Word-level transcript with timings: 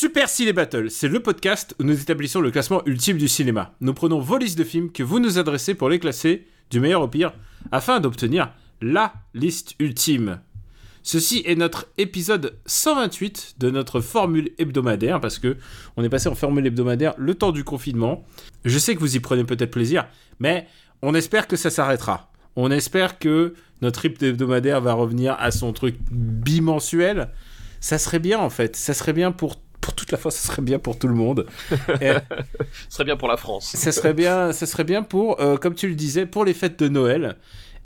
Super 0.00 0.30
Ciné 0.30 0.54
Battle, 0.54 0.90
c'est 0.90 1.08
le 1.08 1.20
podcast 1.20 1.74
où 1.78 1.82
nous 1.82 2.00
établissons 2.00 2.40
le 2.40 2.50
classement 2.50 2.80
ultime 2.86 3.18
du 3.18 3.28
cinéma. 3.28 3.74
Nous 3.82 3.92
prenons 3.92 4.18
vos 4.18 4.38
listes 4.38 4.56
de 4.56 4.64
films 4.64 4.90
que 4.90 5.02
vous 5.02 5.20
nous 5.20 5.38
adressez 5.38 5.74
pour 5.74 5.90
les 5.90 5.98
classer 5.98 6.46
du 6.70 6.80
meilleur 6.80 7.02
au 7.02 7.08
pire 7.08 7.34
afin 7.70 8.00
d'obtenir 8.00 8.50
la 8.80 9.12
liste 9.34 9.74
ultime. 9.78 10.40
Ceci 11.02 11.42
est 11.44 11.54
notre 11.54 11.86
épisode 11.98 12.58
128 12.64 13.56
de 13.58 13.70
notre 13.70 14.00
formule 14.00 14.52
hebdomadaire 14.56 15.20
parce 15.20 15.38
que 15.38 15.58
on 15.98 16.02
est 16.02 16.08
passé 16.08 16.30
en 16.30 16.34
formule 16.34 16.66
hebdomadaire 16.66 17.12
le 17.18 17.34
temps 17.34 17.52
du 17.52 17.62
confinement. 17.62 18.24
Je 18.64 18.78
sais 18.78 18.94
que 18.94 19.00
vous 19.00 19.16
y 19.16 19.20
prenez 19.20 19.44
peut-être 19.44 19.70
plaisir, 19.70 20.08
mais 20.38 20.66
on 21.02 21.14
espère 21.14 21.46
que 21.46 21.56
ça 21.56 21.68
s'arrêtera. 21.68 22.32
On 22.56 22.70
espère 22.70 23.18
que 23.18 23.52
notre 23.82 24.06
hebdomadaire 24.06 24.80
va 24.80 24.94
revenir 24.94 25.36
à 25.38 25.50
son 25.50 25.74
truc 25.74 25.96
bimensuel. 26.10 27.28
Ça 27.80 27.98
serait 27.98 28.18
bien 28.18 28.38
en 28.38 28.48
fait, 28.48 28.76
ça 28.76 28.94
serait 28.94 29.12
bien 29.12 29.30
pour 29.30 29.60
pour 29.80 29.94
toute 29.94 30.12
la 30.12 30.18
fois, 30.18 30.30
ça 30.30 30.46
serait 30.46 30.62
bien 30.62 30.78
pour 30.78 30.98
tout 30.98 31.08
le 31.08 31.14
monde. 31.14 31.46
Et 32.00 32.12
Ce 32.88 32.94
serait 32.96 33.04
bien 33.04 33.16
pour 33.16 33.28
la 33.28 33.36
France. 33.36 33.66
ça 33.76 33.92
serait 33.92 34.14
bien, 34.14 34.52
serait 34.52 34.84
bien 34.84 35.02
pour, 35.02 35.40
euh, 35.40 35.56
comme 35.56 35.74
tu 35.74 35.88
le 35.88 35.94
disais, 35.94 36.26
pour 36.26 36.44
les 36.44 36.54
fêtes 36.54 36.78
de 36.78 36.88
Noël. 36.88 37.36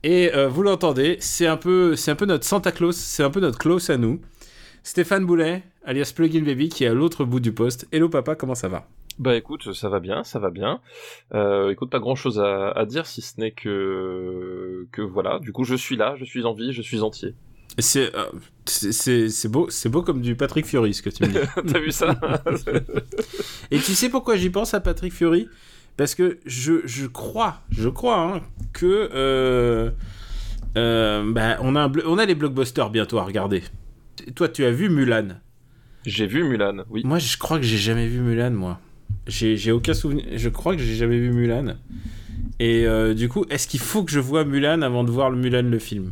Et 0.02 0.34
euh, 0.34 0.48
vous 0.48 0.62
l'entendez, 0.62 1.16
c'est 1.20 1.46
un 1.46 1.56
peu, 1.56 1.96
c'est 1.96 2.10
un 2.10 2.16
peu 2.16 2.26
notre 2.26 2.44
Santa 2.44 2.72
Claus, 2.72 2.96
c'est 2.96 3.22
un 3.22 3.30
peu 3.30 3.40
notre 3.40 3.58
Claus 3.58 3.88
à 3.88 3.96
nous. 3.96 4.20
Stéphane 4.82 5.24
Boulet, 5.24 5.62
alias 5.84 6.12
Plugin 6.14 6.42
Baby, 6.42 6.68
qui 6.68 6.84
est 6.84 6.88
à 6.88 6.94
l'autre 6.94 7.24
bout 7.24 7.40
du 7.40 7.52
poste. 7.52 7.86
Hello 7.90 8.10
papa, 8.10 8.34
comment 8.34 8.54
ça 8.54 8.68
va? 8.68 8.86
Bah 9.18 9.36
écoute, 9.36 9.72
ça 9.72 9.88
va 9.88 10.00
bien, 10.00 10.24
ça 10.24 10.38
va 10.40 10.50
bien. 10.50 10.80
Euh, 11.32 11.70
écoute, 11.70 11.88
pas 11.88 12.00
grand 12.00 12.16
chose 12.16 12.40
à, 12.40 12.70
à 12.70 12.84
dire 12.84 13.06
si 13.06 13.22
ce 13.22 13.40
n'est 13.40 13.52
que 13.52 14.86
que 14.92 15.00
voilà. 15.02 15.38
Du 15.38 15.52
coup, 15.52 15.64
je 15.64 15.76
suis 15.76 15.96
là, 15.96 16.16
je 16.18 16.24
suis 16.24 16.44
en 16.44 16.52
vie, 16.52 16.72
je 16.72 16.82
suis 16.82 17.00
entier. 17.00 17.34
C'est, 17.78 18.14
euh, 18.14 18.26
c'est, 18.66 19.48
beau, 19.48 19.68
c'est 19.68 19.88
beau 19.88 20.02
comme 20.02 20.20
du 20.20 20.36
Patrick 20.36 20.66
Fury 20.66 20.94
ce 20.94 21.02
que 21.02 21.10
tu 21.10 21.24
me 21.24 21.28
dis. 21.28 21.38
T'as 21.72 21.78
vu 21.78 21.90
ça 21.90 22.18
Et 23.70 23.78
tu 23.78 23.94
sais 23.94 24.08
pourquoi 24.08 24.36
j'y 24.36 24.50
pense 24.50 24.74
à 24.74 24.80
Patrick 24.80 25.12
Fury? 25.12 25.48
Parce 25.96 26.14
que 26.14 26.38
je, 26.46 26.80
je 26.84 27.06
crois, 27.06 27.60
je 27.70 27.88
crois 27.88 28.20
hein, 28.20 28.40
que 28.72 29.10
euh, 29.14 29.90
euh, 30.76 31.32
bah, 31.32 31.56
on, 31.60 31.76
a 31.76 31.82
un 31.82 31.92
on 32.04 32.18
a 32.18 32.26
les 32.26 32.34
blockbusters 32.34 32.90
bientôt 32.90 33.18
à 33.18 33.24
regarder. 33.24 33.62
Toi, 34.34 34.48
tu 34.48 34.64
as 34.64 34.70
vu 34.70 34.88
Mulan? 34.88 35.40
J'ai 36.04 36.26
vu 36.26 36.44
Mulan, 36.44 36.84
oui. 36.90 37.02
Moi, 37.04 37.18
je 37.18 37.36
crois 37.36 37.58
que 37.58 37.64
j'ai 37.64 37.78
jamais 37.78 38.06
vu 38.06 38.20
Mulan, 38.20 38.50
moi. 38.50 38.80
J'ai 39.26 39.56
j'ai 39.56 39.72
aucun 39.72 39.94
souvenir. 39.94 40.24
Je 40.34 40.48
crois 40.48 40.76
que 40.76 40.82
j'ai 40.82 40.96
jamais 40.96 41.18
vu 41.18 41.30
Mulan. 41.30 41.76
Et 42.60 42.86
euh, 42.86 43.14
du 43.14 43.28
coup, 43.28 43.44
est-ce 43.50 43.66
qu'il 43.66 43.80
faut 43.80 44.04
que 44.04 44.12
je 44.12 44.20
vois 44.20 44.44
Mulan 44.44 44.82
avant 44.82 45.04
de 45.04 45.10
voir 45.10 45.30
le 45.30 45.36
Mulan 45.36 45.62
le 45.62 45.78
film? 45.78 46.10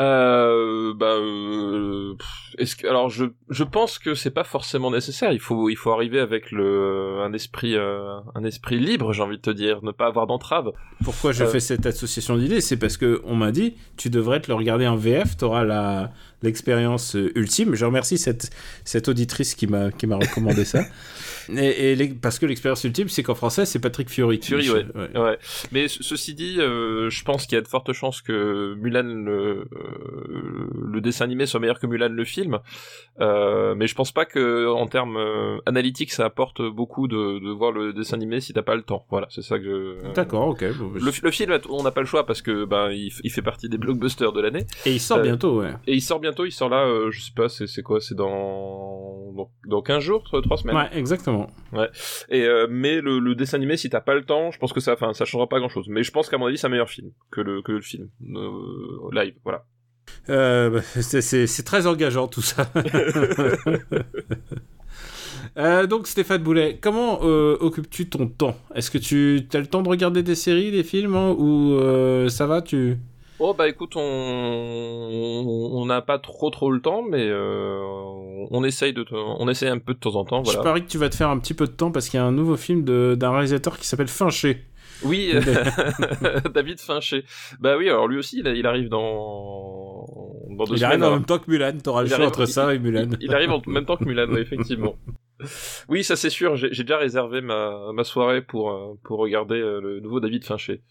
Euh, 0.00 0.94
bah, 0.94 1.06
euh, 1.18 2.14
est-ce 2.58 2.74
que, 2.76 2.86
alors 2.86 3.10
je, 3.10 3.26
je 3.50 3.64
pense 3.64 3.98
que 3.98 4.14
c'est 4.14 4.30
pas 4.30 4.44
forcément 4.44 4.90
nécessaire. 4.90 5.32
Il 5.32 5.40
faut, 5.40 5.68
il 5.68 5.76
faut 5.76 5.92
arriver 5.92 6.20
avec 6.20 6.50
le, 6.52 7.20
un 7.22 7.32
esprit, 7.34 7.76
euh, 7.76 8.18
un 8.34 8.44
esprit 8.44 8.78
libre, 8.78 9.12
j'ai 9.12 9.22
envie 9.22 9.36
de 9.36 9.42
te 9.42 9.50
dire, 9.50 9.80
ne 9.82 9.92
pas 9.92 10.06
avoir 10.06 10.26
d'entrave. 10.26 10.72
Pourquoi 11.04 11.32
je 11.32 11.44
Euh. 11.44 11.48
fais 11.48 11.60
cette 11.60 11.84
association 11.86 12.36
d'idées? 12.38 12.60
C'est 12.62 12.78
parce 12.78 12.96
que 12.96 13.20
on 13.24 13.36
m'a 13.36 13.52
dit 13.52 13.74
tu 13.96 14.08
devrais 14.10 14.40
te 14.40 14.48
le 14.48 14.54
regarder 14.54 14.86
en 14.86 14.96
VF, 14.96 15.36
tu 15.36 15.44
auras 15.44 15.64
la 15.64 16.10
l'expérience 16.42 17.16
euh, 17.16 17.30
ultime. 17.38 17.74
Je 17.74 17.84
remercie 17.84 18.16
cette 18.16 18.50
cette 18.84 19.08
auditrice 19.08 19.54
qui 19.54 19.66
m'a 19.66 19.90
qui 19.90 20.06
m'a 20.06 20.16
recommandé 20.16 20.64
ça. 20.64 20.80
Et, 21.56 21.96
parce 22.20 22.38
que 22.38 22.46
l'expérience 22.46 22.82
ultime, 22.84 23.08
c'est 23.08 23.22
qu'en 23.22 23.34
français, 23.34 23.64
c'est 23.64 23.78
Patrick 23.80 24.08
Fury. 24.10 24.38
qui- 24.38 24.48
Fury, 24.48 24.70
ouais. 24.70 24.86
ouais. 24.94 25.18
Ouais. 25.18 25.38
Mais 25.72 25.88
ce- 25.88 26.02
ceci 26.02 26.34
dit, 26.34 26.56
euh, 26.60 27.10
je 27.10 27.24
pense 27.24 27.46
qu'il 27.46 27.56
y 27.56 27.58
a 27.58 27.62
de 27.62 27.68
fortes 27.68 27.92
chances 27.92 28.20
que 28.22 28.74
Mulan 28.74 29.02
le, 29.04 29.66
euh, 29.72 30.70
le 30.92 31.00
dessin 31.00 31.24
animé 31.24 31.46
soit 31.46 31.60
meilleur 31.60 31.78
que 31.78 31.86
Mulan 31.86 32.08
le 32.10 32.24
film. 32.24 32.58
Euh, 33.20 33.74
mais 33.74 33.86
je 33.86 33.94
pense 33.94 34.12
pas 34.12 34.24
que 34.24 34.68
en 34.68 34.86
termes 34.86 35.18
analytiques 35.66 36.12
ça 36.12 36.24
apporte 36.24 36.62
beaucoup 36.62 37.08
de, 37.08 37.38
de 37.38 37.50
voir 37.50 37.72
le 37.72 37.92
dessin 37.92 38.16
animé 38.16 38.40
si 38.40 38.52
t'as 38.52 38.62
pas 38.62 38.74
le 38.74 38.82
temps. 38.82 39.04
Voilà, 39.10 39.26
c'est 39.30 39.42
ça 39.42 39.58
que 39.58 39.64
je. 39.64 40.12
D'accord, 40.14 40.48
ok. 40.48 40.64
bon, 40.78 40.86
bah, 40.88 40.98
Le, 41.02 41.12
le 41.22 41.30
film, 41.30 41.58
on 41.68 41.82
n'a 41.82 41.90
pas 41.90 42.00
le 42.00 42.06
choix 42.06 42.24
parce 42.26 42.42
que 42.42 42.64
ben 42.64 42.90
il, 42.90 43.10
fait 43.30 43.42
partie 43.42 43.68
des 43.68 43.78
blockbusters 43.78 44.32
de 44.32 44.40
l'année 44.40 44.66
Et 44.86 44.92
il 44.92 45.00
sort 45.00 45.18
euh, 45.18 45.22
bientôt, 45.22 45.60
ouais. 45.60 45.72
et 45.86 45.94
il 45.94 46.00
sort 46.00 46.20
bientôt. 46.20 46.44
Il 46.44 46.52
sort 46.52 46.68
là, 46.68 46.86
je 47.10 47.20
sais 47.20 47.32
pas, 47.34 47.48
c'est 47.48 47.66
c'est 47.66 47.82
quoi, 47.82 48.00
c'est 48.00 48.14
dans, 48.14 49.32
dans 49.36 49.50
dans 49.66 49.82
15 49.82 50.02
jours, 50.02 50.24
3 50.24 50.56
semaines. 50.56 50.76
Ouais, 50.76 50.88
exactement. 50.94 51.39
Et 52.28 52.42
euh, 52.42 52.66
mais 52.70 53.00
le, 53.00 53.18
le 53.18 53.34
dessin 53.34 53.56
animé, 53.56 53.76
si 53.76 53.88
t'as 53.90 54.00
pas 54.00 54.14
le 54.14 54.22
temps, 54.24 54.50
je 54.50 54.58
pense 54.58 54.72
que 54.72 54.80
ça, 54.80 54.92
enfin, 54.94 55.12
ça 55.14 55.24
changera 55.24 55.48
pas 55.48 55.58
grand 55.58 55.68
chose. 55.68 55.86
Mais 55.88 56.02
je 56.02 56.10
pense 56.10 56.28
qu'à 56.28 56.38
mon 56.38 56.46
avis, 56.46 56.58
c'est 56.58 56.66
un 56.66 56.70
meilleur 56.70 56.90
film 56.90 57.10
que 57.30 57.40
le 57.40 57.62
que 57.62 57.72
le 57.72 57.80
film 57.80 58.08
euh, 58.34 59.10
live. 59.12 59.34
Voilà. 59.44 59.64
Euh, 60.28 60.70
bah, 60.70 60.80
c'est- 60.82 61.62
très 61.64 61.86
engageant 61.86 62.26
tout 62.28 62.42
ça. 62.42 62.70
Euh, 65.56 65.86
donc 65.86 66.06
Stéphane 66.06 66.42
Boulet, 66.42 66.78
comment 66.80 67.20
euh, 67.22 67.56
occupes-tu 67.60 68.08
ton 68.08 68.28
temps? 68.28 68.56
Est-ce 68.74 68.90
que 68.90 68.98
tu 68.98 69.42
as 69.52 69.58
le 69.58 69.66
temps 69.66 69.82
de 69.82 69.88
regarder 69.88 70.22
des 70.22 70.34
séries, 70.36 70.70
des 70.70 70.84
films, 70.84 71.16
hein, 71.16 71.34
ou 71.36 71.72
euh, 71.74 72.28
ça 72.28 72.46
va 72.46 72.62
tu 72.62 72.98
Oh 73.42 73.54
bah 73.54 73.68
écoute, 73.68 73.92
on 73.96 74.00
on 75.74 75.86
n'a 75.86 76.02
pas 76.02 76.18
trop 76.18 76.50
trop 76.50 76.70
le 76.70 76.80
temps, 76.80 77.02
mais 77.02 77.26
euh, 77.28 77.80
on 78.50 78.62
essaye 78.64 78.92
de, 78.92 79.04
on 79.12 79.48
essaye 79.48 79.68
un 79.70 79.78
peu 79.78 79.94
de 79.94 79.98
temps 79.98 80.14
en 80.16 80.24
temps. 80.24 80.44
Je 80.44 80.50
Voilà. 80.52 80.62
parie 80.62 80.82
que 80.84 80.88
tu 80.90 80.98
vas 80.98 81.08
te 81.08 81.14
faire 81.16 81.30
un 81.30 81.38
petit 81.38 81.54
peu 81.54 81.66
de 81.66 81.72
temps 81.72 81.90
parce 81.90 82.08
qu'il 82.08 82.18
y 82.18 82.22
a 82.22 82.26
un 82.26 82.32
nouveau 82.32 82.56
film 82.56 82.84
de- 82.84 83.16
d'un 83.18 83.30
réalisateur 83.32 83.78
qui 83.78 83.86
s'appelle 83.86 84.08
Fincher. 84.08 84.64
Oui, 85.04 85.32
David 86.54 86.80
Fincher. 86.80 87.24
Bah 87.60 87.76
oui, 87.78 87.88
alors 87.88 88.08
lui 88.08 88.18
aussi, 88.18 88.40
il, 88.40 88.46
il 88.48 88.66
arrive 88.66 88.88
dans 88.90 90.06
dans 90.50 90.64
deux 90.64 90.74
Il 90.74 90.78
semaines. 90.78 91.02
arrive 91.02 91.04
en 91.04 91.10
même 91.12 91.24
temps 91.24 91.38
que 91.38 91.50
Mulan, 91.50 91.72
t'auras 91.82 92.02
le 92.02 92.08
Il 92.08 92.14
choix 92.14 92.26
entre 92.26 92.44
ça 92.44 92.74
et 92.74 92.78
Mulan. 92.78 93.08
Il, 93.20 93.28
il 93.28 93.34
arrive 93.34 93.50
en 93.52 93.62
même 93.66 93.86
temps 93.86 93.96
que 93.96 94.04
Mulan, 94.04 94.26
oui, 94.30 94.40
effectivement. 94.40 94.94
Oui, 95.88 96.04
ça 96.04 96.16
c'est 96.16 96.28
sûr. 96.28 96.56
J'ai 96.56 96.68
j'ai 96.70 96.82
déjà 96.84 96.98
réservé 96.98 97.40
ma, 97.40 97.92
ma 97.94 98.04
soirée 98.04 98.42
pour 98.42 98.72
euh, 98.72 98.92
pour 99.02 99.20
regarder 99.20 99.54
euh, 99.54 99.80
le 99.80 100.00
nouveau 100.00 100.20
David 100.20 100.44
Fincher. 100.44 100.82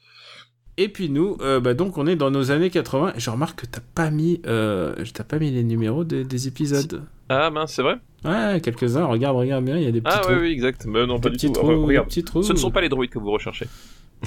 Et 0.81 0.87
puis 0.87 1.09
nous, 1.09 1.35
euh, 1.41 1.59
bah 1.59 1.73
donc 1.73 1.97
on 1.97 2.07
est 2.07 2.15
dans 2.15 2.31
nos 2.31 2.51
années 2.51 2.69
80. 2.69 3.13
Et 3.17 3.19
je 3.19 3.29
remarque 3.29 3.61
que 3.61 3.65
t'as 3.65 3.81
pas 3.93 4.09
mis, 4.11 4.41
euh, 4.47 4.95
t'as 5.13 5.25
pas 5.25 5.37
mis 5.37 5.51
les 5.51 5.63
numéros 5.63 6.05
des, 6.05 6.23
des 6.23 6.47
épisodes. 6.47 7.03
Ah 7.27 7.51
mince, 7.51 7.73
c'est 7.73 7.81
vrai 7.81 7.95
Ouais, 8.23 8.61
quelques-uns. 8.61 9.03
Regarde, 9.05 9.35
regarde 9.35 9.65
bien, 9.65 9.75
il 9.75 9.83
y 9.83 9.87
a 9.87 9.91
des 9.91 9.99
petits 9.99 10.15
Ah 10.17 10.21
trous. 10.21 10.31
oui, 10.35 10.39
oui, 10.39 10.51
exact. 10.51 10.85
Mais 10.87 11.05
non, 11.05 11.19
pas 11.19 11.29
du 11.29 11.37
tout. 11.37 11.49
trous, 11.51 11.85
Ah, 11.89 11.91
des 11.93 11.99
petits 12.05 12.23
trous. 12.23 12.43
Ce 12.43 12.53
ne 12.53 12.57
sont 12.57 12.71
pas 12.71 12.79
les 12.79 12.87
droïdes 12.87 13.09
que 13.11 13.19
vous 13.19 13.29
recherchez. 13.31 13.67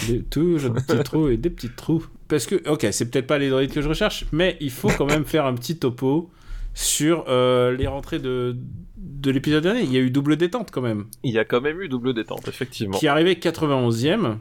Des, 0.09 0.23
toujours 0.23 0.73
des 0.73 0.81
petits 0.83 1.03
trous 1.03 1.29
et 1.29 1.37
des 1.39 1.49
petits 1.51 1.71
trous. 1.75 2.05
Parce 2.29 2.45
que, 2.47 2.57
ok, 2.69 2.87
c'est 2.93 3.11
peut-être 3.11 3.27
pas 3.27 3.39
les 3.39 3.49
droïdes 3.49 3.73
que 3.73 3.81
je 3.81 3.89
recherche, 3.89 4.27
mais 4.31 4.59
il 4.61 4.71
faut 4.71 4.89
quand 4.89 5.07
même 5.07 5.25
faire 5.25 5.47
un 5.47 5.55
petit 5.55 5.79
topo 5.79 6.31
sur 6.75 7.25
euh, 7.29 7.75
les 7.77 7.87
rentrées 7.87 8.19
de, 8.19 8.57
de 8.99 9.31
l'épisode 9.31 9.63
dernier. 9.63 9.83
Il 9.83 9.93
y 9.93 9.97
a 9.97 10.01
eu 10.01 10.11
double 10.11 10.37
détente 10.37 10.71
quand 10.71 10.81
même. 10.83 11.07
Il 11.23 11.33
y 11.33 11.39
a 11.39 11.45
quand 11.47 11.61
même 11.63 11.81
eu 11.81 11.89
double 11.89 12.13
détente, 12.15 12.47
effectivement. 12.49 12.99
Qui 12.99 13.07
est 13.07 13.11
arrivé 13.11 13.35
91e. 13.35 14.37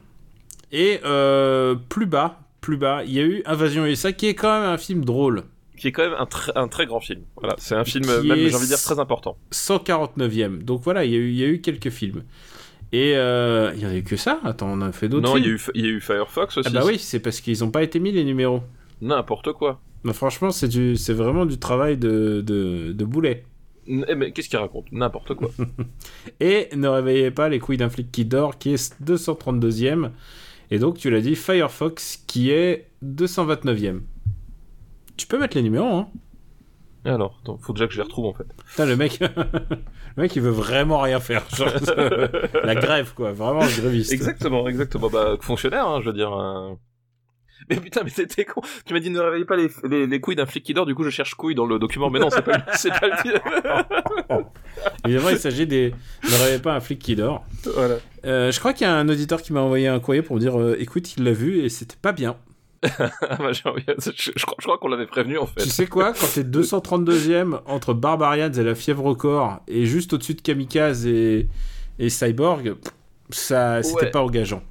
Et 0.72 1.00
euh, 1.06 1.76
plus 1.90 2.06
bas, 2.06 2.40
plus 2.62 2.78
bas, 2.78 3.04
il 3.06 3.14
y 3.14 3.20
a 3.20 3.24
eu 3.24 3.42
Invasion 3.46 3.86
USA, 3.86 4.12
qui 4.14 4.28
est 4.28 4.36
quand 4.36 4.62
même 4.62 4.70
un 4.70 4.78
film 4.78 5.04
drôle. 5.04 5.44
Qui 5.78 5.88
est 5.88 5.92
quand 5.92 6.04
même 6.04 6.16
un, 6.18 6.26
tr- 6.26 6.52
un 6.56 6.68
très 6.68 6.86
grand 6.86 7.00
film. 7.00 7.22
Voilà, 7.38 7.56
c'est 7.58 7.76
un 7.76 7.84
film, 7.84 8.06
même, 8.06 8.22
j'ai 8.24 8.32
envie 8.56 8.66
de 8.66 8.68
dire, 8.68 8.78
très 8.82 9.00
important. 9.00 9.36
149e. 9.52 10.64
Donc 10.64 10.82
voilà, 10.84 11.06
il 11.06 11.12
y 11.12 11.16
a 11.16 11.18
eu, 11.18 11.30
il 11.30 11.36
y 11.38 11.44
a 11.44 11.48
eu 11.48 11.60
quelques 11.62 11.90
films. 11.90 12.24
Et 12.94 13.14
euh, 13.16 13.72
il 13.76 13.82
y 13.82 13.86
en 13.86 13.90
a 13.90 13.96
eu 13.96 14.04
que 14.04 14.16
ça? 14.18 14.40
Attends, 14.44 14.68
on 14.72 14.82
a 14.82 14.92
fait 14.92 15.08
d'autres 15.10 15.28
Non, 15.28 15.38
il 15.38 15.44
y, 15.46 15.48
a 15.48 15.52
eu, 15.52 15.62
il 15.76 15.86
y 15.86 15.88
a 15.88 15.92
eu 15.92 16.02
Firefox 16.02 16.58
aussi. 16.58 16.70
Ah 16.70 16.80
bah 16.80 16.84
oui, 16.86 17.00
c'est 17.00 17.20
parce 17.20 17.40
qu'ils 17.42 17.60
n'ont 17.62 17.72
pas 17.72 17.84
été 17.84 18.00
mis 18.00 18.12
les 18.12 18.24
numéros. 18.24 18.62
N'importe 19.02 19.54
quoi. 19.54 19.80
Mais 20.04 20.14
franchement, 20.14 20.52
c'est 20.52 20.68
vraiment 21.14 21.46
du 21.46 21.58
travail 21.58 21.98
de, 21.98 22.42
de, 22.42 22.92
de 22.92 23.06
boulet. 23.06 23.46
Eh, 23.88 24.14
mais 24.16 24.32
qu'est-ce 24.32 24.50
qu'il 24.50 24.60
raconte? 24.60 24.92
N'importe 24.92 25.34
quoi. 25.36 25.50
Et 26.40 26.70
ne 26.76 26.88
réveillez 26.88 27.32
pas 27.32 27.50
les 27.50 27.60
couilles 27.60 27.78
d'un 27.78 27.90
flic 27.90 28.12
qui 28.12 28.26
dort, 28.26 28.58
qui 28.60 28.74
est 28.74 29.02
232e. 29.04 30.12
Et 30.72 30.80
donc, 30.80 30.98
tu 30.98 31.10
l'as 31.10 31.22
dit, 31.22 31.36
Firefox, 31.36 32.24
qui 32.28 32.50
est 32.50 32.88
229e. 33.04 34.02
Tu 35.18 35.28
peux 35.28 35.38
mettre 35.38 35.56
les 35.58 35.64
numéros, 35.64 35.86
hein 35.94 36.08
Alors, 37.06 37.38
attends, 37.44 37.58
faut 37.58 37.74
déjà 37.74 37.88
que 37.88 37.94
je 37.94 37.98
les 37.98 38.04
retrouve 38.04 38.26
en 38.26 38.34
fait. 38.34 38.46
Putain, 38.70 38.86
le 38.86 38.96
mec, 38.96 39.20
le 40.18 40.22
mec, 40.24 40.36
il 40.36 40.42
veut 40.42 40.50
vraiment 40.50 41.00
rien 41.02 41.20
faire. 41.20 41.44
Genre, 41.54 41.68
la 42.64 42.76
grève, 42.76 43.14
quoi. 43.14 43.34
Vraiment, 43.34 43.62
le 43.64 43.82
gréviste. 43.82 44.14
Exactement, 44.14 44.68
exactement. 44.68 45.10
Bah, 45.10 45.36
fonctionnaire, 45.42 45.88
hein, 45.88 46.00
je 46.02 46.08
veux 46.10 46.16
dire. 46.16 46.32
euh. 46.34 46.74
Mais 47.70 47.76
putain, 47.76 48.02
mais 48.04 48.10
t'étais 48.10 48.44
con. 48.46 48.62
Tu 48.86 48.94
m'as 48.94 49.00
dit 49.00 49.12
ne 49.12 49.20
réveillez 49.20 49.46
pas 49.46 49.56
les, 49.56 49.70
les, 49.88 50.08
les 50.08 50.20
couilles 50.20 50.36
d'un 50.36 50.48
flic 50.48 50.64
qui 50.66 50.74
dort, 50.74 50.88
du 50.88 50.96
coup 50.96 51.04
je 51.04 51.12
cherche 51.12 51.36
couilles 51.36 51.54
dans 51.54 51.68
le 51.68 51.78
document. 51.78 52.10
Mais 52.10 52.20
non, 52.20 52.30
c'est 52.32 52.42
pas, 52.42 52.58
le- 52.58 52.64
c'est 52.74 52.90
pas 52.90 53.08
le 53.08 54.44
Évidemment, 55.06 55.30
il 55.30 55.38
s'agit 55.40 55.68
des. 55.68 55.94
Ne 56.24 56.44
rêvez 56.46 56.60
pas 56.60 56.74
un 56.76 56.80
flic 56.80 57.00
qui 57.00 57.16
dort. 57.16 57.46
Voilà. 57.76 57.96
Euh, 58.26 58.52
je 58.52 58.60
crois 58.60 58.74
qu'il 58.74 58.86
y 58.86 58.90
a 58.90 58.94
un 58.96 59.10
auditeur 59.10 59.42
qui 59.42 59.54
m'a 59.54 59.62
envoyé 59.62 59.88
un 59.88 60.00
courrier 60.00 60.22
pour 60.22 60.36
me 60.36 60.42
dire 60.42 60.60
euh, 60.60 60.76
écoute, 60.80 61.16
il 61.18 61.24
l'a 61.24 61.34
vu 61.34 61.60
et 61.64 61.70
c'était 61.70 61.96
pas 62.02 62.12
bien. 62.12 62.36
Ah, 63.00 63.38
bah, 63.38 63.52
je, 63.52 63.62
je 64.36 64.46
crois, 64.46 64.78
qu'on 64.80 64.88
l'avait 64.88 65.06
prévenu 65.06 65.38
en 65.38 65.46
fait. 65.46 65.62
Tu 65.64 65.70
sais 65.70 65.86
quoi 65.88 66.14
Quand 66.14 66.26
t'es 66.34 66.42
232ème 66.44 67.60
entre 67.68 67.94
Barbarians 67.94 68.52
et 68.52 68.64
la 68.64 68.74
fièvre 68.76 69.06
au 69.06 69.16
corps 69.16 69.60
et 69.68 69.86
juste 69.86 70.14
au-dessus 70.14 70.34
de 70.34 70.42
Kamikaze 70.42 71.06
et, 71.06 71.48
et 72.00 72.10
Cyborg, 72.10 72.74
ça 73.30 73.84
c'était 73.84 74.06
Ouais. 74.06 74.12
pas 74.12 74.22
engageant. 74.22 74.64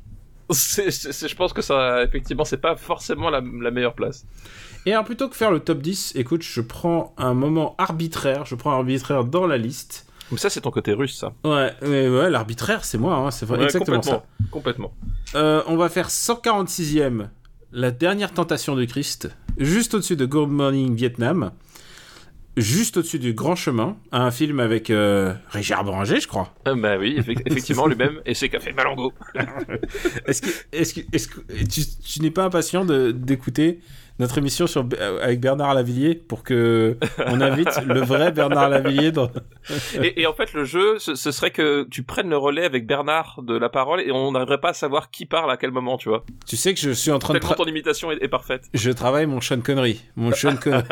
Je 0.50 1.34
pense 1.36 1.52
que 1.52 1.62
ça, 1.62 2.02
effectivement, 2.02 2.44
c'est 2.44 2.60
pas 2.60 2.74
forcément 2.74 3.30
la, 3.30 3.40
la 3.40 3.70
meilleure 3.70 3.94
place. 3.94 4.26
Et 4.86 4.92
alors 4.92 5.04
plutôt 5.04 5.28
que 5.28 5.36
faire 5.36 5.50
le 5.50 5.60
top 5.60 5.82
10, 5.82 6.12
écoute, 6.16 6.42
je 6.42 6.60
prends 6.60 7.14
un 7.18 7.34
moment 7.34 7.74
arbitraire, 7.78 8.46
je 8.46 8.54
prends 8.54 8.72
un 8.72 8.76
arbitraire 8.76 9.24
dans 9.24 9.46
la 9.46 9.58
liste. 9.58 10.06
Mais 10.32 10.38
ça, 10.38 10.48
c'est 10.48 10.60
ton 10.60 10.70
côté 10.70 10.92
russe, 10.92 11.16
ça. 11.18 11.32
Ouais, 11.44 11.72
mais 11.82 12.08
ouais, 12.08 12.30
l'arbitraire, 12.30 12.84
c'est 12.84 12.98
moi, 12.98 13.14
hein, 13.16 13.30
c'est 13.30 13.48
Ouais, 13.50 13.62
exactement 13.64 14.00
ça. 14.00 14.22
complètement. 14.50 14.50
Complètement. 14.50 14.92
Euh, 15.34 15.62
on 15.66 15.76
va 15.76 15.88
faire 15.88 16.08
146ème, 16.08 17.28
La 17.72 17.90
dernière 17.90 18.32
tentation 18.32 18.74
du 18.76 18.86
Christ, 18.86 19.28
juste 19.58 19.94
au-dessus 19.94 20.16
de 20.16 20.24
Good 20.26 20.48
Morning 20.50 20.94
Vietnam, 20.94 21.50
juste 22.56 22.96
au-dessus 22.96 23.18
du 23.18 23.32
Grand 23.34 23.54
Chemin, 23.56 23.96
un 24.12 24.30
film 24.30 24.60
avec 24.60 24.90
euh, 24.90 25.34
Richard 25.50 25.84
Boranger, 25.84 26.20
je 26.20 26.26
crois. 26.28 26.52
Ah, 26.64 26.74
bah 26.74 26.96
oui, 26.98 27.16
effect- 27.18 27.42
effectivement, 27.46 27.86
lui-même, 27.86 28.20
et 28.26 28.34
c'est 28.34 28.48
Café 28.48 28.72
Malango. 28.72 29.12
Est-ce 30.26 30.42
que, 30.42 30.48
est-ce 30.72 30.94
que, 30.94 31.00
est-ce 31.12 31.28
que 31.28 31.40
tu, 31.68 31.82
tu 32.04 32.22
n'es 32.22 32.30
pas 32.30 32.44
impatient 32.44 32.84
de- 32.84 33.10
d'écouter 33.12 33.80
notre 34.20 34.38
émission 34.38 34.68
sur, 34.68 34.86
euh, 35.00 35.18
avec 35.20 35.40
Bernard 35.40 35.74
Lavillier 35.74 36.14
pour 36.14 36.44
que 36.44 36.96
on 37.26 37.40
invite 37.40 37.82
le 37.86 38.00
vrai 38.00 38.30
Bernard 38.30 38.68
Lavillier 38.68 39.10
dans... 39.10 39.28
Et, 40.02 40.22
et 40.22 40.26
en 40.26 40.32
fait, 40.32 40.52
le 40.52 40.64
jeu, 40.64 40.98
ce, 40.98 41.14
ce 41.14 41.32
serait 41.32 41.50
que 41.50 41.84
tu 41.90 42.02
prennes 42.02 42.30
le 42.30 42.36
relais 42.36 42.64
avec 42.64 42.86
Bernard 42.86 43.40
de 43.42 43.56
la 43.56 43.68
parole 43.68 44.00
et 44.00 44.12
on 44.12 44.30
n'arriverait 44.32 44.60
pas 44.60 44.70
à 44.70 44.74
savoir 44.74 45.10
qui 45.10 45.26
parle 45.26 45.50
à 45.50 45.56
quel 45.56 45.70
moment, 45.72 45.96
tu 45.96 46.08
vois. 46.08 46.24
Tu 46.46 46.56
sais 46.56 46.72
que 46.74 46.80
je 46.80 46.90
suis 46.90 47.10
en 47.10 47.18
train 47.18 47.34
de... 47.34 47.38
Tellement 47.40 47.54
tra- 47.54 47.56
ton 47.58 47.64
imitation 47.66 48.10
est, 48.12 48.22
est 48.22 48.28
parfaite. 48.28 48.64
Je 48.74 48.90
travaille 48.90 49.26
mon 49.26 49.40
Sean 49.40 49.60
Connery. 49.60 50.00
Mon 50.16 50.32
Sean 50.32 50.56
Connery. 50.56 50.84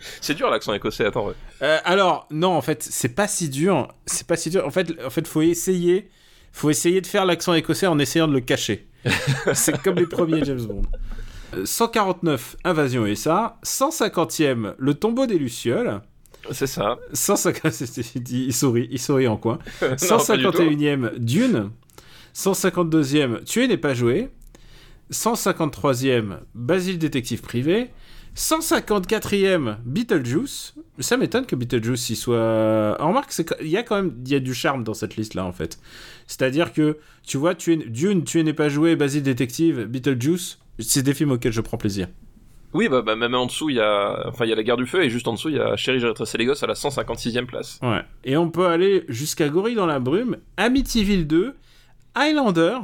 C'est 0.20 0.34
dur 0.34 0.48
l'accent 0.50 0.72
écossais, 0.72 1.04
attends. 1.04 1.26
ouais. 1.26 1.34
Euh, 1.62 1.78
alors, 1.84 2.26
non, 2.30 2.52
en 2.54 2.62
fait, 2.62 2.82
c'est 2.82 3.14
pas 3.14 3.28
si 3.28 3.48
dur. 3.50 3.88
C'est 4.06 4.26
pas 4.26 4.36
si 4.36 4.48
dur. 4.50 4.66
En 4.66 4.70
fait, 4.70 4.88
en 5.04 5.10
fait, 5.10 5.26
faut 5.28 5.42
essayer. 5.42 6.08
Faut 6.52 6.70
essayer 6.70 7.00
de 7.00 7.06
faire 7.06 7.26
l'accent 7.26 7.54
écossais 7.54 7.86
en 7.86 7.98
essayant 7.98 8.26
de 8.26 8.32
le 8.32 8.40
cacher. 8.40 8.88
c'est 9.54 9.80
comme 9.82 9.96
les 9.96 10.06
premiers 10.06 10.44
James 10.44 10.62
Bond. 10.64 10.82
Euh, 11.56 11.64
149, 11.64 12.56
Invasion 12.64 13.06
USA. 13.06 13.58
150e, 13.64 14.74
Le 14.78 14.94
tombeau 14.94 15.26
des 15.26 15.38
Lucioles. 15.38 16.00
C'est 16.52 16.66
ça. 16.66 16.98
150, 17.12 17.72
c'est- 17.72 17.86
c'est- 17.86 18.30
il 18.30 18.52
sourit, 18.54 18.88
il 18.90 18.98
sourit 18.98 19.26
en 19.28 19.36
coin. 19.36 19.58
Non, 19.82 19.88
pas 19.88 20.36
du 20.36 20.44
tout. 20.44 20.50
151e, 20.52 21.18
Dune. 21.18 21.70
152e, 22.34 23.42
Tuer 23.44 23.66
n'est 23.68 23.76
pas 23.76 23.94
joué. 23.94 24.28
153e, 25.12 26.38
Basile 26.54 26.98
détective 26.98 27.40
privé. 27.42 27.90
154e, 28.36 29.76
Beetlejuice. 29.84 30.74
Ça 30.98 31.16
m'étonne 31.16 31.46
que 31.46 31.56
Beetlejuice 31.56 32.10
y 32.10 32.16
soit. 32.16 32.96
En 33.00 33.08
remarque, 33.08 33.32
il 33.60 33.68
y 33.68 33.76
a 33.76 33.82
quand 33.82 33.96
même 33.96 34.14
il 34.24 34.32
y 34.32 34.34
a 34.34 34.40
du 34.40 34.54
charme 34.54 34.84
dans 34.84 34.94
cette 34.94 35.16
liste 35.16 35.34
là 35.34 35.44
en 35.44 35.52
fait. 35.52 35.78
C'est-à-dire 36.26 36.72
que 36.72 36.98
tu 37.26 37.36
vois, 37.36 37.54
Tuer- 37.54 37.88
Dune, 37.88 38.24
Tuer 38.24 38.42
n'est 38.42 38.52
pas 38.54 38.68
joué, 38.68 38.96
Basile 38.96 39.22
détective, 39.22 39.84
Beetlejuice, 39.84 40.58
c'est 40.78 41.02
des 41.02 41.14
films 41.14 41.32
auxquels 41.32 41.52
je 41.52 41.60
prends 41.60 41.76
plaisir. 41.76 42.08
Oui, 42.72 42.88
bah, 42.88 43.02
bah, 43.02 43.16
même 43.16 43.34
en 43.34 43.46
dessous, 43.46 43.68
il 43.68 43.76
y 43.76 43.80
a, 43.80 44.28
enfin, 44.28 44.44
il 44.44 44.48
y 44.48 44.52
a 44.52 44.56
la 44.56 44.62
guerre 44.62 44.76
du 44.76 44.86
feu 44.86 45.02
et 45.02 45.10
juste 45.10 45.26
en 45.26 45.32
dessous, 45.32 45.48
il 45.48 45.56
y 45.56 45.58
a 45.60 45.74
Chérie, 45.76 45.98
j'ai 45.98 46.06
retracé 46.06 46.38
les 46.38 46.44
gosses 46.44 46.62
à 46.62 46.68
la 46.68 46.74
156e 46.74 47.44
place. 47.46 47.80
Ouais. 47.82 48.02
Et 48.24 48.36
on 48.36 48.48
peut 48.48 48.66
aller 48.68 49.04
jusqu'à 49.08 49.48
Gorille 49.48 49.74
dans 49.74 49.86
la 49.86 49.98
brume, 49.98 50.36
Amityville 50.56 51.26
2, 51.26 51.54
Highlander. 52.14 52.78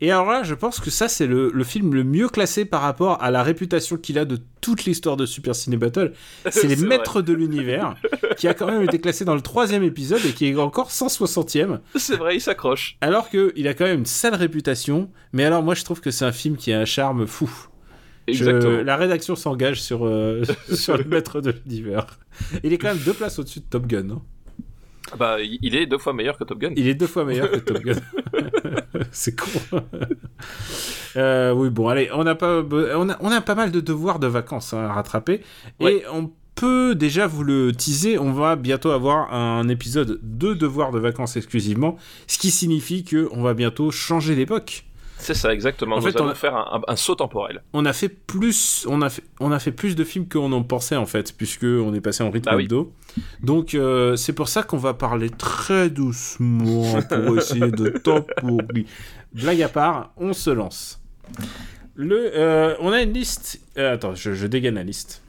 Et 0.00 0.10
alors 0.10 0.26
là, 0.30 0.42
je 0.42 0.54
pense 0.54 0.80
que 0.80 0.90
ça, 0.90 1.08
c'est 1.08 1.26
le, 1.26 1.50
le 1.54 1.64
film 1.64 1.94
le 1.94 2.04
mieux 2.04 2.28
classé 2.28 2.64
par 2.64 2.82
rapport 2.82 3.22
à 3.22 3.30
la 3.30 3.42
réputation 3.42 3.96
qu'il 3.96 4.18
a 4.18 4.24
de 4.24 4.38
toute 4.60 4.84
l'histoire 4.84 5.16
de 5.16 5.24
Super 5.26 5.54
Ciné 5.54 5.76
Battle. 5.76 6.12
C'est 6.50 6.66
les 6.66 6.74
vrai. 6.74 6.86
maîtres 6.86 7.22
de 7.22 7.32
l'univers, 7.32 7.94
qui 8.36 8.48
a 8.48 8.54
quand 8.54 8.66
même 8.66 8.82
été 8.82 8.98
classé 8.98 9.24
dans 9.24 9.34
le 9.34 9.40
troisième 9.40 9.82
épisode 9.82 10.24
et 10.26 10.32
qui 10.32 10.46
est 10.48 10.56
encore 10.56 10.90
160e. 10.90 11.78
C'est 11.96 12.16
vrai, 12.16 12.36
il 12.36 12.40
s'accroche. 12.40 12.96
Alors 13.00 13.28
qu'il 13.30 13.68
a 13.68 13.74
quand 13.74 13.84
même 13.84 14.00
une 14.00 14.06
sale 14.06 14.34
réputation. 14.34 15.10
Mais 15.32 15.44
alors, 15.44 15.62
moi, 15.62 15.74
je 15.74 15.84
trouve 15.84 16.00
que 16.00 16.10
c'est 16.10 16.24
un 16.24 16.32
film 16.32 16.56
qui 16.56 16.72
a 16.72 16.80
un 16.80 16.84
charme 16.84 17.26
fou. 17.26 17.50
Je- 18.26 18.32
Exactement. 18.32 18.82
la 18.82 18.96
rédaction 18.96 19.36
s'engage 19.36 19.82
sur, 19.82 20.06
euh, 20.06 20.42
sur 20.72 20.96
le 20.96 21.04
maître 21.04 21.40
de 21.40 21.50
l'univers. 21.66 22.06
Il 22.62 22.72
est 22.72 22.78
quand 22.78 22.88
même 22.88 23.02
deux 23.04 23.12
places 23.12 23.38
au-dessus 23.38 23.60
de 23.60 23.66
Top 23.68 23.86
Gun. 23.86 24.08
hein. 24.10 24.22
Bah, 25.18 25.38
il 25.40 25.76
est 25.76 25.86
deux 25.86 25.98
fois 25.98 26.12
meilleur 26.12 26.36
que 26.38 26.44
Top 26.44 26.58
Gun. 26.58 26.72
Il 26.76 26.88
est 26.88 26.94
deux 26.94 27.06
fois 27.06 27.24
meilleur 27.24 27.50
que 27.50 27.56
Top 27.56 27.78
Gun. 27.82 27.94
c'est 29.12 29.36
con. 29.36 29.50
Euh, 31.16 31.52
oui, 31.52 31.70
bon, 31.70 31.86
allez, 31.86 32.10
on 32.12 32.26
a, 32.26 32.34
pas, 32.34 32.60
on, 32.60 33.08
a, 33.08 33.16
on 33.20 33.30
a 33.30 33.40
pas 33.40 33.54
mal 33.54 33.70
de 33.70 33.78
devoirs 33.78 34.18
de 34.18 34.26
vacances 34.26 34.74
hein, 34.74 34.78
à 34.78 34.94
rattraper. 34.94 35.42
Ouais. 35.78 35.98
Et 35.98 36.02
on 36.12 36.32
peut 36.56 36.96
déjà 36.96 37.28
vous 37.28 37.44
le 37.44 37.70
teaser, 37.70 38.18
on 38.18 38.32
va 38.32 38.56
bientôt 38.56 38.90
avoir 38.90 39.32
un 39.32 39.68
épisode 39.68 40.18
de 40.24 40.54
devoirs 40.54 40.90
de 40.90 40.98
vacances 40.98 41.36
exclusivement, 41.36 41.96
ce 42.26 42.36
qui 42.36 42.50
signifie 42.50 43.04
que 43.04 43.28
on 43.30 43.42
va 43.42 43.54
bientôt 43.54 43.92
changer 43.92 44.34
d'époque. 44.34 44.86
C'est 45.24 45.34
ça, 45.34 45.54
exactement. 45.54 45.96
En 45.96 46.00
Nous 46.00 46.06
fait, 46.06 46.20
on 46.20 46.28
a- 46.28 46.34
faire 46.34 46.54
un, 46.54 46.78
un- 46.86 46.92
un 46.92 46.96
saut 46.96 47.14
temporel. 47.14 47.62
On 47.72 47.86
a 47.86 47.92
fait 47.94 48.10
plus, 48.10 48.86
on 48.88 49.00
a 49.00 49.08
fait, 49.08 49.22
on 49.40 49.52
a 49.52 49.58
fait 49.58 49.72
plus 49.72 49.96
de 49.96 50.04
films 50.04 50.28
qu'on 50.28 50.52
en 50.52 50.62
pensait 50.62 50.96
en 50.96 51.06
fait, 51.06 51.34
puisque 51.36 51.64
on 51.64 51.94
est 51.94 52.00
passé 52.02 52.22
en 52.22 52.30
rythme 52.30 52.50
oui. 52.54 52.64
hebdo. 52.64 52.92
Donc 53.42 53.74
euh, 53.74 54.16
c'est 54.16 54.34
pour 54.34 54.48
ça 54.48 54.62
qu'on 54.62 54.76
va 54.76 54.92
parler 54.92 55.30
très 55.30 55.88
doucement 55.90 57.00
pour 57.08 57.38
essayer 57.38 57.70
de 57.70 57.88
temporiser. 57.88 58.86
Blague 59.32 59.62
à 59.62 59.68
part, 59.68 60.12
on 60.18 60.32
se 60.34 60.50
lance. 60.50 61.00
Le, 61.94 62.30
euh, 62.36 62.74
on 62.80 62.92
a 62.92 63.00
une 63.02 63.12
liste. 63.12 63.60
euh, 63.78 63.94
attends, 63.94 64.14
je, 64.14 64.32
je 64.34 64.46
dégaine 64.46 64.74
la 64.74 64.82
liste. 64.84 65.22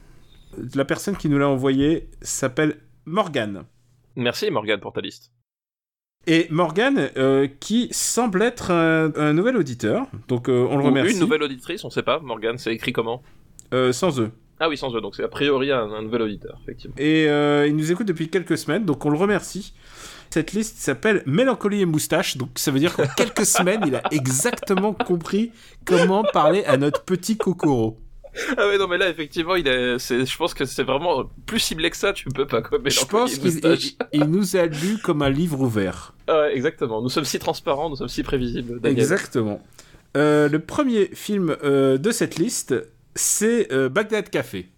La 0.74 0.84
personne 0.84 1.16
qui 1.16 1.28
nous 1.28 1.38
l'a 1.38 1.48
envoyé 1.48 2.08
s'appelle 2.22 2.78
Morgane. 3.06 3.64
Merci 4.16 4.50
Morgane 4.50 4.80
pour 4.80 4.92
ta 4.92 5.00
liste. 5.00 5.32
Et 6.26 6.48
Morgane, 6.50 7.10
euh, 7.16 7.46
qui 7.60 7.88
semble 7.92 8.42
être 8.42 8.72
un, 8.72 9.12
un 9.16 9.32
nouvel 9.32 9.56
auditeur, 9.56 10.06
donc 10.28 10.48
euh, 10.48 10.66
on 10.68 10.76
le 10.76 10.84
remercie. 10.84 11.14
une 11.14 11.20
nouvelle 11.20 11.42
auditrice, 11.42 11.84
on 11.84 11.90
sait 11.90 12.02
pas. 12.02 12.18
Morgane, 12.18 12.58
c'est 12.58 12.74
écrit 12.74 12.92
comment? 12.92 13.22
Euh, 13.72 13.92
sans 13.92 14.20
eux. 14.20 14.30
Ah 14.58 14.68
oui, 14.68 14.76
sans 14.76 14.94
eux, 14.96 15.00
donc 15.00 15.14
c'est 15.14 15.22
a 15.22 15.28
priori 15.28 15.70
un, 15.70 15.84
un 15.92 16.02
nouvel 16.02 16.22
auditeur, 16.22 16.58
effectivement. 16.62 16.96
Et 16.98 17.24
il 17.24 17.76
nous 17.76 17.92
écoute 17.92 18.06
depuis 18.08 18.28
quelques 18.28 18.58
semaines, 18.58 18.84
donc 18.84 19.04
on 19.04 19.10
le 19.10 19.18
remercie. 19.18 19.74
Cette 20.30 20.52
liste 20.52 20.78
s'appelle 20.78 21.22
Mélancolie 21.26 21.82
et 21.82 21.86
moustache, 21.86 22.36
donc 22.36 22.50
ça 22.56 22.70
veut 22.70 22.80
dire 22.80 22.96
qu'en 22.96 23.06
quelques 23.16 23.46
semaines, 23.46 23.82
il 23.86 23.94
a 23.94 24.02
exactement 24.10 24.92
compris 24.92 25.52
comment 25.84 26.24
parler 26.32 26.64
à 26.64 26.76
notre 26.76 27.04
petit 27.04 27.36
Kokoro. 27.36 27.98
Ah 28.58 28.66
ouais, 28.68 28.78
non, 28.78 28.86
mais 28.88 28.98
là, 28.98 29.08
effectivement, 29.08 29.54
il 29.56 29.66
est, 29.66 29.98
c'est, 29.98 30.26
je 30.26 30.36
pense 30.36 30.52
que 30.54 30.64
c'est 30.64 30.82
vraiment 30.82 31.24
plus 31.46 31.58
ciblé 31.60 31.90
que 31.90 31.96
ça, 31.96 32.12
tu 32.12 32.28
peux 32.28 32.46
pas, 32.46 32.62
quoi. 32.62 32.78
Je 32.78 32.82
Mélancolie 32.82 33.08
pense 33.10 33.38
qu'il 33.38 33.52
moustache. 33.52 33.84
il- 34.12 34.20
il 34.20 34.24
nous 34.24 34.56
a 34.56 34.66
lu 34.66 34.98
comme 35.02 35.22
un 35.22 35.30
livre 35.30 35.60
ouvert. 35.60 36.14
Ah 36.28 36.40
ouais, 36.42 36.56
exactement. 36.56 37.00
Nous 37.02 37.08
sommes 37.08 37.24
si 37.24 37.38
transparents, 37.38 37.88
nous 37.90 37.96
sommes 37.96 38.08
si 38.08 38.22
prévisibles, 38.22 38.80
Daniel. 38.80 38.98
Exactement. 39.00 39.62
Euh, 40.16 40.48
le 40.48 40.58
premier 40.60 41.06
film 41.14 41.56
euh, 41.62 41.98
de 41.98 42.10
cette 42.10 42.36
liste, 42.36 42.74
c'est 43.14 43.72
euh, 43.72 43.88
Bagdad 43.88 44.28
Café. 44.30 44.68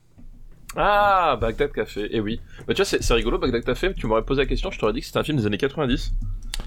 Ah, 0.76 1.36
Bagdad 1.40 1.72
Café, 1.72 2.08
eh 2.10 2.20
oui. 2.20 2.40
Bah, 2.66 2.74
tu 2.74 2.76
vois, 2.76 2.84
c'est, 2.84 3.02
c'est 3.02 3.14
rigolo, 3.14 3.38
Bagdad 3.38 3.64
Café, 3.64 3.94
tu 3.94 4.06
m'aurais 4.06 4.24
posé 4.24 4.42
la 4.42 4.46
question, 4.46 4.70
je 4.70 4.78
t'aurais 4.78 4.92
dit 4.92 5.00
que 5.00 5.06
c'était 5.06 5.18
un 5.18 5.24
film 5.24 5.38
des 5.38 5.46
années 5.46 5.58
90. 5.58 6.12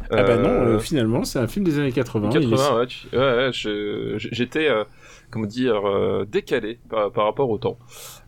Ah 0.10 0.24
bah 0.24 0.38
non, 0.38 0.50
Euh, 0.50 0.76
euh, 0.76 0.80
finalement, 0.80 1.24
c'est 1.24 1.40
un 1.40 1.48
film 1.48 1.66
des 1.66 1.80
années 1.80 1.92
80. 1.92 2.30
il 2.34 2.38
est- 2.38 2.50
80, 2.50 2.78
ouais, 2.80 2.88
tu- 2.88 3.08
ouais, 3.18 3.50
j'étais, 4.32 4.68
euh, 4.70 4.84
comment 5.30 5.46
dire, 5.46 5.82
décalé 6.30 6.80
par, 6.90 7.12
par 7.12 7.26
rapport 7.26 7.50
au 7.50 7.58
temps. 7.58 7.78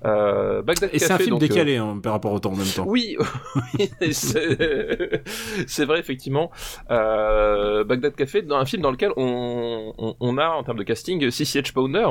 Euh, 0.06 0.62
Bagdad 0.62 0.90
Et 0.94 1.00
c'est 1.00 1.12
un 1.12 1.18
film 1.18 1.32
donc, 1.32 1.40
décalé 1.42 1.78
hein, 1.78 2.00
par 2.02 2.14
rapport 2.14 2.32
au 2.34 2.40
temps 2.40 2.52
en 2.54 2.56
même 2.58 2.68
temps. 2.68 2.86
Oui, 2.88 3.18
oui, 3.80 3.90
c'est 4.14 5.86
vrai 5.86 6.00
effectivement. 6.00 6.52
Euh, 6.92 7.84
Bagdad 7.84 8.16
Café, 8.16 8.42
dans 8.42 8.58
un 8.58 8.66
film 8.66 8.82
dans 8.82 8.92
lequel 8.92 9.12
on, 9.18 9.94
on, 9.98 10.16
on 10.20 10.38
a 10.38 10.48
en 10.50 10.64
termes 10.64 10.78
de 10.80 10.84
casting 10.84 11.30
CCH 11.30 11.72
Pounder. 11.74 12.08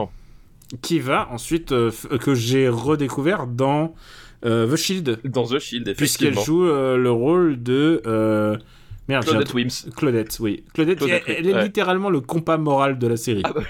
Qui 0.80 1.00
va 1.00 1.28
ensuite, 1.30 1.72
euh, 1.72 1.90
que 2.20 2.34
j'ai 2.34 2.68
redécouvert 2.68 3.46
dans 3.46 3.94
The 4.42 4.74
Shield. 4.76 5.20
dans 5.24 5.44
The 5.46 5.58
Shield, 5.58 5.94
Puisqu'elle 5.96 6.28
effectivement. 6.28 6.44
joue 6.44 6.66
euh, 6.66 6.96
le 6.96 7.10
rôle 7.10 7.62
de. 7.62 8.02
Merde, 9.08 9.24
Claudette 9.24 9.52
Wims. 9.54 9.90
Claudette, 9.96 10.36
oui. 10.40 10.64
Claudette, 10.74 10.98
Claudette 10.98 11.24
elle, 11.26 11.48
est 11.48 11.54
ouais. 11.54 11.64
littéralement 11.64 12.08
le 12.08 12.20
compas 12.20 12.56
moral 12.56 12.98
de 12.98 13.06
la 13.08 13.16
série. 13.16 13.42
Ah 13.44 13.52
bah 13.52 13.62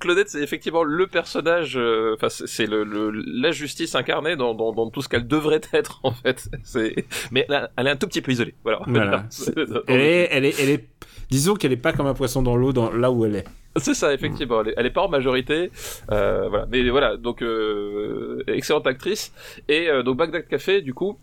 Claudette, 0.00 0.30
c'est 0.30 0.42
effectivement 0.42 0.84
le 0.84 1.06
personnage, 1.06 1.76
euh, 1.76 2.14
enfin 2.16 2.28
c'est 2.28 2.46
c'est 2.46 2.66
le, 2.66 2.84
le- 2.84 3.10
la 3.10 3.50
justice 3.52 3.94
incarnée 3.94 4.36
dans, 4.36 4.54
dans, 4.54 4.72
dans 4.72 4.88
tout 4.90 5.02
ce 5.02 5.08
qu'elle 5.08 5.26
devrait 5.26 5.60
être 5.72 6.00
en 6.02 6.12
fait. 6.12 6.48
C'est 6.64 6.94
mais 7.30 7.46
elle, 7.76 7.86
est 7.86 7.90
un 7.90 7.96
tout 7.96 8.06
petit 8.06 8.22
peu 8.22 8.32
isolée. 8.32 8.54
Voilà. 8.62 8.80
Voilà. 8.86 9.26
Elle, 9.86 10.00
est, 10.00 10.28
elle, 10.30 10.44
est, 10.46 10.60
elle 10.60 10.70
est. 10.70 10.84
Disons 11.30 11.54
qu'elle 11.54 11.72
est 11.72 11.76
pas 11.76 11.92
comme 11.92 12.06
un 12.06 12.14
poisson 12.14 12.42
dans 12.42 12.56
l'eau, 12.56 12.72
dans, 12.72 12.90
là 12.92 13.10
où 13.10 13.24
elle 13.24 13.36
est. 13.36 13.44
C'est 13.76 13.94
ça, 13.94 14.12
effectivement. 14.12 14.60
Elle 14.62 14.68
est, 14.68 14.74
elle 14.76 14.86
est 14.86 14.90
pas 14.90 15.00
en 15.02 15.08
majorité, 15.08 15.70
euh, 16.10 16.48
voilà. 16.48 16.66
Mais 16.70 16.88
voilà, 16.90 17.16
donc 17.16 17.42
euh, 17.42 18.42
excellente 18.46 18.86
actrice. 18.86 19.32
Et 19.68 19.88
euh, 19.88 20.02
donc 20.02 20.18
Bagdad 20.18 20.46
Café, 20.46 20.82
du 20.82 20.92
coup, 20.94 21.18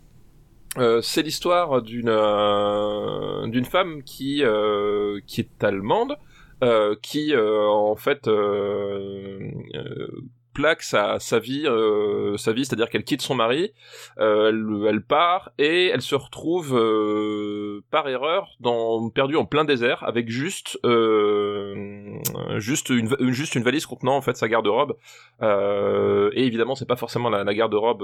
Euh, 0.78 1.02
c'est 1.02 1.22
l'histoire 1.22 1.82
d'une 1.82 2.08
euh, 2.08 3.46
d'une 3.48 3.64
femme 3.64 4.04
qui 4.04 4.44
euh, 4.44 5.20
qui 5.26 5.40
est 5.40 5.64
allemande, 5.64 6.16
euh, 6.62 6.94
qui 7.02 7.34
en 7.36 7.96
fait 7.96 8.28
sa, 10.80 11.18
sa 11.18 11.38
vie, 11.38 11.64
euh, 11.66 12.36
sa 12.36 12.52
vie, 12.52 12.64
c'est-à-dire 12.64 12.88
qu'elle 12.90 13.04
quitte 13.04 13.22
son 13.22 13.34
mari, 13.34 13.72
euh, 14.18 14.48
elle, 14.50 14.88
elle 14.88 15.02
part 15.02 15.50
et 15.58 15.88
elle 15.88 16.02
se 16.02 16.14
retrouve 16.14 16.76
euh, 16.76 17.80
par 17.90 18.08
erreur 18.08 18.48
dans 18.60 19.08
perdue 19.10 19.36
en 19.36 19.44
plein 19.44 19.64
désert 19.64 20.02
avec 20.06 20.28
juste 20.28 20.78
juste 22.58 22.90
une 22.90 23.08
juste 23.32 23.54
une 23.54 23.62
valise 23.62 23.86
contenant 23.86 24.16
en 24.16 24.20
fait 24.22 24.36
sa 24.36 24.48
garde-robe 24.48 24.96
et 25.42 26.44
évidemment 26.46 26.74
c'est 26.74 26.86
pas 26.88 26.96
forcément 26.96 27.30
la, 27.30 27.44
la 27.44 27.54
garde-robe 27.54 28.02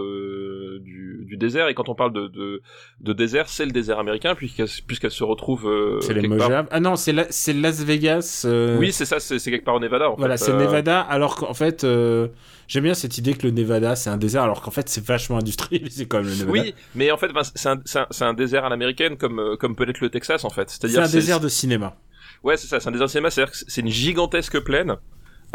du, 0.80 1.24
du 1.26 1.36
désert 1.36 1.68
et 1.68 1.74
quand 1.74 1.88
on 1.88 1.94
parle 1.94 2.12
de 2.12 2.26
de, 2.28 2.62
de 3.00 3.12
désert 3.12 3.48
c'est 3.48 3.64
le 3.66 3.72
désert 3.72 3.98
américain 3.98 4.34
puisqu'elle 4.34 5.10
se 5.10 5.24
retrouve 5.24 5.98
C'est 6.00 6.14
les 6.14 6.26
Mojave. 6.28 6.66
Ah 6.70 6.80
non, 6.80 6.96
c'est 6.96 7.12
la- 7.12 7.30
c'est 7.30 7.52
Las 7.52 7.82
Vegas. 7.84 8.46
oui 8.78 8.92
c'est 8.92 9.04
ça 9.04 9.20
c'est 9.20 9.38
quelque 9.50 9.64
part 9.64 9.74
au 9.74 9.80
Nevada 9.80 10.10
en 10.10 10.14
Voilà, 10.16 10.36
c'est 10.36 10.52
Nevada, 10.52 11.00
alors 11.00 11.36
qu'en 11.36 11.54
fait, 11.54 11.84
euh, 11.84 12.28
j'aime 12.68 12.84
bien 12.84 12.94
cette 12.94 13.18
idée 13.18 13.34
que 13.34 13.46
le 13.46 13.52
Nevada 13.52 13.96
c'est 13.96 14.10
un 14.10 14.16
désert, 14.16 14.42
alors 14.42 14.60
qu'en 14.62 14.70
fait 14.70 14.88
c'est 14.88 15.04
vachement 15.04 15.38
industrialisé 15.38 16.06
comme 16.08 16.24
le 16.24 16.30
Nevada. 16.30 16.50
Oui, 16.50 16.74
mais 16.94 17.10
en 17.10 17.16
fait, 17.16 17.28
ben, 17.32 17.42
c'est 17.54 17.68
un, 17.68 17.80
c'est 17.84 17.98
un, 18.00 18.06
c'est 18.10 18.24
un 18.24 18.34
désert 18.34 18.64
à 18.64 18.68
l'américaine 18.68 19.16
comme, 19.16 19.38
euh, 19.38 19.56
comme 19.56 19.76
peut-être 19.76 20.00
le 20.00 20.10
Texas 20.10 20.44
en 20.44 20.50
fait. 20.50 20.68
c'est 20.70 20.80
C'est-à-dire 20.80 21.02
un 21.02 21.06
c'est- 21.06 21.16
désert 21.18 21.40
de 21.40 21.48
cinéma. 21.48 21.96
Ouais, 22.42 22.56
c'est 22.56 22.66
ça, 22.66 22.80
c'est 22.80 22.88
un 22.88 22.92
désert 22.92 23.06
de 23.06 23.10
cinéma, 23.10 23.30
c'est-à-dire 23.30 23.52
que 23.52 23.58
c'est 23.66 23.80
une 23.80 23.88
gigantesque 23.90 24.60
plaine. 24.60 24.96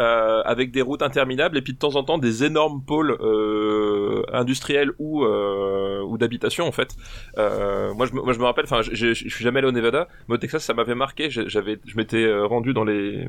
Euh, 0.02 0.42
avec 0.44 0.72
des 0.72 0.82
routes 0.82 1.02
interminables 1.02 1.56
et 1.56 1.62
puis 1.62 1.74
de 1.74 1.78
temps 1.78 1.94
en 1.94 2.02
temps 2.02 2.18
des 2.18 2.42
énormes 2.42 2.82
pôles 2.82 3.16
euh, 3.20 4.24
industriels 4.32 4.90
ou 4.98 5.24
euh, 5.24 6.02
ou 6.02 6.18
d'habitation 6.18 6.66
en 6.66 6.72
fait. 6.72 6.96
Moi 7.36 8.06
je 8.06 8.12
moi 8.12 8.32
je 8.32 8.38
me 8.40 8.44
rappelle, 8.44 8.64
enfin 8.64 8.82
je 8.82 9.12
suis 9.14 9.44
jamais 9.44 9.58
allé 9.58 9.68
au 9.68 9.72
Nevada, 9.72 10.08
mais 10.26 10.34
au 10.34 10.38
Texas 10.38 10.64
ça 10.64 10.74
m'avait 10.74 10.96
marqué. 10.96 11.30
J'avais 11.30 11.78
je 11.86 11.96
m'étais 11.96 12.32
rendu 12.42 12.72
dans 12.74 12.84
les 12.84 13.28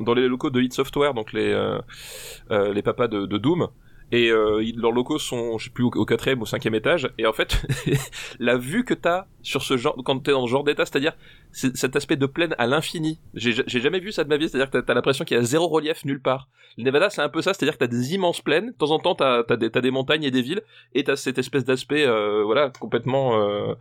dans 0.00 0.14
les 0.14 0.28
locaux 0.28 0.50
de 0.50 0.60
Hit 0.62 0.72
Software, 0.72 1.12
donc 1.12 1.32
les 1.34 1.50
les 2.50 2.82
papas 2.82 3.08
de 3.08 3.36
Doom. 3.36 3.68
Et 4.10 4.30
euh, 4.30 4.64
leurs 4.76 4.92
locaux 4.92 5.18
sont, 5.18 5.58
je 5.58 5.64
sais 5.64 5.70
plus, 5.70 5.84
au, 5.84 6.04
quatrième 6.06 6.40
ou 6.40 6.46
cinquième 6.46 6.74
étage. 6.74 7.10
Et 7.18 7.26
en 7.26 7.32
fait, 7.32 7.60
la 8.38 8.56
vue 8.56 8.84
que 8.84 8.94
t'as 8.94 9.26
sur 9.42 9.62
ce 9.62 9.76
genre, 9.76 9.96
quand 10.04 10.18
t'es 10.20 10.30
dans 10.30 10.46
ce 10.46 10.50
genre 10.50 10.64
d'état, 10.64 10.86
c'est-à-dire 10.86 11.12
c'est- 11.52 11.76
cet 11.76 11.94
aspect 11.94 12.16
de 12.16 12.26
plaine 12.26 12.54
à 12.58 12.66
l'infini. 12.66 13.20
J'ai 13.34 13.52
jamais 13.66 14.00
vu 14.00 14.12
ça 14.12 14.24
de 14.24 14.28
ma 14.28 14.36
vie, 14.36 14.48
c'est-à-dire 14.48 14.70
que 14.70 14.78
t'as- 14.78 14.82
t'as 14.82 14.94
l'impression 14.94 15.24
qu'il 15.24 15.36
y 15.36 15.40
a 15.40 15.42
zéro 15.42 15.68
relief 15.68 16.04
nulle 16.04 16.20
part. 16.22 16.48
Le 16.78 16.84
Nevada, 16.84 17.10
c'est 17.10 17.22
un 17.22 17.28
peu 17.28 17.42
ça, 17.42 17.52
c'est-à-dire 17.54 17.74
que 17.74 17.84
t'as 17.84 17.86
des 17.90 18.14
immenses 18.14 18.40
plaines, 18.40 18.68
de 18.68 18.72
temps 18.72 18.90
en 18.92 18.98
temps 18.98 19.14
t'as 19.14 19.42
as 19.48 19.56
des, 19.56 19.68
des 19.68 19.90
montagnes 19.90 20.22
et 20.24 20.30
des 20.30 20.42
villes, 20.42 20.62
et 20.94 21.04
t'as 21.04 21.16
cette 21.16 21.38
espèce 21.38 21.64
d'aspect, 21.64 22.06
euh, 22.06 22.44
voilà, 22.44 22.70
complètement, 22.78 23.40
euh, 23.42 23.74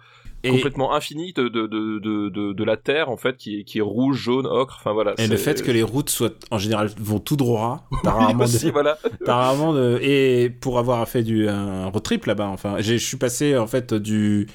Et, 0.44 0.52
complètement 0.52 0.94
infini 0.94 1.34
de, 1.34 1.48
de, 1.48 1.66
de, 1.68 2.54
de, 2.54 2.64
la 2.64 2.78
terre, 2.78 3.10
en 3.10 3.18
fait, 3.18 3.38
qui 3.38 3.60
est, 3.60 3.64
qui 3.64 3.80
est 3.80 3.82
rouge, 3.82 4.18
jaune, 4.18 4.46
ocre, 4.46 4.78
enfin 4.80 4.94
voilà. 4.94 5.14
et 5.18 5.28
le 5.28 5.36
fait 5.36 5.64
que 5.64 5.72
les 5.72 5.82
routes 5.84 6.10
soient 6.10 6.30
en 6.52 6.60
général 6.60 6.90
vont 7.00 7.20
tout 7.20 7.36
droit, 7.36 7.88
t'as 8.04 8.12
rarement, 8.12 8.44
aussi, 8.44 8.70
voilà. 8.70 8.98
t'as 9.26 9.36
rarement 9.36 9.74
de- 9.74 10.00
et 10.02 10.50
pour 10.50 10.78
avoir 10.78 11.08
fait 11.08 11.24
du 11.24 11.50
un 11.50 11.88
road 11.88 12.04
trip 12.04 12.26
là-bas, 12.26 12.48
enfin, 12.48 12.76
j'ai- 12.80 13.00
je 13.00 13.06
suis 13.06 13.18
passé 13.18 13.58
en 13.58 13.68
fait 13.68 13.94
du 13.94 14.48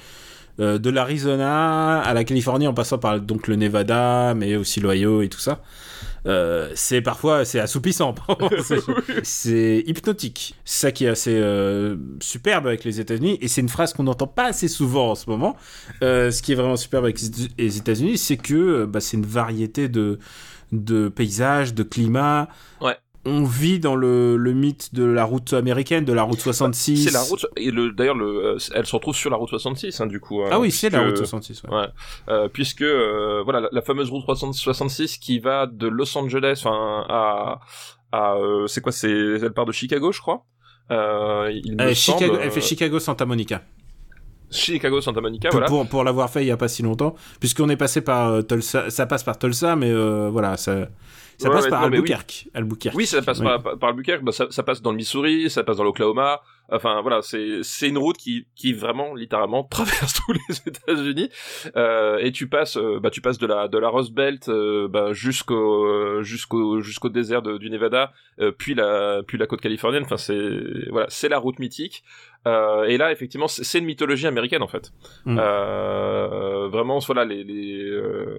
euh, 0.59 0.77
de 0.77 0.89
l'Arizona 0.91 1.99
à 2.01 2.13
la 2.13 2.23
Californie 2.23 2.67
en 2.67 2.73
passant 2.73 2.99
par 2.99 3.19
donc 3.19 3.47
le 3.47 3.55
Nevada, 3.55 4.33
mais 4.35 4.55
aussi 4.55 4.79
l'Ohio 4.79 5.21
et 5.21 5.27
tout 5.29 5.39
ça. 5.39 5.61
Euh, 6.25 6.71
c'est 6.75 7.01
parfois 7.01 7.45
c'est 7.45 7.59
assoupissant, 7.59 8.15
c'est, 9.23 9.83
hypnotique. 9.85 10.55
C'est 10.63 10.87
ça 10.87 10.91
qui 10.91 11.05
est 11.05 11.09
assez 11.09 11.35
euh, 11.35 11.97
superbe 12.21 12.67
avec 12.67 12.83
les 12.83 12.99
États-Unis 12.99 13.37
et 13.41 13.47
c'est 13.47 13.61
une 13.61 13.69
phrase 13.69 13.93
qu'on 13.93 14.03
n'entend 14.03 14.27
pas 14.27 14.45
assez 14.45 14.67
souvent 14.67 15.11
en 15.11 15.15
ce 15.15 15.29
moment. 15.29 15.55
Euh, 16.01 16.31
ce 16.31 16.41
qui 16.41 16.53
est 16.53 16.55
vraiment 16.55 16.77
superbe 16.77 17.05
avec 17.05 17.19
les 17.57 17.77
États-Unis, 17.77 18.17
c'est 18.17 18.37
que 18.37 18.53
euh, 18.53 18.85
bah, 18.85 18.99
c'est 18.99 19.17
une 19.17 19.25
variété 19.25 19.89
de 19.89 20.19
de 20.71 21.07
paysages, 21.07 21.73
de 21.73 21.83
climats. 21.83 22.47
Ouais. 22.81 22.97
On 23.25 23.45
vit 23.45 23.79
dans 23.79 23.95
le, 23.95 24.35
le 24.35 24.51
mythe 24.53 24.93
de 24.93 25.05
la 25.05 25.23
route 25.23 25.53
américaine, 25.53 26.03
de 26.03 26.11
la 26.11 26.23
route 26.23 26.41
66. 26.41 27.05
C'est 27.05 27.11
la 27.13 27.21
route, 27.21 27.45
et 27.55 27.71
le, 27.71 27.91
d'ailleurs, 27.93 28.15
le, 28.17 28.25
euh, 28.55 28.57
elle 28.75 28.85
se 28.85 28.93
retrouve 28.95 29.15
sur 29.15 29.29
la 29.29 29.37
route 29.37 29.47
66, 29.47 30.01
hein, 30.01 30.07
du 30.07 30.19
coup. 30.19 30.41
hein, 30.41 30.49
Ah 30.51 30.59
oui, 30.59 30.71
c'est 30.71 30.89
la 30.89 31.05
route 31.05 31.15
66. 31.17 31.63
ouais. 31.63 31.69
Ouais, 31.73 31.87
euh, 32.27 32.49
puisque 32.51 32.81
euh, 32.81 33.41
voilà 33.43 33.61
la, 33.61 33.69
la 33.71 33.81
fameuse 33.81 34.09
route 34.09 34.23
366 34.23 35.17
qui 35.19 35.39
va 35.39 35.67
de 35.67 35.87
Los 35.87 36.17
Angeles 36.17 36.61
enfin 36.65 37.05
à 37.07 37.59
à 38.11 38.35
euh, 38.35 38.67
c'est 38.67 38.81
quoi 38.81 38.91
c'est 38.91 39.09
elle 39.09 39.53
part 39.53 39.65
de 39.65 39.71
Chicago 39.71 40.11
je 40.11 40.19
crois. 40.19 40.45
Euh, 40.91 41.49
il 41.63 41.77
me 41.77 41.81
Elle, 41.81 41.95
semble, 41.95 42.19
Chicago, 42.19 42.35
euh, 42.35 42.41
elle 42.43 42.51
fait 42.51 42.59
Chicago 42.61 42.99
Santa 42.99 43.25
Monica. 43.25 43.61
Chicago 44.51 45.01
Santa 45.01 45.21
Monica 45.21 45.49
pour, 45.49 45.59
voilà. 45.59 45.67
pour, 45.69 45.87
pour 45.87 46.03
l'avoir 46.03 46.29
fait 46.29 46.43
il 46.43 46.47
y 46.47 46.51
a 46.51 46.57
pas 46.57 46.67
si 46.67 46.83
longtemps, 46.83 47.15
puisqu'on 47.39 47.69
est 47.69 47.77
passé 47.77 48.01
par 48.01 48.29
euh, 48.29 48.41
Tulsa, 48.43 48.89
ça 48.91 49.05
passe 49.07 49.23
par 49.23 49.39
Tulsa, 49.39 49.75
mais 49.75 49.89
euh, 49.89 50.29
voilà, 50.29 50.57
ça, 50.57 50.89
ça 51.37 51.49
Ouais, 51.49 51.55
passe 51.55 51.63
ouais, 51.65 51.69
par 51.69 51.81
non, 51.81 51.87
mais 51.89 51.97
oui. 51.97 52.11
Albuquerque. 52.11 52.47
Albuquerque. 52.53 52.95
Oui, 52.95 53.05
ça 53.05 53.21
passe 53.21 53.39
par, 53.39 53.61
Albuquerque, 53.81 54.23
bah, 54.23 54.31
ça, 54.31 54.47
ça 54.49 54.63
passe 54.63 54.81
dans 54.81 54.91
le 54.91 54.97
Missouri, 54.97 55.49
ça 55.49 55.63
passe 55.63 55.77
dans 55.77 55.83
l'Oklahoma. 55.83 56.41
Enfin 56.71 57.01
voilà, 57.01 57.21
c'est 57.21 57.59
c'est 57.61 57.89
une 57.89 57.97
route 57.97 58.15
qui 58.17 58.47
qui 58.55 58.71
vraiment 58.73 59.13
littéralement 59.15 59.63
traverse 59.69 60.13
tous 60.25 60.31
les 60.33 60.57
États-Unis. 60.65 61.29
Euh, 61.75 62.17
et 62.19 62.31
tu 62.31 62.47
passes 62.47 62.77
euh, 62.77 62.99
bah 63.01 63.09
tu 63.09 63.19
passes 63.21 63.37
de 63.37 63.45
la 63.45 63.67
de 63.67 63.77
la 63.77 63.89
Rust 63.89 64.13
Belt 64.13 64.47
euh, 64.47 64.87
bah, 64.87 65.11
jusqu'au 65.11 65.85
euh, 65.85 66.23
jusqu'au 66.23 66.79
jusqu'au 66.79 67.09
désert 67.09 67.41
de- 67.41 67.57
du 67.57 67.69
Nevada, 67.69 68.13
euh, 68.39 68.51
puis 68.57 68.75
la 68.75 69.21
puis 69.27 69.37
la 69.37 69.45
côte 69.45 69.59
californienne. 69.61 70.03
Enfin 70.03 70.17
c'est 70.17 70.89
voilà, 70.89 71.07
c'est 71.09 71.27
la 71.29 71.37
route 71.37 71.59
mythique. 71.59 72.03
Euh, 72.45 72.83
et 72.83 72.97
là 72.97 73.11
effectivement 73.11 73.47
c'est 73.47 73.79
une 73.79 73.85
mythologie 73.85 74.27
américaine 74.27 74.61
en 74.63 74.67
fait. 74.67 74.91
Mm. 75.25 75.37
Euh, 75.39 76.67
vraiment 76.67 76.99
voilà 76.99 77.25
les, 77.25 77.43
les 77.43 77.81
euh, 77.83 78.37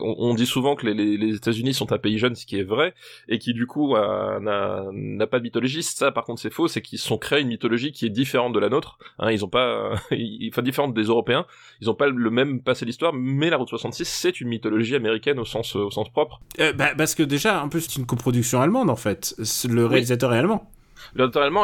on, 0.00 0.14
on 0.18 0.34
dit 0.34 0.46
souvent 0.46 0.76
que 0.76 0.86
les, 0.86 0.94
les, 0.94 1.16
les 1.16 1.34
États-Unis 1.36 1.74
sont 1.74 1.92
un 1.92 1.98
pays 1.98 2.18
jeune, 2.18 2.34
ce 2.34 2.46
qui 2.46 2.58
est 2.58 2.62
vrai 2.62 2.94
et 3.28 3.38
qui 3.38 3.52
du 3.52 3.66
coup 3.66 3.96
a- 3.96 4.38
n'a 4.40 5.26
pas 5.26 5.38
de 5.38 5.42
mythologie. 5.44 5.82
Ça, 5.82 6.12
par 6.12 6.24
contre, 6.24 6.40
c'est 6.40 6.52
faux, 6.52 6.68
c'est 6.68 6.82
qu'ils 6.82 6.98
sont 6.98 7.18
créés 7.18 7.40
une 7.40 7.48
mythologie 7.48 7.92
qui 7.92 8.06
est 8.06 8.10
différente 8.10 8.52
de 8.52 8.58
la 8.58 8.68
nôtre. 8.68 8.98
Hein, 9.18 9.30
ils 9.32 9.44
ont 9.44 9.48
pas, 9.48 9.92
ils- 10.10 10.48
enfin 10.52 10.62
différente 10.62 10.94
des 10.94 11.04
Européens. 11.04 11.46
Ils 11.80 11.90
ont 11.90 11.94
pas 11.94 12.06
le 12.08 12.30
même 12.30 12.62
passé 12.62 12.84
d'histoire, 12.86 13.12
mais 13.14 13.50
la 13.50 13.56
route 13.56 13.68
66, 13.68 14.04
c'est 14.06 14.40
une 14.40 14.48
mythologie 14.48 14.94
américaine 14.94 15.38
au 15.38 15.44
sens 15.44 15.74
au 15.76 15.90
sens 15.90 16.08
propre. 16.10 16.40
Bah, 16.76 16.90
parce 16.96 17.14
que 17.14 17.22
déjà, 17.22 17.62
en 17.62 17.68
plus, 17.68 17.82
c'est 17.82 17.96
une 17.96 18.06
coproduction 18.06 18.60
allemande 18.60 18.90
en 18.90 18.96
fait. 18.96 19.34
Le 19.68 19.86
réalisateur 19.86 20.32
est 20.34 20.38
allemand. 20.38 20.70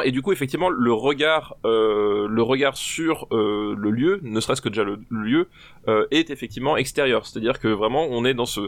Et 0.05 0.11
du 0.11 0.23
coup, 0.23 0.33
effectivement, 0.33 0.69
le 0.69 0.93
regard, 0.93 1.57
euh, 1.65 2.27
le 2.29 2.43
regard 2.43 2.77
sur 2.77 3.27
euh, 3.33 3.75
le 3.79 3.91
lieu, 3.91 4.21
ne 4.23 4.41
serait-ce 4.41 4.61
que 4.61 4.69
déjà 4.69 4.85
le, 4.85 4.99
lieu, 5.11 5.49
euh, 5.89 6.07
est 6.11 6.31
effectivement 6.31 6.77
extérieur. 6.77 7.27
C'est-à-dire 7.27 7.59
que 7.59 7.69
vraiment, 7.69 8.07
on 8.11 8.25
est 8.25 8.35
dans 8.35 8.47
ce, 8.47 8.61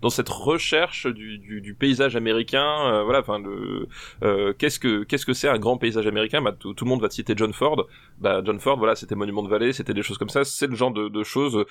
dans 0.00 0.10
cette 0.10 0.28
recherche 0.28 1.06
du, 1.06 1.76
paysage 1.78 2.16
américain. 2.16 3.02
voilà, 3.04 3.20
enfin, 3.20 3.38
le, 3.40 4.52
qu'est-ce 4.54 4.78
que, 4.78 5.04
qu'est-ce 5.04 5.26
que 5.26 5.32
c'est 5.32 5.48
un 5.48 5.58
grand 5.58 5.78
paysage 5.78 6.06
américain? 6.06 6.42
Bah, 6.42 6.52
tout, 6.52 6.74
le 6.80 6.86
monde 6.86 7.00
va 7.00 7.08
te 7.08 7.14
citer 7.14 7.34
John 7.36 7.52
Ford. 7.52 7.86
Bah, 8.20 8.42
John 8.44 8.58
Ford, 8.60 8.78
voilà, 8.78 8.94
c'était 8.94 9.14
Monument 9.14 9.42
de 9.42 9.48
Vallée, 9.48 9.72
c'était 9.72 9.94
des 9.94 10.02
choses 10.02 10.18
comme 10.18 10.28
ça. 10.28 10.44
C'est 10.44 10.66
le 10.66 10.76
genre 10.76 10.92
de, 10.92 11.22
choses 11.22 11.64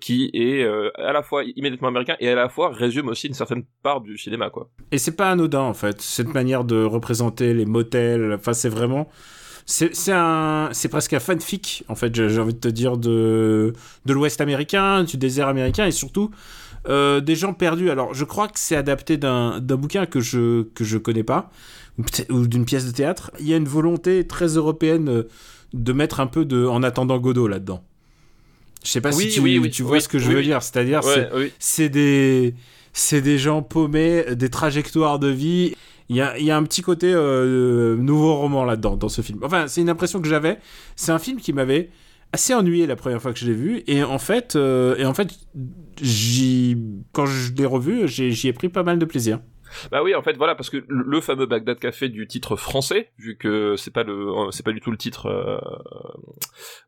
qui 0.00 0.30
est 0.32 0.64
à 0.96 1.12
la 1.12 1.22
fois 1.22 1.44
immédiatement 1.44 1.88
américain 1.88 2.16
et 2.18 2.28
à 2.28 2.34
la 2.34 2.48
fois 2.48 2.70
résume 2.70 3.08
aussi 3.08 3.28
une 3.28 3.34
certaine 3.34 3.64
part 3.82 4.00
du 4.00 4.16
cinéma, 4.16 4.50
quoi. 4.50 4.68
Et 4.90 4.98
c'est 4.98 5.16
pas 5.16 5.30
anodin 5.30 5.60
en 5.60 5.74
fait, 5.74 6.00
cette 6.00 6.32
manière 6.32 6.64
de 6.64 6.82
représenter 6.82 7.54
les 7.54 7.66
Enfin, 8.34 8.52
c'est 8.52 8.68
vraiment. 8.68 9.08
C'est 9.66 10.12
un, 10.12 10.68
c'est 10.72 10.88
presque 10.88 11.14
un 11.14 11.20
fanfic 11.20 11.84
en 11.88 11.94
fait. 11.94 12.14
J'ai 12.14 12.38
envie 12.38 12.52
de 12.52 12.58
te 12.58 12.68
dire 12.68 12.98
de 12.98 13.72
de 14.04 14.12
l'Ouest 14.12 14.42
américain, 14.42 15.04
du 15.04 15.16
désert 15.16 15.48
américain 15.48 15.86
et 15.86 15.90
surtout 15.90 16.30
euh, 16.86 17.20
des 17.20 17.34
gens 17.34 17.54
perdus. 17.54 17.90
Alors, 17.90 18.12
je 18.12 18.24
crois 18.24 18.48
que 18.48 18.58
c'est 18.58 18.76
adapté 18.76 19.16
d'un 19.16 19.60
bouquin 19.60 20.04
que 20.04 20.20
je 20.20 20.64
que 20.74 20.84
je 20.84 20.98
connais 20.98 21.22
pas 21.22 21.50
ou, 22.28 22.46
d'une 22.46 22.64
pièce 22.64 22.86
de 22.86 22.90
théâtre. 22.90 23.30
Il 23.40 23.48
y 23.48 23.54
a 23.54 23.56
une 23.56 23.68
volonté 23.68 24.26
très 24.26 24.48
européenne 24.48 25.08
euh, 25.08 25.22
de 25.72 25.92
mettre 25.92 26.20
un 26.20 26.26
peu 26.26 26.44
de 26.44 26.66
en 26.66 26.82
attendant 26.82 27.18
Godot 27.18 27.48
là-dedans. 27.48 27.82
Je 28.84 28.90
sais 28.90 29.00
pas 29.00 29.14
Oui, 29.14 29.30
si 29.30 29.36
tu, 29.36 29.40
oui, 29.40 29.58
oui, 29.58 29.70
tu 29.70 29.82
vois 29.82 30.00
ce 30.00 30.08
que 30.08 30.18
je 30.18 30.30
veux 30.30 30.42
dire. 30.42 30.62
C'est-à-dire, 30.62 31.02
Ouais, 31.04 31.52
c'est 31.58 31.88
des 31.88 32.54
c'est 32.92 33.22
des 33.22 33.38
gens 33.38 33.62
paumés, 33.62 34.24
des 34.36 34.50
trajectoires 34.50 35.18
de 35.18 35.28
vie. 35.28 35.74
Il 36.08 36.16
y 36.16 36.20
a, 36.20 36.56
un 36.56 36.62
petit 36.64 36.82
côté 36.82 37.12
euh, 37.14 37.96
nouveau 37.96 38.34
roman 38.34 38.64
là-dedans, 38.64 38.96
dans 38.96 39.08
ce 39.08 39.22
film. 39.22 39.40
Enfin, 39.42 39.68
c'est 39.68 39.80
une 39.80 39.88
impression 39.88 40.20
que 40.20 40.28
j'avais. 40.28 40.58
C'est 40.96 41.12
un 41.12 41.18
film 41.18 41.40
qui 41.40 41.52
m'avait 41.52 41.90
assez 42.32 42.52
ennuyé 42.52 42.86
la 42.86 42.96
première 42.96 43.22
fois 43.22 43.32
que 43.32 43.38
je 43.38 43.46
l'ai 43.46 43.54
vu. 43.54 43.82
Et 43.86 44.02
en 44.02 44.18
fait, 44.18 44.56
euh, 44.56 44.96
et 44.96 45.06
en 45.06 45.14
fait 45.14 45.28
quand 47.12 47.26
je 47.26 47.52
l'ai 47.54 47.66
revu, 47.66 48.08
j'y 48.08 48.48
ai 48.48 48.52
pris 48.52 48.68
pas 48.68 48.82
mal 48.82 48.98
de 48.98 49.04
plaisir. 49.04 49.40
Bah 49.90 50.02
oui, 50.02 50.14
en 50.14 50.22
fait, 50.22 50.36
voilà, 50.36 50.54
parce 50.54 50.70
que 50.70 50.84
le, 50.88 51.20
fameux 51.20 51.46
Bagdad 51.46 51.78
Café 51.78 52.08
du 52.08 52.26
titre 52.26 52.56
français, 52.56 53.10
vu 53.18 53.36
que 53.36 53.76
c'est 53.76 53.92
pas 53.92 54.02
le, 54.02 54.28
euh, 54.28 54.50
c'est 54.50 54.64
pas 54.64 54.72
du 54.72 54.80
tout 54.80 54.90
le 54.90 54.96
titre 54.96 55.26
euh, 55.26 55.58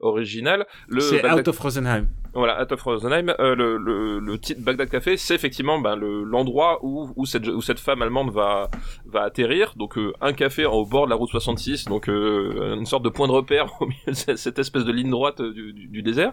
original. 0.01 0.67
Le 0.89 1.01
C'est 1.01 1.21
Bagdad- 1.23 1.41
Out 1.41 1.49
of 1.49 1.59
Rosenheim. 1.59 2.07
Voilà, 2.35 2.59
Hat 2.59 2.71
of 2.71 2.83
Rosenheim, 2.83 3.35
euh, 3.41 3.55
le, 3.55 3.79
le, 3.79 4.19
le 4.19 4.39
titre 4.39 4.61
Bagdad 4.63 4.91
Café, 4.91 5.17
c'est 5.17 5.35
effectivement 5.35 5.79
ben, 5.81 5.97
le, 5.97 6.23
l'endroit 6.23 6.81
où, 6.83 7.11
où, 7.17 7.25
cette, 7.25 7.47
où 7.49 7.63
cette 7.63 7.81
femme 7.81 8.03
allemande 8.03 8.31
va, 8.31 8.71
va 9.07 9.23
atterrir. 9.23 9.73
Donc 9.77 9.97
euh, 9.97 10.13
un 10.21 10.35
café 10.35 10.67
au 10.67 10.85
bord 10.85 11.07
de 11.07 11.11
la 11.11 11.17
route 11.17 11.31
66, 11.31 11.87
donc 11.87 12.09
une 12.09 12.85
sorte 12.85 13.05
de 13.05 13.09
point 13.09 13.27
de 13.27 13.33
repère 13.33 13.73
au 13.81 13.87
milieu 13.87 13.97
de 14.09 14.13
cette 14.37 14.59
espèce 14.59 14.85
de 14.85 14.93
ligne 14.93 15.11
droite 15.11 15.41
du, 15.41 15.73
du, 15.73 15.87
du 15.89 16.03
désert, 16.03 16.33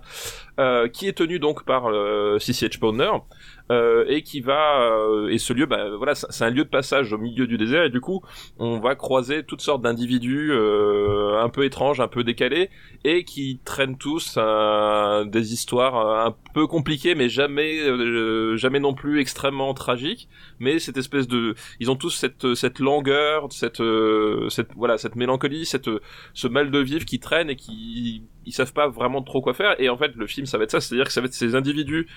qui 0.92 1.08
est 1.08 1.18
tenu 1.18 1.40
donc 1.40 1.64
par 1.64 1.84
CCH 2.40 2.80
Powner. 2.80 3.12
Euh, 3.74 4.06
et 4.08 4.22
qui 4.24 4.42
va 4.42 4.82
euh, 4.82 5.30
et 5.30 5.38
ce 5.38 5.54
lieu 5.54 5.66
bah, 5.66 5.90
voilà 5.98 6.16
c'est 6.16 6.28
c'est 6.30 6.46
un 6.46 6.50
lieu 6.50 6.64
de 6.64 6.70
passage 6.70 7.14
au 7.14 7.18
milieu 7.18 7.48
du 7.48 7.58
désert. 7.58 7.84
Et 7.84 7.90
du 7.90 8.02
coup 8.02 8.22
on 8.60 8.80
va 8.80 8.96
croiser 8.96 9.44
toutes 9.44 9.62
sortes 9.62 9.82
d'individus 9.82 10.52
euh, 10.52 11.42
un 11.42 11.50
peu 11.50 11.66
étranges 11.66 12.00
un 12.00 12.08
peu 12.08 12.24
décalés 12.24 12.70
et 13.04 13.24
qui 13.24 13.60
traînent 13.66 13.98
tous 13.98 14.36
euh, 14.38 15.26
des 15.26 15.54
histoires 15.54 15.96
euh, 15.96 16.28
un 16.28 16.36
peu 16.54 16.68
compliquées 16.68 17.16
mais 17.16 17.30
jamais 17.30 17.80
jamais 18.58 18.80
non 18.80 18.94
plus 18.94 19.20
extrêmement 19.20 19.74
tragiques. 19.74 20.28
Mais 20.60 20.80
cette 20.80 20.98
espèce 20.98 21.28
de 21.28 21.56
ils 21.80 21.90
ont 21.90 21.96
tous 21.96 22.12
cette 22.12 22.54
cette 22.56 22.80
langueur 22.80 23.52
cette 23.52 23.82
cette 24.50 24.74
voilà 24.76 24.98
cette 24.98 25.16
mélancolie 25.16 25.66
cette 25.66 25.90
ce 26.34 26.48
mal 26.48 26.72
de 26.72 26.80
vivre 26.80 27.06
qui 27.06 27.20
traîne 27.20 27.50
et 27.50 27.56
qui 27.56 28.24
ils 28.46 28.52
savent 28.52 28.74
pas 28.74 28.88
vraiment 28.88 29.22
trop 29.22 29.42
quoi 29.42 29.54
faire. 29.54 29.76
Et 29.80 29.90
en 29.90 29.98
fait 29.98 30.16
le 30.16 30.28
film 30.28 30.46
ça 30.46 30.58
va 30.58 30.66
être 30.66 30.72
ça. 30.72 30.82
C'est-à-dire 30.82 31.06
que 31.06 31.14
ça 31.14 31.22
va 31.22 31.28
être 31.28 31.34
ces 31.34 31.56
individus 31.56 32.08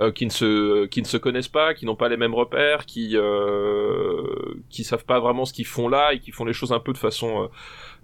euh, 0.00 0.12
qui 0.12 0.26
ne 0.26 0.30
se 0.30 0.86
qui 0.86 1.02
ne 1.02 1.06
se 1.06 1.16
connaissent 1.16 1.48
pas, 1.48 1.74
qui 1.74 1.86
n'ont 1.86 1.96
pas 1.96 2.08
les 2.08 2.16
mêmes 2.16 2.34
repères, 2.34 2.86
qui 2.86 3.16
euh, 3.16 4.22
qui 4.70 4.84
savent 4.84 5.04
pas 5.04 5.20
vraiment 5.20 5.44
ce 5.44 5.52
qu'ils 5.52 5.66
font 5.66 5.88
là 5.88 6.12
et 6.12 6.20
qui 6.20 6.30
font 6.30 6.44
les 6.44 6.52
choses 6.52 6.72
un 6.72 6.80
peu 6.80 6.92
de 6.92 6.98
façon 6.98 7.42
euh, 7.42 7.46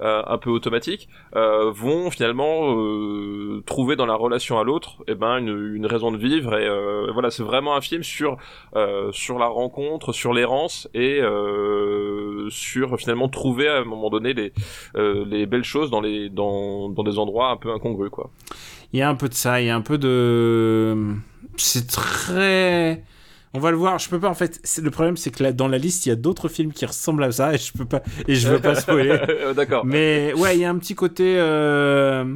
euh, 0.00 0.22
un 0.26 0.38
peu 0.38 0.50
automatique, 0.50 1.08
euh, 1.36 1.70
vont 1.70 2.10
finalement 2.10 2.74
euh, 2.76 3.62
trouver 3.64 3.94
dans 3.94 4.06
la 4.06 4.16
relation 4.16 4.58
à 4.58 4.64
l'autre, 4.64 5.04
eh 5.06 5.14
ben 5.14 5.38
une, 5.38 5.76
une 5.76 5.86
raison 5.86 6.10
de 6.10 6.16
vivre 6.16 6.56
et 6.58 6.68
voilà 7.12 7.30
c'est 7.30 7.44
vraiment 7.44 7.76
un 7.76 7.80
film 7.80 8.02
sur 8.02 8.36
sur 9.12 9.38
la 9.38 9.46
rencontre, 9.46 10.12
sur 10.12 10.32
l'errance 10.32 10.88
et 10.94 11.20
sur 12.48 12.98
finalement 12.98 13.28
trouver 13.28 13.68
à 13.68 13.78
un 13.78 13.84
moment 13.84 14.10
donné 14.10 14.32
les 14.34 14.52
les 14.96 15.46
belles 15.46 15.64
choses 15.64 15.90
dans 15.90 16.00
les 16.00 16.28
dans 16.28 16.88
dans 16.88 17.04
des 17.04 17.18
endroits 17.18 17.50
un 17.50 17.56
peu 17.56 17.70
incongrus 17.70 18.10
quoi. 18.10 18.30
Il 18.92 18.98
y 18.98 19.02
a 19.02 19.08
un 19.08 19.16
peu 19.16 19.28
de 19.28 19.34
ça, 19.34 19.60
il 19.60 19.66
y 19.66 19.70
a 19.70 19.76
un 19.76 19.80
peu 19.80 19.98
de. 19.98 21.16
C'est 21.56 21.86
très. 21.86 23.02
On 23.56 23.60
va 23.60 23.70
le 23.70 23.76
voir. 23.76 23.98
Je 23.98 24.08
peux 24.08 24.18
pas 24.18 24.28
en 24.28 24.34
fait. 24.34 24.60
Le 24.82 24.90
problème, 24.90 25.16
c'est 25.16 25.30
que 25.30 25.42
là, 25.42 25.52
dans 25.52 25.68
la 25.68 25.78
liste, 25.78 26.06
il 26.06 26.08
y 26.08 26.12
a 26.12 26.16
d'autres 26.16 26.48
films 26.48 26.72
qui 26.72 26.84
ressemblent 26.86 27.22
à 27.24 27.30
ça 27.32 27.54
et 27.54 27.58
je 27.58 27.72
peux 27.72 27.84
pas. 27.84 28.02
Et 28.26 28.34
je 28.34 28.48
veux 28.48 28.60
pas 28.60 28.74
spoiler. 28.74 29.20
D'accord. 29.56 29.84
Mais 29.84 30.32
ouais, 30.34 30.56
il 30.56 30.60
y 30.60 30.64
a 30.64 30.70
un 30.70 30.78
petit 30.78 30.94
côté. 30.94 31.36
euh, 31.38 32.34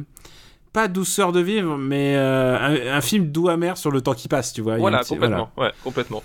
Pas 0.71 0.87
douceur 0.87 1.31
de 1.33 1.39
vivre, 1.41 1.77
mais 1.77 2.15
euh, 2.15 2.57
un, 2.57 2.97
un 2.97 3.01
film 3.01 3.25
doux 3.31 3.49
amer 3.49 3.75
sur 3.77 3.91
le 3.91 4.01
temps 4.01 4.13
qui 4.13 4.27
passe, 4.29 4.53
tu 4.53 4.61
vois. 4.61 4.77
Voilà, 4.77 4.99
petit- 4.99 5.09
complètement. 5.09 5.49
Ouais, 5.57 5.71
complètement. 5.83 6.23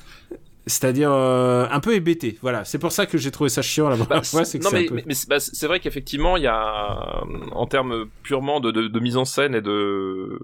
C'est-à-dire 0.67 1.13
euh, 1.13 1.67
un 1.71 1.81
peu 1.81 1.95
hébété. 1.95 2.39
Voilà, 2.41 2.65
c'est 2.65 2.79
pour 2.79 2.91
ça 2.91 3.05
que 3.05 3.19
j'ai 3.19 3.31
trouvé 3.31 3.51
ça 3.51 3.61
chiant 3.61 3.89
la 3.91 3.97
Bah, 3.97 4.05
première 4.07 4.25
fois. 4.25 4.45
C'est 4.47 4.59
que 4.59 4.65
non, 4.65 4.71
mais, 4.73 4.87
peu- 4.87 4.95
mais, 4.95 5.05
mais 5.07 5.15
c'est 5.15 5.29
bah, 5.29 5.39
c'est 5.39 5.67
vrai 5.67 5.79
qu'effectivement, 5.79 6.37
il 6.39 6.45
y 6.45 6.47
a, 6.47 7.23
euh, 7.23 7.51
en 7.53 7.67
termes 7.67 8.07
purement 8.23 8.61
de, 8.61 8.71
de, 8.71 8.89
de 8.89 9.01
mise 9.01 9.17
en 9.19 9.27
scène 9.27 9.55
et 9.55 9.61
de, 9.61 10.39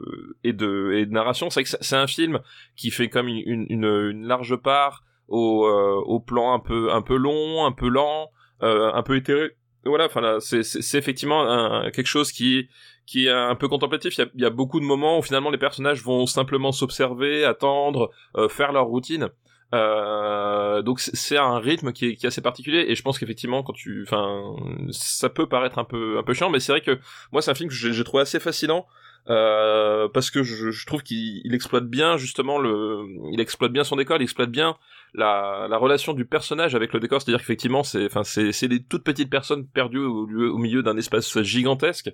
et 0.44 0.52
de, 0.52 0.92
et 0.94 1.06
de 1.06 1.10
narration, 1.12 1.48
c'est 1.48 1.60
vrai 1.60 1.64
que 1.64 1.84
c'est- 1.84 1.96
un 1.96 2.06
film 2.06 2.40
qui 2.76 2.90
fait 2.90 3.08
comme 3.08 3.28
une, 3.28 3.66
une, 3.70 3.84
une, 3.84 4.26
large 4.26 4.56
part 4.56 5.04
au, 5.28 5.64
euh, 5.66 6.02
au 6.04 6.20
plan 6.20 6.52
un 6.52 6.58
peu, 6.60 6.92
un 6.92 7.02
peu 7.02 7.16
long, 7.16 7.64
un 7.64 7.72
peu 7.72 7.88
lent, 7.88 8.28
euh, 8.62 8.92
un 8.92 9.02
peu 9.02 9.16
éthéré. 9.16 9.52
Voilà, 9.86 10.04
enfin 10.06 10.20
là, 10.20 10.36
c'est, 10.40 10.60
effectivement 10.98 11.48
un- 11.48 11.90
quelque 11.90 12.06
chose 12.06 12.30
qui, 12.32 12.68
qui 13.06 13.26
est 13.26 13.30
un 13.30 13.54
peu 13.54 13.68
contemplatif. 13.68 14.18
Il 14.18 14.20
y, 14.20 14.24
a, 14.24 14.28
il 14.34 14.42
y 14.42 14.44
a 14.44 14.50
beaucoup 14.50 14.80
de 14.80 14.84
moments 14.84 15.18
où 15.18 15.22
finalement 15.22 15.48
les 15.50 15.56
personnages 15.56 16.02
vont 16.02 16.26
simplement 16.26 16.72
s'observer, 16.72 17.44
attendre, 17.46 18.10
euh, 18.36 18.50
faire 18.50 18.72
leur 18.72 18.84
routine. 18.84 19.30
Euh, 19.72 20.82
donc 20.82 20.98
c'est- 21.00 21.36
un 21.36 21.58
rythme 21.60 21.92
qui 21.92 22.06
est, 22.06 22.16
qui 22.16 22.26
est 22.26 22.28
assez 22.28 22.40
particulier 22.40 22.86
et 22.88 22.96
je 22.96 23.02
pense 23.02 23.18
qu'effectivement 23.20 23.62
quand 23.62 23.72
tu, 23.72 24.02
enfin, 24.04 24.56
ça 24.90 25.28
peut 25.28 25.48
paraître 25.48 25.78
un 25.78 25.84
peu 25.84 26.18
un 26.18 26.24
peu 26.24 26.34
chiant, 26.34 26.50
mais 26.50 26.58
c'est 26.58 26.72
vrai 26.72 26.80
que 26.80 26.98
moi 27.30 27.40
c'est 27.40 27.52
un 27.52 27.54
film 27.54 27.68
que 27.68 27.74
j'ai 27.74 28.04
trouvé 28.04 28.22
assez 28.22 28.40
fascinant 28.40 28.86
euh, 29.28 30.08
parce 30.12 30.30
que 30.30 30.42
je, 30.42 30.70
je 30.72 30.86
trouve 30.86 31.02
qu'il 31.04 31.40
il 31.44 31.54
exploite 31.54 31.84
bien 31.86 32.16
justement 32.16 32.58
le, 32.58 33.04
il 33.32 33.40
exploite 33.40 33.70
bien 33.70 33.84
son 33.84 33.94
décor, 33.96 34.16
il 34.16 34.22
exploite 34.22 34.50
bien 34.50 34.76
la, 35.14 35.66
la 35.68 35.76
relation 35.76 36.12
du 36.14 36.24
personnage 36.24 36.74
avec 36.74 36.92
le 36.92 37.00
décor, 37.00 37.20
c'est-à-dire 37.20 37.40
qu'effectivement 37.40 37.82
c'est, 37.82 38.06
enfin 38.06 38.22
c'est 38.24 38.68
des 38.68 38.82
toutes 38.82 39.04
petites 39.04 39.30
personnes 39.30 39.66
perdues 39.66 39.98
au, 40.04 40.26
au 40.28 40.58
milieu 40.58 40.82
d'un 40.82 40.96
espace 40.96 41.40
gigantesque, 41.42 42.12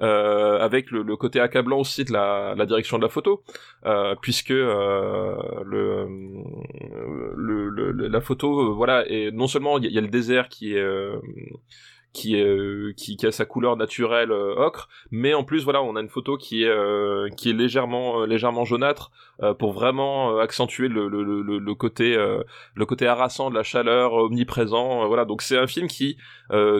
euh, 0.00 0.58
avec 0.60 0.90
le, 0.90 1.02
le 1.02 1.16
côté 1.16 1.40
accablant 1.40 1.78
aussi 1.80 2.04
de 2.04 2.12
la, 2.12 2.54
la 2.56 2.66
direction 2.66 2.98
de 2.98 3.02
la 3.02 3.08
photo, 3.08 3.42
euh, 3.86 4.14
puisque 4.20 4.50
euh, 4.52 5.36
le, 5.64 6.06
le, 7.36 7.68
le- 7.92 8.08
la 8.08 8.20
photo, 8.20 8.60
euh, 8.60 8.72
voilà, 8.74 9.04
et 9.08 9.30
non 9.32 9.46
seulement 9.46 9.78
il 9.78 9.86
y, 9.86 9.92
y 9.94 9.98
a 9.98 10.00
le 10.00 10.08
désert 10.08 10.48
qui 10.48 10.74
est 10.74 10.80
euh, 10.80 11.18
euh, 12.26 12.92
qui, 12.96 13.16
a 13.26 13.32
sa 13.32 13.44
couleur 13.44 13.76
naturelle 13.76 14.30
euh, 14.30 14.54
ocre, 14.56 14.88
mais 15.10 15.34
en 15.34 15.44
plus 15.44 15.64
voilà, 15.64 15.82
on 15.82 15.96
a 15.96 16.00
une 16.00 16.08
photo 16.08 16.36
qui 16.36 16.64
est 16.64 16.68
euh, 16.68 17.28
légèrement 17.44 18.64
jaunâtre 18.64 19.10
pour 19.58 19.72
vraiment 19.72 20.38
accentuer 20.38 20.88
le, 20.88 21.74
côté 21.74 23.06
harassant 23.06 23.50
de 23.50 23.54
la 23.54 23.62
chaleur 23.62 24.14
omniprésent. 24.14 25.06
voilà, 25.06 25.24
donc 25.24 25.42
c'est 25.42 25.58
un 25.58 25.66
film 25.66 25.86
qui 25.88 26.16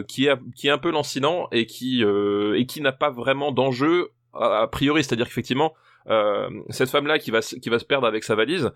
qui 0.07 0.27
est 0.27 0.69
un 0.69 0.77
peu 0.77 0.91
lancinant 0.91 1.47
et 1.51 1.65
qui 1.65 2.03
n'a 2.81 2.91
pas 2.91 3.09
vraiment 3.09 3.51
d'enjeu 3.51 4.09
a, 4.33 4.67
priori, 4.67 5.03
c'est-à-dire 5.03 5.27
qu'effectivement 5.27 5.73
cette 6.69 6.89
femme 6.89 7.07
là 7.07 7.19
qui 7.19 7.31
va 7.31 7.41
se- 7.41 7.55
qui 7.55 7.69
va 7.69 7.79
se 7.79 7.85
perdre 7.85 8.07
avec 8.07 8.23
sa 8.23 8.35
valise 8.35 8.71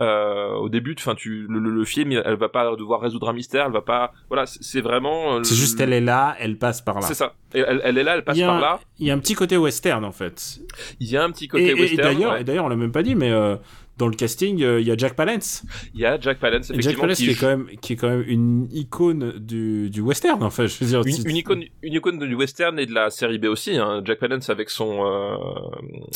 euh, 0.00 0.52
au 0.54 0.68
début 0.68 0.94
enfin 0.98 1.14
tu 1.16 1.46
le, 1.48 1.58
le- 1.58 1.70
le 1.70 1.84
film 1.84 2.12
elle 2.12 2.36
va 2.36 2.48
pas 2.48 2.74
devoir 2.76 3.00
résoudre 3.00 3.28
un 3.28 3.32
mystère 3.32 3.66
elle 3.66 3.72
va 3.72 3.80
pas 3.82 4.12
voilà 4.28 4.44
c'est 4.46 4.80
vraiment 4.80 5.34
euh, 5.38 5.42
C'est 5.42 5.56
juste, 5.56 5.80
elle 5.80 5.92
est 5.92 6.00
là, 6.00 6.36
elle 6.38 6.56
passe 6.56 6.80
par 6.82 6.96
là. 7.00 7.02
c'est 7.02 7.14
ça 7.14 7.34
elle, 7.52 7.80
elle 7.82 7.98
est 7.98 8.04
là 8.04 8.14
elle 8.16 8.22
passe 8.24 8.38
par 8.38 8.60
là 8.60 8.78
il 9.00 9.06
y 9.06 9.10
a 9.10 9.14
un 9.14 9.18
petit 9.18 9.34
côté 9.34 9.56
western 9.56 10.04
en 10.04 10.12
fait. 10.12 10.60
il 11.00 11.10
y 11.10 11.16
a 11.16 11.24
un 11.24 11.30
petit 11.32 11.46
Et, 11.46 11.48
côté 11.48 11.64
et- 11.66 11.70
et 11.70 11.74
western 11.74 12.02
d'ailleurs, 12.14 12.32
ouais. 12.34 12.40
et 12.42 12.44
d'ailleurs, 12.44 12.64
on 12.66 12.68
l'a 12.68 12.76
même 12.76 12.92
pas 12.92 13.02
dit, 13.02 13.14
mais 13.16 13.30
euh, 13.32 13.56
dans 13.98 14.06
le 14.08 14.14
casting, 14.14 14.62
euh, 14.62 14.80
il 14.80 14.86
y 14.86 14.90
a 14.90 14.96
Jack 14.96 15.14
Palance. 15.14 15.64
il 15.94 16.00
y 16.00 16.06
a 16.06 16.18
Jack 16.20 16.38
Palance 16.38 16.70
Et 16.70 16.74
Jack 16.74 16.94
effectivement 16.94 17.02
Palance 17.02 17.18
qui 17.18 17.24
qui 17.24 17.30
est 17.30 17.34
joue- 17.34 17.40
quand 17.40 17.48
même, 17.48 17.66
qui 17.80 17.92
est 17.92 17.96
quand 17.96 18.08
même 18.08 18.24
une 18.26 18.68
icône 18.72 19.32
du, 19.38 19.90
du 19.90 20.00
western. 20.00 20.42
Enfin, 20.42 20.66
je 20.66 20.78
veux 20.84 20.86
dire, 20.86 21.02
une, 21.04 21.28
une 21.30 21.36
icône 21.36 21.64
une 21.82 21.92
icône 21.94 22.18
du 22.18 22.34
western 22.34 22.78
et 22.78 22.86
de 22.86 22.94
la 22.94 23.10
série 23.10 23.38
B 23.38 23.46
aussi 23.46 23.76
hein. 23.76 24.00
Jack 24.04 24.18
Palance 24.20 24.48
avec 24.50 24.70
son 24.70 25.04
euh, 25.04 25.36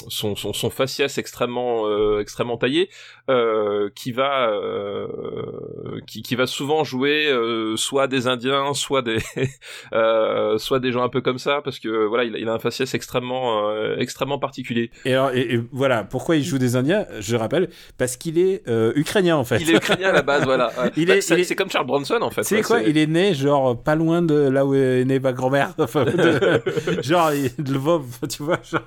son, 0.09 0.37
son 0.37 0.53
son 0.53 0.71
faciès 0.71 1.19
extrêmement 1.19 1.87
euh, 1.89 2.21
extrêmement 2.21 2.57
taillé 2.57 2.89
qui 3.95 4.13
va 4.13 4.51
qui, 6.07 6.23
qui 6.23 6.35
va 6.35 6.47
souvent 6.47 6.85
jouer 6.85 7.29
soit 7.77 8.07
des 8.07 8.27
indiens 8.27 8.75
soit 8.75 9.03
des 9.03 9.19
soit 10.59 10.81
des 10.81 10.93
gens 10.93 11.03
un 11.03 11.09
peu 11.09 11.21
comme 11.21 11.39
ça 11.39 11.61
parce 11.63 11.79
que 11.79 12.07
voilà 12.07 12.25
il 12.25 12.35
a, 12.37 12.39
il 12.39 12.49
a 12.49 12.53
un 12.53 12.59
faciès 12.59 12.93
extrêmement 12.95 13.73
extrêmement 13.99 14.39
particulier 14.39 14.91
Et 15.05 15.15
alors, 15.15 15.31
et, 15.33 15.55
et 15.55 15.61
voilà, 15.73 16.05
pourquoi 16.05 16.37
il 16.37 16.45
joue 16.45 16.59
des 16.59 16.77
Indiens? 16.77 17.07
Je 17.21 17.37
rappelle, 17.37 17.69
parce 17.99 18.17
qu'il 18.17 18.39
est 18.39 18.63
euh, 18.69 18.93
ukrainien 18.97 19.37
en 19.37 19.45
fait. 19.45 19.59
il 19.61 19.71
est 19.71 19.77
ukrainien 19.77 20.09
à 20.11 20.13
la 20.13 20.23
base 20.23 20.45
voilà 20.45 20.71
Il 20.97 21.07
Bah, 21.07 21.17
est- 21.17 21.21
c'est 21.21 21.35
il 21.35 21.41
est- 21.41 21.45
c'est 21.45 21.55
comme 21.57 21.71
Charles 21.71 21.87
Bronson 21.87 22.19
en 22.21 22.31
fait 22.31 22.43
sais 22.43 22.57
ouais, 22.57 22.63
quoi 22.63 22.81
c'est- 22.81 22.91
Il 22.91 22.99
est 22.99 23.07
né 23.07 23.35
genre 23.35 23.81
pas 23.81 23.95
loin 23.95 24.23
de 24.23 24.35
là 24.35 24.65
où 24.67 24.75
est 24.75 25.05
née 25.05 25.19
ma 25.21 25.33
grand-mère. 25.33 25.75
Enfin, 25.79 26.05
de- 26.05 26.63
genre 27.03 27.33
il- 27.33 27.55
de 27.63 27.73
Lvov, 27.75 28.05
tu 28.29 28.43
vois. 28.43 28.59
genre. 28.63 28.83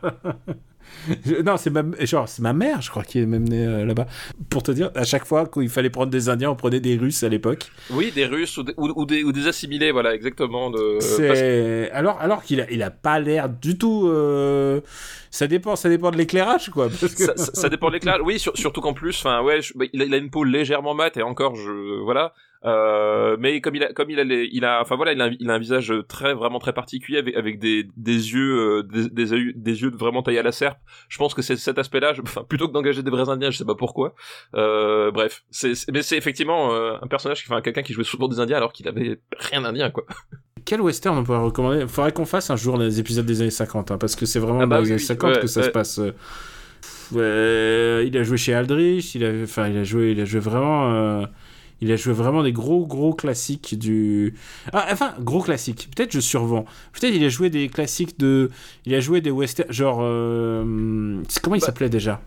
Non, 1.45 1.57
c'est 1.57 1.69
ma 1.69 1.83
genre 2.05 2.27
c'est 2.27 2.41
ma 2.41 2.53
mère, 2.53 2.81
je 2.81 2.89
crois, 2.89 3.03
qui 3.03 3.19
est 3.19 3.25
même 3.25 3.47
née 3.47 3.65
euh, 3.65 3.85
là-bas. 3.85 4.07
Pour 4.49 4.63
te 4.63 4.71
dire, 4.71 4.91
à 4.95 5.03
chaque 5.03 5.25
fois 5.25 5.45
qu'il 5.47 5.69
fallait 5.69 5.89
prendre 5.89 6.11
des 6.11 6.29
Indiens, 6.29 6.49
on 6.51 6.55
prenait 6.55 6.79
des 6.79 6.95
Russes 6.97 7.23
à 7.23 7.29
l'époque. 7.29 7.71
oui 7.91 8.11
des 8.13 8.25
Russes 8.25 8.57
ou 8.57 8.63
des, 8.63 8.73
ou, 8.77 8.91
ou 8.95 9.05
des 9.05 9.23
ou 9.23 9.31
des 9.31 9.47
assimilés 9.47 9.91
voilà 9.91 10.13
exactement 10.15 10.69
de 10.71 10.93
parce 10.99 11.05
C'est 11.05 11.91
alors 11.91 12.19
alors 12.19 12.43
qu'il 12.43 12.61
a 12.61 12.69
il 12.71 12.81
a 12.83 12.91
pas 12.91 13.19
l'air 13.19 13.49
du 13.49 13.77
tout. 13.77 14.07
euh, 14.07 14.81
Ça 15.29 15.47
dépend, 15.47 15.75
ça 15.75 15.89
dépend 15.89 16.11
de 16.11 16.17
l'éclairage 16.17 16.69
quoi. 16.69 16.87
Parce 16.89 17.13
que... 17.13 17.23
ça, 17.23 17.33
ça, 17.35 17.51
ça 17.53 17.69
dépend 17.69 17.89
de 17.89 17.93
l'éclat. 17.95 18.19
Oui, 18.23 18.39
sur- 18.39 18.57
surtout 18.57 18.81
qu'en 18.81 18.93
plus, 18.93 19.17
enfin, 19.19 19.41
ouais, 19.43 19.61
je- 19.61 19.73
bah, 19.75 19.85
il, 19.93 20.01
a, 20.01 20.05
il 20.05 20.13
a 20.13 20.17
une 20.17 20.29
peau 20.29 20.43
légèrement 20.45 20.93
mate 20.93 21.17
et 21.17 21.23
encore, 21.23 21.55
je, 21.55 22.01
voilà. 22.03 22.33
Euh, 22.65 23.37
mais 23.39 23.61
comme 23.61 23.75
il 23.75 23.83
a, 23.83 23.93
comme 23.93 24.09
il 24.09 24.19
a, 24.19 24.23
les- 24.23 24.49
il 24.51 24.65
a, 24.65 24.81
enfin 24.81 24.95
voilà, 24.95 25.13
il 25.13 25.21
a, 25.21 25.25
un- 25.25 25.35
il 25.39 25.49
a 25.49 25.53
un 25.53 25.59
visage 25.59 25.93
très, 26.07 26.33
vraiment 26.33 26.57
très 26.59 26.73
particulier 26.73 27.19
avec, 27.19 27.35
avec 27.35 27.59
des, 27.59 27.87
des 27.95 28.33
yeux, 28.33 28.79
euh, 28.79 28.83
des, 28.83 29.09
des, 29.09 29.53
des 29.53 29.81
yeux 29.83 29.91
vraiment 29.91 30.23
taillés 30.23 30.39
à 30.39 30.43
la 30.43 30.51
serpe. 30.51 30.77
Je 31.07 31.17
pense 31.17 31.33
que 31.33 31.41
c'est 31.41 31.55
cet 31.57 31.77
aspect-là. 31.77 32.13
Enfin, 32.23 32.43
plutôt 32.43 32.67
que 32.67 32.73
d'engager 32.73 33.03
des 33.03 33.11
vrais 33.11 33.29
Indiens, 33.29 33.51
je 33.51 33.57
sais 33.57 33.65
pas 33.65 33.75
pourquoi. 33.75 34.15
Euh, 34.55 35.11
bref, 35.11 35.43
c'est, 35.51 35.73
mais 35.93 36.01
c'est 36.01 36.17
effectivement 36.17 36.73
euh, 36.73 36.93
un 37.01 37.07
personnage, 37.07 37.43
enfin, 37.47 37.61
quelqu'un 37.61 37.83
qui 37.83 37.93
jouait 37.93 38.03
souvent 38.03 38.27
des 38.27 38.39
Indiens 38.39 38.57
alors 38.57 38.73
qu'il 38.73 38.87
avait 38.87 39.19
rien 39.37 39.61
d'Indien, 39.61 39.91
quoi. 39.91 40.05
Quel 40.65 40.81
western 40.81 41.15
on 41.19 41.23
pourrait 41.23 41.37
recommander? 41.37 41.81
Il 41.81 41.87
faudrait 41.87 42.11
qu'on 42.13 42.25
fasse 42.25 42.49
un 42.49 42.55
jour 42.55 42.77
les 42.77 42.99
épisodes 42.99 43.25
des 43.27 43.41
années 43.41 43.51
50, 43.51 43.91
hein, 43.91 43.97
parce 43.99 44.15
que 44.15 44.25
c'est 44.25 44.39
vraiment 44.39 44.61
Ah 44.61 44.65
bah 44.65 44.77
dans 44.77 44.81
les 44.81 44.87
oui, 44.87 44.93
années 44.93 45.01
oui, 45.01 45.05
50 45.05 45.35
ouais, 45.35 45.39
que 45.41 45.47
ça 45.47 45.59
ouais. 45.59 45.65
se 45.67 45.71
passe. 45.71 45.99
euh, 45.99 46.11
pff, 46.81 47.11
il 48.07 48.17
a 48.17 48.23
joué 48.23 48.37
chez 48.37 48.53
Aldrich, 48.53 49.13
il 49.15 49.23
a, 49.25 49.31
enfin, 49.43 49.67
il 49.67 49.77
a 49.77 49.83
joué, 49.83 50.11
il 50.11 50.19
a 50.21 50.25
joué 50.25 50.39
vraiment, 50.39 50.91
euh, 50.93 51.25
il 51.81 51.91
a 51.91 51.95
joué 51.95 52.13
vraiment 52.13 52.41
des 52.43 52.51
gros 52.53 52.85
gros 52.87 53.13
classiques 53.13 53.77
du. 53.77 54.33
Ah, 54.73 54.87
enfin, 54.91 55.13
gros 55.19 55.41
classiques. 55.41 55.89
Peut-être 55.95 56.11
je 56.13 56.19
survends. 56.19 56.65
Peut-être 56.93 57.13
il 57.13 57.23
a 57.23 57.29
joué 57.29 57.49
des 57.49 57.67
classiques 57.69 58.17
de, 58.19 58.49
il 58.85 58.93
a 58.95 58.99
joué 58.99 59.21
des 59.21 59.31
westerns, 59.31 59.71
genre, 59.71 59.99
euh, 60.01 61.21
c'est- 61.27 61.41
comment 61.41 61.55
il 61.55 61.59
Bah, 61.59 61.65
s'appelait 61.67 61.89
déjà? 61.89 62.21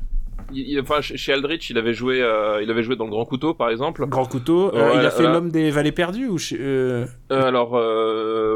Il- 0.52 0.66
il- 0.70 0.80
enfin, 0.80 1.00
chez 1.02 1.32
Aldrich, 1.32 1.68
il 1.70 1.76
avait 1.78 1.92
joué, 1.92 2.22
euh, 2.22 2.62
il 2.62 2.70
avait 2.70 2.82
joué 2.82 2.96
dans 2.96 3.04
Le 3.04 3.10
Grand 3.10 3.26
Couteau, 3.26 3.52
par 3.54 3.68
exemple. 3.70 4.06
Grand 4.06 4.24
couteau. 4.24 4.74
euh, 4.74 4.92
Ouais, 4.92 4.96
il 5.00 5.04
a 5.04 5.10
fait 5.10 5.24
l'homme 5.24 5.50
des 5.50 5.70
vallées 5.70 5.92
perdues 5.92 6.26
ou 6.28 6.38
chez- 6.38 6.56
euh, 6.58 7.04
alors, 7.30 7.72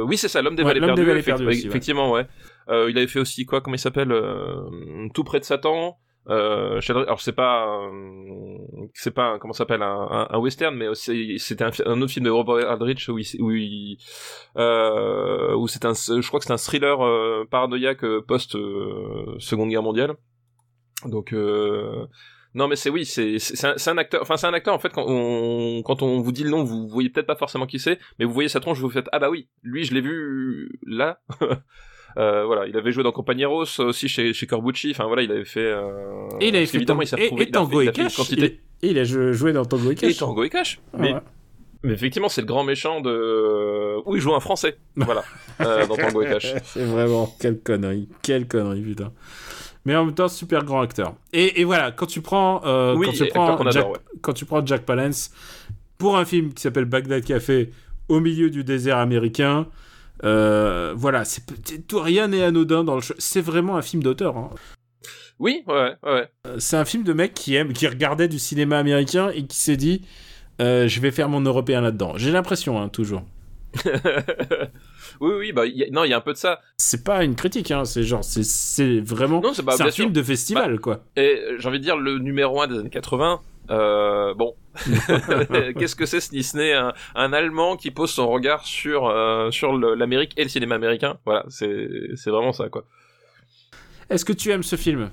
oui, 0.07 0.17
c'est 0.17 0.29
ça, 0.29 0.41
l'homme 0.43 0.57
des 0.57 0.63
Ouais, 0.63 0.69
vallées 0.69 0.81
L'homme 0.81 0.91
des 0.91 0.95
perdues. 0.97 1.09
vallées 1.09 1.21
effect- 1.21 1.37
perdues 1.39 1.47
aussi, 1.53 1.63
ouais. 1.65 1.69
Effectivement, 1.69 2.11
ouais. 2.13 2.27
Il 2.71 2.97
avait 2.97 3.07
fait 3.07 3.19
aussi 3.21 3.45
quoi 3.45 3.61
Comment 3.61 3.77
il 3.77 3.79
s'appelle 3.79 4.15
Tout 5.15 5.25
près 5.25 5.41
de 5.41 5.45
Satan. 5.45 5.97
Euh, 6.29 6.81
alors 6.89 7.21
c'est 7.21 7.33
pas, 7.33 7.67
euh, 7.67 8.59
c'est 8.95 9.11
pas 9.11 9.39
comment 9.41 9.53
s'appelle 9.53 9.83
un, 9.83 10.07
un, 10.11 10.29
un 10.31 10.39
western, 10.39 10.75
mais 10.75 10.87
c'était 10.95 11.65
un, 11.65 11.71
un 11.87 12.01
autre 12.01 12.13
film 12.13 12.25
de 12.27 12.31
Robert 12.31 12.71
Aldrich 12.71 13.09
où 13.09 13.19
il, 13.19 13.27
où, 13.41 13.51
il, 13.51 13.99
euh, 14.57 15.55
où 15.57 15.67
c'est 15.67 15.85
un, 15.85 15.95
je 15.95 16.27
crois 16.29 16.39
que 16.39 16.47
c'est 16.47 16.53
un 16.53 16.59
thriller 16.59 17.05
euh, 17.05 17.45
paranoïaque 17.51 18.05
post 18.29 18.55
euh, 18.55 19.35
Seconde 19.39 19.71
Guerre 19.71 19.83
mondiale. 19.83 20.15
Donc 21.05 21.33
euh, 21.33 22.07
non 22.55 22.69
mais 22.69 22.77
c'est 22.77 22.91
oui 22.91 23.05
c'est 23.05 23.39
un, 23.65 23.75
un 23.87 23.99
acteur 23.99 24.23
enfin 24.23 24.37
c'est 24.37 24.47
un 24.47 24.55
acteur 24.55 24.75
en 24.75 24.79
fait 24.79 24.93
quand 24.93 25.05
on 25.09 25.83
quand 25.83 26.03
on 26.03 26.21
vous 26.21 26.33
dit 26.33 26.45
le 26.45 26.51
nom 26.51 26.63
vous 26.63 26.87
voyez 26.87 27.09
peut-être 27.09 27.27
pas 27.27 27.35
forcément 27.35 27.67
qui 27.67 27.79
c'est 27.79 27.99
mais 28.19 28.25
vous 28.25 28.33
voyez 28.33 28.49
sa 28.49 28.61
tronche 28.61 28.79
vous 28.79 28.91
faites 28.91 29.09
ah 29.11 29.19
bah 29.19 29.31
oui 29.31 29.49
lui 29.63 29.85
je 29.85 29.95
l'ai 29.95 30.03
vu 30.03 30.79
là 30.87 31.21
Euh, 32.19 32.45
voilà 32.45 32.67
il 32.67 32.77
avait 32.77 32.93
joué 32.93 33.03
dans 33.03 33.13
Compañeros 33.13 33.65
aussi 33.81 34.09
chez 34.09 34.33
chez 34.35 34.47
Corbucci 34.47 34.91
enfin 34.91 35.07
voilà 35.07 35.23
il 35.23 35.31
avait 35.33 35.45
fait 35.47 35.61
euh... 35.61 36.29
Et 36.41 36.49
il 36.49 36.57
avait 36.57 36.67
fait 36.67 36.85
Tango- 36.85 37.03
il 37.03 37.07
s'est 37.07 37.17
et, 37.19 37.23
retrouvé 37.25 37.43
et 37.43 37.47
fait- 37.47 37.51
Tango 37.53 37.81
il 37.83 37.89
et 37.89 37.93
Cash. 37.93 38.31
Il, 38.31 38.59
il 38.83 38.99
a 38.99 39.05
jou- 39.05 39.33
joué 39.33 39.53
dans 39.55 39.65
Tango 39.65 39.89
et 39.91 39.93
et 39.93 39.97
Cash. 39.97 40.17
Tango 40.19 40.45
et 40.45 40.51
Cash 40.51 40.79
Ah 40.93 40.97
mais 41.01 41.15
ouais. 41.15 41.21
mais 41.85 41.93
effectivement 41.95 42.29
c'est 42.29 42.43
le 42.43 42.47
grand 42.47 42.65
méchant 42.65 43.01
de 43.01 43.97
où 44.05 44.15
il 44.17 44.21
joue 44.21 44.35
un 44.35 44.41
français 44.41 44.77
voilà 44.97 45.25
euh, 45.63 45.87
dans 45.87 45.97
Tango 45.97 46.21
et 46.23 46.27
Cash 46.27 46.53
C'est 46.65 46.85
vraiment 46.85 47.35
quelle 47.41 47.61
connerie, 47.61 48.09
quelle 48.23 48.47
connerie, 48.47 48.83
putain. 48.83 49.13
Mais 49.85 49.97
en 49.97 50.05
même 50.05 50.15
temps, 50.15 50.29
super 50.29 50.65
grand 50.65 50.81
acteur. 50.81 51.15
Et, 51.33 51.61
et 51.61 51.65
voilà, 51.65 51.91
quand 51.91 52.07
tu 52.07 52.21
prends, 52.21 52.63
euh, 52.65 52.95
Oui, 52.95 53.07
quand, 53.07 53.13
tu 53.13 53.25
et 53.25 53.29
prends 53.29 53.71
Jack, 53.71 53.89
ouais. 53.89 53.99
quand 54.21 54.33
tu 54.33 54.45
prends 54.45 54.65
Jack 54.65 54.83
Palance 54.83 55.33
pour 55.99 56.17
un 56.17 56.25
film 56.25 56.53
qui 56.55 56.63
s'appelle 56.63 56.85
Bagdad 56.85 57.25
Café 57.25 57.71
au 58.09 58.21
milieu 58.21 58.49
du 58.49 58.63
désert 58.63 58.99
américain, 58.99 59.67
euh, 60.25 60.93
voilà, 60.97 61.25
c'est 61.25 61.43
tout 61.87 62.01
rien 62.01 62.29
n'est 62.29 62.43
anodin 62.43 62.85
dans 62.85 62.97
le. 62.97 63.03
C'est 63.19 63.41
vraiment 63.41 63.77
un 63.77 63.83
film 63.83 64.03
d'auteur. 64.03 64.37
hein. 64.37 64.51
oui 65.39 65.63
ouais 65.67 65.95
ouais 66.05 66.29
Euh, 66.47 66.57
C'est 66.59 66.77
un 66.77 66.85
film 66.85 67.03
de 67.05 67.13
mec 67.13 67.35
qui 67.35 67.55
aime, 67.57 67.73
qui 67.73 67.87
regardait 67.87 68.29
du 68.29 68.39
cinéma 68.39 68.79
américain 68.79 69.31
et 69.35 69.45
qui 69.47 69.57
s'est 69.57 69.77
dit, 69.77 70.03
euh, 70.61 70.87
je 70.89 71.01
vais 71.01 71.11
faire 71.11 71.29
mon 71.29 71.41
européen 71.41 71.81
là-dedans. 71.81 72.13
J'ai 72.17 72.31
l'impression, 72.31 72.81
hein, 72.81 72.89
toujours. 72.89 73.23
oui 75.21 75.31
oui 75.39 75.53
bah 75.53 75.65
il 75.67 75.77
y 75.77 75.85
a- 75.85 75.91
non 75.91 76.05
il 76.05 76.11
y 76.11 76.13
a 76.13 76.19
un 76.19 76.21
peu 76.21 76.33
de 76.33 76.39
ça 76.39 76.61
C'est 76.77 77.05
pas 77.05 77.25
une 77.25 77.35
critique, 77.35 77.71
hein, 77.71 77.85
c'est 77.85 78.03
genre, 78.03 78.23
c'est- 78.25 78.45
c'est 78.45 79.01
vraiment. 79.01 79.41
non 79.41 79.53
c'est 79.55 79.63
bah, 79.63 79.73
c'est 79.77 79.83
un 79.85 79.91
sûr 79.91 80.05
film 80.05 80.13
de 80.13 80.23
festival, 80.23 80.79
quoi. 80.81 81.05
Et 81.17 81.41
j'ai 81.59 81.69
envie 81.69 81.79
de 81.79 81.85
dire 81.85 81.97
le 81.97 82.19
numéro 82.19 82.61
1 82.61 82.67
des 82.67 82.79
années 82.79 82.91
80. 82.91 83.41
Euh, 83.71 84.35
bon, 84.35 84.55
qu'est-ce 85.79 85.95
que 85.97 86.07
c'est 86.07 86.21
si 86.21 86.43
ce 86.43 86.57
n'est 86.57 86.73
un, 86.73 86.93
un 87.15 87.33
Allemand 87.33 87.77
qui 87.77 87.91
pose 87.91 88.11
son 88.11 88.29
regard 88.29 88.67
sur 88.67 89.07
euh, 89.07 89.51
sur 89.51 89.73
l'Amérique 89.77 90.33
et 90.37 90.43
le 90.45 90.49
cinéma 90.49 90.75
américain 90.77 91.19
Voilà, 91.27 91.45
c'est 91.49 91.69
vraiment 92.27 92.53
ça 92.53 92.69
quoi. 92.69 92.85
Est-ce 94.11 94.25
que 94.25 94.33
tu 94.33 94.51
aimes 94.51 94.63
ce 94.63 94.77
film? 94.77 95.11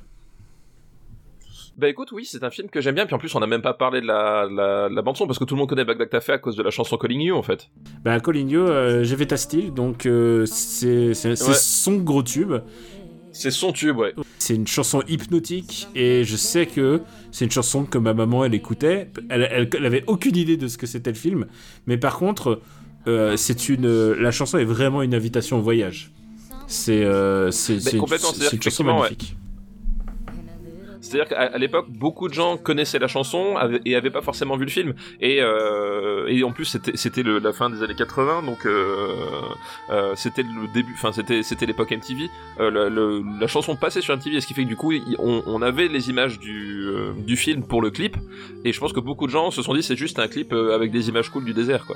Bah 1.77 1.87
écoute, 1.87 2.11
oui, 2.11 2.25
c'est 2.25 2.43
un 2.43 2.49
film 2.49 2.69
que 2.69 2.81
j'aime 2.81 2.95
bien. 2.95 3.05
Puis 3.05 3.15
en 3.15 3.19
plus, 3.19 3.33
on 3.35 3.39
n'a 3.39 3.47
même 3.47 3.61
pas 3.61 3.73
parlé 3.73 4.01
de 4.01 4.05
la, 4.05 4.49
la, 4.51 4.89
la 4.89 5.01
bande 5.01 5.15
son 5.15 5.27
parce 5.27 5.39
que 5.39 5.45
tout 5.45 5.55
le 5.55 5.59
monde 5.59 5.69
connaît 5.69 5.85
Bagdad 5.85 6.09
Café 6.09 6.33
à 6.33 6.37
cause 6.37 6.57
de 6.57 6.63
la 6.63 6.71
chanson 6.71 6.97
Calling 6.97 7.21
You 7.21 7.35
en 7.37 7.41
fait. 7.41 7.69
Bah, 8.03 8.19
Coligno, 8.19 8.67
euh, 8.67 9.03
j'ai 9.03 9.15
fait 9.15 9.27
ta 9.27 9.37
style, 9.37 9.73
donc 9.73 10.05
euh, 10.05 10.45
c'est 10.45 11.13
c'est- 11.13 11.37
c'est 11.37 11.47
Ouais. 11.47 11.53
son 11.53 11.95
gros 11.99 12.21
tube. 12.21 12.53
C'est 13.31 13.51
son 13.51 13.71
tube, 13.71 13.97
ouais. 13.97 14.13
C'est 14.39 14.55
une 14.55 14.67
chanson 14.67 15.03
hypnotique 15.07 15.87
et 15.95 16.23
je 16.23 16.35
sais 16.35 16.65
que 16.65 17.01
c'est 17.31 17.45
une 17.45 17.51
chanson 17.51 17.85
que 17.85 17.97
ma 17.97 18.13
maman 18.13 18.45
elle 18.45 18.53
écoutait. 18.53 19.09
Elle, 19.29 19.47
elle, 19.51 19.69
elle 19.71 19.85
avait 19.85 20.03
aucune 20.07 20.35
idée 20.35 20.57
de 20.57 20.67
ce 20.67 20.77
que 20.77 20.87
c'était 20.87 21.11
le 21.11 21.17
film, 21.17 21.45
mais 21.85 21.97
par 21.97 22.17
contre, 22.17 22.61
euh, 23.07 23.37
c'est 23.37 23.69
une 23.69 24.11
la 24.13 24.31
chanson 24.31 24.57
est 24.57 24.65
vraiment 24.65 25.01
une 25.01 25.13
invitation 25.13 25.59
au 25.59 25.61
voyage. 25.61 26.11
C'est 26.67 27.03
euh, 27.03 27.51
c'est 27.51 27.75
une, 27.93 28.61
chanson 28.61 28.85
ouais. 28.99 29.09
C'est-à-dire 31.09 31.35
qu'à 31.35 31.57
l'époque, 31.57 31.87
beaucoup 31.89 32.27
de 32.27 32.35
gens 32.35 32.55
connaissaient 32.57 32.99
la 32.99 33.07
chanson 33.07 33.55
et 33.83 33.95
avaient 33.95 34.11
pas 34.11 34.21
forcément 34.21 34.57
vu 34.57 34.65
le 34.65 34.69
film. 34.69 34.93
Et, 35.19 35.39
euh, 35.41 36.43
en 36.43 36.51
plus, 36.51 36.77
c'était 36.93 37.23
la 37.23 37.51
fin 37.51 37.71
des 37.71 37.81
années 37.81 37.95
80, 37.95 38.43
donc 38.43 38.65
euh, 38.67 39.15
euh, 39.89 40.13
c'était 40.15 40.43
le 40.43 40.71
début, 40.71 40.93
enfin 40.93 41.11
c'était 41.11 41.65
l'époque 41.65 41.91
MTV. 41.91 42.29
La, 42.59 43.47
chanson 43.47 43.75
passait 43.75 44.01
sur 44.01 44.15
MTV, 44.15 44.39
ce 44.39 44.45
qui 44.45 44.53
fait 44.53 44.63
que 44.63 44.67
du 44.67 44.75
coup, 44.75 44.93
on, 45.17 45.61
avait 45.63 45.87
les 45.87 46.11
images 46.11 46.39
du 46.39 47.35
film 47.35 47.63
pour 47.63 47.81
le 47.81 47.89
clip. 47.89 48.15
Et 48.63 48.71
je 48.71 48.79
pense 48.79 48.93
que 48.93 48.99
beaucoup 48.99 49.25
de 49.25 49.31
gens 49.31 49.49
se 49.49 49.63
sont 49.63 49.73
dit 49.73 49.81
c'est 49.81 49.95
juste 49.95 50.19
un 50.19 50.27
clip 50.27 50.53
avec 50.53 50.91
des 50.91 51.09
images 51.09 51.29
cool 51.29 51.43
du 51.43 51.55
désert. 51.55 51.87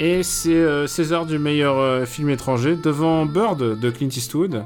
Et 0.00 0.22
c'est 0.22 0.86
César 0.86 1.26
du 1.26 1.38
meilleur 1.38 2.08
film 2.08 2.30
étranger 2.30 2.74
devant 2.74 3.26
Bird 3.26 3.78
de 3.78 3.90
Clint 3.90 4.08
Eastwood, 4.08 4.64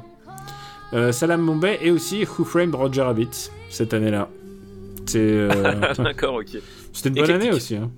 Salam 1.11 1.45
Bombay 1.45 1.79
et 1.81 1.91
aussi 1.91 2.23
Who 2.25 2.43
Framed 2.45 2.75
Roger 2.75 3.01
Rabbit 3.01 3.49
cette 3.69 3.93
année-là. 3.93 4.29
C'est 5.05 5.19
euh, 5.19 5.93
D'accord, 5.97 6.35
ok. 6.35 6.57
c'était 6.93 7.09
une 7.09 7.15
bonne 7.15 7.31
année 7.31 7.51
aussi. 7.51 7.75
hein. 7.75 7.91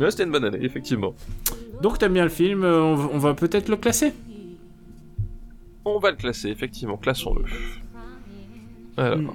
Ouais, 0.00 0.10
c'était 0.10 0.24
une 0.24 0.30
bonne 0.30 0.44
année, 0.44 0.58
effectivement. 0.62 1.14
Donc 1.82 1.98
t'aimes 1.98 2.14
bien 2.14 2.24
le 2.24 2.30
film, 2.30 2.64
euh, 2.64 2.80
on, 2.80 2.94
va- 2.94 3.08
on 3.12 3.18
va 3.18 3.34
peut-être 3.34 3.68
le 3.68 3.76
classer. 3.76 4.12
On 5.84 5.98
va 5.98 6.10
le 6.12 6.16
classer, 6.16 6.48
effectivement, 6.48 6.96
classons-le. 6.96 7.44
Alors. 8.96 9.34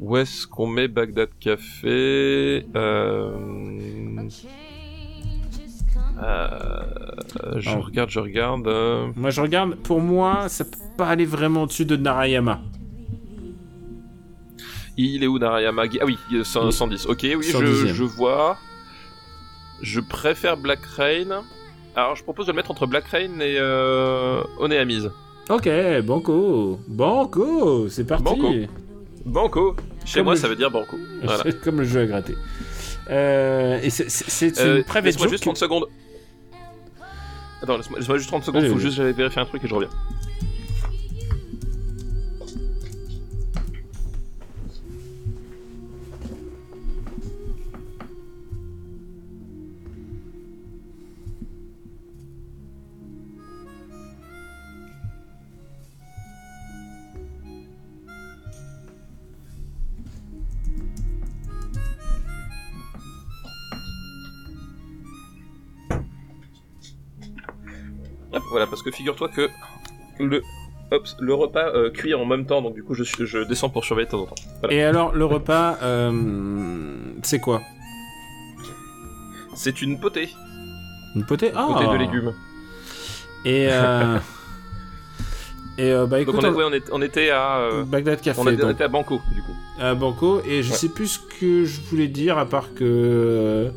Où 0.00 0.16
est-ce 0.18 0.46
qu'on 0.46 0.66
met 0.66 0.88
Bagdad 0.88 1.28
Café? 1.40 2.66
Euh... 2.74 3.30
euh, 6.22 6.80
Je 7.56 7.70
regarde, 7.70 8.10
je 8.10 8.20
regarde. 8.20 8.66
euh, 8.68 9.08
Moi 9.16 9.30
je 9.30 9.40
regarde, 9.40 9.74
pour 9.76 10.00
moi 10.00 10.48
ça 10.48 10.64
peut 10.64 10.78
pas 10.96 11.08
aller 11.08 11.24
vraiment 11.26 11.62
au-dessus 11.64 11.84
de 11.84 11.96
Narayama. 11.96 12.60
Il 14.96 15.22
est 15.22 15.26
où 15.26 15.38
Narayama? 15.38 15.82
Ah 16.00 16.04
oui, 16.06 16.16
il 16.30 16.38
est 16.38 16.44
cent- 16.44 16.62
Il 16.62 16.68
est 16.68 16.72
110. 16.72 17.06
Ok, 17.06 17.18
oui, 17.22 17.36
je, 17.42 17.52
110e. 17.56 17.92
je 17.92 18.04
vois. 18.04 18.56
Je 19.82 20.00
préfère 20.00 20.56
Black 20.56 20.80
Rain. 20.96 21.42
Alors, 21.94 22.16
je 22.16 22.22
propose 22.22 22.46
de 22.46 22.52
le 22.52 22.56
mettre 22.56 22.70
entre 22.70 22.86
Black 22.86 23.04
Rain 23.08 23.40
et 23.40 23.56
euh, 23.58 24.42
Oneamise. 24.58 25.10
Ok, 25.50 25.68
banco, 26.02 26.80
banco, 26.88 27.88
c'est 27.88 28.04
parti. 28.06 28.24
Banco. 28.24 28.48
Banco. 29.26 29.76
Chez 30.04 30.20
Comme 30.20 30.24
moi, 30.26 30.36
ça 30.36 30.48
veut 30.48 30.56
dire 30.56 30.70
Banco. 30.70 30.96
Voilà. 31.22 31.44
Comme 31.62 31.78
le 31.80 31.84
jeu 31.84 32.00
à 32.00 32.06
gratter. 32.06 32.34
Euh, 33.10 33.78
et 33.82 33.90
c'est- 33.90 34.58
Euh, 34.60 34.78
une 34.78 34.84
private 34.84 35.04
Laisse-moi 35.04 35.26
joke. 35.26 35.32
juste 35.32 35.42
30 35.44 35.56
secondes. 35.58 35.84
Attends, 37.62 37.76
laisse-moi 37.76 37.98
laisse-moi 37.98 38.18
juste 38.18 38.28
30 38.28 38.44
secondes, 38.44 38.62
Allez, 38.62 38.72
faut 38.72 38.78
juste 38.78 38.96
j'allais 38.96 39.12
vérifier 39.12 39.40
un 39.40 39.46
truc 39.46 39.64
et 39.64 39.68
je 39.68 39.74
reviens. 39.74 39.90
Voilà, 68.50 68.66
parce 68.66 68.82
que 68.82 68.90
figure-toi 68.90 69.28
que 69.28 69.48
le, 70.18 70.42
hop, 70.90 71.06
le 71.20 71.34
repas 71.34 71.68
euh, 71.74 71.90
cuit 71.90 72.14
en 72.14 72.24
même 72.24 72.46
temps, 72.46 72.62
donc 72.62 72.74
du 72.74 72.82
coup 72.82 72.94
je, 72.94 73.44
descends 73.44 73.68
pour 73.68 73.84
surveiller 73.84 74.06
de 74.06 74.10
temps 74.12 74.22
en 74.22 74.26
temps. 74.26 74.34
Voilà. 74.60 74.74
Et 74.74 74.82
alors 74.82 75.14
le 75.14 75.24
repas, 75.24 75.78
euh, 75.82 76.12
c'est 77.22 77.40
quoi? 77.40 77.60
C'est 79.54 79.80
une 79.82 79.98
potée, 79.98 80.28
Une 81.14 81.24
potée? 81.24 81.50
Ah 81.54 81.66
potée 81.72 81.86
de 81.90 81.96
légumes. 81.96 82.34
Et 83.44 83.68
euh, 83.70 84.18
et 85.78 85.92
euh, 85.92 86.06
bah 86.06 86.22
Donc 86.24 86.34
écoute, 86.34 86.44
on, 86.44 86.48
est- 86.48 86.50
on- 86.50 86.56
ouais, 86.56 86.64
on, 86.68 86.72
est- 86.72 86.90
on 86.92 87.02
était 87.02 87.30
à, 87.30 87.58
euh, 87.58 87.84
Bagdad 87.84 88.20
Café. 88.20 88.40
on, 88.40 88.44
donc. 88.44 88.70
était 88.72 88.84
à 88.84 88.88
Banco 88.88 89.20
du 89.34 89.42
coup. 89.42 89.54
à 89.80 89.94
Banco 89.94 90.40
et 90.46 90.62
je 90.62 90.70
Ouais. 90.70 90.76
sais 90.76 90.88
plus 90.88 91.06
ce 91.08 91.18
que 91.40 91.64
je 91.64 91.80
voulais 91.82 92.08
dire 92.08 92.36
à 92.38 92.44
part 92.46 92.74
que 92.74 93.70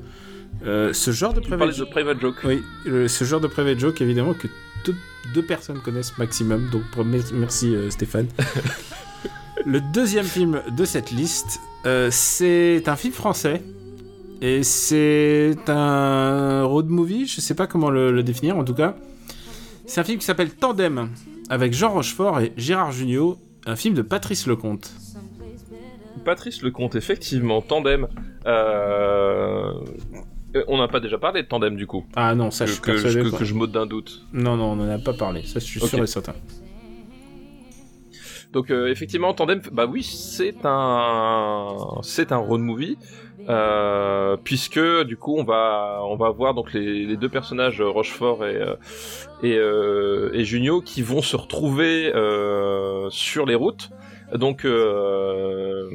euh, 0.64 0.90
euh, 0.90 0.94
ce 0.94 1.12
genre 1.12 1.34
de 1.34 1.40
private 1.40 1.78
de 1.78 1.84
private 1.86 2.20
joke. 2.20 2.36
oui 2.44 2.62
le- 2.86 3.08
ce 3.08 3.24
genre 3.24 3.40
de 3.40 3.48
private 3.48 3.80
joke 3.80 4.02
évidemment 4.02 4.34
que 4.34 4.48
deux, 4.86 4.96
deux 5.34 5.44
personnes 5.44 5.80
connaissent 5.80 6.18
maximum 6.18 6.70
donc 6.70 6.84
merci 7.34 7.76
euh, 7.76 7.90
Stéphane 7.90 8.28
le 9.66 9.80
deuxième 9.82 10.26
film 10.26 10.62
de 10.76 10.86
cette 10.86 11.12
liste 11.12 11.60
euh, 11.86 12.10
c'est 12.12 12.88
un 12.88 12.96
film 12.96 13.14
français 13.14 13.62
et 14.42 14.64
c'est 14.64 15.58
un 15.68 16.64
road 16.64 16.88
movie 16.90 17.26
je 17.28 17.42
sais 17.42 17.56
pas 17.56 17.68
comment 17.68 17.90
le, 17.90 18.12
le 18.12 18.24
définir 18.24 18.58
en 18.58 18.64
tout 18.64 18.74
cas 18.76 18.96
c'est 19.86 20.00
un 20.02 20.04
film 20.04 20.20
qui 20.20 20.26
s'appelle 20.26 20.52
Tandem 20.52 21.10
avec 21.50 21.74
Jean 21.74 21.92
Rochefort 21.94 22.40
et 22.42 22.54
Gérard 22.58 22.92
Jugnot 22.92 23.38
un 23.66 23.76
film 23.76 23.94
de 23.94 24.02
Patrice 24.02 24.48
Lecomte. 24.48 24.92
Patrice 26.26 26.62
Lecomte, 26.64 26.96
effectivement, 26.96 27.62
Tandem. 27.62 28.08
Euh, 28.46 29.74
euh, 30.56 30.64
On 30.68 30.78
n'a 30.78 30.88
pas 30.88 31.00
déjà 31.00 31.18
parlé 31.18 31.44
de 31.44 31.48
Tandem 31.48 31.76
du 31.76 31.86
coup 31.88 32.06
Ah 32.16 32.34
non, 32.36 32.52
ça, 32.52 32.66
je 32.66 32.74
suis 32.74 32.82
persuadé 32.82 33.30
que- 33.30 33.46
je 33.46 33.54
m'ôte 33.54 33.72
d'un 33.72 33.86
doute. 33.86 34.26
Non, 34.34 34.56
non, 34.58 34.72
on 34.72 34.76
n'en 34.76 34.90
a 34.90 34.98
pas 35.00 35.14
parlé. 35.14 35.44
Ça, 35.46 35.60
je 35.60 35.66
suis 35.66 35.80
sûr 35.80 36.04
et 36.04 36.08
certain. 36.08 36.34
Donc 38.52 38.72
euh, 38.72 38.88
effectivement, 38.88 39.34
Tandem, 39.34 39.62
bah 39.72 39.86
oui, 39.86 40.02
c'est 40.04 40.56
un, 40.64 41.76
c'est 42.02 42.32
un 42.32 42.38
road 42.38 42.62
movie, 42.62 42.98
euh, 43.48 44.38
puisque 44.44 44.80
du 45.04 45.18
coup 45.18 45.38
on 45.38 45.44
va, 45.44 46.00
on 46.06 46.16
va 46.16 46.32
voir 46.32 46.56
donc 46.56 46.74
les, 46.74 47.06
les 47.06 47.16
deux 47.16 47.30
personnages 47.30 47.80
Rochefort 47.82 48.46
et 48.48 48.60
et, 49.44 49.52
et 49.54 50.46
Junio 50.46 50.82
qui 50.82 51.04
vont 51.04 51.22
se 51.22 51.36
retrouver 51.36 52.12
sur 53.12 53.46
les 53.46 53.56
routes. 53.56 53.92
Donc 54.36 54.64
euh, 54.64 55.90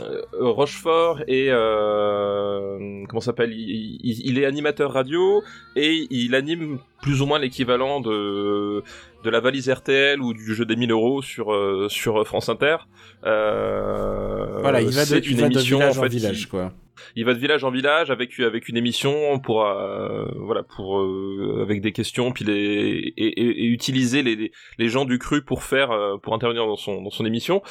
euh, 0.00 0.22
Rochefort 0.40 1.22
et 1.26 1.48
euh, 1.50 3.04
comment 3.08 3.20
s'appelle 3.20 3.52
il 3.52 4.38
est 4.38 4.44
animateur 4.44 4.92
radio 4.92 5.42
et 5.74 6.06
il 6.10 6.34
anime 6.36 6.78
plus 7.02 7.22
ou 7.22 7.26
moins 7.26 7.38
l'équivalent 7.40 8.00
de 8.00 8.82
de 9.26 9.30
la 9.30 9.40
valise 9.40 9.68
RTL 9.68 10.20
ou 10.22 10.32
du 10.32 10.54
jeu 10.54 10.64
des 10.64 10.76
1000 10.76 10.90
euros 10.92 11.20
sur 11.20 11.52
euh, 11.52 11.88
sur 11.90 12.26
France 12.26 12.48
Inter. 12.48 12.76
Euh, 13.24 14.60
Voilà, 14.60 14.80
il 14.80 14.88
va 14.90 15.04
de, 15.04 15.18
il 15.18 15.32
une 15.32 15.36
va 15.40 15.48
de 15.48 15.54
émission 15.54 15.78
village 15.78 15.98
en 15.98 16.06
village, 16.06 16.40
qui- 16.44 16.46
quoi. 16.48 16.72
il 17.14 17.24
va 17.24 17.34
de 17.34 17.38
village 17.38 17.64
en 17.64 17.70
village 17.70 18.10
avec 18.10 18.38
avec 18.40 18.68
une 18.68 18.76
émission 18.76 19.38
pour 19.38 19.64
euh, 19.66 20.24
voilà 20.38 20.62
pour 20.62 21.00
euh, 21.00 21.60
avec 21.62 21.80
des 21.80 21.92
questions 21.92 22.32
puis 22.32 22.44
les 22.44 23.12
et, 23.16 23.26
et- 23.26 23.64
et 23.64 23.66
utiliser 23.66 24.22
les 24.22 24.52
les 24.78 24.88
gens 24.88 25.04
du 25.04 25.18
cru 25.18 25.42
pour 25.44 25.62
faire 25.62 25.90
euh, 25.90 26.16
pour 26.22 26.34
intervenir 26.34 26.66
dans 26.66 26.76
son 26.76 27.02
dans 27.02 27.10
son 27.10 27.24
émission 27.26 27.62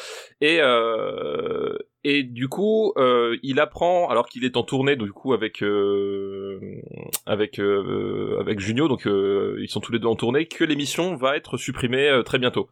et 0.42 0.60
euh, 0.62 1.74
et 2.06 2.24
du 2.24 2.48
coup 2.48 2.94
euh, 2.96 3.36
il 3.44 3.60
apprend 3.60 4.08
alors 4.10 4.28
qu'il 4.28 4.46
est 4.46 4.56
en 4.56 4.64
tournée 4.64 4.96
du 4.96 5.12
coup 5.12 5.34
avec 5.34 5.62
euh, 5.62 6.60
avec 7.26 7.60
euh, 7.60 8.38
avec 8.40 8.60
Junio 8.60 8.88
donc 8.88 9.08
euh, 9.08 9.58
ils 9.60 9.68
sont 9.68 9.82
tous 9.82 9.92
les 9.92 10.00
deux 10.00 10.08
en 10.08 10.16
tournée 10.16 10.46
que 10.46 10.64
l'émission 10.64 11.16
va 11.16 11.36
être 11.36 11.58
supprimée 11.58 12.08
euh, 12.08 12.24
très 12.24 12.40
bientôt. 12.40 12.70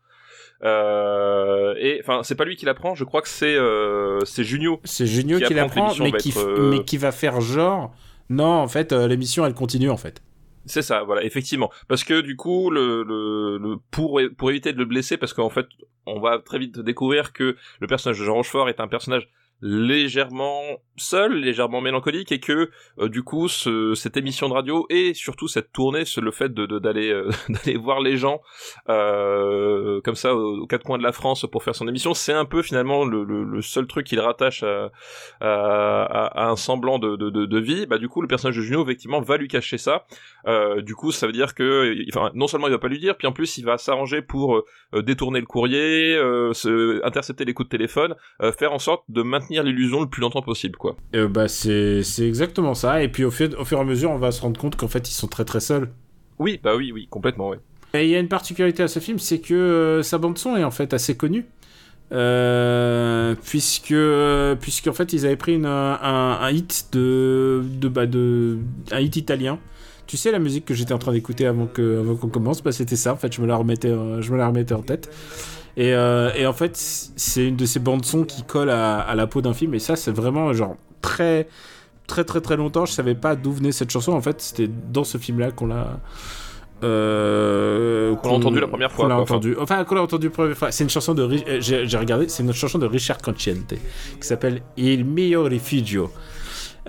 Euh, 0.63 1.73
et 1.77 1.99
enfin 2.01 2.21
c'est 2.23 2.35
pas 2.35 2.45
lui 2.45 2.55
qui 2.55 2.65
l'apprend, 2.65 2.95
je 2.95 3.03
crois 3.03 3.21
que 3.21 3.27
c'est 3.27 3.55
euh, 3.55 4.19
c'est 4.23 4.45
Junio 4.45 4.79
C'est 4.85 5.05
Junio 5.05 5.39
qui 5.39 5.45
qui 5.45 5.59
apprend 5.59 5.87
l'apprend, 5.87 6.03
mais, 6.03 6.13
qui 6.13 6.29
être, 6.29 6.69
mais 6.69 6.83
qui 6.85 6.97
va 6.97 7.11
faire 7.11 7.41
genre. 7.41 7.93
Non, 8.29 8.45
en 8.45 8.67
fait, 8.67 8.91
euh, 8.91 9.07
l'émission, 9.07 9.45
elle 9.45 9.53
continue, 9.53 9.89
en 9.89 9.97
fait. 9.97 10.21
C'est 10.65 10.81
ça, 10.81 11.03
voilà, 11.03 11.23
effectivement. 11.23 11.71
Parce 11.87 12.03
que 12.03 12.21
du 12.21 12.35
coup, 12.35 12.69
le, 12.69 13.03
le, 13.03 13.75
pour 13.91 14.21
pour 14.37 14.49
éviter 14.49 14.73
de 14.73 14.77
le 14.77 14.85
blesser, 14.85 15.17
parce 15.17 15.33
qu'en 15.33 15.49
fait, 15.49 15.67
on 16.05 16.19
va 16.19 16.39
très 16.39 16.59
vite 16.59 16.79
découvrir 16.79 17.33
que 17.33 17.55
le 17.79 17.87
personnage 17.87 18.19
de 18.19 18.25
Jean 18.25 18.35
Rochefort 18.35 18.69
est 18.69 18.79
un 18.79 18.87
personnage 18.87 19.29
légèrement 19.61 20.61
seul, 20.97 21.33
légèrement 21.33 21.81
mélancolique, 21.81 22.31
et 22.31 22.39
que 22.39 22.69
euh, 22.99 23.09
du 23.09 23.23
coup, 23.23 23.47
ce, 23.47 23.95
cette 23.95 24.17
émission 24.17 24.49
de 24.49 24.53
radio 24.53 24.85
et 24.89 25.13
surtout 25.13 25.47
cette 25.47 25.71
tournée, 25.71 26.03
le 26.17 26.31
fait 26.31 26.51
euh, 26.57 27.29
d'aller 27.49 27.77
voir 27.77 28.01
les 28.01 28.17
gens 28.17 28.41
euh, 28.89 30.01
comme 30.01 30.15
ça 30.15 30.35
aux, 30.35 30.67
quatre 30.67 30.83
coins 30.83 30.97
de 30.97 31.03
la 31.03 31.11
France 31.11 31.45
pour 31.51 31.63
faire 31.63 31.75
son 31.75 31.87
émission, 31.87 32.13
c'est 32.13 32.33
un 32.33 32.45
peu 32.45 32.61
finalement 32.61 33.05
le, 33.05 33.61
seul 33.61 33.87
truc 33.87 34.05
qu'il 34.07 34.19
rattache 34.19 34.63
à, 35.41 36.49
un 36.49 36.55
semblant 36.55 36.99
de, 36.99 37.59
vie. 37.59 37.85
Bah 37.85 37.97
du 37.97 38.09
coup, 38.09 38.21
le 38.21 38.27
personnage 38.27 38.57
de 38.57 38.61
Junio 38.61 38.83
effectivement 38.83 39.21
va 39.21 39.37
lui 39.37 39.47
cacher 39.47 39.77
ça. 39.77 40.05
Du 40.81 40.95
coup, 40.95 41.11
ça 41.11 41.27
veut 41.27 41.33
dire 41.33 41.55
que, 41.55 41.95
non 42.35 42.47
seulement 42.47 42.67
il 42.67 42.71
va 42.71 42.79
pas 42.79 42.87
lui 42.87 42.99
dire, 42.99 43.15
puis 43.17 43.27
en 43.27 43.31
plus 43.31 43.57
il 43.57 43.65
va 43.65 43.77
s'arranger 43.77 44.21
pour 44.21 44.63
détourner 44.93 45.39
le 45.39 45.45
courrier, 45.45 46.17
intercepter 47.03 47.45
les 47.45 47.53
coups 47.53 47.69
de 47.69 47.77
téléphone, 47.77 48.15
faire 48.57 48.73
en 48.73 48.79
sorte 48.79 49.03
de 49.09 49.21
maintenir 49.21 49.52
l'illusion 49.61 50.01
le 50.01 50.07
plus 50.07 50.21
longtemps 50.21 50.41
possible, 50.41 50.75
quoi. 50.77 50.95
Euh, 51.15 51.27
bah, 51.27 51.47
c'est 51.47 52.01
c'est 52.01 52.27
exactement 52.27 52.73
ça. 52.73 53.03
Et 53.03 53.09
puis, 53.09 53.23
au 53.23 53.29
fur, 53.29 53.49
au 53.59 53.65
fur 53.65 53.77
et 53.77 53.81
à 53.81 53.83
mesure, 53.83 54.09
on 54.09 54.17
va 54.17 54.31
se 54.31 54.41
rendre 54.41 54.59
compte 54.59 54.75
qu'en 54.75 54.87
fait, 54.87 55.07
ils 55.07 55.13
sont 55.13 55.27
très 55.27 55.45
très 55.45 55.59
seuls. 55.59 55.89
Oui, 56.39 56.59
bah 56.63 56.75
oui, 56.75 56.91
oui, 56.91 57.07
complètement, 57.11 57.49
ouais. 57.49 57.59
Et 57.93 58.05
il 58.05 58.09
y 58.09 58.15
a 58.15 58.19
une 58.19 58.27
particularité 58.27 58.81
à 58.81 58.87
ce 58.87 58.97
film, 58.99 59.19
c'est 59.19 59.37
que 59.39 59.53
euh, 59.53 60.01
sa 60.01 60.17
bande-son 60.17 60.57
est 60.57 60.63
en 60.63 60.71
fait 60.71 60.95
assez 60.95 61.15
connue. 61.15 61.45
Euh, 62.11 63.33
puisque, 63.43 63.95
puisqu'en 64.61 64.93
fait, 64.93 65.13
ils 65.13 65.25
avaient 65.25 65.35
pris 65.35 65.55
une- 65.55 65.65
un, 65.65 65.99
un 66.41 66.51
hit 66.51 66.89
de, 66.91 67.63
de, 67.79 67.87
bah, 67.87 68.05
de, 68.05 68.57
un 68.91 68.99
hit 68.99 69.15
italien. 69.15 69.59
Tu 70.05 70.17
sais, 70.17 70.31
la 70.31 70.39
musique 70.39 70.65
que 70.65 70.73
j'étais 70.73 70.93
en 70.93 70.99
train 70.99 71.13
d'écouter 71.13 71.45
avant 71.47 71.65
que, 71.65 71.99
avant 72.01 72.15
qu'on 72.15 72.27
commence, 72.29 72.61
bah, 72.61 72.71
c'était 72.71 72.95
ça. 72.97 73.13
En 73.13 73.17
fait, 73.17 73.33
je 73.33 73.41
me 73.41 73.47
la 73.47 73.55
remettais, 73.55 73.87
euh, 73.89 74.21
je 74.21 74.31
me 74.31 74.37
la 74.37 74.47
remettais 74.47 74.73
en 74.75 74.81
tête. 74.81 75.09
Et, 75.75 75.93
euh, 75.93 76.31
et 76.35 76.45
en 76.45 76.53
fait, 76.53 76.71
c'est 76.75 77.47
une 77.47 77.55
de 77.55 77.65
ces 77.65 77.79
bandes 77.79 78.05
son 78.05 78.23
qui 78.23 78.43
colle 78.43 78.69
à, 78.69 78.99
à 78.99 79.15
la 79.15 79.25
peau 79.27 79.41
d'un 79.41 79.53
film. 79.53 79.73
Et 79.73 79.79
ça, 79.79 79.95
c'est 79.95 80.11
vraiment 80.11 80.53
genre 80.53 80.75
très, 81.01 81.47
très, 82.07 82.23
très, 82.23 82.41
très 82.41 82.57
longtemps. 82.57 82.85
Je 82.85 82.93
savais 82.93 83.15
pas 83.15 83.35
d'où 83.35 83.51
venait 83.51 83.71
cette 83.71 83.89
chanson. 83.89 84.11
En 84.11 84.21
fait, 84.21 84.39
c'était 84.41 84.69
dans 84.91 85.03
ce 85.03 85.17
film-là 85.17 85.51
qu'on 85.51 85.65
l'a. 85.67 85.99
Euh, 86.83 88.15
Qu'on 88.15 88.29
l'a 88.29 88.33
entendu 88.35 88.59
la 88.59 88.67
première 88.67 88.91
fois, 88.91 89.05
qu'on 89.05 89.09
l'a 89.09 89.17
entendu. 89.19 89.55
Enfin, 89.59 89.83
qu'on 89.85 89.95
l'a 89.95 90.01
entendu 90.03 90.27
la 90.27 90.31
première 90.33 90.57
fois. 90.57 90.71
C'est 90.71 90.83
une 90.83 90.89
chanson 90.89 91.13
de. 91.13 91.23
Euh, 91.23 91.57
J'ai 91.61 91.87
j'ai 91.87 91.97
regardé. 91.97 92.27
C'est 92.27 92.43
une 92.43 92.53
chanson 92.53 92.77
de 92.77 92.85
Richard 92.85 93.19
Conciente 93.19 93.69
qui 93.69 94.27
s'appelle 94.27 94.61
Il 94.77 95.05
mio 95.05 95.43
rifugio. 95.43 96.11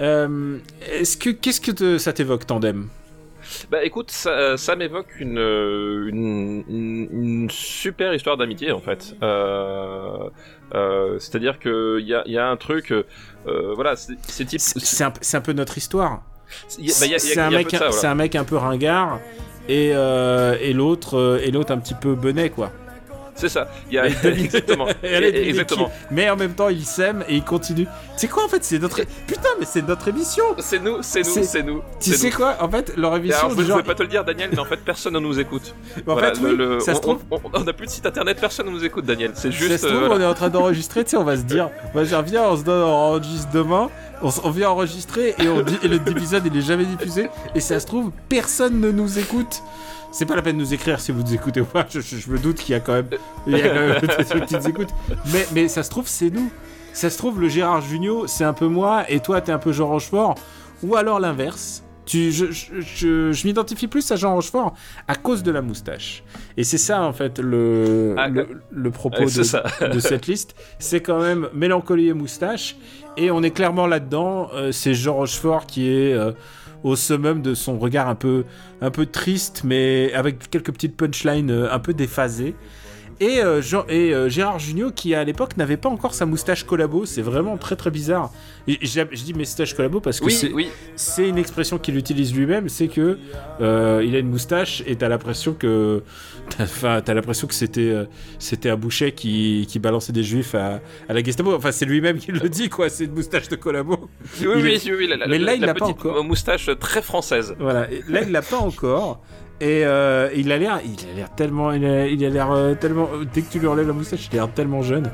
Euh, 0.00 0.58
Est-ce 0.92 1.16
que 1.16 1.30
qu'est-ce 1.30 1.60
que 1.60 1.70
te- 1.70 1.98
ça 1.98 2.12
t'évoque, 2.12 2.46
Tandem? 2.46 2.88
Bah 3.70 3.84
écoute, 3.84 4.10
ça, 4.10 4.56
ça 4.56 4.76
m'évoque 4.76 5.18
une, 5.18 5.38
euh, 5.38 6.08
une, 6.08 6.64
une, 6.68 7.50
super 7.50 8.14
histoire 8.14 8.36
d'amitié 8.36 8.72
en 8.72 8.80
fait. 8.80 9.14
Euh, 9.22 10.28
euh, 10.74 11.18
C'est-à-dire 11.18 11.58
que 11.58 11.98
il 12.00 12.06
y 12.06 12.14
a, 12.14 12.22
y 12.26 12.38
a 12.38 12.48
un 12.48 12.56
truc, 12.56 12.92
euh, 12.92 13.04
voilà, 13.74 13.96
c'est 13.96 14.44
type. 14.44 14.60
C'est 14.60 15.04
un, 15.36 15.40
peu 15.40 15.52
notre 15.52 15.78
histoire. 15.78 16.22
bah, 17.00 17.18
C'est 17.18 17.38
un, 17.38 17.50
voilà. 17.50 18.10
un 18.10 18.14
mec 18.14 18.34
un 18.34 18.44
peu 18.44 18.56
ringard 18.56 19.20
et, 19.68 19.92
euh, 19.94 20.56
et 20.60 20.72
l'autre 20.72 21.18
euh, 21.18 21.40
et 21.42 21.50
l'autre 21.50 21.72
un 21.72 21.78
petit 21.78 21.94
peu 21.94 22.14
benet 22.14 22.50
quoi. 22.50 22.70
C'est 23.36 23.48
ça. 23.48 23.68
Il 23.90 23.94
y 23.94 23.98
a 23.98 24.06
exactement. 24.24 24.86
Exactement. 25.02 25.90
Mais 26.10 26.30
en 26.30 26.36
même 26.36 26.54
temps, 26.54 26.68
il 26.68 26.84
s'aime 26.84 27.24
et 27.28 27.34
il 27.36 27.44
continue. 27.44 27.86
C'est 28.16 28.28
quoi 28.28 28.44
en 28.44 28.48
fait 28.48 28.62
C'est 28.64 28.78
notre 28.78 29.00
putain, 29.26 29.48
mais 29.58 29.66
c'est 29.66 29.86
notre 29.86 30.08
émission. 30.08 30.44
C'est 30.58 30.78
nous, 30.78 30.98
c'est 31.02 31.22
nous, 31.22 31.42
C'est- 31.44 31.62
nous. 31.62 31.82
Tu 32.00 32.12
sais 32.14 32.30
nous. 32.30 32.36
quoi 32.36 32.56
En 32.60 32.68
fait, 32.70 32.96
leur 32.96 33.16
émission, 33.16 33.38
Alors, 33.46 33.50
je 33.56 33.56
ne 33.62 33.66
genre, 33.66 33.78
pouvais 33.78 33.88
pas 33.88 33.94
te 33.96 34.02
le 34.02 34.08
dire, 34.08 34.24
Daniel, 34.24 34.50
mais 34.52 34.58
en 34.58 34.64
fait, 34.64 34.76
personne 34.84 35.14
ne 35.14 35.18
nous 35.18 35.38
écoute. 35.40 35.74
en 36.06 36.12
Voilà, 36.12 36.34
fait, 36.34 36.40
le- 36.40 36.48
oui, 36.50 36.56
le- 36.56 36.80
ça 36.80 36.92
on, 36.92 36.94
se 36.96 37.00
trouve. 37.00 37.18
on- 37.52 37.60
n'a 37.60 37.72
plus 37.72 37.86
de 37.86 37.90
site 37.90 38.06
internet, 38.06 38.38
personne 38.40 38.66
ne 38.66 38.70
nous 38.70 38.84
écoute, 38.84 39.04
Daniel. 39.04 39.32
C'est 39.34 39.50
Ça 39.52 39.58
juste. 39.58 39.78
se 39.78 39.86
trouve, 39.86 39.96
euh, 40.02 40.06
voilà. 40.06 40.14
on 40.16 40.20
est 40.28 40.30
en 40.30 40.34
train 40.34 40.48
d'enregistrer, 40.48 41.02
tu 41.04 41.10
sais, 41.10 41.16
on 41.16 41.24
va 41.24 41.36
se 41.36 41.42
dire, 41.42 41.70
on 41.92 41.98
va 41.98 42.04
dire, 42.04 42.22
viens, 42.22 42.44
on 42.44 42.56
se 42.56 42.62
donne, 42.62 42.82
on 42.82 42.86
enregistre 42.86 43.48
demain, 43.52 43.90
on 44.22 44.50
vient 44.50 44.70
enregistrer 44.70 45.34
et, 45.38 45.48
on 45.48 45.62
dit, 45.62 45.76
et 45.82 45.88
le 45.88 45.96
épisode 45.96 46.44
il 46.46 46.56
est 46.56 46.62
jamais 46.62 46.84
diffusé, 46.84 47.28
et 47.54 47.60
ça 47.60 47.80
se 47.80 47.86
trouve, 47.86 48.10
personne 48.28 48.80
ne 48.80 48.90
nous 48.90 49.18
écoute. 49.18 49.62
C'est 50.16 50.26
pas 50.26 50.36
la 50.36 50.42
peine 50.42 50.56
de 50.56 50.62
nous 50.62 50.72
écrire 50.72 51.00
si 51.00 51.10
vous 51.12 51.22
nous 51.22 51.34
écoutez 51.34 51.60
ou 51.60 51.64
pas, 51.64 51.84
je, 51.90 52.00
je- 52.00 52.16
je 52.16 52.30
me 52.30 52.38
doute 52.38 52.56
qu'il 52.58 52.72
y 52.72 52.76
a 52.76 52.80
quand 52.80 52.92
même, 52.92 53.08
il 53.48 53.56
y 53.58 53.60
a 53.60 53.68
quand 53.68 53.74
même 53.74 54.00
des 54.00 54.06
petites 54.40 54.68
écoutes. 54.68 54.90
Mais, 55.32 55.44
mais 55.52 55.66
ça 55.68 55.82
se 55.82 55.90
trouve, 55.90 56.06
c'est 56.06 56.30
nous. 56.30 56.50
Ça 56.92 57.10
se 57.10 57.18
trouve, 57.18 57.40
le 57.40 57.48
Gérard 57.48 57.80
Junio, 57.80 58.28
c'est 58.28 58.44
un 58.44 58.52
peu 58.52 58.68
moi, 58.68 59.04
et 59.10 59.18
toi, 59.18 59.40
t'es 59.40 59.50
un 59.50 59.58
peu 59.58 59.72
Jean 59.72 59.88
Rochefort, 59.88 60.36
ou 60.84 60.94
alors 60.94 61.18
l'inverse. 61.18 61.82
Tu, 62.06 62.30
je 62.32 62.52
je, 62.52 63.32
je, 63.32 63.46
m'identifie 63.46 63.86
plus 63.88 64.08
à 64.12 64.16
Jean 64.16 64.34
Rochefort 64.34 64.74
à 65.08 65.14
cause 65.14 65.42
de 65.42 65.50
la 65.50 65.62
moustache. 65.62 66.22
Et 66.58 66.62
c'est 66.62 66.76
ça, 66.78 67.02
en 67.02 67.14
fait, 67.14 67.38
le, 67.38 68.14
Ah, 68.18 68.28
le, 68.28 68.46
le 68.70 68.90
propos 68.90 69.24
de 69.24 69.98
cette 70.00 70.26
liste. 70.26 70.54
C'est 70.78 71.00
quand 71.00 71.18
même 71.20 71.48
mélancolie 71.54 72.08
et 72.08 72.12
moustache. 72.12 72.76
Et 73.16 73.30
on 73.30 73.42
est 73.42 73.52
clairement 73.52 73.86
là-dedans. 73.86 74.50
Euh, 74.52 74.70
c'est 74.70 74.92
Jean 74.92 75.14
Rochefort 75.14 75.64
qui 75.64 75.88
est 75.88 76.12
euh, 76.12 76.32
au 76.84 76.96
summum 76.96 77.42
de 77.42 77.54
son 77.54 77.78
regard 77.78 78.08
un 78.08 78.14
peu, 78.14 78.44
un 78.80 78.90
peu 78.90 79.06
triste, 79.06 79.62
mais 79.64 80.12
avec 80.14 80.50
quelques 80.50 80.72
petites 80.72 80.96
punchlines 80.96 81.50
euh, 81.50 81.72
un 81.72 81.78
peu 81.80 81.94
déphasées. 81.94 82.54
Et, 83.20 83.40
euh, 83.40 83.62
Jean, 83.62 83.84
et 83.88 84.14
euh, 84.14 84.28
Gérard 84.28 84.58
Jugnot 84.58 84.90
qui 84.90 85.14
à 85.14 85.22
l'époque 85.24 85.56
n'avait 85.56 85.76
pas 85.76 85.88
encore 85.88 86.14
sa 86.14 86.26
moustache 86.26 86.64
collabo, 86.64 87.06
c'est 87.06 87.22
vraiment 87.22 87.56
très 87.56 87.76
très 87.76 87.90
bizarre. 87.90 88.30
Et 88.66 88.78
je 88.82 89.02
dis 89.24 89.34
moustache 89.34 89.74
collabo 89.74 90.00
parce 90.00 90.20
que 90.20 90.24
Oui, 90.26 90.32
c'est 90.32 90.52
oui. 90.52 91.28
une 91.28 91.38
expression 91.38 91.78
qu'il 91.78 91.96
utilise 91.96 92.34
lui-même, 92.34 92.68
c'est 92.68 92.88
que 92.88 93.18
euh, 93.60 94.02
il 94.04 94.16
a 94.16 94.18
une 94.18 94.30
moustache 94.30 94.82
et 94.86 94.96
t'as 94.96 95.08
l'impression 95.08 95.52
que, 95.54 96.02
t'as- 96.50 96.64
enfin 96.64 97.00
t'as 97.04 97.14
l'impression 97.14 97.46
que 97.46 97.54
c'était 97.54 97.94
c'était 98.38 98.70
un 98.70 98.76
boucher 98.76 99.12
qui, 99.12 99.66
qui 99.68 99.78
balançait 99.78 100.12
des 100.12 100.22
juifs 100.24 100.54
à, 100.54 100.80
à 101.08 101.12
la 101.12 101.22
Gestapo. 101.22 101.54
Enfin 101.54 101.72
c'est 101.72 101.84
lui-même 101.86 102.18
qui 102.18 102.32
le 102.32 102.48
dit 102.48 102.68
quoi, 102.68 102.88
c'est 102.88 103.04
une 103.04 103.12
moustache 103.14 103.48
de 103.48 103.56
collabo. 103.56 104.08
Oui, 104.40 104.46
oui, 104.56 104.70
est- 104.72 104.84
oui, 104.90 104.96
oui, 104.98 105.06
la, 105.08 105.16
la- 105.16 105.26
Mais 105.26 105.38
là, 105.38 105.54
il 105.54 105.60
l'a 105.60 105.74
pas 105.74 105.86
encore. 105.86 106.24
moustache 106.24 106.70
très 106.80 107.02
française. 107.02 107.54
Voilà, 107.58 107.90
et 107.92 108.02
là 108.08 108.22
il 108.22 108.32
l'a 108.32 108.42
pas 108.42 108.58
encore. 108.58 109.20
Et 109.60 109.84
euh, 109.84 110.28
il 110.34 110.50
a 110.52 110.58
l'air, 110.58 110.80
il 110.84 111.10
a 111.10 111.14
l'air 111.14 111.30
tellement, 111.34 111.72
il 111.72 111.84
a 111.84 112.06
l'air 112.06 112.50
euh, 112.50 112.74
tellement. 112.74 113.08
Dès 113.32 113.42
que 113.42 113.50
tu 113.52 113.58
lui 113.60 113.66
enlèves 113.68 113.86
la 113.86 113.92
moustache, 113.92 114.28
il 114.32 114.38
a 114.38 114.42
l'air 114.42 114.52
tellement 114.52 114.82
jeune. 114.82 115.10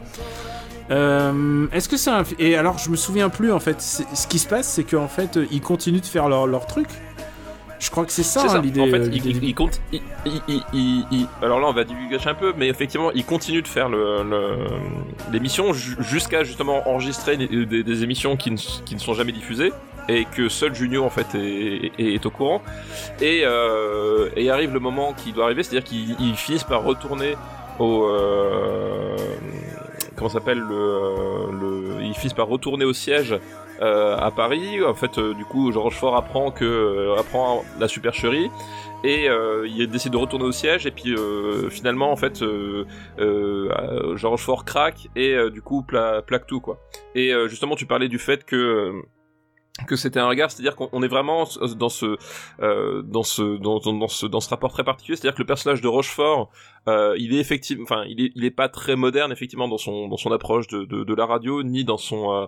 Euh, 0.90 1.66
Est-ce 1.72 1.88
que 1.88 1.96
c'est 1.96 2.10
un 2.10 2.24
et 2.38 2.56
alors 2.56 2.78
je 2.78 2.90
me 2.90 2.96
souviens 2.96 3.28
plus 3.28 3.52
en 3.52 3.60
fait. 3.60 3.80
Ce 3.80 4.26
qui 4.26 4.38
se 4.38 4.48
passe, 4.48 4.66
c'est 4.66 4.82
qu'en 4.84 5.06
fait 5.08 5.38
ils 5.52 5.60
continuent 5.60 6.00
de 6.00 6.06
faire 6.06 6.28
leur, 6.28 6.46
leur 6.46 6.66
truc. 6.66 6.88
Je 7.78 7.90
crois 7.90 8.04
que 8.04 8.12
c'est 8.12 8.22
ça, 8.24 8.42
hein, 8.42 8.60
l'idée. 8.60 8.80
En 8.82 8.86
fait, 8.88 8.98
euh, 8.98 9.10
il, 9.42 9.54
compte. 9.54 9.80
alors 11.40 11.60
là, 11.60 11.66
on 11.68 11.72
va 11.72 11.84
divulgacher 11.84 12.28
un 12.28 12.34
peu, 12.34 12.52
mais 12.56 12.68
effectivement, 12.68 13.10
il 13.12 13.24
continue 13.24 13.62
de 13.62 13.68
faire 13.68 13.88
le- 13.88 14.22
le- 14.22 14.66
l'émission 15.32 15.72
ju- 15.72 15.96
jusqu'à 16.00 16.44
justement 16.44 16.86
enregistrer 16.90 17.38
des, 17.38 17.64
des- 17.64 17.82
des 17.82 18.02
émissions 18.02 18.36
qui 18.36 18.50
ne, 18.50 18.56
qui 18.56 18.94
ne 18.94 19.00
sont 19.00 19.14
jamais 19.14 19.32
diffusées 19.32 19.72
et 20.14 20.24
que 20.24 20.48
seul 20.48 20.74
Junio 20.74 21.04
en 21.04 21.10
fait 21.10 21.34
est, 21.34 21.92
est- 21.98 22.26
au 22.26 22.30
courant. 22.30 22.62
Et, 23.20 23.42
euh, 23.44 24.28
et 24.36 24.50
arrive 24.50 24.72
le 24.74 24.80
moment 24.80 25.12
qui 25.12 25.32
doit 25.32 25.44
arriver, 25.46 25.62
c'est-à-dire 25.62 25.88
qu'ils 25.88 26.16
ils 26.20 26.36
finissent 26.36 26.64
par 26.64 26.82
retourner 26.84 27.34
au 27.78 28.04
euh, 28.04 29.16
comment 30.16 30.28
s'appelle 30.30 30.58
le, 30.58 30.74
euh, 30.74 31.46
le 31.98 32.02
ils 32.02 32.14
finissent 32.14 32.34
par 32.34 32.48
retourner 32.48 32.84
au 32.84 32.92
siège 32.92 33.34
euh, 33.80 34.16
à 34.18 34.30
Paris. 34.30 34.82
En 34.84 34.94
fait, 34.94 35.16
euh, 35.18 35.32
du 35.34 35.44
coup, 35.44 35.72
Jean 35.72 35.82
Rochefort 35.82 36.16
apprend 36.16 36.50
que 36.50 37.18
apprend 37.18 37.64
la 37.78 37.88
supercherie 37.88 38.50
et 39.02 39.28
il 39.66 39.86
décide 39.88 40.12
de 40.12 40.18
retourner 40.18 40.44
au 40.44 40.52
siège 40.52 40.84
et 40.86 40.90
puis 40.90 41.14
finalement 41.70 42.12
en 42.12 42.16
fait 42.16 42.44
Jean 43.18 44.30
Rochefort 44.30 44.66
craque 44.66 45.08
et 45.16 45.34
du 45.50 45.62
coup 45.62 45.82
pla- 45.82 46.20
plaque 46.20 46.46
tout 46.46 46.60
quoi. 46.60 46.78
Et 47.14 47.32
justement, 47.48 47.76
tu 47.76 47.86
parlais 47.86 48.08
du 48.08 48.18
fait 48.18 48.44
que 48.44 48.92
que 49.86 49.96
c'était 49.96 50.20
un 50.20 50.28
regard, 50.28 50.50
c'est-à-dire 50.50 50.76
qu'on 50.76 50.88
on 50.92 51.02
est 51.02 51.08
vraiment 51.08 51.44
dans 51.76 51.88
ce 51.88 52.16
euh, 52.60 53.02
dans 53.02 53.22
ce 53.22 53.58
dans, 53.58 53.80
ce 54.08 54.26
dans 54.26 54.40
ce 54.40 54.48
rapport 54.50 54.72
très 54.72 54.84
particulier, 54.84 55.16
c'est-à-dire 55.16 55.34
que 55.36 55.42
le 55.42 55.46
personnage 55.46 55.80
de 55.80 55.88
Rochefort, 55.88 56.50
euh, 56.88 57.14
il 57.18 57.34
est 57.34 57.38
effectivement, 57.40 57.84
enfin, 57.84 58.04
il 58.08 58.20
est 58.20 58.32
il 58.34 58.44
est 58.44 58.50
pas 58.50 58.68
très 58.68 58.96
moderne 58.96 59.32
effectivement 59.32 59.68
dans 59.68 59.78
son 59.78 60.08
dans 60.08 60.16
son 60.16 60.32
approche 60.32 60.66
de 60.68 60.84
de, 60.84 61.04
de 61.04 61.14
la 61.14 61.26
radio, 61.26 61.62
ni 61.62 61.84
dans 61.84 61.98
son 61.98 62.32
euh, 62.32 62.46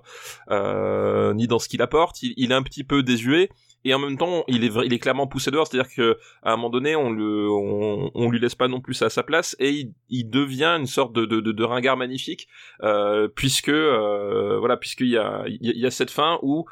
euh, 0.50 1.34
ni 1.34 1.46
dans 1.46 1.58
ce 1.58 1.68
qu'il 1.68 1.82
apporte. 1.82 2.22
Il, 2.22 2.34
il 2.36 2.50
est 2.52 2.54
un 2.54 2.62
petit 2.62 2.84
peu 2.84 3.02
désuet. 3.02 3.48
Et 3.84 3.92
en 3.94 3.98
même 3.98 4.16
temps, 4.16 4.44
il 4.46 4.62
est, 4.62 4.70
il 4.84 4.92
est 4.92 4.98
clairement 5.00 5.26
poussé 5.26 5.50
dehors, 5.50 5.66
c'est-à-dire 5.66 5.92
que 5.92 6.16
à 6.44 6.52
un 6.52 6.56
moment 6.56 6.70
donné, 6.70 6.94
on 6.94 7.10
le, 7.10 7.50
on, 7.50 8.12
on 8.14 8.30
lui 8.30 8.38
laisse 8.38 8.54
pas 8.54 8.68
non 8.68 8.80
plus 8.80 9.02
à 9.02 9.10
sa 9.10 9.24
place, 9.24 9.56
et 9.58 9.70
il, 9.70 9.92
il 10.08 10.30
devient 10.30 10.76
une 10.78 10.86
sorte 10.86 11.12
de, 11.12 11.24
de, 11.26 11.40
de, 11.40 11.50
de 11.50 11.64
ringard 11.64 11.96
magnifique, 11.96 12.46
euh, 12.84 13.26
puisque, 13.26 13.70
euh, 13.70 14.56
voilà, 14.60 14.76
puisqu'il 14.76 15.08
y 15.08 15.16
a- 15.16 15.42
il 15.48 15.76
y 15.76 15.84
a 15.84 15.90
cette 15.90 16.12
fin 16.12 16.38
où 16.42 16.64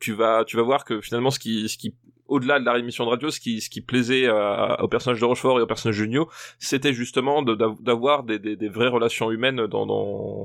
tu, 0.00 0.12
vas 0.12 0.44
tu 0.44 0.56
vas 0.56 0.62
voir 0.62 0.84
que 0.84 1.00
finalement 1.00 1.30
ce 1.30 1.38
qui 1.38 1.68
ce 1.68 1.76
qui 1.78 1.94
au-delà 2.28 2.58
de 2.60 2.64
la 2.64 2.72
rémission 2.72 3.04
de 3.04 3.10
radio, 3.10 3.30
ce 3.30 3.40
qui, 3.40 3.60
ce 3.60 3.68
qui 3.68 3.82
plaisait 3.82 4.26
euh, 4.26 4.74
au 4.76 4.88
personnage 4.88 5.20
de 5.20 5.24
Rochefort 5.26 5.58
et 5.58 5.62
au 5.62 5.66
personnage 5.66 5.98
de 5.98 6.04
Junio, 6.04 6.30
c'était 6.58 6.94
justement 6.94 7.42
de- 7.42 7.54
d'av- 7.54 7.76
d'avoir 7.82 8.22
des, 8.22 8.38
des, 8.38 8.56
des 8.56 8.70
vraies 8.70 8.88
relations 8.88 9.30
humaines 9.30 9.66
dans, 9.66 9.84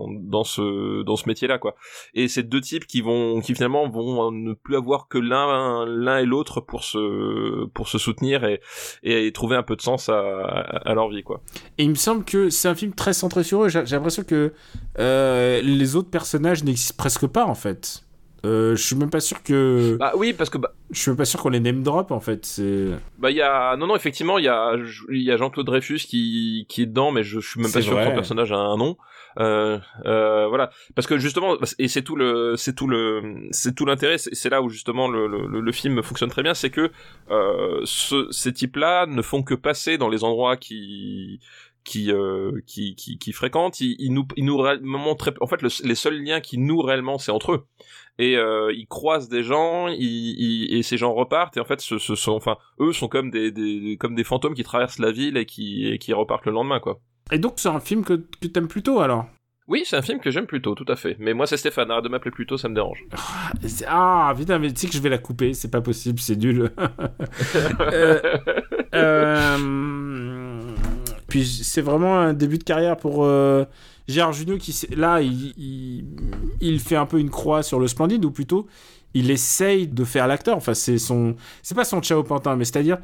dans, 0.10 0.44
ce, 0.44 1.04
dans 1.04 1.16
ce 1.16 1.30
métier-là, 1.30 1.60
quoi. 1.60 1.76
Et 2.13 2.28
c'est 2.28 2.44
deux 2.44 2.60
types 2.60 2.86
qui 2.88 3.00
vont, 3.00 3.40
qui 3.40 3.54
finalement 3.54 3.88
vont 3.88 4.32
ne 4.34 4.52
plus 4.54 4.76
avoir 4.76 5.08
que 5.08 5.18
l'un, 5.18 5.86
l'un 5.86 6.18
et 6.18 6.26
l'autre 6.26 6.60
pour 6.60 6.84
se, 6.84 7.66
pour 7.68 7.88
se 7.88 7.98
soutenir 8.00 8.44
et, 8.44 8.60
et 9.04 9.32
trouver 9.32 9.56
un 9.56 9.63
peu 9.63 9.78
de 9.78 9.82
sens 9.82 10.10
à, 10.10 10.94
leur 10.94 11.08
vie, 11.08 11.24
quoi. 11.24 11.42
Et 11.78 11.84
il 11.86 11.90
me 11.92 11.96
semble 11.96 12.26
que 12.26 12.50
c'est 12.50 12.68
un 12.68 12.76
film 12.76 12.94
très 12.96 13.13
centré 13.13 13.44
sur 13.44 13.63
eux. 13.63 13.70
J'ai 13.70 13.84
l'impression 13.84 14.24
que 14.24 14.52
euh, 15.00 15.62
les 15.62 15.96
autres 15.96 16.10
personnages 16.10 16.66
n'existent 16.66 16.96
presque 16.98 17.28
pas 17.28 17.46
en 17.46 17.56
fait. 17.56 18.04
Euh, 18.45 18.76
je 18.76 18.84
suis 18.84 18.95
même 18.95 19.10
pas 19.10 19.19
sûr 19.19 19.41
que 19.43 19.97
Bah 20.00 20.13
oui, 20.15 20.34
parce 20.34 20.50
que 20.50 20.58
bah, 20.58 20.71
je 20.91 21.00
suis 21.00 21.10
même 21.12 21.17
pas 21.17 21.26
sûr 21.26 21.41
qu'on 21.41 21.50
les 21.50 21.60
name 21.60 21.82
drop 21.84 22.12
en 22.12 22.19
fait. 22.19 22.45
C'est 22.45 22.88
Bah 23.17 23.32
il 23.32 23.38
y 23.38 23.41
a 23.41 23.76
non 23.78 23.88
non 23.88 23.95
effectivement 23.95 24.38
il 24.38 24.45
y 24.45 24.47
a 24.47 24.73
y 25.10 25.32
a 25.32 25.38
Jean-Claude 25.38 25.65
Dreyfus 25.65 26.00
qui 26.08 26.65
qui 26.69 26.84
est 26.84 26.86
dedans 26.86 27.12
mais 27.12 27.23
je, 27.23 27.39
je 27.39 27.47
suis 27.50 27.60
même 27.60 27.71
pas 27.71 27.82
sûr 27.82 27.95
que 27.97 28.04
son 28.04 28.13
personnage 28.13 28.52
a 28.52 28.58
un 28.58 28.78
nom. 28.78 28.95
Euh, 29.39 29.78
euh, 30.06 30.47
voilà. 30.47 30.71
Parce 30.95 31.08
que 31.08 31.17
justement 31.17 31.58
et 31.80 31.88
c'est 31.88 32.02
tout 32.04 32.15
le 32.15 32.56
c'est 32.58 32.73
tout 32.76 32.88
le 32.88 33.47
c'est 33.52 33.76
tout 33.76 33.86
l'intérêt 33.86 34.17
c'est 34.17 34.50
là 34.50 34.62
où 34.62 34.69
justement 34.69 35.08
le, 35.08 35.28
le, 35.28 35.60
le 35.60 35.71
film 35.71 36.02
fonctionne 36.02 36.30
très 36.30 36.43
bien 36.43 36.54
c'est 36.54 36.69
que 36.71 36.91
euh, 37.32 37.82
ce, 37.86 38.28
ces 38.32 38.54
types 38.54 38.76
là 38.78 39.06
ne 39.08 39.21
font 39.21 39.43
que 39.43 39.54
passer 39.56 39.97
dans 39.97 40.10
les 40.10 40.23
endroits 40.23 40.58
qui 40.58 41.39
qui, 41.84 42.12
euh, 42.12 42.52
qui, 42.65 42.95
qui, 42.95 43.17
qui 43.17 43.32
fréquentent, 43.32 43.80
ils, 43.80 43.95
ils 43.97 44.12
nous, 44.12 44.28
ils 44.36 44.43
nous 44.43 44.58
montrent, 44.82 45.34
en 45.39 45.47
fait, 45.47 45.62
le- 45.62 45.69
les 45.88 45.95
seuls 45.95 46.21
liens 46.21 46.41
qui 46.41 46.58
nous 46.58 46.82
réellement, 46.82 47.17
c'est 47.17 47.32
entre 47.32 47.54
eux 47.54 47.65
et 48.20 48.36
euh, 48.38 48.72
ils 48.74 48.88
croisent 48.88 49.30
des 49.30 49.44
gens, 49.44 49.88
ils, 49.88 49.98
ils- 50.00 50.78
et 50.78 50.84
ces 50.84 50.98
gens 50.98 51.14
repartent 51.14 51.58
et 51.58 51.60
en 51.60 51.66
fait 51.66 51.82
ce, 51.82 51.98
ce 51.98 52.16
sont 52.16 52.32
enfin 52.34 52.58
eux 52.80 52.94
sont 52.94 53.08
comme 53.08 53.30
des, 53.32 53.52
des 53.52 53.98
comme 54.00 54.16
des 54.16 54.24
fantômes 54.24 54.54
qui 54.56 54.64
traversent 54.64 55.00
la 55.00 55.12
ville 55.12 55.38
et 55.38 55.46
qui 55.46 55.88
et 55.88 55.98
qui 56.00 56.14
repartent 56.14 56.46
le 56.46 56.52
lendemain 56.52 56.80
quoi. 56.80 57.00
et 57.32 57.40
donc 57.40 57.54
c'est 57.58 57.70
un 57.70 57.80
film 57.80 58.04
que, 58.04 58.14
que 58.42 58.48
t'aimes 58.48 58.68
plutôt 58.68 59.00
alors? 59.02 59.26
Oui, 59.70 59.82
c'est 59.86 59.98
un 59.98 60.02
film 60.02 60.22
que 60.22 60.32
j'aime 60.32 60.46
plutôt, 60.48 60.76
tout 60.76 60.86
à 60.88 60.96
fait. 60.96 61.18
Mais 61.20 61.34
moi 61.34 61.46
c'est 61.46 61.58
Stéphane, 61.58 61.92
arrête 61.92 62.06
de 62.06 62.08
m'appeler 62.08 62.32
plutôt, 62.32 62.56
ça 62.58 62.70
me 62.70 62.74
dérange. 62.74 63.04
Ah 63.86 64.34
putain 64.38 64.60
mais 64.60 64.72
tu 64.72 64.78
sais 64.80 64.88
que 64.88 64.94
je 64.94 65.02
vais 65.02 65.10
la 65.10 65.18
couper, 65.18 65.54
c'est 65.54 65.70
pas 65.70 65.82
possible, 65.82 66.20
c'est 66.20 66.38
nul. 66.38 66.72
Euh, 67.82 68.22
euh, 68.96 70.62
Puis 71.28 71.46
c'est 71.46 71.82
vraiment 71.82 72.18
un 72.20 72.34
début 72.34 72.58
de 72.58 72.64
carrière 72.64 72.98
pour 72.98 73.26
euh, 73.26 73.66
Gérard 74.08 74.34
Jugnot 74.34 74.58
qui 74.58 74.74
là 74.96 75.22
il, 75.22 75.54
il, 75.58 76.06
il 76.62 76.80
fait 76.80 76.96
un 76.96 77.06
peu 77.06 77.20
une 77.20 77.30
croix 77.30 77.63
sur 77.63 77.80
le 77.80 77.88
Splendide 77.88 78.24
ou 78.26 78.32
plutôt 78.32 78.67
il 79.13 79.32
essaye 79.32 79.88
de 79.88 80.04
faire 80.04 80.28
l'acteur. 80.28 80.56
Enfin 80.58 80.74
c'est 80.74 80.98
son 80.98 81.36
c'est 81.63 81.76
pas 81.76 81.86
son 81.86 82.02
Chao 82.02 82.24
Pantin 82.24 82.56
mais 82.56 82.65
c'est-à-dire 82.65 82.98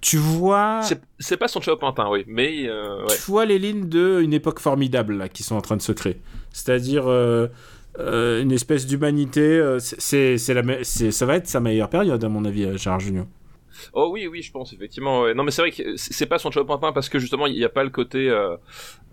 tu 0.00 0.16
vois 0.16 0.80
C'est 1.18 1.36
pas 1.36 1.46
son 1.48 1.60
Chao 1.60 1.76
Pantin, 1.76 2.08
oui, 2.10 2.24
mais 2.26 2.66
euh, 2.68 3.02
ouais. 3.02 3.14
tu 3.14 3.30
vois 3.30 3.44
les 3.44 3.58
lignes 3.58 3.88
de 3.88 4.20
une 4.22 4.32
époque 4.32 4.58
formidable 4.58 5.14
là 5.16 5.28
qui 5.28 5.42
sont 5.42 5.56
en 5.56 5.60
train 5.60 5.76
de 5.76 5.82
se 5.82 5.92
créer. 5.92 6.18
C'est-à-dire 6.52 7.04
euh, 7.06 7.48
euh, 7.98 8.40
une 8.42 8.50
espèce 8.52 8.86
d'humanité. 8.86 9.62
c'est- 9.78 10.38
ça 10.38 11.26
va 11.26 11.36
être 11.36 11.46
sa 11.48 11.60
meilleure 11.60 11.90
période 11.90 12.24
à 12.24 12.28
mon 12.30 12.44
avis, 12.46 12.78
Gérard 12.78 13.00
Jugnot. 13.00 13.26
Oh 13.92 14.10
oui, 14.12 14.26
oui, 14.26 14.42
je 14.42 14.52
pense 14.52 14.72
effectivement. 14.72 15.32
Non, 15.34 15.42
mais 15.42 15.50
c'est 15.50 15.62
vrai 15.62 15.70
que 15.70 15.96
c'est 15.96 16.26
pas 16.26 16.38
son 16.38 16.50
Pantin 16.64 16.92
parce 16.92 17.08
que 17.08 17.18
justement 17.18 17.46
il 17.46 17.54
n'y 17.54 17.64
a 17.64 17.68
pas 17.68 17.84
le 17.84 17.90
côté, 17.90 18.28
euh, 18.28 18.56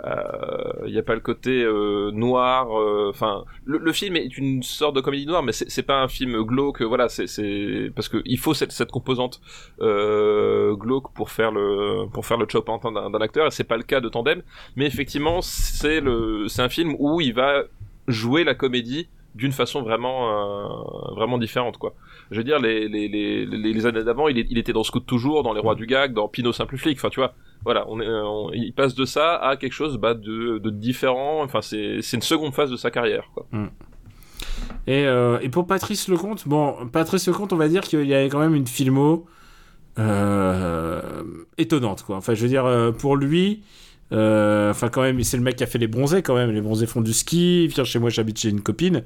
euh, 0.04 0.86
il 0.88 0.94
y 0.94 0.98
a 1.00 1.04
pas 1.04 1.16
le 1.16 1.22
côté 1.22 1.64
euh, 1.64 2.12
noir. 2.12 2.78
euh, 2.78 3.10
Enfin, 3.10 3.46
le, 3.66 3.92
film 3.94 4.16
est 4.16 4.38
une 4.38 4.64
sorte 4.64 4.96
de 4.96 5.02
comédie 5.02 5.26
noire, 5.26 5.44
mais 5.44 5.52
c'est 5.52 5.84
pas 5.84 6.02
un 6.02 6.08
film 6.08 6.44
glauque. 6.44 6.82
Voilà, 6.82 7.10
c'est 7.10 7.92
parce 7.96 8.10
que 8.10 8.22
il 8.26 8.38
faut 8.38 8.54
cette, 8.54 8.92
composante 8.92 9.42
euh, 9.82 10.76
glauque 10.76 11.14
pour 11.14 11.30
faire 11.32 11.52
le 11.52 12.08
pour 12.14 12.26
faire 12.26 12.38
le 12.38 12.46
d'un 12.46 13.10
d'un 13.10 13.22
acteur. 13.22 13.48
Et 13.48 13.52
c'est 13.52 13.64
pas 13.64 13.78
le 13.78 13.84
cas 13.84 14.00
de 14.02 14.10
Tandem, 14.10 14.42
mais 14.76 14.86
effectivement 14.86 15.42
c'est 15.42 16.02
le 16.02 16.48
c'est 16.48 16.62
un 16.62 16.70
film 16.70 16.96
où 17.00 17.22
il 17.22 17.34
va 17.34 17.64
jouer 18.08 18.44
la 18.44 18.56
comédie 18.56 19.08
d'une 19.38 19.52
façon 19.52 19.84
vraiment 19.84 20.30
euh, 20.30 21.14
vraiment 21.16 21.38
différente 21.38 21.78
quoi. 21.78 21.94
Je 22.32 22.38
veux 22.38 22.44
dire 22.44 22.60
les 22.60 22.88
les 22.90 23.08
les, 23.08 23.46
les, 23.46 23.86
années 23.86 24.04
d'avant 24.04 24.28
il, 24.28 24.58
était 24.58 24.74
dans 24.74 24.84
Scout 24.84 25.06
toujours 25.06 25.44
dans 25.44 25.54
les 25.54 25.62
rois 25.62 25.76
du 25.76 25.86
gag 25.86 26.14
dans 26.14 26.28
Pinot 26.28 26.52
simple 26.52 26.78
flic 26.78 26.98
enfin 26.98 27.10
tu 27.10 27.20
vois. 27.20 27.34
Voilà 27.64 27.86
on 27.88 28.02
est 28.02 28.08
on- 28.08 28.52
il 28.52 28.74
passe 28.74 28.96
de 28.96 29.06
ça 29.06 29.36
à 29.36 29.56
quelque 29.56 29.74
chose 29.74 29.98
bah, 29.98 30.16
de 30.16 30.58
de 30.58 30.70
différent. 30.72 31.44
Enfin 31.44 31.62
c'est 31.62 32.02
c'est 32.02 32.18
une 32.18 32.24
seconde 32.24 32.54
phase 32.54 32.72
de 32.72 32.78
sa 32.78 32.90
carrière 32.92 33.30
quoi. 33.34 33.46
Et, 34.88 35.06
euh, 35.06 35.40
et 35.42 35.50
pour 35.50 35.68
Patrice 35.68 36.08
Lecomte, 36.08 36.48
bon, 36.48 36.88
Patrice 36.92 37.28
Lecomte, 37.28 37.54
on 37.54 37.58
va 37.58 37.68
dire 37.68 37.82
qu'il 37.82 38.08
y 38.08 38.14
avait 38.14 38.30
quand 38.30 38.40
même 38.40 38.56
une 38.56 38.68
filmo 38.68 39.26
euh, 40.00 41.02
étonnante, 41.58 42.04
quoi. 42.04 42.16
Enfin, 42.16 42.34
je 42.34 42.42
veux 42.42 42.48
dire, 42.48 42.94
pour 42.98 43.18
lui, 43.18 43.64
enfin, 44.12 44.90
quand 44.90 45.02
même, 45.02 45.22
c'est 45.24 45.38
le 45.38 45.44
mec 45.44 45.56
qui 45.58 45.64
a 45.64 45.68
fait 45.68 45.78
les 45.80 45.88
bronzés, 45.88 46.22
quand 46.22 46.36
même. 46.36 46.52
Les 46.52 46.62
bronzés 46.62 46.88
font 46.88 47.02
du 47.02 47.14
ski, 47.14 47.66
il 47.66 47.70
vient 47.70 47.84
chez 47.84 48.00
moi, 48.00 48.10
j'habite 48.10 48.40
chez 48.40 48.50
une 48.50 48.62
copine. 48.62 49.04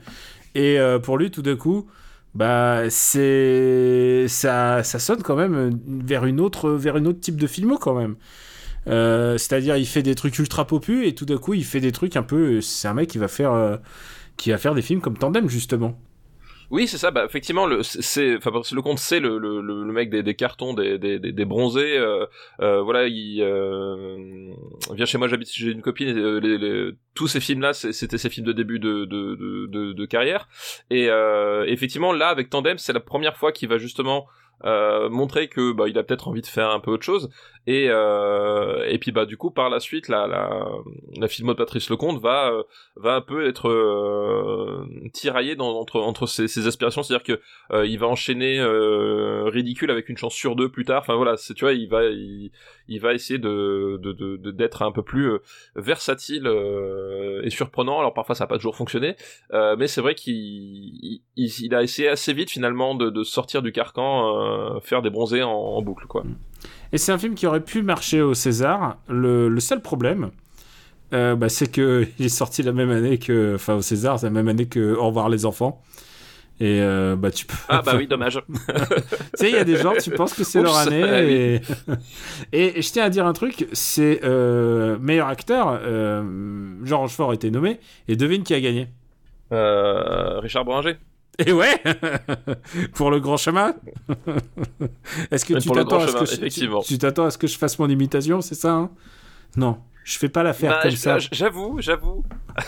Et 0.56 0.80
euh, 0.80 1.00
pour 1.00 1.18
lui, 1.18 1.32
tout 1.32 1.42
d'un 1.42 1.56
coup, 1.56 1.88
bah, 2.36 2.90
c'est. 2.90 4.26
Ça, 4.28 4.84
ça 4.84 5.00
sonne 5.00 5.22
quand 5.24 5.36
même 5.36 5.80
vers 5.88 6.26
une 6.26 6.40
autre, 6.40 6.72
vers 6.72 6.98
une 6.98 7.08
autre 7.08 7.20
type 7.20 7.38
de 7.38 7.48
filmo, 7.48 7.78
quand 7.78 7.96
même. 7.96 8.16
Euh, 8.88 9.38
C'est-à-dire, 9.38 9.78
il 9.78 9.86
fait 9.88 10.04
des 10.04 10.16
trucs 10.16 10.38
ultra 10.40 10.66
popus 10.68 11.06
et 11.06 11.16
tout 11.16 11.26
d'un 11.26 11.38
coup, 11.38 11.54
il 11.54 11.66
fait 11.66 11.80
des 11.82 11.92
trucs 11.92 12.16
un 12.16 12.24
peu. 12.24 12.62
C'est 12.62 12.88
un 12.88 12.94
mec 12.94 13.10
qui 13.10 13.18
va 13.18 13.28
faire. 13.28 13.54
euh, 13.54 13.78
qui 14.38 14.52
va 14.52 14.58
faire 14.58 14.74
des 14.76 14.82
films 14.82 15.02
comme 15.02 15.18
Tandem 15.18 15.50
justement. 15.50 16.00
Oui, 16.72 16.88
c'est 16.88 16.98
ça. 16.98 17.12
Bah, 17.12 17.26
effectivement, 17.26 17.66
le, 17.66 17.84
c'est, 17.84 18.38
enfin, 18.38 18.50
le 18.50 18.82
compte, 18.82 18.98
c'est 18.98 19.20
le, 19.20 19.38
le, 19.38 19.62
le 19.62 19.92
mec 19.92 20.10
des, 20.10 20.24
des 20.24 20.36
cartons, 20.36 20.74
des, 20.74 20.98
des, 20.98 21.20
des, 21.20 21.46
bronzés. 21.46 21.98
Euh, 21.98 22.26
euh, 22.62 22.82
voilà, 22.82 23.08
il 23.08 23.42
euh, 23.42 24.54
vient 24.94 25.06
chez 25.06 25.18
moi, 25.18 25.28
j'habite 25.28 25.52
chez 25.52 25.66
une 25.66 25.82
copine. 25.82 26.18
euh, 26.18 26.40
les, 26.40 26.94
tous 27.14 27.28
ces 27.28 27.42
films-là, 27.42 27.74
c'était 27.74 28.18
ses 28.18 28.30
films 28.30 28.48
de 28.48 28.54
début 28.54 28.80
de, 28.80 29.04
de, 29.04 29.94
de, 29.94 30.06
carrière. 30.06 30.48
Et 30.90 31.10
effectivement, 31.68 32.14
là, 32.14 32.30
avec 32.30 32.50
Tandem, 32.50 32.78
c'est 32.78 32.94
la 32.94 33.02
première 33.02 33.36
fois 33.36 33.52
qu'il 33.52 33.68
va 33.68 33.78
justement 33.78 34.28
euh, 34.64 35.10
montrer 35.10 35.48
que 35.48 35.72
bah, 35.72 35.86
il 35.88 35.98
a 35.98 36.04
peut-être 36.04 36.28
envie 36.28 36.42
de 36.42 36.48
faire 36.48 36.70
un 36.70 36.80
peu 36.80 36.92
autre 36.92 37.04
chose. 37.04 37.30
Et 37.68 37.90
euh, 37.90 38.84
et 38.90 38.98
puis 38.98 39.12
bah 39.12 39.28
du 39.28 39.38
coup, 39.38 39.52
par 39.52 39.70
la 39.70 39.80
suite, 39.80 40.08
la 40.08 40.26
la, 40.26 40.66
la 41.16 41.28
filmo 41.28 41.54
de 41.54 41.58
Patrice 41.58 41.92
Lecomte 41.92 42.20
va 42.20 42.52
euh, 42.52 42.64
va 42.96 43.14
un 43.16 43.22
peu 43.22 43.48
être 43.48 43.70
euh, 43.70 44.84
tiraillé 45.14 45.56
dans, 45.56 45.70
entre 45.80 46.00
entre 46.00 46.26
ses, 46.26 46.48
ses 46.48 46.66
aspirations, 46.66 47.04
c'est-à-dire 47.04 47.24
que 47.24 47.40
euh, 47.72 47.86
il 47.86 48.00
va 48.00 48.08
enchaîner 48.08 48.60
euh, 48.60 49.44
ridicule 49.46 49.92
avec 49.92 50.10
une 50.10 50.18
chance 50.18 50.34
sur 50.34 50.56
deux 50.56 50.70
plus 50.70 50.86
tard. 50.86 51.02
Enfin 51.02 51.16
voilà, 51.16 51.38
c'est 51.38 51.54
tu 51.54 51.64
vois, 51.64 51.74
il 51.74 51.88
va 51.88 52.02
il, 52.06 53.00
va 53.00 53.14
essayer 53.14 53.38
de 53.38 54.00
de 54.02 54.12
de- 54.12 54.52
d'être 54.52 54.82
un 54.82 54.92
peu 54.92 55.04
plus 55.04 55.32
euh, 55.32 55.38
versatile 55.76 56.48
est 57.44 57.50
surprenant. 57.52 58.00
Alors 58.00 58.16
parfois 58.16 58.34
ça 58.34 58.46
n'a 58.46 58.48
pas 58.48 58.58
toujours 58.58 58.76
fonctionné, 58.76 59.16
mais 59.52 59.88
c'est 59.88 60.02
vrai 60.02 60.16
qu'il 60.16 60.34
il, 60.34 61.22
il 61.36 61.76
a 61.76 61.84
essayé 61.84 62.08
assez 62.10 62.34
vite 62.34 62.50
finalement 62.50 62.96
de, 62.96 63.12
de 63.12 63.24
sortir 63.24 63.62
du 63.62 63.72
carcan, 63.72 64.80
faire 64.82 65.04
des 65.04 65.12
bronzés 65.12 65.44
en, 65.44 65.52
en 65.52 65.82
boucle 65.84 66.08
quoi. 66.08 66.24
Et 66.94 66.98
c'est 66.98 67.12
un 67.12 67.18
film 67.18 67.36
qui 67.36 67.48
aurait 67.48 67.64
pu 67.64 67.82
marcher 67.82 68.22
au 68.22 68.34
César. 68.34 68.98
Le, 69.08 69.48
le 69.48 69.60
seul 69.60 69.82
problème, 69.82 70.32
euh, 71.14 71.36
bah, 71.36 71.50
c'est 71.50 71.72
que 71.72 72.08
il 72.20 72.26
est 72.26 72.30
sorti 72.30 72.64
la 72.64 72.72
même 72.72 72.92
année 72.92 73.18
que, 73.18 73.56
enfin 73.56 73.76
au 73.76 73.82
César, 73.82 74.20
c'est 74.20 74.28
la 74.28 74.32
même 74.32 74.48
année 74.48 74.68
que 74.68 74.96
Au 74.96 75.08
revoir 75.08 75.30
les 75.30 75.46
enfants. 75.46 75.82
Et 76.60 76.80
euh, 76.80 77.16
bah 77.16 77.32
tu 77.32 77.48
peux. 77.48 77.56
Ah 77.70 77.82
bah 77.84 77.94
oui, 77.98 78.06
dommage. 78.06 78.40
tu 78.48 78.56
sais, 79.34 79.50
il 79.50 79.56
y 79.56 79.58
a 79.58 79.64
des 79.64 79.78
gens, 79.78 79.94
tu 80.00 80.12
penses 80.12 80.36
que 80.36 80.44
c'est 80.44 80.62
leur 80.62 80.78
année. 80.78 81.02
ah 81.04 81.22
oui. 81.24 81.34
et... 82.52 82.78
et... 82.78 82.82
je 82.84 82.92
tiens 82.92 83.06
à 83.06 83.10
dire 83.10 83.26
un 83.26 83.34
truc, 83.34 83.68
c'est 83.74 84.20
euh, 84.24 85.00
meilleur 85.00 85.28
acteur. 85.28 85.80
Euh, 85.82 86.76
Jean 86.84 87.00
Rochefort 87.00 87.32
a 87.32 87.34
été 87.34 87.50
nommé 87.50 87.80
et 88.08 88.16
devine 88.16 88.44
qui 88.44 88.54
a 88.54 88.62
gagné? 88.62 88.90
Euh, 89.52 90.40
Richard 90.40 90.64
Boranger. 90.64 90.98
Et 91.40 91.52
ouais, 91.54 91.82
pour 92.94 93.10
le 93.12 93.20
grand 93.20 93.38
chemin. 93.38 93.74
Est-ce 95.32 95.46
que 95.46 95.56
tu 95.60 95.70
t'attends 95.70 96.00
à 96.00 96.08
ce 96.08 96.12
chemin, 96.12 96.20
que 96.20 96.26
je... 96.26 96.34
effectivement. 96.36 96.82
tu 96.82 96.88
tu 96.90 96.98
t'attends 96.98 97.26
à 97.26 97.32
ce 97.32 97.38
que 97.38 97.48
je 97.48 97.58
fasse 97.58 97.80
mon 97.80 97.90
imitation, 97.90 98.42
c'est 98.42 98.56
ça 98.56 98.74
hein? 98.74 98.92
Non, 99.56 99.80
je 100.04 100.18
fais 100.18 100.30
pas 100.30 100.44
la 100.44 100.54
faire 100.54 100.72
Bah, 100.72 100.80
comme 100.84 100.92
ça. 100.92 101.18
J'avoue, 101.20 101.78
j'avoue. 101.80 102.24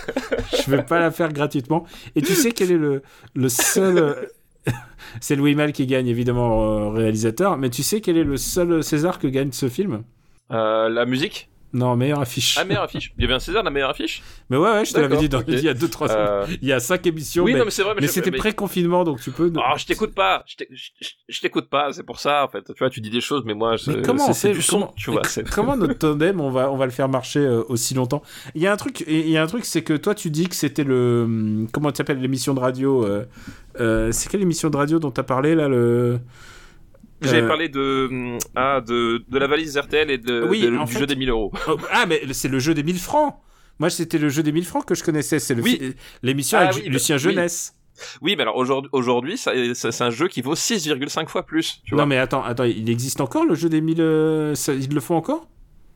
je 0.66 0.72
vais 0.72 0.84
pas 0.84 1.00
la 1.00 1.12
faire 1.12 1.32
gratuitement. 1.32 1.86
Et 2.16 2.22
tu 2.22 2.34
sais 2.34 2.52
quel 2.52 2.72
est 2.72 2.78
le, 2.78 3.02
le 3.36 3.50
seul. 3.50 3.98
euh, 3.98 4.74
c'est 5.20 5.36
Louis 5.36 5.56
Malle 5.56 5.72
qui 5.74 5.86
gagne, 5.86 6.08
évidemment, 6.08 6.64
euh, 6.64 6.90
réalisateur. 6.90 7.58
Mais 7.58 7.70
tu 7.70 7.84
sais 7.84 8.02
quel 8.02 8.18
est 8.18 8.24
le 8.24 8.38
seul 8.38 8.84
César 8.84 9.20
que 9.20 9.28
gagne 9.28 9.52
ce 9.52 9.70
film? 9.70 10.04
Euh, 10.52 10.90
la 10.90 11.06
musique? 11.06 11.50
Non, 11.74 11.96
meilleure 11.96 12.20
affiche. 12.22 12.56
Ah, 12.60 12.66
meilleure 12.66 12.84
affiche. 12.84 13.12
Il 13.18 13.22
y 13.24 13.26
avait 13.26 13.34
un 13.34 13.40
César 13.40 13.64
la 13.64 13.72
meilleure 13.72 13.90
affiche. 13.90 14.22
Mais 14.52 14.58
ouais, 14.58 14.70
ouais, 14.72 14.86
je 14.86 14.94
te 14.94 15.00
l'avais 15.00 15.18
dit 15.18 15.28
dans- 15.28 15.42
il 15.48 15.60
y 15.60 15.68
a 15.70 15.74
2-3 15.74 16.08
semaines. 16.08 16.28
Euh, 16.28 16.46
Il 16.62 16.68
y 16.68 16.72
a 16.72 16.80
5 16.80 17.06
émissions. 17.08 17.44
oui, 17.44 17.54
mais 17.54 17.60
non, 17.60 17.66
mais 17.66 17.72
c'est 17.72 17.82
vrai. 17.82 17.96
Mais, 17.96 18.02
mais 18.02 18.08
c'était 18.08 18.30
mais- 18.30 18.38
pré-confinement, 18.38 19.04
donc 19.04 19.20
tu 19.22 19.32
peux. 19.32 19.52
Oh, 19.56 19.62
je 19.78 19.86
t'écoute 19.86 20.14
pas. 20.14 20.44
Je 20.46 20.56
t'é- 20.56 20.68
je- 20.72 20.92
je- 21.02 21.10
je 21.30 21.42
t'écoute 21.42 21.70
pas. 21.70 21.92
C'est 21.92 22.04
pour 22.04 22.20
ça, 22.20 22.44
en 22.44 22.48
fait. 22.48 22.64
Tu 22.64 22.74
vois, 22.78 22.90
tu 22.92 23.02
dis 23.02 23.10
des 23.10 23.22
choses, 23.22 23.44
mais 23.46 23.56
moi, 23.56 23.76
je- 23.78 23.90
Mais 23.92 24.02
comment 24.04 24.32
c'est 24.34 24.52
du 24.54 24.62
son, 24.62 24.82
comment, 24.82 24.94
tu 24.96 25.10
vois. 25.12 25.22
comment 25.52 25.76
notre 25.76 25.96
tandem 25.98 26.40
on 26.40 26.52
va 26.52 26.72
on 26.72 26.78
va 26.78 26.86
le 26.86 26.92
faire 26.92 27.10
marcher 27.10 27.40
euh, 27.40 27.64
aussi 27.70 27.96
longtemps? 27.96 28.22
Il 28.54 28.62
y 28.62 28.68
a 28.68 28.72
un 28.72 28.78
truc 28.78 29.04
il 29.08 29.30
y 29.30 29.38
a 29.38 29.42
un 29.42 29.48
truc 29.48 29.66
c'est 29.66 29.82
que 29.84 29.94
toi 29.94 30.14
tu 30.14 30.30
dis 30.30 30.48
que 30.48 30.56
c'était 30.56 30.84
le 30.84 31.24
hum, 31.26 31.68
comment 31.72 31.92
tu 31.92 31.98
s'appelle 31.98 32.20
l'émission 32.22 32.54
de 32.54 32.60
radio 32.60 33.04
euh, 33.06 33.26
euh, 33.80 34.12
c'est 34.12 34.30
quelle 34.30 34.42
émission 34.44 34.70
de 34.70 34.78
radio 34.78 35.00
dont 35.00 35.10
tu 35.12 35.20
as 35.20 35.24
parlé 35.24 35.56
là 35.56 35.68
le 35.68 36.20
J'avais 37.24 37.42
Euh, 37.44 37.48
parlé 37.48 37.70
de, 37.70 38.08
hum, 38.12 38.38
ah, 38.56 38.82
de, 38.82 39.24
de 39.28 39.38
la 39.40 39.48
valise 39.48 39.78
RTL 39.78 40.10
et 40.12 40.18
de, 40.18 40.46
Oui, 40.48 40.62
de- 40.62 40.70
du 40.70 40.88
fait- 40.92 41.00
jeu 41.00 41.06
des 41.08 41.16
1000 41.16 41.30
euros. 41.30 41.52
Oh, 41.68 41.78
ah 41.92 42.06
mais 42.06 42.22
c'est 42.34 42.48
le 42.50 42.60
jeu 42.60 42.74
des 42.74 42.84
1000 42.84 43.00
francs. 43.00 43.36
Moi 43.80 43.90
c'était 43.90 44.18
le 44.20 44.30
jeu 44.30 44.44
des 44.44 44.52
1000 44.52 44.66
francs 44.66 44.86
que 44.86 44.94
je 44.96 45.04
connaissais, 45.04 45.40
c'est 45.40 45.56
Oui. 45.60 45.96
l'émission 46.22 46.58
Ah 46.60 46.64
avec 46.70 46.76
oui, 46.76 46.84
bah, 46.86 46.90
Lucien 46.94 47.16
oui. 47.16 47.22
Jeunesse. 47.22 47.74
Oui, 48.22 48.36
mais 48.36 48.42
alors 48.44 48.56
aujourd'hui, 48.92 49.38
ça- 49.38 49.52
c'est 49.74 50.02
un 50.04 50.10
jeu 50.10 50.28
qui 50.28 50.42
vaut 50.42 50.56
6,5 50.56 51.30
fois 51.30 51.44
plus. 51.46 51.82
Tu 51.86 51.94
vois. 51.96 52.04
Non 52.04 52.08
mais 52.08 52.18
attends, 52.18 52.44
attends, 52.44 52.64
il 52.64 52.90
existe 52.90 53.22
encore 53.22 53.46
le 53.46 53.54
jeu 53.56 53.70
des 53.70 53.82
1000 53.82 54.02
euh, 54.02 54.56
ça- 54.56 54.74
ils 54.74 54.94
le 54.94 55.00
font 55.00 55.16
encore? 55.16 55.48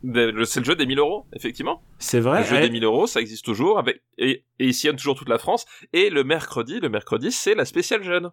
Le- 0.03 0.45
C'est 0.45 0.59
le 0.59 0.65
jeu 0.65 0.75
des 0.75 0.85
1000 0.85 0.99
euros, 0.99 1.25
effectivement. 1.33 1.81
C'est 1.97 2.19
vrai. 2.19 2.41
le 2.41 2.45
jeu 2.47 2.55
eh, 2.57 2.61
des 2.61 2.69
1000 2.69 2.83
euros, 2.83 3.07
ça 3.07 3.19
existe 3.19 3.43
toujours, 3.43 3.79
avec, 3.79 4.01
et, 4.19 4.29
et 4.59 4.65
il 4.67 4.73
sillonne 4.75 4.95
toujours 4.95 5.15
toute 5.15 5.27
la 5.27 5.39
France. 5.39 5.65
Et 5.91 6.11
le 6.11 6.23
mercredi, 6.23 6.79
le 6.79 6.87
mercredi, 6.89 7.31
c'est 7.31 7.55
la 7.55 7.65
spéciale 7.65 8.03
jeune. 8.03 8.29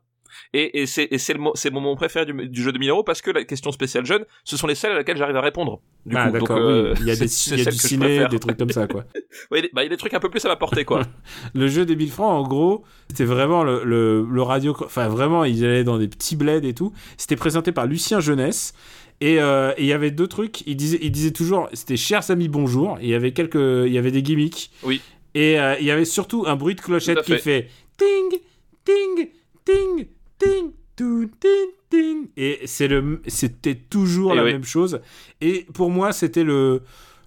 Et, 0.53 0.80
et 0.82 0.87
c'est 0.87 1.09
c'est 1.18 1.35
mo- 1.35 1.55
mon 1.72 1.80
moment 1.80 1.97
préféré 1.97 2.26
du, 2.26 2.49
du 2.49 2.62
jeu 2.62 2.72
1000 2.72 2.89
euros 2.91 3.03
parce 3.05 3.22
que 3.22 3.30
la 3.30 3.45
question 3.45 3.72
spéciale 3.72 4.05
jeune, 4.07 4.24
ce 4.45 4.57
sont 4.57 4.66
les 4.66 4.74
seules 4.74 4.93
à 4.93 4.97
laquelle 4.97 5.16
j'arrive 5.16 5.37
à 5.37 5.41
répondre. 5.41 5.80
Du 6.07 6.16
ah 6.16 6.30
d'accord, 6.30 6.59
euh, 6.59 6.93
oui. 6.95 6.99
il 7.03 7.07
y 7.07 7.11
a, 7.11 7.16
des, 7.16 7.24
il 7.24 7.59
y 7.59 7.61
a 7.61 7.64
c'est 7.64 7.70
du 7.70 7.76
ciné, 7.78 8.26
des 8.28 8.39
trucs 8.39 8.57
comme 8.57 8.70
ça 8.70 8.87
quoi. 8.87 9.05
Ouais, 9.51 9.61
il 9.61 9.64
y 9.64 9.66
a- 9.66 9.70
bah, 9.72 9.82
il 9.82 9.85
y 9.85 9.89
a 9.89 9.91
des 9.91 9.97
trucs 9.97 10.14
un 10.14 10.20
peu 10.20 10.30
plus 10.30 10.45
à 10.45 10.49
m'apporter, 10.49 10.85
quoi. 10.85 11.03
Le 11.55 11.66
jeu 11.68 11.85
des 11.87 11.97
1000 11.97 12.11
francs, 12.11 12.45
en 12.45 12.49
gros, 12.49 12.85
c'était 13.09 13.24
vraiment 13.24 13.64
le, 13.64 13.82
le, 13.85 14.26
le 14.30 14.43
radio. 14.43 14.76
Enfin, 14.85 15.09
vraiment, 15.09 15.45
ils 15.45 15.64
allaient 15.64 15.85
dans 15.85 15.99
des 15.99 16.09
petits 16.09 16.37
bleds 16.37 16.66
et 16.68 16.74
tout. 16.74 16.93
C'était 17.16 17.37
présenté 17.37 17.72
par 17.72 17.87
Lucien 17.87 18.20
Jeunesse. 18.20 18.74
Et 19.20 19.41
euh, 19.41 19.72
il 19.78 19.87
y 19.87 19.93
avait 19.93 20.11
deux 20.11 20.26
trucs. 20.26 20.62
Il 20.66 20.76
disait, 20.76 20.99
il 21.01 21.11
disait 21.12 21.30
toujours, 21.30 21.68
c'était 21.72 21.97
chers 21.97 22.30
amis, 22.30 22.49
bonjour. 22.49 22.99
Et 23.01 23.05
il 23.05 23.09
y 23.11 23.14
avait 23.14 23.32
quelques, 23.32 23.55
il 23.55 23.93
y 23.93 23.99
avait 23.99 24.11
des 24.11 24.22
gimmicks. 24.22 24.70
Oui. 24.82 25.01
Et 25.35 25.59
euh, 25.59 25.76
il 25.80 25.87
y 25.87 25.91
avait 25.91 26.05
surtout 26.05 26.45
un 26.47 26.57
bruit 26.57 26.74
de 26.74 26.80
clochette 26.80 27.22
qui 27.22 27.32
fait 27.32 27.39
fait. 27.39 27.68
ting, 27.97 28.41
ting, 28.85 29.28
ting, 29.64 30.07
ting, 30.45 30.73
tout, 30.97 31.31
ting, 31.41 31.69
ting. 31.91 32.29
Et 32.37 32.61
c'est 32.67 32.89
le, 32.89 33.21
c'était 33.27 33.75
toujours 33.75 34.33
Et 34.33 34.37
la 34.37 34.45
oui. 34.45 34.53
même 34.53 34.65
chose. 34.65 35.01
Et 35.41 35.67
pour 35.75 35.91
moi, 35.91 36.13
c'était 36.13 36.45
le, 36.45 36.83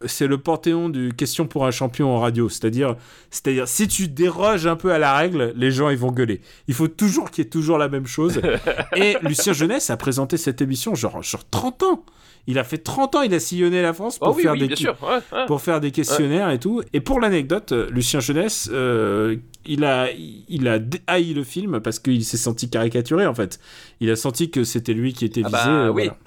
c'est 0.05 0.27
le 0.27 0.37
panthéon 0.37 0.89
du 0.89 1.13
question 1.13 1.47
pour 1.47 1.65
un 1.65 1.71
champion 1.71 2.15
en 2.15 2.19
radio. 2.19 2.49
C'est-à-dire, 2.49 2.95
c'est-à-dire, 3.31 3.67
si 3.67 3.87
tu 3.87 4.07
déroges 4.07 4.67
un 4.67 4.75
peu 4.75 4.91
à 4.91 4.99
la 4.99 5.15
règle, 5.17 5.53
les 5.55 5.71
gens 5.71 5.89
ils 5.89 5.97
vont 5.97 6.11
gueuler. 6.11 6.41
Il 6.67 6.73
faut 6.73 6.87
toujours 6.87 7.31
qu'il 7.31 7.43
y 7.43 7.47
ait 7.47 7.49
toujours 7.49 7.77
la 7.77 7.89
même 7.89 8.07
chose. 8.07 8.39
Et 8.95 9.17
Lucien 9.21 9.53
Jeunesse 9.53 9.89
a 9.89 9.97
présenté 9.97 10.37
cette 10.37 10.61
émission 10.61 10.95
genre 10.95 11.23
sur 11.23 11.47
30 11.49 11.83
ans. 11.83 12.05
Il 12.49 12.57
a 12.59 12.63
fait 12.63 12.77
30 12.77 13.15
ans, 13.15 13.21
il 13.23 13.33
a 13.33 13.39
sillonné 13.39 13.81
la 13.81 13.93
France 13.93 14.19
pour 14.19 14.29
Oh 14.29 14.33
oui, 14.35 14.43
faire 14.43 14.53
oui, 14.53 14.59
des 14.59 14.67
bien 14.67 14.75
sûr. 14.77 14.95
Ouais, 15.03 15.19
ouais. 15.37 15.45
pour 15.47 15.61
faire 15.61 15.81
des 15.81 15.91
questionnaires 15.91 16.49
et 16.49 16.59
tout. 16.59 16.81
Et 16.93 17.01
pour 17.01 17.19
l'anecdote, 17.19 17.73
euh, 17.73 17.89
Lucien 17.91 18.21
Jeunesse, 18.21 18.69
euh, 18.71 19.35
il 19.65 19.83
a, 19.83 20.07
il 20.13 20.67
a 20.69 20.79
haï 21.07 21.33
le 21.33 21.43
film 21.43 21.81
parce 21.81 21.99
qu'il 21.99 22.23
s'est 22.23 22.37
senti 22.37 22.69
caricaturé 22.69 23.25
en 23.27 23.33
fait. 23.35 23.59
Il 23.99 24.09
a 24.09 24.15
senti 24.15 24.49
que 24.49 24.63
c'était 24.63 24.93
lui 24.93 25.11
qui 25.13 25.25
était 25.25 25.41
Ah 25.43 25.47
visé. 25.49 25.57
bah, 25.65 25.67
euh, 25.69 25.89
oui. 25.89 26.03
voilà. 26.05 26.17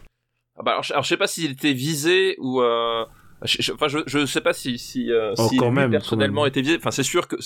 Ah 0.58 0.62
bah, 0.62 0.70
alors, 0.72 0.82
je, 0.82 0.92
alors, 0.92 1.04
je 1.04 1.08
sais 1.08 1.16
pas 1.16 1.26
s'il 1.26 1.52
était 1.52 1.72
visé 1.72 2.36
ou. 2.38 2.60
Euh... 2.60 3.04
je- 3.44 3.62
je- 3.62 3.72
Enfin, 3.72 3.88
je, 3.88 3.98
je 4.06 4.26
sais 4.26 4.42
pas 4.42 4.52
si 4.52 4.78
si, 4.78 5.10
euh, 5.10 5.32
Oh, 5.38 5.48
si 5.48 5.56
quand 5.56 5.68
lui, 5.70 5.76
même, 5.76 5.90
personnellement 5.90 6.42
quand 6.42 6.44
même. 6.44 6.48
était 6.50 6.60
visé. 6.60 6.76
Enfin, 6.76 6.90
c'est 6.90 7.02
sûr 7.02 7.28
que. 7.28 7.36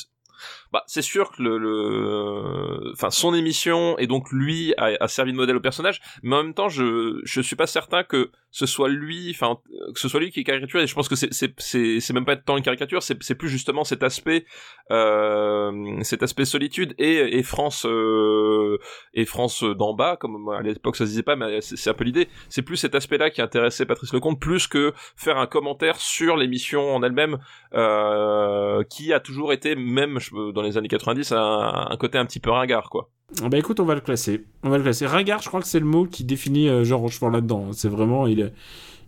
Bah, 0.74 0.82
c'est 0.88 1.02
sûr 1.02 1.30
que 1.30 1.40
le, 1.40 1.56
le, 1.56 2.90
enfin, 2.94 3.08
son 3.08 3.32
émission 3.32 3.96
et 3.96 4.08
donc 4.08 4.32
lui 4.32 4.74
a, 4.76 5.06
servi 5.06 5.30
de 5.30 5.36
modèle 5.36 5.54
au 5.54 5.60
personnage, 5.60 6.00
mais 6.24 6.34
en 6.34 6.42
même 6.42 6.52
temps, 6.52 6.68
je, 6.68 7.20
je 7.22 7.40
suis 7.40 7.54
pas 7.54 7.68
certain 7.68 8.02
que 8.02 8.32
ce 8.50 8.66
soit 8.66 8.88
lui, 8.88 9.30
enfin, 9.30 9.58
que 9.92 9.98
ce 9.98 10.08
soit 10.08 10.20
lui 10.20 10.30
qui 10.30 10.38
est 10.38 10.44
caricaturé. 10.44 10.84
Et 10.84 10.86
je 10.86 10.94
pense 10.94 11.08
que 11.08 11.16
c'est, 11.16 11.32
c'est, 11.32 11.54
c'est, 11.58 12.12
même 12.12 12.24
pas 12.24 12.36
tant 12.36 12.56
une 12.56 12.62
caricature, 12.62 13.02
c'est, 13.02 13.20
c'est 13.22 13.34
plus 13.34 13.48
justement 13.48 13.84
cet 13.84 14.02
aspect, 14.02 14.46
euh, 14.92 16.02
cet 16.02 16.22
aspect 16.22 16.44
solitude 16.44 16.94
et, 16.98 17.38
et 17.38 17.42
France, 17.44 17.84
euh, 17.84 18.78
et 19.12 19.24
France 19.24 19.62
d'en 19.62 19.94
bas, 19.94 20.16
comme 20.16 20.48
à 20.50 20.62
l'époque 20.62 20.96
ça 20.96 21.04
se 21.04 21.10
disait 21.10 21.22
pas, 21.22 21.36
mais 21.36 21.60
c'est, 21.60 21.90
un 21.90 21.94
peu 21.94 22.04
l'idée. 22.04 22.28
C'est 22.48 22.62
plus 22.62 22.76
cet 22.76 22.96
aspect-là 22.96 23.30
qui 23.30 23.42
intéressait 23.42 23.86
Patrice 23.86 24.12
Lecomte, 24.12 24.40
plus 24.40 24.66
que 24.66 24.92
faire 25.16 25.38
un 25.38 25.46
commentaire 25.46 25.96
sur 25.96 26.36
l'émission 26.36 26.94
en 26.94 27.02
elle-même, 27.02 27.38
euh, 27.74 28.82
qui 28.84 29.12
a 29.12 29.20
toujours 29.20 29.52
été, 29.52 29.76
même 29.76 30.18
dans 30.52 30.63
les 30.64 30.76
années 30.78 30.88
90, 30.88 31.32
un, 31.32 31.86
un 31.90 31.96
côté 31.96 32.18
un 32.18 32.26
petit 32.26 32.40
peu 32.40 32.50
ringard, 32.50 32.90
quoi. 32.90 33.10
Ah 33.42 33.48
Bah 33.48 33.58
écoute, 33.58 33.80
on 33.80 33.84
va 33.84 33.94
le 33.94 34.00
classer. 34.00 34.44
On 34.62 34.70
va 34.70 34.76
le 34.78 34.82
classer. 34.82 35.06
Ringard, 35.06 35.40
je 35.42 35.48
crois 35.48 35.60
que 35.60 35.66
c'est 35.66 35.80
le 35.80 35.86
mot 35.86 36.06
qui 36.06 36.24
définit 36.24 36.68
euh, 36.68 36.84
Jean 36.84 36.98
Rochefort 36.98 37.30
là-dedans. 37.30 37.72
C'est 37.72 37.88
vraiment, 37.88 38.26
il 38.26 38.42
a, 38.42 38.46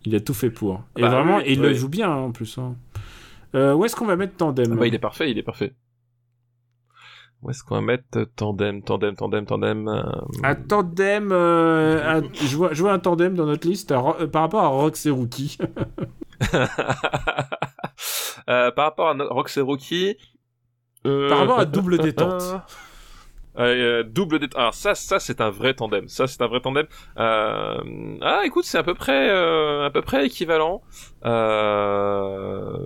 il 0.04 0.14
a 0.14 0.20
tout 0.20 0.34
fait 0.34 0.50
pour. 0.50 0.82
Et 0.96 1.02
Bah, 1.02 1.08
vraiment, 1.10 1.36
oui, 1.38 1.42
et 1.46 1.52
il 1.52 1.60
le 1.60 1.72
joue 1.74 1.88
bien 1.88 2.10
hein, 2.10 2.16
en 2.16 2.32
plus. 2.32 2.58
hein. 2.58 2.76
Euh, 3.54 3.74
où 3.74 3.84
est-ce 3.84 3.94
qu'on 3.96 4.06
va 4.06 4.16
mettre 4.16 4.36
Tandem 4.36 4.72
Ah 4.72 4.76
bah, 4.76 4.86
il 4.86 4.94
est 4.94 4.98
parfait, 4.98 5.30
il 5.30 5.38
est 5.38 5.42
parfait. 5.42 5.74
Où 7.42 7.50
est-ce 7.50 7.62
qu'on 7.62 7.74
va 7.76 7.80
mettre 7.82 8.24
tandem, 8.34 8.82
tandem, 8.82 9.14
tandem, 9.14 9.44
tandem 9.46 9.88
euh, 9.88 10.02
Un 10.42 10.54
tandem, 10.54 11.28
euh, 11.32 12.20
un- 12.20 12.22
je, 12.34 12.56
vois, 12.56 12.72
je 12.72 12.80
vois 12.82 12.92
un 12.92 12.98
tandem 12.98 13.34
dans 13.34 13.44
notre 13.46 13.68
liste 13.68 13.92
à 13.92 13.98
euh, 14.20 14.26
par 14.26 14.42
rapport 14.42 14.62
à 14.64 14.68
Rox 14.68 15.04
et 15.06 15.10
Rookie. 15.10 15.58
Par 18.46 18.72
rapport 18.76 19.08
à 19.10 19.14
no- 19.14 19.28
Rox 19.28 19.56
et 19.56 19.60
Rocky... 19.60 20.16
euh, 21.06 21.28
Par 21.28 21.38
rapport 21.38 21.58
à 21.58 21.64
Double 21.64 21.98
Détente. 21.98 22.42
Euh, 23.58 24.02
double 24.02 24.38
détente. 24.38 24.60
Alors 24.60 24.74
ça, 24.74 24.94
ça 24.94 25.18
c'est 25.18 25.40
un 25.40 25.50
vrai 25.50 25.74
tandem. 25.74 26.08
Ça 26.08 26.26
c'est 26.26 26.42
un 26.42 26.46
vrai 26.46 26.60
tandem. 26.60 26.86
Euh... 27.18 27.78
Ah, 28.20 28.42
écoute, 28.44 28.64
c'est 28.64 28.78
à 28.78 28.82
peu 28.82 28.94
près, 28.94 29.30
euh, 29.30 29.86
à 29.86 29.90
peu 29.90 30.02
près 30.02 30.26
équivalent. 30.26 30.82
Euh... 31.24 32.76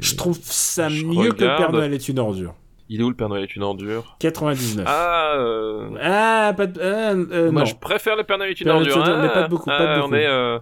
je 0.00 0.16
trouve 0.16 0.38
ça 0.42 0.88
Je 0.88 1.04
mieux 1.04 1.30
que 1.32 1.44
le 1.44 1.56
Père. 1.56 1.72
Noël 1.72 1.94
est 1.94 2.08
une 2.08 2.18
ordure. 2.18 2.54
Il 2.88 3.00
est 3.00 3.04
où 3.04 3.10
le 3.10 3.14
Père 3.16 3.28
Noël 3.28 3.44
est 3.44 3.56
une 3.56 3.62
ordure? 3.62 4.16
99. 4.18 4.84
Ah, 4.88 5.34
euh... 5.36 5.90
Ah, 6.02 6.52
pas 6.56 6.66
de... 6.66 6.80
euh, 6.80 7.52
moi 7.52 7.62
non. 7.62 7.66
je 7.66 7.76
préfère 7.76 8.16
le 8.16 8.24
Père 8.24 8.38
Noël 8.38 8.50
est 8.50 8.60
une 8.60 8.66
Père 8.66 8.80
Noël 8.80 8.90
ordure. 8.90 9.18
mais 9.18 9.28
Ah, 9.28 9.28
pas 9.28 9.42
de 9.44 9.48
beaucoup, 9.48 9.66
pas 9.66 9.78
de 9.78 9.86
ah, 9.86 9.96
beaucoup. 10.00 10.12
On 10.12 10.16
est. 10.16 10.26
Euh... 10.26 10.58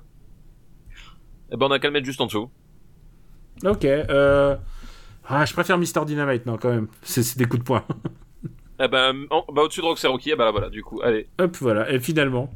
Eh 1.53 1.57
ben 1.57 1.67
on 1.67 1.71
a 1.71 1.79
qu'à 1.79 1.89
le 1.89 1.95
mettre 1.95 2.07
juste 2.07 2.21
en 2.21 2.27
dessous. 2.27 2.51
Ok. 3.65 3.87
Ah, 5.29 5.45
je 5.45 5.53
préfère 5.53 5.79
Mister 5.79 6.01
Dynamite, 6.07 6.47
non, 6.47 6.57
quand 6.57 6.71
même. 6.71 6.89
C'est 7.03 7.37
des 7.39 7.45
coups 7.45 7.61
de 7.61 7.65
poing. 7.65 7.85
Eh 8.83 8.89
ben, 8.89 9.27
en- 9.29 9.45
bah, 9.53 9.61
au-dessus 9.61 9.83
de 9.83 9.85
Roxy 9.85 10.07
Rocky, 10.07 10.31
eh 10.31 10.37
ben 10.37 10.47
là, 10.47 10.53
voilà, 10.53 10.71
du 10.71 10.83
coup, 10.83 11.03
allez. 11.03 11.29
Hop, 11.39 11.55
voilà. 11.61 11.93
Et 11.93 12.01
finalement, 12.01 12.49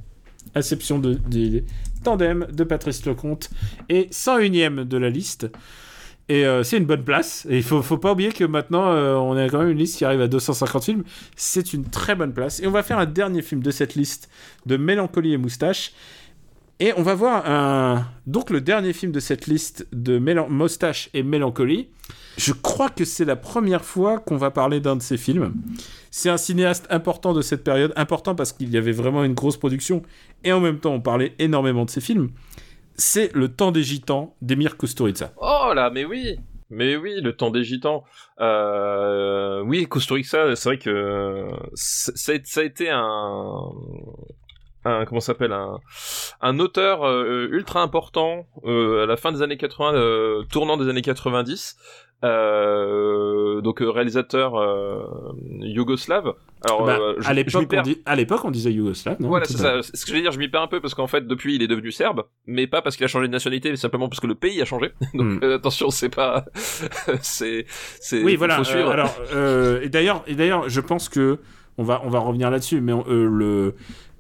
Inception 0.55 0.99
de, 0.99 1.17
de- 1.29 1.63
Tandem 2.03 2.47
de 2.51 2.65
Patrice 2.65 3.05
Lecomte 3.05 3.51
et 3.91 4.05
101ème 4.07 4.85
de 4.85 4.97
la 4.97 5.11
liste. 5.11 5.51
Et 6.31 6.47
euh, 6.47 6.63
c'est 6.63 6.79
une 6.79 6.87
bonne 6.87 7.05
place. 7.05 7.47
Et 7.51 7.59
il 7.59 7.63
faut, 7.63 7.83
faut 7.83 7.99
pas 7.99 8.13
oublier 8.13 8.33
que 8.33 8.45
maintenant, 8.45 8.91
euh, 8.93 9.17
on 9.17 9.37
a 9.37 9.47
quand 9.51 9.59
même 9.59 9.69
une 9.69 9.77
liste 9.77 9.99
qui 9.99 10.07
arrive 10.07 10.23
à 10.23 10.27
250 10.27 10.83
films. 10.85 11.05
C'est 11.37 11.75
une 11.75 11.85
très 11.85 12.15
bonne 12.15 12.33
place. 12.33 12.59
Et 12.61 12.67
on 12.67 12.71
va 12.71 12.83
faire 12.83 12.99
un 12.99 13.05
dernier 13.05 13.43
film 13.43 13.63
de 13.63 13.71
cette 13.71 13.95
liste 13.95 14.31
de 14.65 14.79
Mélancolie 14.79 15.35
et 15.35 15.37
Moustache. 15.37 15.93
Et 16.81 16.95
on 16.97 17.03
va 17.03 17.15
voir 17.15 17.43
un... 17.47 18.07
donc 18.27 18.49
le 18.49 18.63
dernier 18.63 18.95
film 18.95 19.13
de 19.13 19.21
cette 19.21 19.47
liste 19.47 19.87
de 19.93 20.19
Mélan- 20.19 20.49
Moustache 20.49 21.11
et 21.13 21.23
Mélancolie. 21.23 21.91
Je 22.37 22.53
crois 22.53 22.91
que 22.91 23.05
c'est 23.05 23.25
la 23.25 23.37
première 23.37 23.85
fois 23.85 24.19
qu'on 24.19 24.37
va 24.37 24.51
parler 24.51 24.81
d'un 24.81 24.97
de 24.97 25.03
ses 25.03 25.17
films. 25.17 25.55
C'est 26.11 26.31
un 26.31 26.37
cinéaste 26.37 26.87
important 26.91 27.33
de 27.33 27.43
cette 27.43 27.65
période, 27.65 27.93
important 27.97 28.35
parce 28.35 28.53
qu'il 28.53 28.71
y 28.71 28.77
avait 28.77 28.93
vraiment 28.93 29.25
une 29.25 29.35
grosse 29.35 29.57
production 29.57 30.03
et 30.43 30.53
en 30.53 30.61
même 30.61 30.79
temps 30.79 30.93
on 30.93 31.01
parlait 31.01 31.35
énormément 31.39 31.85
de 31.85 31.91
ses 31.91 32.01
films. 32.01 32.31
C'est 32.97 33.35
Le 33.35 33.49
Temps 33.49 33.73
des 33.73 33.83
Gitans 33.83 34.35
d'Emir 34.41 34.77
Kusturica. 34.77 35.33
Oh 35.37 35.73
là, 35.75 35.91
mais 35.91 36.05
oui 36.05 36.39
mais 36.71 36.97
oui, 36.97 37.21
le 37.21 37.37
temps 37.37 37.51
des 37.51 37.63
gitans. 37.63 38.05
Euh, 38.41 39.63
oui, 39.63 39.87
Kusturica, 39.89 40.57
c'est 40.57 40.69
vrai 40.69 40.79
que 40.79 41.47
ça, 41.75 42.33
ça, 42.43 42.61
a 42.61 42.65
été 42.65 42.91
un, 42.91 43.71
un 44.85 45.05
comment 45.05 45.21
s'appelle 45.21 45.53
un, 45.53 45.79
un 46.41 46.59
auteur 46.59 47.05
euh, 47.07 47.49
ultra 47.51 47.81
important 47.83 48.47
euh, 48.65 49.05
à 49.05 49.07
la 49.07 49.17
fin 49.17 49.33
des 49.33 49.43
années 49.43 49.57
80, 49.57 49.95
euh, 49.95 50.43
tournant 50.51 50.77
des 50.77 50.89
années 50.89 51.03
90. 51.03 51.77
Euh, 52.25 53.61
donc 53.61 53.81
réalisateur 53.81 54.55
yougoslave. 55.61 56.33
Alors 56.65 56.85
Bah, 56.87 56.99
je- 57.19 57.29
à 57.29 57.35
l'époque, 57.35 57.67
on, 57.77 57.83
dit- 57.83 58.03
à 58.07 58.17
l'époque, 58.17 58.45
on 58.45 58.51
disait 58.51 58.73
yougoslave, 58.73 59.17
non? 59.21 59.29
Voilà, 59.29 59.45
c'est 59.45 59.59
ça. 59.59 59.83
Ce 59.83 60.05
que 60.05 60.11
je 60.11 60.17
veux 60.17 60.23
dire, 60.23 60.33
je 60.33 60.39
m'y 60.39 60.49
perds 60.49 60.63
un 60.63 60.67
peu 60.69 60.81
parce 60.81 60.95
qu'en 60.95 61.07
fait, 61.07 61.27
depuis, 61.27 61.57
il 61.57 61.63
est 61.63 61.67
devenu 61.67 61.93
serbe, 61.93 62.25
mais 62.47 62.67
pas 62.67 62.81
parce 62.83 62.97
qu'il 62.97 63.05
a 63.05 63.09
changé 63.09 63.27
de 63.27 63.33
nationalité, 63.33 63.71
mais 63.71 63.77
simplement 63.77 64.09
parce 64.09 64.21
que 64.21 64.27
le 64.27 64.35
pays 64.35 64.61
a 64.63 64.65
changé. 64.65 64.93
Donc 65.15 65.43
Hmm. 65.43 65.53
attention, 65.53 65.91
c'est 65.91 66.09
pas, 66.15 66.45
c'est, 67.21 67.67
c'est. 68.01 68.23
Oui, 68.23 68.37
voilà. 68.37 68.63
faut 68.65 68.77
alors, 68.91 69.15
et 69.83 69.89
d'ailleurs, 69.89 70.23
et 70.27 70.35
d'ailleurs, 70.35 70.69
je 70.69 70.81
pense 70.81 71.09
que 71.09 71.39
on 71.77 71.83
va, 71.83 72.01
on 72.05 72.09
va 72.09 72.21
revenir 72.21 72.51
là-dessus, 72.51 72.81
mais 72.81 72.93
on- 72.93 73.05
le, 73.07 73.75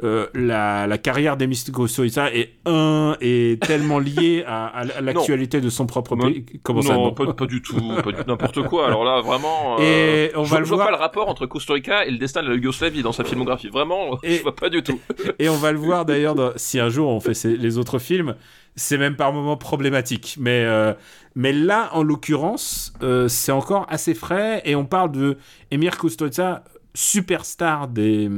euh, 0.04 0.26
la, 0.34 0.86
la 0.86 0.98
carrière 0.98 1.36
d'Emir 1.36 1.58
Kusturica 1.74 2.32
est 2.32 2.50
un 2.66 3.16
est 3.20 3.60
tellement 3.62 3.98
liée 3.98 4.44
à, 4.46 4.66
à 4.66 4.84
l'actualité 5.00 5.60
de 5.60 5.68
son 5.70 5.86
propre 5.86 6.14
Non. 6.16 6.26
pays. 6.26 6.44
Comment 6.62 6.82
ça 6.82 6.94
non, 6.94 7.04
non 7.06 7.12
pas, 7.14 7.32
pas 7.32 7.46
du 7.46 7.62
tout, 7.62 7.76
pas 8.02 8.12
du- 8.12 8.22
n'importe 8.26 8.62
quoi. 8.68 8.86
Alors 8.88 9.04
là, 9.04 9.20
vraiment. 9.20 9.76
euh, 9.80 10.28
Et 10.28 10.36
on 10.36 10.44
je, 10.44 10.50
va 10.50 10.58
le 10.58 10.64
je 10.64 10.68
vois 10.68 10.76
voir. 10.76 10.88
pas 10.88 10.92
le 10.96 11.00
rapport 11.00 11.28
entre 11.28 11.46
Costa 11.46 11.72
Rica 11.74 12.04
et 12.06 12.10
le 12.10 12.18
destin 12.18 12.42
de 12.42 12.48
la 12.48 12.54
Yougoslavie 12.54 13.02
dans 13.02 13.12
sa 13.12 13.24
filmographie. 13.24 13.68
Vraiment, 13.68 14.18
Et- 14.22 14.36
je 14.36 14.42
vois 14.42 14.54
pas 14.54 14.68
du 14.68 14.82
tout. 14.82 15.00
Et 15.38 15.48
on 15.48 15.56
va 15.56 15.72
le 15.72 15.78
voir 15.78 16.04
d'ailleurs 16.04 16.36
si 16.56 16.78
un 16.78 16.88
jour 16.88 17.08
on 17.08 17.20
fait 17.20 17.44
les 17.44 17.78
autres 17.78 17.98
films, 17.98 18.34
c'est 18.76 18.98
même 18.98 19.16
par 19.16 19.32
moments 19.32 19.56
problématique. 19.56 20.36
Mais, 20.38 20.64
euh, 20.64 20.92
mais 21.34 21.52
là, 21.52 21.90
en 21.92 22.02
l'occurrence, 22.02 22.92
euh, 23.02 23.28
c'est 23.28 23.52
encore 23.52 23.86
assez 23.88 24.14
frais 24.14 24.62
et 24.64 24.74
on 24.76 24.84
parle 24.84 25.12
de 25.12 25.38
Emir 25.70 25.96
Kusturica, 25.98 26.64
superstar 26.94 27.88
des, 27.88 28.28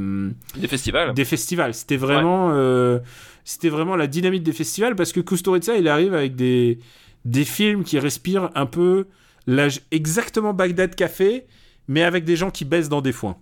Des 0.56 0.68
festivals. 0.68 1.14
des 1.14 1.24
festivals. 1.24 1.74
C'était 1.74 1.96
vraiment, 1.96 2.50
euh, 2.52 2.98
c'était 3.44 3.68
vraiment 3.68 3.96
la 3.96 4.06
dynamique 4.06 4.42
des 4.42 4.52
festivals 4.52 4.96
parce 4.96 5.12
que 5.12 5.20
Kusturica, 5.20 5.76
il 5.76 5.88
arrive 5.88 6.14
avec 6.14 6.34
des, 6.36 6.78
des 7.24 7.44
films 7.44 7.84
qui 7.84 7.98
respirent 7.98 8.50
un 8.54 8.66
peu 8.66 9.06
l'âge 9.46 9.82
exactement 9.90 10.54
Bagdad 10.54 10.94
Café, 10.94 11.46
mais 11.86 12.02
avec 12.02 12.24
des 12.24 12.36
gens 12.36 12.50
qui 12.50 12.64
baissent 12.64 12.88
dans 12.88 13.02
des 13.02 13.12
foins. 13.12 13.36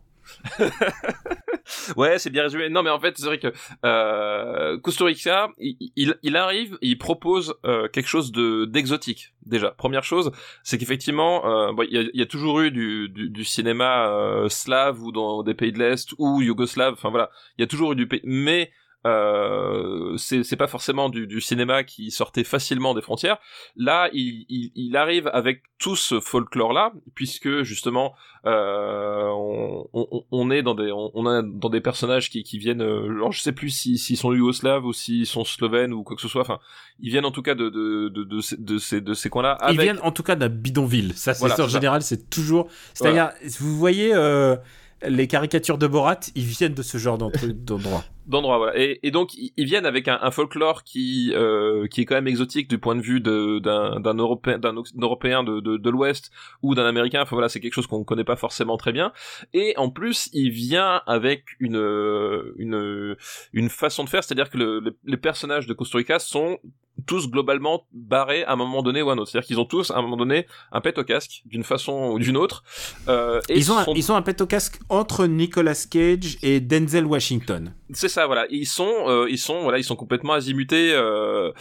Ouais, 1.97 2.19
c'est 2.19 2.31
bien 2.31 2.43
résumé. 2.43 2.69
Non, 2.69 2.83
mais 2.83 2.91
en 2.91 2.99
fait, 2.99 3.17
c'est 3.17 3.27
vrai 3.27 3.39
que 3.39 3.53
euh, 3.85 4.79
Costa 4.79 5.05
il, 5.59 5.77
il, 5.97 6.17
il 6.23 6.37
arrive, 6.37 6.79
il 6.81 6.99
propose 6.99 7.55
euh, 7.65 7.89
quelque 7.89 8.09
chose 8.09 8.33
de 8.33 8.65
d'exotique. 8.65 9.35
Déjà, 9.47 9.71
première 9.71 10.05
chose, 10.05 10.31
c'est 10.63 10.79
qu'effectivement, 10.79 11.47
euh, 11.47 11.73
bon, 11.73 11.83
il 11.83 11.95
y, 11.95 11.99
a, 11.99 12.03
il 12.03 12.19
y 12.19 12.23
a 12.23 12.27
toujours 12.27 12.61
eu 12.61 12.71
du, 12.71 13.09
du, 13.09 13.29
du 13.31 13.45
cinéma 13.45 14.09
euh, 14.09 14.49
slave 14.49 15.03
ou 15.03 15.13
dans 15.13 15.43
des 15.43 15.55
pays 15.55 15.73
de 15.73 15.79
l'est 15.79 16.15
ou 16.19 16.41
yougoslave. 16.41 16.95
Enfin 16.95 17.11
voilà, 17.11 17.31
il 17.59 17.63
y 17.63 17.65
a 17.65 17.67
toujours 17.67 17.93
eu 17.93 17.97
du 17.97 18.07
pays, 18.07 18.23
mais 18.25 18.71
euh, 19.07 20.17
c'est 20.17 20.57
pas 20.57 20.67
forcément 20.67 21.09
du, 21.09 21.27
du 21.27 21.41
cinéma 21.41 21.85
qui 21.85 22.11
sortait 22.11 22.45
facilement 22.45 22.95
des 22.95 23.03
frontières. 23.03 23.39
Là, 23.77 24.09
il, 24.13 24.47
il, 24.49 24.73
il 24.75 24.97
arrive 24.97 25.29
avec 25.33 25.63
tout 25.79 25.97
ce 25.97 26.21
folklore-là, 26.21 26.93
puisque 27.15 27.63
justement, 27.63 28.15
euh, 28.47 29.29
on, 29.31 29.87
on, 29.93 30.25
on 30.31 30.51
est 30.51 30.63
dans 30.63 30.75
des 30.75 30.91
on, 30.93 31.11
on 31.15 31.27
a 31.27 31.43
dans 31.43 31.69
des 31.69 31.81
personnages 31.81 32.31
qui, 32.31 32.43
qui 32.43 32.59
viennent, 32.59 32.83
euh, 32.83 33.05
alors 33.11 33.33
je 33.33 33.41
sais 33.41 33.53
plus 33.53 33.71
si 33.71 33.99
s'ils 33.99 34.17
sont 34.17 34.33
yougoslaves 34.33 34.85
ou 34.85 34.93
s'ils 34.93 35.27
sont 35.27 35.45
slovènes 35.45 35.93
ou 35.93 36.03
quoi 36.03 36.17
que 36.17 36.23
ce 36.23 36.29
soit. 36.29 36.41
Enfin, 36.43 36.59
ils 37.01 37.11
viennent 37.11 37.25
en 37.27 37.31
tout 37.31 37.43
cas 37.43 37.55
de 37.55 37.69
de 37.69 38.09
de, 38.09 38.25
de, 38.25 38.41
ces- 38.41 38.57
de 38.57 38.79
ces 38.79 39.01
de 39.01 39.13
ces 39.15 39.29
coins-là. 39.29 39.59
Ils 39.71 39.79
viennent 39.81 40.01
en 40.03 40.13
tout 40.13 40.23
cas 40.23 40.37
d'un 40.37 40.49
bidonville. 40.49 41.13
Ça, 41.15 41.35
c'est 41.35 41.41
Voilà, 41.41 41.55
en 41.55 41.57
ça. 41.57 41.69
général, 41.69 42.03
c'est 42.03 42.31
toujours. 42.31 42.69
C'est-à-dire, 42.95 43.31
vous 43.59 43.77
voyez 43.77 44.15
euh, 44.15 44.57
les 45.09 45.27
caricatures 45.27 45.79
de 45.79 45.87
Borat, 45.87 46.21
ils 46.35 46.45
viennent 46.45 46.75
de 46.75 46.83
ce 46.83 46.99
genre 46.99 47.19
d'endroit. 47.67 48.05
d'endroits. 48.27 48.59
Voilà. 48.59 48.79
Et, 48.79 49.01
et 49.03 49.11
donc 49.11 49.35
ils 49.35 49.65
viennent 49.67 49.87
avec 49.87 50.09
un, 50.09 50.19
un 50.23 50.31
folklore 50.31 50.83
qui 50.85 51.33
euh, 51.35 51.87
qui 51.89 52.01
est 52.01 52.05
quand 52.05 52.15
même 52.15 52.27
exotique 52.29 52.69
du 52.69 52.79
point 52.79 52.97
de 52.97 53.03
vue 53.03 53.21
d'un 53.21 54.01
d'un 54.01 54.15
européen 54.15 54.59
d'un 54.59 54.75
européen 55.01 55.45
de 55.45 55.61
de, 55.61 55.77
de 55.77 55.91
l'ouest 55.91 56.31
ou 56.63 56.75
d'un 56.75 56.87
américain. 56.87 57.23
Enfin 57.23 57.37
voilà 57.37 57.49
c'est 57.49 57.61
quelque 57.61 57.75
chose 57.75 57.87
qu'on 57.87 57.99
ne 58.01 58.05
connaît 58.05 58.25
pas 58.25 58.37
forcément 58.37 58.77
très 58.77 58.93
bien. 58.93 59.13
Et 59.53 59.75
en 59.77 59.91
plus 59.91 60.29
il 60.33 60.51
vient 60.51 61.03
avec 61.07 61.45
une 61.61 61.77
euh, 61.77 62.55
une 62.59 63.17
une 63.53 63.69
façon 63.69 64.05
de 64.05 64.09
faire. 64.09 64.25
C'est-à-dire 64.25 64.51
que 64.51 64.59
le- 64.59 64.81
le- 64.81 64.97
les 65.05 65.17
personnages 65.19 65.67
de 65.67 65.75
Costa 65.75 65.99
Rica 65.99 66.19
sont 66.19 66.59
tous 67.07 67.29
globalement 67.29 67.83
barrés 67.93 68.45
à 68.45 68.53
un 68.53 68.57
moment 68.57 68.83
donné 68.83 69.03
ou 69.03 69.11
à 69.11 69.15
un 69.15 69.19
autre 69.19 69.31
c'est-à-dire 69.31 69.47
qu'ils 69.49 69.59
ont 69.61 69.65
tous 69.65 69.91
à 69.91 69.97
un 69.99 70.03
moment 70.03 70.17
donné 70.17 70.47
un 70.73 70.81
pet 70.81 70.97
au 70.97 71.03
casque 71.05 71.43
d'une 71.45 71.65
façon 71.65 72.11
ou 72.13 72.19
d'une 72.21 72.37
autre 72.37 72.63
euh, 73.09 73.41
et 73.49 73.59
Ils 73.59 73.73
ont, 73.73 73.79
un, 73.79 73.85
sont- 73.85 73.95
ils 73.95 74.13
ont 74.13 74.15
un 74.15 74.23
pet 74.23 74.41
au 74.41 74.47
casque 74.47 74.79
entre 74.89 75.27
Nicolas 75.27 75.87
Cage 75.91 76.39
et 76.43 76.61
Denzel 76.61 77.05
Washington. 77.05 77.75
C'est 77.93 78.09
ça, 78.09 78.27
voilà. 78.27 78.47
Ils 78.51 78.67
sont, 78.67 78.93
euh, 79.09 79.27
ils 79.29 79.39
sont, 79.39 79.63
voilà, 79.63 79.79
ils 79.79 79.85
sont 79.85 79.97
complètement 79.97 80.33
azimutés. 80.35 80.93
Euh, 80.95 81.53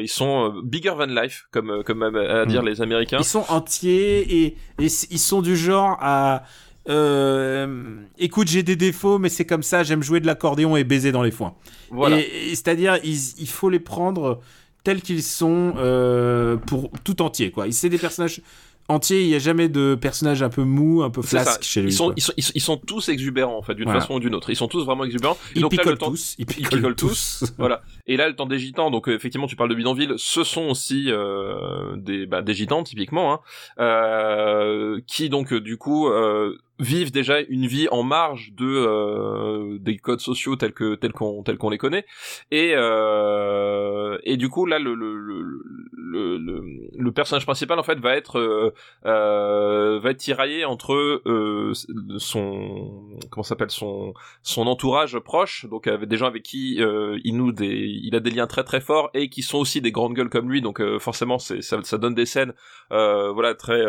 ils 0.00 0.08
sont 0.08 0.52
bigger 0.64 0.94
than 0.98 1.06
life, 1.06 1.46
comme, 1.52 1.82
comme 1.84 2.02
à 2.02 2.44
dire 2.46 2.62
Mm. 2.62 2.66
les 2.66 2.82
Américains. 2.82 3.18
Ils 3.20 3.24
sont 3.24 3.44
entiers 3.48 4.44
et, 4.44 4.56
ils 4.80 4.90
sont 4.90 5.42
du 5.42 5.56
genre 5.56 5.96
à. 6.00 6.42
euh, 6.88 7.96
écoute, 8.18 8.48
j'ai 8.48 8.62
des 8.62 8.76
défauts, 8.76 9.18
mais 9.18 9.28
c'est 9.28 9.44
comme 9.46 9.62
ça, 9.62 9.82
j'aime 9.82 10.02
jouer 10.02 10.20
de 10.20 10.26
l'accordéon 10.26 10.76
et 10.76 10.84
baiser 10.84 11.12
dans 11.12 11.22
les 11.22 11.30
foins. 11.30 11.54
Voilà. 11.90 12.18
Et, 12.18 12.22
et 12.50 12.54
c'est-à-dire, 12.54 12.98
il 13.04 13.48
faut 13.48 13.70
les 13.70 13.80
prendre 13.80 14.40
tels 14.84 15.02
qu'ils 15.02 15.22
sont 15.22 15.74
euh, 15.76 16.56
pour 16.56 16.90
tout 17.04 17.22
entier, 17.22 17.50
quoi. 17.50 17.66
C'est 17.70 17.88
des 17.88 17.98
personnages 17.98 18.40
entiers, 18.88 19.22
il 19.22 19.28
n'y 19.28 19.34
a 19.36 19.38
jamais 19.38 19.68
de 19.68 19.94
personnage 19.94 20.42
un 20.42 20.48
peu 20.50 20.64
mou, 20.64 21.02
un 21.02 21.08
peu 21.10 21.22
flasque 21.22 21.62
chez 21.62 21.80
lui. 21.82 21.90
Ils 21.90 21.94
sont, 21.94 22.06
quoi. 22.06 22.14
ils 22.16 22.22
sont, 22.22 22.32
ils 22.36 22.42
sont, 22.42 22.52
ils 22.56 22.60
sont 22.60 22.76
tous 22.76 23.08
exubérants 23.08 23.56
en 23.56 23.62
fait, 23.62 23.74
d'une 23.74 23.84
Voilà. 23.84 24.00
façon 24.00 24.14
ou 24.14 24.20
d'une 24.20 24.34
autre. 24.34 24.50
Ils 24.50 24.56
sont 24.56 24.66
tous 24.68 24.84
vraiment 24.84 25.04
exubérants. 25.04 25.36
Et 25.54 25.58
Ils 25.58 25.62
donc 25.62 25.72
là, 25.72 25.78
picolent 25.78 25.92
le 25.92 25.98
temps, 25.98 26.10
tous. 26.10 26.34
Ils 26.38 26.46
picolent 26.46 26.78
picolent 26.80 26.96
tous. 26.96 27.38
tous. 27.40 27.52
voilà. 27.58 27.82
Et 28.08 28.16
là, 28.16 28.28
le 28.28 28.34
temps 28.34 28.44
des 28.46 28.58
gitans. 28.58 28.90
Donc 28.90 29.08
euh, 29.08 29.14
effectivement, 29.14 29.46
tu 29.46 29.54
parles 29.56 29.70
de 29.70 29.76
bidonville. 29.76 30.14
Ce 30.16 30.42
sont 30.42 30.62
aussi 30.64 31.06
euh, 31.10 31.94
des, 31.96 32.26
bah, 32.26 32.42
des 32.42 32.54
gitans 32.54 32.82
typiquement, 32.82 33.32
hein, 33.32 33.40
euh, 33.78 35.00
qui 35.06 35.28
donc 35.28 35.52
euh, 35.52 35.60
du 35.60 35.76
coup 35.76 36.08
euh, 36.08 36.58
vivent 36.82 37.12
déjà 37.12 37.40
une 37.40 37.66
vie 37.66 37.88
en 37.90 38.02
marge 38.02 38.52
de 38.54 38.66
euh, 38.66 39.78
des 39.78 39.96
codes 39.96 40.20
sociaux 40.20 40.56
tels 40.56 40.72
que 40.72 40.94
tels 40.94 41.12
qu'on 41.12 41.42
tels 41.42 41.58
qu'on 41.58 41.70
les 41.70 41.78
connaît. 41.78 42.04
Et 42.50 42.72
euh, 42.74 44.18
et 44.24 44.36
du 44.36 44.48
coup 44.48 44.66
là, 44.66 44.78
le 44.78 44.94
le, 44.94 45.16
le 45.16 46.36
le 46.38 46.62
le 46.98 47.12
personnage 47.12 47.44
principal 47.44 47.78
en 47.78 47.82
fait 47.82 47.98
va 47.98 48.14
être 48.16 48.38
euh, 48.38 48.74
euh, 49.06 49.98
va 50.00 50.10
être 50.10 50.18
tiraillé 50.18 50.64
entre 50.64 50.94
euh, 51.26 51.72
son 52.18 53.18
comment 53.30 53.42
s'appelle 53.42 53.70
son 53.70 54.14
son 54.42 54.66
entourage 54.66 55.18
proche 55.18 55.66
donc 55.66 55.86
avec 55.86 56.08
des 56.08 56.16
gens 56.16 56.26
avec 56.26 56.42
qui 56.42 56.82
euh, 56.82 57.18
il 57.24 57.36
noue 57.36 57.52
des 57.52 57.66
il 57.66 58.14
a 58.14 58.20
des 58.20 58.30
liens 58.30 58.46
très 58.46 58.64
très 58.64 58.80
forts 58.80 59.10
et 59.14 59.28
qui 59.28 59.42
sont 59.42 59.58
aussi 59.58 59.80
des 59.80 59.92
grandes 59.92 60.14
gueules 60.14 60.28
comme 60.28 60.50
lui 60.50 60.60
donc 60.60 60.82
forcément 60.98 61.38
c'est 61.38 61.62
ça, 61.62 61.78
ça 61.82 61.98
donne 61.98 62.14
des 62.14 62.26
scènes 62.26 62.52
voilà 62.90 63.54
très 63.54 63.82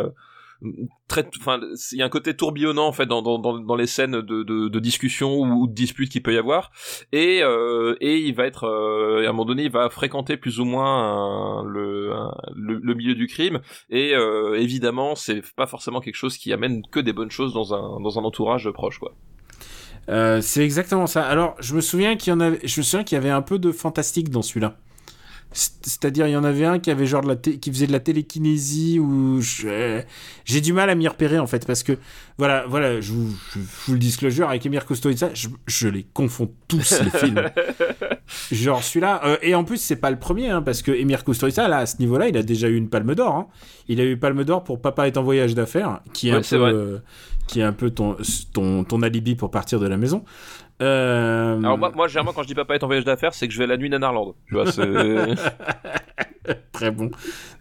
très 1.08 1.28
il 1.92 1.98
y 1.98 2.02
a 2.02 2.06
un 2.06 2.10
côté 2.10 2.36
tourbillonnant 2.36 2.88
en 2.88 2.92
fait 2.92 3.06
dans 3.06 3.76
les 3.76 3.88
scènes 3.88 4.22
de, 4.22 4.80
discussion 4.80 5.40
ou 5.40 5.68
de 5.68 5.74
disputes 5.74 6.10
qu'il 6.10 6.24
peut 6.24 6.34
y 6.34 6.38
avoir 6.38 6.72
et 7.12 7.42
euh, 7.42 7.96
il 8.02 8.34
va 8.36 8.46
être 8.46 8.66
euh, 8.66 9.26
à 9.26 9.30
un 9.30 9.32
moment 9.32 9.46
donné 9.46 9.64
il 9.64 9.72
va 9.72 9.90
fréquenter 9.90 10.38
plus 10.38 10.60
ou 10.60 10.66
moins 10.66 11.64
le, 11.66 12.94
milieu 12.96 13.16
du 13.16 13.28
crime 13.28 13.62
et 13.90 14.14
euh, 14.16 14.60
évidemment 14.60 15.16
c'est 15.16 15.42
pas 15.56 15.68
forcément 15.68 16.02
quelque 16.02 16.16
chose 16.16 16.38
qui 16.38 16.52
amène 16.54 16.82
que 16.92 17.00
des 17.00 17.14
bonnes 17.14 17.32
choses 17.32 17.54
dans 17.54 17.74
un 17.74 18.02
dans 18.02 18.20
un 18.20 18.24
entourage 18.24 18.70
proche 18.72 19.00
quoi 19.00 19.14
Euh, 20.10 20.42
c'est 20.42 20.64
exactement 20.64 21.08
ça. 21.08 21.24
Alors, 21.24 21.56
je 21.60 21.76
me 21.76 21.82
souviens 21.82 22.16
qu'il 22.16 22.32
y 22.32 22.36
en 22.36 22.40
avait, 22.40 22.60
je 22.64 22.80
me 22.80 22.84
souviens 22.84 23.04
qu'il 23.04 23.16
y 23.16 23.20
avait 23.20 23.30
un 23.30 23.42
peu 23.42 23.60
de 23.60 23.72
fantastique 23.72 24.30
dans 24.30 24.42
celui-là. 24.42 24.76
C'est- 25.54 25.72
C'est-à-dire, 25.84 26.28
il 26.28 26.32
y 26.32 26.36
en 26.36 26.44
avait 26.44 26.66
un 26.66 26.80
qui 26.80 26.90
avait 26.92 27.06
genre 27.06 27.22
de 27.22 27.28
la 27.30 27.36
qui 27.36 27.72
faisait 27.72 27.88
de 27.88 27.92
la 27.92 28.00
télékinésie 28.00 29.00
ou 29.00 29.40
j'ai 30.46 30.62
du 30.62 30.74
mal 30.74 30.90
à 30.90 30.96
m'y 30.96 31.08
repérer 31.08 31.40
en 31.40 31.48
fait 31.48 31.66
parce 31.68 31.84
que 31.84 31.98
voilà, 32.38 32.66
voilà, 32.68 33.00
je 33.00 33.12
vous, 33.12 33.30
je 33.54 33.60
vous 33.88 33.94
le 33.94 34.00
disclosure 34.00 34.50
avec 34.50 34.66
Emir 34.66 34.86
Kusturica, 34.86 35.30
je, 35.34 35.50
je 35.68 35.88
les 35.88 36.04
confonds 36.14 36.52
tous 36.68 37.00
les 37.04 37.20
films. 37.20 37.42
Genre 38.52 38.84
celui-là, 38.84 39.22
euh, 39.26 39.38
et 39.42 39.54
en 39.56 39.64
plus 39.64 39.78
c'est 39.78 39.96
pas 39.98 40.10
le 40.12 40.18
premier, 40.18 40.50
hein, 40.50 40.62
parce 40.62 40.82
que 40.82 40.92
Emir 40.92 41.24
Kusturica, 41.24 41.68
là, 41.68 41.78
à 41.80 41.86
ce 41.86 41.98
niveau-là, 42.00 42.28
il 42.30 42.38
a 42.38 42.44
déjà 42.44 42.68
eu 42.68 42.76
une 42.76 42.90
Palme 42.90 43.14
d'Or. 43.16 43.36
hein. 43.36 43.48
Il 43.88 44.00
a 44.02 44.06
eu 44.06 44.18
Palme 44.18 44.44
d'Or 44.44 44.64
pour 44.64 44.82
Papa 44.82 45.08
est 45.08 45.18
en 45.18 45.24
voyage 45.24 45.54
d'affaires, 45.56 46.00
qui 46.14 46.30
est 46.30 46.32
Ouais, 46.32 46.38
un 46.38 46.42
peu, 46.42 46.56
euh, 46.66 46.98
qui 47.48 47.60
est 47.60 47.64
un 47.64 47.74
peu 47.74 47.90
ton, 47.92 48.16
ton, 48.54 48.84
ton 48.84 49.02
alibi 49.04 49.36
pour 49.36 49.52
partir 49.52 49.80
de 49.80 49.88
la 49.88 49.98
maison. 49.98 50.24
Euh, 50.82 51.60
Alors 51.60 51.78
moi, 51.78 51.92
moi 51.96 52.08
généralement 52.08 52.34
quand 52.34 52.44
je 52.44 52.48
dis 52.48 52.56
papa 52.56 52.76
est 52.76 52.84
en 52.84 52.88
voyage 52.88 53.06
d'affaires, 53.06 53.34
c'est 53.34 53.48
que 53.48 53.54
je 53.54 53.60
vais 53.60 53.68
la 53.68 53.78
nuit 53.78 53.90
Nanarland. 53.90 54.36
Tu 54.48 54.56
vois, 54.56 54.66
très 56.72 56.92
bon, 56.92 57.12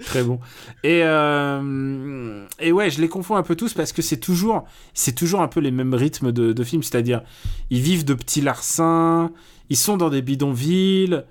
très 0.01 0.25
bon. 0.25 0.41
Et 0.83 1.03
euh, 1.05 2.47
et 2.59 2.73
ouais, 2.73 2.91
je 2.91 3.01
les 3.01 3.09
confonds 3.09 3.37
un 3.37 3.43
peu 3.43 3.55
tous 3.55 3.75
parce 3.75 3.93
que 3.93 4.03
c'est 4.03 4.17
toujours 4.17 4.65
c'est 4.95 5.15
toujours 5.15 5.43
un 5.43 5.49
peu 5.49 5.61
les 5.61 5.71
mêmes 5.71 5.95
rythmes 5.95 6.33
de, 6.33 6.53
de 6.53 6.65
films, 6.65 6.83
c'est-à-dire 6.83 7.23
ils 7.71 7.81
vivent 7.81 8.05
de 8.05 8.15
petits 8.15 8.41
larcins, 8.41 9.31
ils 9.69 9.77
sont 9.77 9.97
dans 9.97 10.11
des 10.11 10.23
bidonvilles. 10.23 11.25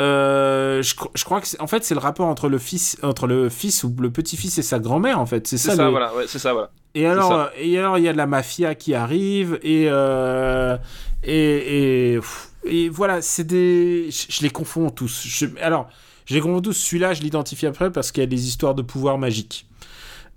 Euh, 0.00 0.82
je, 0.82 0.94
je 1.14 1.24
crois 1.24 1.40
que 1.40 1.46
c'est- 1.46 1.60
en 1.60 1.66
fait 1.66 1.82
c'est 1.84 1.94
le 1.94 2.00
rapport 2.00 2.26
entre 2.26 2.48
le 2.50 2.58
fils 2.58 2.98
entre 3.02 3.26
le 3.26 3.48
fils 3.48 3.82
ou 3.82 3.94
le 3.98 4.10
petit-fils 4.10 4.58
et 4.58 4.62
sa 4.62 4.78
grand-mère 4.78 5.18
en 5.18 5.24
fait 5.26 5.46
c'est 5.46 5.56
ça, 5.56 5.74
ça, 5.74 5.84
le- 5.84 5.90
voilà, 5.90 6.14
ouais, 6.14 6.24
c'est 6.26 6.38
ça, 6.38 6.52
voilà. 6.52 6.70
et 6.94 7.06
alors, 7.06 7.28
ça. 7.30 7.44
euh, 7.46 7.48
et 7.58 7.78
alors, 7.78 7.96
il 7.96 8.04
y 8.04 8.08
a 8.08 8.12
de 8.12 8.18
la 8.18 8.26
mafia 8.26 8.74
qui 8.74 8.92
arrive 8.94 9.58
et 9.62 9.86
euh, 9.88 10.76
et, 11.24 12.12
et, 12.12 12.16
pff, 12.16 12.50
et 12.64 12.88
voilà, 12.90 13.22
c'est 13.22 13.44
des, 13.44 14.10
je, 14.10 14.26
je 14.28 14.42
les 14.42 14.50
confonds 14.50 14.90
tous. 14.90 15.22
Je- 15.26 15.46
alors, 15.62 15.88
je 16.26 16.34
les 16.34 16.40
confonds 16.40 16.60
tous. 16.60 16.72
Celui-là, 16.74 17.14
je 17.14 17.22
l'identifie 17.22 17.66
après 17.66 17.90
parce 17.90 18.12
qu'il 18.12 18.22
y 18.22 18.24
a 18.24 18.28
des 18.28 18.46
histoires 18.48 18.74
de 18.74 18.82
pouvoir 18.82 19.18
magique. 19.18 19.65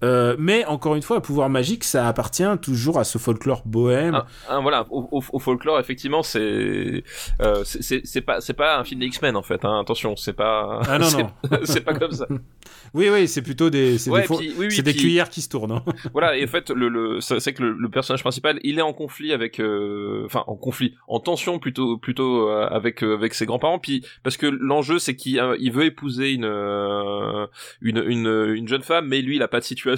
Euh, 0.04 0.36
mais 0.40 0.66
encore 0.66 0.96
une 0.96 1.02
fois, 1.02 1.18
le 1.18 1.22
pouvoir 1.22 1.50
magique, 1.50 1.84
ça 1.84 2.08
appartient 2.08 2.44
toujours 2.62 3.00
à 3.00 3.04
ce 3.04 3.18
folklore 3.18 3.64
bohème. 3.66 4.16
Un- 4.16 4.26
un- 4.58 4.62
voilà, 4.62 4.86
au, 4.92 5.08
au- 5.12 5.24
au 5.34 5.40
folklore, 5.40 5.80
effectivement, 5.80 6.24
c'est 6.24 7.04
euh, 7.42 7.64
c'est- 7.66 8.22
pas 8.22 8.40
c'est 8.42 8.54
pas 8.54 8.80
un 8.80 8.84
film 8.84 9.02
des 9.02 9.08
X-Men 9.08 9.36
en 9.36 9.44
fait. 9.44 9.66
Hein, 9.66 9.80
attention, 9.82 10.16
c'est 10.16 10.34
pas 10.34 10.82
Ah 10.88 11.00
non, 11.00 11.06
c'est- 11.10 11.24
non. 11.24 11.30
c'est 11.64 11.82
pas 11.82 11.94
comme 11.94 12.12
ça. 12.12 12.28
Oui, 12.96 13.08
oui, 13.14 13.28
c'est 13.28 13.44
plutôt 13.44 13.70
des, 13.70 14.00
c'est 14.00 14.10
Ouais, 14.10 14.22
des, 14.22 14.28
puis- 14.28 14.38
oui, 14.38 14.54
oui, 14.58 14.72
c'est 14.72 14.82
des 14.82 14.94
puis- 14.94 15.02
cuillères 15.02 15.30
qui 15.30 15.42
se 15.42 15.50
tournent. 15.50 15.74
hein. 15.74 15.84
voilà, 16.14 16.36
et 16.38 16.44
en 16.44 16.48
fait, 16.48 16.72
le, 16.72 16.88
le 16.90 17.20
c'est 17.22 17.54
que 17.54 17.62
le, 17.62 17.74
le 17.74 17.90
personnage 17.90 18.22
principal, 18.22 18.60
il 18.64 18.80
est 18.80 18.82
en 18.82 18.94
conflit 18.94 19.32
avec, 19.32 19.60
euh, 19.60 20.24
enfin, 20.26 20.44
en 20.48 20.56
conflit, 20.56 20.96
en 21.08 21.20
tension 21.20 21.60
plutôt, 21.60 21.98
plutôt 21.98 22.48
avec 22.50 23.04
avec 23.04 23.36
ses 23.36 23.46
grands-parents. 23.46 23.78
Puis 23.78 24.04
parce 24.24 24.38
que 24.38 24.48
l'enjeu, 24.48 24.98
c'est 24.98 25.16
qu'il 25.16 25.40
il 25.60 25.72
veut 25.72 25.86
épouser 25.86 26.32
une, 26.32 26.46
une 27.82 28.04
une 28.08 28.54
une 28.56 28.68
jeune 28.68 28.82
femme, 28.82 29.08
mais 29.08 29.22
lui, 29.22 29.36
il 29.36 29.44
a 29.44 29.48
pas 29.48 29.60
de 29.60 29.66
situation, 29.66 29.89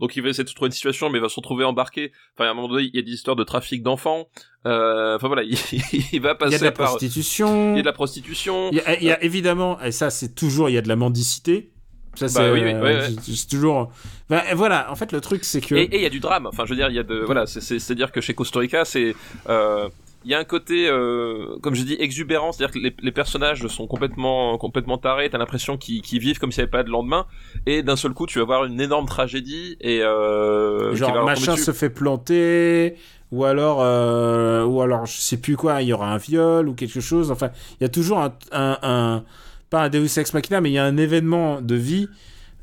donc 0.00 0.16
il 0.16 0.22
va 0.22 0.28
essayer 0.30 0.44
de 0.44 0.50
trouver 0.50 0.68
une 0.68 0.72
situation, 0.72 1.10
mais 1.10 1.18
il 1.18 1.22
va 1.22 1.28
se 1.28 1.36
retrouver 1.36 1.64
embarqué. 1.64 2.12
Enfin, 2.34 2.46
à 2.48 2.50
un 2.50 2.54
moment 2.54 2.68
donné, 2.68 2.84
il 2.92 2.96
y 2.96 2.98
a 2.98 3.02
des 3.02 3.12
histoires 3.12 3.36
de 3.36 3.44
trafic 3.44 3.82
d'enfants. 3.82 4.28
Euh, 4.66 5.16
Enfin 5.16 5.26
voilà, 5.26 5.42
il, 5.42 5.52
il 5.92 6.00
va 6.00 6.00
Il 6.12 6.14
y 6.14 6.26
a 6.28 6.34
passer 6.34 6.58
de 6.58 6.64
la 6.64 6.72
par, 6.72 6.88
prostitution. 6.88 7.72
il 7.72 7.76
y 7.76 7.78
a 7.80 7.82
de 7.82 7.86
la 7.86 7.92
prostitution. 7.92 8.70
Il 8.72 8.78
y 8.78 8.80
a, 8.80 8.98
il 8.98 9.04
y 9.04 9.10
a 9.10 9.22
évidemment, 9.22 9.80
et 9.80 9.92
ça 9.92 10.10
c'est 10.10 10.34
toujours, 10.34 10.68
il 10.70 10.74
y 10.74 10.78
a 10.78 10.82
de 10.82 10.88
la 10.88 10.96
mendicité. 10.96 11.70
Ça 12.14 12.28
c'est 12.28 12.38
Bah 12.40 12.52
oui, 12.52 12.60
oui, 12.62 12.72
euh, 12.74 12.82
ouais, 12.82 12.94
ouais. 12.96 13.08
c'est- 13.22 13.48
toujours. 13.48 13.90
Ben, 14.28 14.42
voilà, 14.54 14.92
en 14.92 14.96
fait 14.96 15.12
le 15.12 15.20
truc 15.22 15.44
c'est 15.44 15.62
que. 15.62 15.74
Et 15.74 15.88
il 15.96 16.02
y 16.02 16.06
a 16.06 16.10
du 16.10 16.20
drame. 16.20 16.46
Enfin, 16.46 16.64
je 16.66 16.70
veux 16.70 16.76
dire, 16.76 16.88
il 16.90 16.94
y 16.94 16.98
a 16.98 17.02
de 17.02 17.20
voilà, 17.20 17.46
c'est 17.46 17.62
c'est 17.62 17.78
c'est 17.78 17.94
dire 17.94 18.12
que 18.12 18.20
chez 18.20 18.34
Costa 18.34 18.58
Rica, 18.60 18.84
c'est 18.84 19.14
euh, 19.48 19.88
il 20.24 20.30
y 20.30 20.34
a 20.34 20.38
un 20.38 20.44
côté, 20.44 20.88
euh, 20.88 21.56
comme 21.62 21.74
je 21.74 21.82
dis, 21.82 21.96
exubérant, 21.98 22.52
c'est-à-dire 22.52 22.74
que 22.74 22.78
les, 22.78 22.94
les 23.00 23.12
personnages 23.12 23.66
sont 23.68 23.86
complètement 23.86 24.56
complètement 24.58 24.98
tarés. 24.98 25.28
T'as 25.30 25.38
l'impression 25.38 25.76
qu'ils 25.76 26.02
vivent 26.20 26.38
comme 26.38 26.52
s'il 26.52 26.60
n'y 26.60 26.64
avait 26.64 26.70
pas 26.70 26.82
de 26.84 26.90
lendemain, 26.90 27.26
et 27.66 27.82
d'un 27.82 27.96
seul 27.96 28.12
coup, 28.12 28.26
tu 28.26 28.38
vas 28.38 28.44
voir 28.44 28.64
une 28.64 28.80
énorme 28.80 29.06
tragédie 29.06 29.76
et 29.80 30.02
euh, 30.02 30.94
Genre 30.94 31.24
machin 31.24 31.56
se 31.56 31.72
fait 31.72 31.90
planter 31.90 32.96
ou 33.30 33.44
alors 33.44 33.78
euh, 33.82 34.64
ou 34.64 34.82
alors 34.82 35.06
je 35.06 35.16
sais 35.18 35.38
plus 35.38 35.56
quoi 35.56 35.80
il 35.80 35.88
y 35.88 35.92
aura 35.94 36.12
un 36.12 36.18
viol 36.18 36.68
ou 36.68 36.74
quelque 36.74 37.00
chose 37.00 37.30
enfin 37.30 37.50
il 37.80 37.84
y 37.84 37.86
a 37.86 37.88
toujours 37.88 38.18
un, 38.18 38.34
un, 38.52 38.78
un- 38.82 39.24
pas 39.70 39.84
un 39.84 39.88
Deus 39.88 40.18
ex 40.18 40.34
machina 40.34 40.60
mais 40.60 40.68
il 40.68 40.74
y 40.74 40.78
a 40.78 40.84
un 40.84 40.98
événement 40.98 41.62
de 41.62 41.74
vie 41.74 42.08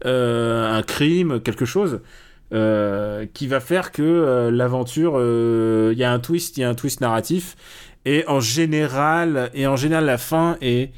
euh, 0.05 0.71
un 0.71 0.83
crime 0.83 1.41
quelque 1.41 1.65
chose 1.65 2.01
euh, 2.51 3.25
qui 3.33 3.47
va 3.47 3.59
faire 3.59 3.91
que 3.91 4.01
euh, 4.01 4.49
l'aventure 4.51 5.13
euh, 5.17 5.91
il 5.93 5.99
y 5.99 6.03
a 6.03 6.11
un 6.11 6.19
twist 6.19 6.57
il 6.57 6.61
y 6.61 6.63
a 6.63 6.69
un 6.69 6.75
twist 6.75 7.01
narratif. 7.01 7.55
Et 8.05 8.23
en 8.27 8.39
général 8.39 9.51
et 9.53 9.67
en 9.67 9.75
général 9.75 10.05
la 10.05 10.17
fin 10.17 10.57
est 10.61 10.91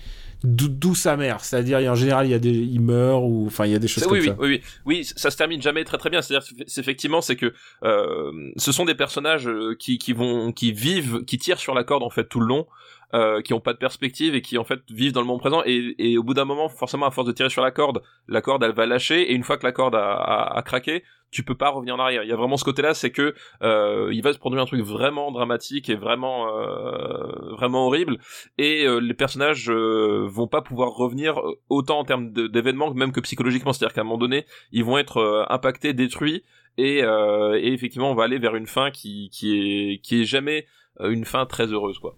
d'où 0.43 0.95
sa 0.95 1.17
mère. 1.17 1.43
C'est-à-dire 1.43 1.79
en 1.91 1.95
général 1.95 2.25
il 2.25 2.31
y 2.31 2.33
a 2.33 2.39
des 2.39 2.49
il 2.49 2.81
meurt 2.81 3.23
ou 3.23 3.45
enfin 3.47 3.65
il 3.65 3.71
y 3.71 3.75
a 3.75 3.79
des 3.79 3.87
choses 3.87 4.03
comme 4.03 4.13
oui, 4.13 4.19
oui, 4.19 4.27
ça. 4.27 4.35
oui, 4.39 4.47
oui, 4.47 4.61
oui, 4.85 5.05
ça 5.15 5.29
se 5.29 5.37
termine 5.37 5.61
jamais 5.61 5.83
très 5.83 5.97
très 5.97 6.09
bien. 6.09 6.21
C'est-à-dire, 6.21 6.47
c'est 6.67 6.81
effectivement, 6.81 7.21
c'est 7.21 7.35
que 7.35 7.53
euh, 7.83 8.51
ce 8.57 8.71
sont 8.71 8.85
des 8.85 8.95
personnages 8.95 9.47
euh, 9.47 9.75
qui 9.77 9.97
qui 9.97 10.13
vont, 10.13 10.51
qui 10.51 10.71
vivent, 10.71 11.23
qui 11.25 11.37
tirent 11.37 11.59
sur 11.59 11.75
la 11.75 11.83
corde 11.83 12.03
en 12.03 12.09
fait 12.09 12.25
tout 12.25 12.39
le 12.39 12.47
long, 12.47 12.67
euh, 13.13 13.41
qui 13.41 13.53
ont 13.53 13.59
pas 13.59 13.73
de 13.73 13.77
perspective 13.77 14.35
et 14.35 14.41
qui 14.41 14.57
en 14.57 14.63
fait 14.63 14.79
vivent 14.89 15.13
dans 15.13 15.21
le 15.21 15.27
moment 15.27 15.39
présent. 15.39 15.61
Et, 15.65 15.95
et 15.97 16.17
au 16.17 16.23
bout 16.23 16.33
d'un 16.33 16.45
moment, 16.45 16.69
forcément, 16.69 17.05
à 17.05 17.11
force 17.11 17.27
de 17.27 17.33
tirer 17.33 17.49
sur 17.49 17.61
la 17.61 17.71
corde, 17.71 18.01
la 18.27 18.41
corde 18.41 18.63
elle 18.63 18.73
va 18.73 18.85
lâcher. 18.85 19.31
Et 19.31 19.33
une 19.33 19.43
fois 19.43 19.57
que 19.57 19.65
la 19.65 19.71
corde 19.71 19.95
a, 19.95 20.13
a, 20.13 20.57
a 20.57 20.61
craqué, 20.61 21.03
tu 21.31 21.43
peux 21.43 21.55
pas 21.55 21.69
revenir 21.69 21.95
en 21.95 21.99
arrière. 21.99 22.23
Il 22.23 22.29
y 22.29 22.33
a 22.33 22.35
vraiment 22.35 22.57
ce 22.57 22.65
côté-là, 22.65 22.93
c'est 22.93 23.11
que 23.11 23.33
euh, 23.63 24.09
il 24.11 24.21
va 24.21 24.33
se 24.33 24.37
produire 24.37 24.61
un 24.61 24.65
truc 24.65 24.81
vraiment 24.81 25.31
dramatique 25.31 25.89
et 25.89 25.95
vraiment 25.95 26.47
euh, 26.49 27.51
vraiment 27.51 27.87
horrible 27.87 28.17
et 28.57 28.85
euh, 28.85 28.99
les 28.99 29.13
personnages 29.13 29.69
euh, 29.69 30.27
vont 30.27 30.47
pas 30.47 30.61
pouvoir 30.61 30.89
revenir 30.89 31.39
euh, 31.39 31.59
autant 31.69 31.99
en 31.99 32.03
termes 32.05 32.31
d'événements 32.31 32.93
même 32.93 33.11
que 33.11 33.21
psychologiquement 33.21 33.73
c'est-à-dire 33.73 33.93
qu'à 33.93 34.01
un 34.01 34.03
moment 34.03 34.17
donné 34.17 34.45
ils 34.71 34.83
vont 34.83 34.97
être 34.97 35.47
impactés 35.49 35.93
détruits 35.93 36.43
et, 36.77 36.99
et 36.99 37.73
effectivement 37.73 38.11
on 38.11 38.15
va 38.15 38.23
aller 38.23 38.39
vers 38.39 38.55
une 38.55 38.67
fin 38.67 38.91
qui 38.91 39.29
qui 39.31 39.57
est 39.57 39.97
qui 39.99 40.21
est 40.21 40.25
jamais 40.25 40.65
une 40.99 41.25
fin 41.25 41.45
très 41.45 41.67
heureuse 41.67 41.99
quoi 41.99 42.15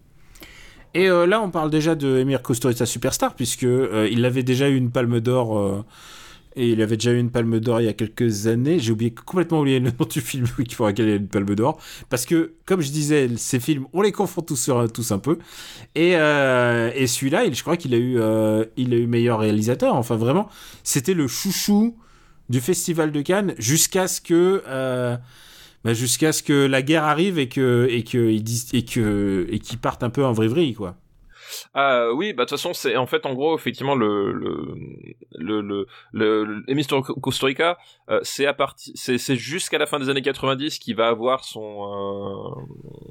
Et 0.94 1.10
euh, 1.10 1.26
là, 1.26 1.42
on 1.42 1.50
parle 1.50 1.72
déjà 1.72 1.96
de 1.96 2.18
Emir 2.20 2.42
Kusturica 2.44 2.86
Superstar, 2.86 3.36
puisque 3.36 3.64
euh, 3.64 4.08
il 4.12 4.24
avait 4.26 4.44
déjà 4.44 4.70
eu 4.70 4.76
une 4.76 4.92
palme 4.92 5.20
d'or. 5.20 5.58
euh, 5.58 5.84
et 6.56 6.70
il 6.70 6.84
avait 6.84 6.98
déjà 6.98 7.12
eu 7.14 7.18
une 7.20 7.32
palme 7.32 7.60
d'or 7.60 7.82
il 7.82 7.86
y 7.86 7.90
a 7.90 7.94
quelques 7.94 8.46
années. 8.46 8.78
J'ai 8.78 8.92
oublié, 8.92 9.12
complètement 9.12 9.62
oublié 9.62 9.80
le 9.80 9.90
nom 9.90 10.06
du 10.08 10.22
film 10.22 10.46
oui, 10.60 10.66
pour 10.78 10.86
lequel 10.86 11.08
il 11.08 11.12
a 11.14 11.16
une 11.16 11.28
palme 11.28 11.56
d'or. 11.56 11.80
Parce 12.12 12.28
que, 12.28 12.54
comme 12.66 12.82
je 12.82 12.92
disais, 12.92 13.28
ces 13.38 13.60
films, 13.60 13.88
on 13.94 14.04
les 14.04 14.12
confond 14.12 14.42
tous, 14.42 14.70
tous 14.94 15.12
un 15.12 15.18
peu. 15.18 15.40
Et, 15.96 16.12
et 16.12 17.08
celui-là, 17.08 17.46
il- 17.46 17.56
je 17.56 17.62
crois 17.64 17.76
qu'il 17.76 17.96
a, 17.96 17.98
eu, 17.98 18.20
il 18.78 18.94
a 18.94 18.98
eu 18.98 19.08
meilleur 19.08 19.40
réalisateur. 19.40 19.96
Enfin, 19.96 20.16
vraiment, 20.16 20.48
c'était 20.84 21.16
le 21.16 21.28
chouchou 21.28 21.98
du 22.50 22.62
Festival 22.62 23.12
de 23.12 23.22
Cannes 23.22 23.56
jusqu'à 23.58 24.08
ce 24.08 24.22
que. 24.22 24.62
Bah, 25.84 25.94
jusqu'à 25.94 26.32
ce 26.32 26.44
que 26.44 26.66
la 26.66 26.82
guerre 26.82 27.04
arrive 27.04 27.40
et 27.40 27.50
que 27.50 27.88
et 27.90 28.04
que 28.04 28.38
disent 28.38 28.70
et 28.74 28.86
que 28.86 29.48
et 29.50 29.60
qu'ils 29.60 29.80
partent 29.80 30.04
un 30.04 30.10
peu 30.10 30.26
en 30.26 30.34
vrille 30.48 30.74
quoi. 30.74 30.98
Ah 31.74 32.08
oui, 32.14 32.34
bah 32.34 32.44
de 32.46 32.50
toute 32.50 32.58
façon 32.58 32.74
c'est 32.74 32.96
en 32.98 33.06
fait 33.08 33.26
en 33.26 33.34
gros 33.34 33.56
effectivement 33.56 33.96
le 33.96 34.32
le 34.32 34.76
le 35.38 35.62
le, 35.62 35.88
le, 36.12 36.44
le 36.46 36.64
Emi 36.68 36.84
Stor- 36.84 37.04
Costa 37.22 37.46
Rica 37.48 37.78
euh, 38.10 38.20
c'est 38.24 38.46
à 38.46 38.54
partir 38.54 38.94
c'est 38.96 39.18
c'est 39.18 39.36
jusqu'à 39.36 39.78
la 39.78 39.86
fin 39.86 40.00
des 40.00 40.10
années 40.10 40.22
90 40.22 40.80
qu'il 40.80 40.96
va 40.96 41.08
avoir 41.08 41.44
son 41.44 41.62
euh, 41.62 42.62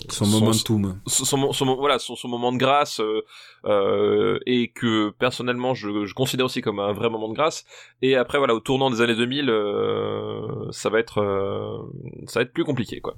Son 0.08 0.26
momentum. 0.26 1.00
son, 1.06 1.24
son, 1.24 1.52
son- 1.52 1.76
voilà 1.76 1.98
son, 1.98 2.14
son 2.16 2.28
moment 2.28 2.52
de 2.52 2.58
grâce 2.58 3.00
euh, 3.00 3.22
euh, 3.66 4.38
et 4.46 4.68
que 4.68 5.10
personnellement 5.10 5.74
je, 5.74 6.04
je 6.04 6.14
considère 6.14 6.46
aussi 6.46 6.60
comme 6.60 6.78
un 6.80 6.92
vrai 6.92 7.10
moment 7.10 7.28
de 7.28 7.34
grâce. 7.34 7.64
Et 8.02 8.16
après 8.16 8.38
voilà 8.38 8.54
au 8.54 8.60
tournant 8.60 8.90
des 8.90 9.00
années 9.00 9.14
2000 9.16 9.50
euh, 9.50 10.70
ça 10.70 10.88
va 10.90 10.98
être 10.98 11.18
euh, 11.18 11.78
ça 12.26 12.40
va 12.40 12.44
être 12.44 12.52
plus 12.52 12.64
compliqué 12.64 13.00
quoi. 13.00 13.14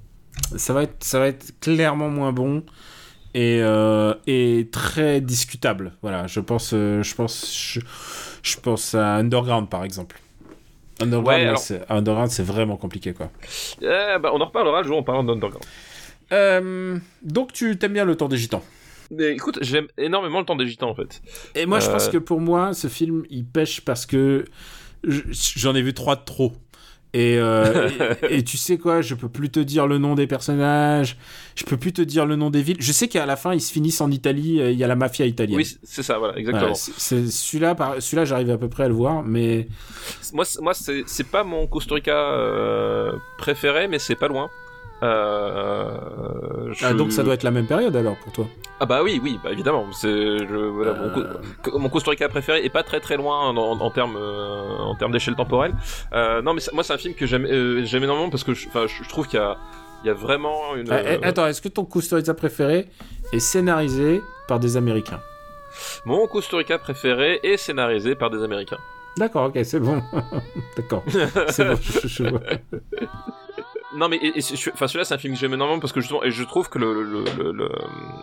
Ça 0.57 0.73
va 0.73 0.83
être 0.83 1.03
ça 1.03 1.19
va 1.19 1.27
être 1.27 1.59
clairement 1.59 2.09
moins 2.09 2.33
bon 2.33 2.63
et 3.35 3.59
euh, 3.61 4.13
et 4.25 4.67
très 4.71 5.21
discutable. 5.21 5.91
Voilà, 6.01 6.25
je 6.25 6.39
pense 6.39 6.71
euh, 6.73 7.03
je 7.03 7.13
pense 7.13 7.53
je, 7.55 7.79
je 8.41 8.57
pense 8.57 8.95
à 8.95 9.15
Underground 9.17 9.69
par 9.69 9.83
exemple. 9.83 10.19
Underground, 11.01 11.27
Ouais, 11.27 11.43
là, 11.43 11.49
alors- 11.49 11.59
c'est- 11.59 11.83
Underground, 11.89 12.31
c'est 12.31 12.43
vraiment 12.43 12.77
compliqué 12.77 13.13
quoi. 13.13 13.29
Eh, 13.81 13.85
bah, 14.21 14.31
on 14.33 14.39
en 14.39 14.45
reparlera 14.45 14.81
le 14.81 14.87
jour 14.87 14.97
on 14.97 15.03
parlera 15.03 15.25
d'Underground 15.27 15.65
Euh, 16.31 16.97
donc 17.21 17.51
tu 17.53 17.77
t'aimes 17.77 17.93
bien 17.93 18.05
le 18.05 18.15
temps 18.15 18.27
des 18.29 18.37
gitans? 18.37 18.63
mais 19.11 19.33
écoute 19.33 19.59
j'aime 19.61 19.85
énormément 19.99 20.39
le 20.39 20.45
temps 20.45 20.55
des 20.55 20.65
gitans 20.67 20.89
en 20.89 20.95
fait 20.95 21.21
Et 21.53 21.65
moi, 21.67 21.79
je 21.79 21.87
Euh. 21.89 21.91
pense 21.91 22.07
que 22.09 22.17
pour 22.17 22.39
moi, 22.41 22.73
ce 22.73 22.87
film, 22.87 23.23
il 23.29 23.45
pêche 23.45 23.81
parce 23.81 24.05
que 24.07 24.45
je- 25.03 25.21
j'en 25.31 25.75
ai 25.75 25.81
vu 25.83 25.93
trois 25.93 26.15
de 26.15 26.23
trop. 26.25 26.53
Et, 27.17 27.37
euh, 27.39 27.89
et, 28.29 28.39
et 28.39 28.43
tu 28.43 28.57
sais 28.57 28.77
quoi, 28.77 29.01
je 29.01 29.15
peux 29.15 29.29
plus 29.29 29.49
te 29.49 29.59
dire 29.61 29.87
le 29.87 29.97
nom 29.99 30.15
des 30.15 30.27
personnages, 30.27 31.15
je 31.55 31.63
peux 31.63 31.77
plus 31.77 31.93
te 31.93 32.01
dire 32.01 32.25
le 32.25 32.35
nom 32.35 32.49
des 32.49 32.61
villes. 32.61 32.75
Je 32.79 32.91
sais 32.91 33.07
qu'à 33.07 33.25
la 33.25 33.37
fin, 33.37 33.53
ils 33.53 33.61
se 33.61 33.71
finissent 33.71 34.01
en 34.01 34.11
Italie, 34.11 34.59
euh, 34.59 34.71
il 34.71 34.77
y 34.77 34.83
a 34.83 34.87
la 34.87 34.97
mafia 34.97 35.25
italienne. 35.25 35.55
oui 35.55 35.65
c'est- 35.83 36.03
ça 36.03 36.17
voilà 36.17 36.37
exactement 36.37 36.73
c'est- 36.75 37.27
celui-là, 37.31 37.73
par- 37.75 38.01
celui-là, 38.01 38.25
j'arrive 38.25 38.49
à 38.51 38.57
peu 38.57 38.67
près 38.67 38.83
à 38.83 38.87
le 38.89 38.93
voir, 38.93 39.23
mais 39.23 39.67
moi 40.33 40.43
moi 40.61 40.73
c'est 40.73 41.23
pas 41.31 41.43
mon 41.45 41.67
Costa 41.67 41.95
Rica 41.95 42.11
euh, 42.33 43.13
préféré 43.37 43.87
mais 43.87 43.99
c'est 43.99 44.15
pas 44.15 44.27
loin 44.27 44.49
euh, 45.03 46.73
ah, 46.83 46.93
donc 46.93 47.11
ça 47.11 47.23
doit 47.23 47.33
être 47.33 47.43
la 47.43 47.51
même 47.51 47.67
période 47.67 47.95
alors 47.95 48.15
pour 48.17 48.31
toi. 48.31 48.47
Ah 48.79 48.85
bah 48.85 49.01
oui, 49.03 49.19
oui, 49.23 49.39
bah 49.43 49.51
évidemment. 49.51 49.85
C'est 49.91 50.07
je- 50.39 50.67
voilà, 50.69 50.93
mon, 50.93 51.09
co- 51.63 51.79
mon 51.79 51.89
Costa 51.89 52.11
Rica 52.11 52.27
préféré 52.29 52.63
est 52.65 52.69
pas 52.69 52.83
très 52.83 52.99
très 52.99 53.17
loin 53.17 53.49
en, 53.49 53.57
en, 53.57 53.79
en 53.79 53.91
termes 53.91 54.17
euh, 54.17 54.77
en 54.79 54.95
termes 54.95 55.11
d'échelle 55.11 55.35
temporelle. 55.35 55.73
Euh, 56.13 56.41
non, 56.41 56.53
mais 56.53 56.61
moi 56.73 56.83
c'est 56.83 56.93
un 56.93 56.97
film 56.97 57.13
que 57.13 57.25
j'aime 57.25 57.45
euh, 57.45 57.83
j'aime 57.85 58.03
énormément 58.03 58.29
parce 58.29 58.43
que 58.43 58.53
je, 58.53 58.67
trouve 59.09 59.27
qu'il 59.27 59.39
y 59.39 59.43
a 59.43 59.57
il 60.03 60.07
y 60.07 60.09
a 60.09 60.13
vraiment 60.13 60.75
une. 60.75 60.91
Ah, 60.91 61.01
eh, 61.03 61.23
attends, 61.25 61.47
est-ce 61.47 61.61
que 61.61 61.69
ton 61.69 61.85
Costa 61.85 62.17
Rica 62.17 62.33
préféré 62.33 62.87
est 63.31 63.39
scénarisé 63.39 64.21
par 64.47 64.59
des 64.59 64.77
Américains? 64.77 65.19
Mon 66.05 66.25
Costa 66.27 66.57
Rica 66.57 66.77
préféré 66.77 67.39
est 67.43 67.57
scénarisé 67.57 68.15
par 68.15 68.29
des 68.29 68.43
Américains. 68.43 68.77
D'accord, 69.17 69.45
ok, 69.45 69.59
c'est 69.63 69.79
bon. 69.79 70.01
D'accord, 70.77 71.03
c'est 71.49 71.65
bon, 71.65 71.77
je, 71.81 72.07
je 72.07 72.23
vois. 72.23 72.41
Non 73.95 74.09
mais 74.09 74.17
et, 74.17 74.37
et 74.39 74.41
enfin 74.73 74.87
celui-là 74.87 75.05
c'est 75.05 75.13
un 75.13 75.17
film 75.17 75.33
que 75.33 75.39
j'aime 75.39 75.53
énormément 75.53 75.79
parce 75.79 75.93
que 75.93 76.01
justement 76.01 76.23
et 76.23 76.31
je 76.31 76.43
trouve 76.43 76.69
que 76.69 76.77
le, 76.79 77.23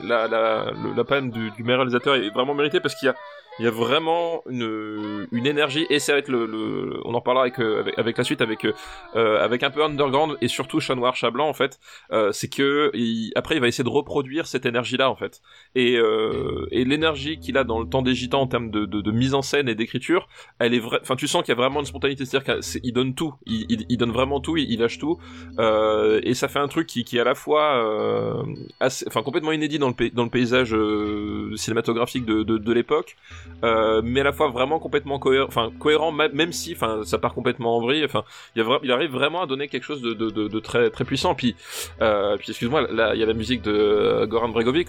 la, 0.03 0.29
la, 0.29 0.73
la 0.97 1.05
palme 1.05 1.31
du, 1.31 1.51
du 1.53 1.63
meilleur 1.63 1.79
réalisateur 1.81 2.15
est 2.17 2.31
vraiment 2.31 2.55
méritée 2.55 2.81
parce 2.81 2.95
qu'il 2.95 3.07
y 3.07 3.09
a 3.09 3.15
Il 3.59 3.65
y 3.67 3.69
a 3.69 3.71
vraiment 3.71 4.43
une, 4.49 5.27
une 5.31 5.47
énergie 5.47 5.87
et 5.91 5.99
c'est 5.99 6.13
avec 6.13 6.29
le, 6.29 6.47
le, 6.47 7.01
on 7.05 7.13
en 7.13 7.19
reparlera 7.19 7.45
avec, 7.45 7.59
euh, 7.59 7.81
avec, 7.81 7.99
avec 7.99 8.17
la 8.19 8.25
suite 8.25 8.41
avec 8.41 8.65
euh, 8.65 9.45
avec 9.45 9.63
un 9.63 9.71
peu 9.71 9.85
underground 9.85 10.39
et 10.41 10.49
surtout 10.49 10.81
Sean 10.81 10.97
Noir 10.97 11.15
Chablanc 11.17 11.49
en 11.49 11.53
fait. 11.53 11.79
Euh, 12.13 12.33
c'est 12.33 12.49
que 12.49 12.91
il, 12.95 13.31
après 13.37 13.57
il 13.57 13.61
va 13.61 13.69
essayer 13.69 13.85
de 13.85 13.91
reproduire 13.91 14.47
cette 14.47 14.65
énergie 14.65 14.97
là 14.97 15.11
en 15.11 15.17
fait 15.17 15.43
et 15.75 15.97
euh, 15.97 16.67
et 16.71 16.85
l'énergie 16.85 17.39
qu'il 17.39 17.59
a 17.59 17.65
dans 17.65 17.79
le 17.79 17.87
temps 17.87 18.01
des 18.01 18.15
gitans 18.15 18.41
en 18.41 18.47
termes 18.47 18.71
de, 18.71 18.87
de, 18.87 19.03
de 19.03 19.11
mise 19.11 19.35
en 19.35 19.43
scène 19.43 19.69
et 19.69 19.75
d'écriture, 19.75 20.29
elle 20.59 20.73
est 20.73 20.79
vraie. 20.79 21.01
Enfin 21.03 21.17
tu 21.17 21.29
sens 21.29 21.43
qu'il 21.43 21.53
y 21.53 21.57
a 21.57 21.61
vraiment 21.61 21.81
une 21.81 21.87
spontanéité, 21.87 22.25
c'est-à-dire 22.25 22.59
qu'il 22.61 22.93
donne 22.95 23.15
tout, 23.15 23.35
il, 23.45 23.85
il, 23.89 23.99
donne 23.99 24.13
vraiment 24.13 24.41
tout, 24.41 24.57
il, 24.57 24.79
lâche 24.81 24.99
tout 24.99 25.19
euh, 25.59 26.21
et 26.25 26.33
ça 26.33 26.49
fait 26.49 26.59
un 26.59 26.69
truc 26.69 26.87
qui, 26.87 27.05
qui 27.05 27.19
est 27.19 27.21
à 27.21 27.25
la 27.25 27.35
fois 27.35 27.85
euh, 27.85 28.43
assez, 28.81 29.05
enfin 29.09 29.23
complètement 29.23 29.53
inédit 29.53 29.79
dans 29.79 29.89
le 29.89 30.11
dans 30.11 30.25
le 30.25 30.31
paysage 30.31 30.75
euh, 30.75 31.55
cinématographique 31.57 32.25
de, 32.25 32.43
de 32.43 32.73
l'époque. 32.73 33.17
Euh, 33.65 34.03
mais 34.05 34.21
à 34.21 34.25
la 34.25 34.33
fois 34.33 34.49
vraiment 34.49 34.79
complètement 34.79 35.19
cohérent, 35.19 35.47
enfin 35.47 35.71
cohérent 35.79 36.13
même 36.13 36.53
si, 36.53 36.73
enfin 36.75 37.03
ça 37.05 37.19
part 37.19 37.35
complètement 37.35 37.77
en 37.77 37.81
vrille. 37.81 38.05
Enfin, 38.05 38.25
il, 38.57 38.65
il, 38.83 38.93
arrive 38.93 39.13
vraiment 39.13 39.43
à 39.43 39.47
donner 39.47 39.69
quelque 39.69 39.85
chose 39.85 40.03
de, 40.03 40.15
de, 40.15 40.31
de 40.31 40.61
très 40.61 40.91
très 40.91 41.05
puissant. 41.05 41.35
Puis, 41.35 41.55
euh, 42.01 42.37
puis 42.37 42.51
excuse-moi, 42.51 42.89
là 42.91 43.15
il 43.15 43.21
y 43.21 43.23
a 43.23 43.27
la 43.27 43.35
musique 43.35 43.63
de 43.63 44.27
Goran 44.29 44.49
Bregovic 44.49 44.89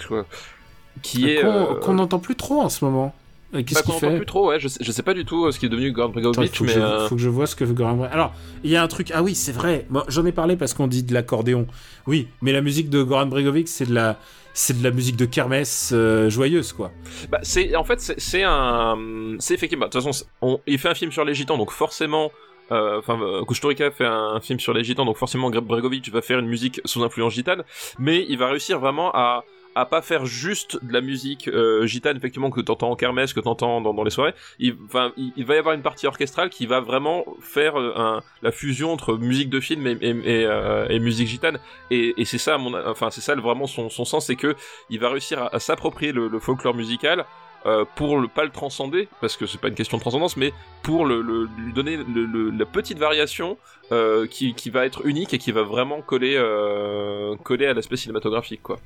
qui 1.01 1.29
est 1.29 1.41
qu'on 1.41 1.75
qu 1.75 1.91
n'entend 1.91 2.19
plus 2.19 2.35
trop 2.35 2.61
en 2.61 2.69
ce 2.69 2.83
moment. 2.83 3.13
Qu'est-ce 3.61 3.75
bah, 3.75 3.81
qu'il 3.81 3.93
fait 3.93 4.17
plus 4.17 4.25
trop, 4.25 4.49
ouais. 4.49 4.59
Je 4.59 4.67
sais, 4.67 4.83
je 4.83 4.91
sais 4.91 5.03
pas 5.03 5.13
du 5.13 5.25
tout 5.25 5.51
ce 5.51 5.59
qui 5.59 5.67
est 5.67 5.69
devenu 5.69 5.91
Goran 5.91 6.09
Bregovic, 6.09 6.59
mais 6.61 6.69
je, 6.69 7.05
faut 7.07 7.15
que 7.15 7.21
je 7.21 7.29
vois 7.29 7.45
ce 7.45 7.55
que 7.55 7.63
Goran 7.65 7.93
Bregovic. 7.93 8.13
Alors, 8.13 8.33
il 8.63 8.71
y 8.71 8.75
a 8.75 8.81
un 8.81 8.87
truc. 8.87 9.11
Ah 9.13 9.21
oui, 9.21 9.35
c'est 9.35 9.51
vrai. 9.51 9.85
J'en 10.07 10.25
ai 10.25 10.31
parlé 10.31 10.55
parce 10.55 10.73
qu'on 10.73 10.87
dit 10.87 11.03
de 11.03 11.13
l'accordéon. 11.13 11.67
Oui, 12.07 12.27
mais 12.41 12.51
la 12.51 12.61
musique 12.61 12.89
de 12.89 13.03
Goran 13.03 13.27
Bregovic, 13.27 13.67
c'est 13.67 13.85
de 13.85 13.93
la 13.93 14.17
c'est 14.53 14.77
de 14.77 14.83
la 14.83 14.91
musique 14.91 15.15
de 15.15 15.25
kermesse 15.25 15.91
euh, 15.93 16.29
joyeuse 16.29 16.73
quoi. 16.73 16.91
Bah 17.29 17.39
c'est 17.43 17.75
en 17.75 17.83
fait 17.83 17.99
c'est 17.99 18.43
un 18.43 18.97
c'est 19.39 19.53
effectivement 19.53 19.87
de 19.87 19.91
toute 19.91 20.03
façon 20.03 20.25
on, 20.41 20.59
il 20.67 20.77
fait 20.77 20.89
un 20.89 20.95
film 20.95 21.11
sur 21.11 21.25
les 21.25 21.33
gitans 21.33 21.57
donc 21.57 21.71
forcément 21.71 22.31
enfin 22.69 23.19
euh, 23.21 23.43
fait 23.91 24.05
un, 24.05 24.39
film 24.39 24.59
sur 24.59 24.73
les 24.73 24.83
gitans 24.83 25.05
donc 25.05 25.17
forcément 25.17 25.49
Bregovic 25.49 26.09
va 26.09 26.21
faire 26.21 26.39
une 26.39 26.47
musique 26.47 26.81
sous 26.85 27.03
influence 27.03 27.33
gitane 27.33 27.63
mais 27.99 28.25
il 28.27 28.37
va 28.37 28.47
réussir 28.47 28.79
vraiment 28.79 29.11
à 29.13 29.43
à 29.76 29.86
pas 29.86 30.01
faire 30.01 30.26
juste 30.26 30.84
de 30.84 30.93
la 30.93 31.01
musique 31.01 31.47
euh, 31.47 31.86
gitane 31.86 32.17
effectivement 32.17 32.49
que 32.49 32.61
t'entends 32.61 32.91
en 32.91 32.95
kermesse 32.95 33.34
que 33.34 33.39
t'entends 33.39 33.82
dans, 33.82 33.93
dans 33.93 34.03
les 34.03 34.11
soirées. 34.11 34.34
Il, 34.59 34.76
il, 35.17 35.34
il, 35.36 35.45
va 35.45 35.55
y 35.55 35.57
avoir 35.57 35.76
une 35.76 35.82
partie 35.82 36.07
orchestrale 36.07 36.49
qui 36.49 36.65
va 36.65 36.80
vraiment 36.80 37.26
faire 37.41 37.80
euh, 37.80 37.93
un, 37.95 38.21
la 38.41 38.51
fusion 38.51 38.91
entre 38.91 39.15
musique 39.15 39.49
de 39.49 39.59
film 39.59 39.88
et, 39.88 39.97
et, 40.01 40.45
euh, 40.45 40.88
et 40.89 40.99
musique 40.99 41.28
gitane. 41.28 41.59
Et, 41.91 42.13
et 42.17 42.26
c'est 42.26 42.38
ça 42.38 42.57
mon 42.57 42.74
enfin 42.88 43.09
c'est 43.11 43.21
ça 43.21 43.36
vraiment 43.36 43.67
son, 43.67 43.89
son 43.89 44.05
sens 44.05 44.28
c'est 44.28 44.36
que 44.36 44.55
il 44.89 44.99
va 44.99 45.09
réussir 45.09 45.41
à, 45.41 45.55
à 45.55 45.59
s'approprier 45.59 46.11
le, 46.11 46.28
le, 46.28 46.39
folklore 46.39 46.74
musical 46.74 47.26
euh, 47.65 47.86
pour 47.95 48.19
le 48.19 48.28
pas 48.28 48.43
le 48.43 48.49
transcender 48.49 49.07
parce 49.21 49.38
que 49.38 49.45
c'est 49.45 49.59
pas 49.59 49.69
une 49.69 49.76
question 49.76 49.97
de 49.97 50.01
transcendance 50.01 50.36
mais 50.36 50.51
pour 50.82 51.05
le, 51.05 51.21
le 51.21 51.47
lui 51.57 51.71
donner 51.71 51.95
le, 51.95 52.49
la 52.49 52.65
petite 52.65 52.99
variation 52.99 53.57
euh, 53.91 54.28
qui, 54.28 54.53
qui 54.53 54.69
va 54.69 54.86
être 54.86 55.05
unique 55.05 55.34
et 55.34 55.38
qui 55.38 55.53
va 55.53 55.63
vraiment 55.63 56.01
coller 56.01 56.36
euh, 56.36 57.38
coller 57.38 57.67
à 57.67 57.74
l'aspect 57.74 57.95
cinématographique 57.95 58.61
quoi 58.61 58.80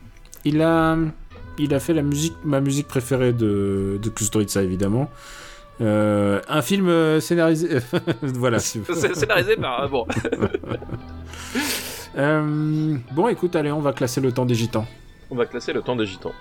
il 0.45 0.61
a, 0.61 0.97
il 1.57 1.73
a 1.73 1.79
fait 1.79 1.93
la 1.93 2.01
musique, 2.01 2.35
ma 2.43 2.59
musique 2.59 2.87
préférée 2.87 3.33
de, 3.33 3.99
de 4.01 4.09
Kusturica, 4.09 4.61
évidemment. 4.61 5.09
Euh, 5.79 6.41
un 6.47 6.61
film 6.61 7.19
scénarisé. 7.19 7.79
voilà. 8.21 8.59
scénarisé 8.59 9.55
par. 9.57 9.87
Bon. 9.89 10.07
euh, 12.17 12.97
bon, 13.11 13.27
écoute, 13.27 13.55
allez, 13.55 13.71
on 13.71 13.81
va 13.81 13.93
classer 13.93 14.21
le 14.21 14.31
temps 14.31 14.45
des 14.45 14.55
gitans. 14.55 14.85
On 15.29 15.35
va 15.35 15.45
classer 15.45 15.73
le 15.73 15.81
temps 15.81 15.95
des 15.95 16.05
gitans. 16.05 16.33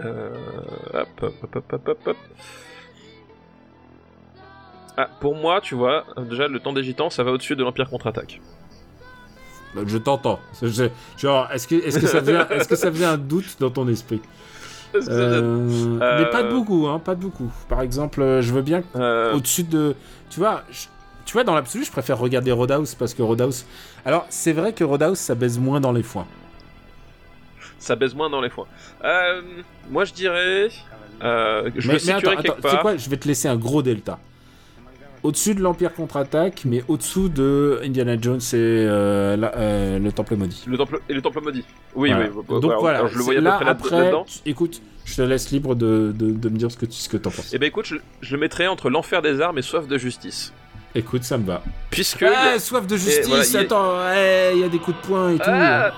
Euh, 0.00 0.30
hop, 0.94 1.08
hop, 1.22 1.34
hop, 1.42 1.72
hop, 1.72 1.88
hop, 1.88 1.98
hop. 2.06 2.16
Ah, 4.96 5.08
pour 5.20 5.34
moi, 5.34 5.60
tu 5.60 5.74
vois, 5.74 6.04
déjà, 6.28 6.48
le 6.48 6.60
temps 6.60 6.72
des 6.72 6.82
gitans, 6.82 7.10
ça 7.10 7.22
va 7.22 7.32
au-dessus 7.32 7.56
de 7.56 7.62
l'Empire 7.62 7.88
contre-attaque. 7.88 8.40
Bah, 9.74 9.82
je 9.86 9.98
t'entends. 9.98 10.40
Genre, 11.16 11.48
est-ce 11.52 11.68
que, 11.68 11.74
est 11.74 12.00
que, 12.00 12.06
ça 12.06 12.20
vient, 12.20 12.48
est-ce 12.48 12.68
que 12.68 12.76
ça 12.76 12.90
vient 12.90 13.12
un 13.12 13.18
doute 13.18 13.56
dans 13.60 13.70
ton 13.70 13.88
esprit 13.88 14.20
euh, 14.94 15.02
euh... 16.00 16.18
Mais 16.18 16.30
pas 16.30 16.42
de 16.42 16.50
beaucoup, 16.50 16.86
hein, 16.88 16.98
pas 16.98 17.14
de 17.14 17.20
beaucoup. 17.20 17.52
Par 17.68 17.82
exemple, 17.82 18.22
euh, 18.22 18.40
je 18.40 18.52
veux 18.54 18.62
bien 18.62 18.82
euh... 18.96 19.34
au-dessus 19.34 19.64
de, 19.64 19.94
tu 20.30 20.40
vois, 20.40 20.62
je... 20.70 20.86
tu 21.26 21.34
vois, 21.34 21.44
dans 21.44 21.54
l'absolu, 21.54 21.84
je 21.84 21.92
préfère 21.92 22.18
regarder 22.18 22.52
Roadhouse 22.52 22.94
parce 22.94 23.12
que 23.12 23.22
Roadhouse. 23.22 23.66
Alors, 24.06 24.26
c'est 24.30 24.52
vrai 24.52 24.72
que 24.72 24.84
Roadhouse, 24.84 25.18
ça 25.18 25.34
baise 25.34 25.58
moins 25.58 25.80
dans 25.80 25.92
les 25.92 26.02
foins. 26.02 26.26
Ça 27.78 27.96
baise 27.96 28.14
moins 28.14 28.30
dans 28.30 28.40
les 28.40 28.50
foins. 28.50 28.66
Euh, 29.04 29.42
moi, 29.90 30.04
je 30.04 30.14
dirais, 30.14 30.70
je 31.20 31.88
mais, 31.88 31.98
mais 32.06 32.12
attends, 32.12 32.30
attends, 32.30 32.78
quoi 32.78 32.96
Je 32.96 33.10
vais 33.10 33.18
te 33.18 33.28
laisser 33.28 33.48
un 33.48 33.56
gros 33.56 33.82
delta 33.82 34.18
au-dessus 35.22 35.54
de 35.54 35.60
l'Empire 35.60 35.94
contre-attaque, 35.94 36.62
mais 36.64 36.82
au-dessous 36.88 37.28
de 37.28 37.80
Indiana 37.84 38.16
Jones 38.20 38.40
et 38.52 38.56
euh, 38.56 39.36
la, 39.36 39.54
euh, 39.56 39.98
le 39.98 40.12
Temple 40.12 40.36
maudit. 40.36 40.64
Le 40.66 40.76
temple 40.76 41.00
et 41.08 41.14
le 41.14 41.22
Temple 41.22 41.40
maudit. 41.42 41.64
Oui, 41.94 42.10
voilà. 42.10 42.28
oui. 42.28 42.60
Donc 42.60 42.72
voilà. 42.80 42.98
Alors, 42.98 43.10
je 43.10 43.18
le 43.18 43.24
voyais 43.24 43.40
là, 43.40 43.58
là 43.62 43.70
après, 43.70 44.12
écoute, 44.46 44.80
je 45.04 45.16
te 45.16 45.22
laisse 45.22 45.50
libre 45.50 45.74
de, 45.74 46.12
de, 46.16 46.30
de, 46.32 46.48
me 46.48 46.56
dire 46.56 46.70
ce 46.70 46.76
que 46.76 46.86
tu 46.86 46.92
ce 46.92 47.08
que 47.08 47.16
en 47.16 47.30
penses. 47.30 47.50
Eh 47.52 47.58
ben 47.58 47.66
écoute, 47.66 47.86
je, 47.86 47.96
je, 48.20 48.34
le 48.34 48.40
mettrais 48.40 48.66
entre 48.66 48.90
l'enfer 48.90 49.22
des 49.22 49.40
armes 49.40 49.58
et 49.58 49.62
soif 49.62 49.86
de 49.88 49.98
justice. 49.98 50.52
Écoute, 50.94 51.24
ça 51.24 51.38
me 51.38 51.44
va. 51.44 51.62
Puisque. 51.90 52.22
Ah, 52.22 52.58
soif 52.58 52.86
de 52.86 52.96
justice. 52.96 53.26
Voilà, 53.26 53.60
attends, 53.60 54.54
il 54.54 54.60
y 54.60 54.64
a 54.64 54.68
des 54.68 54.78
coups 54.78 54.96
de 55.00 55.06
poing 55.06 55.30
et 55.32 55.38
tout. 55.38 55.44
Ah 55.46 55.92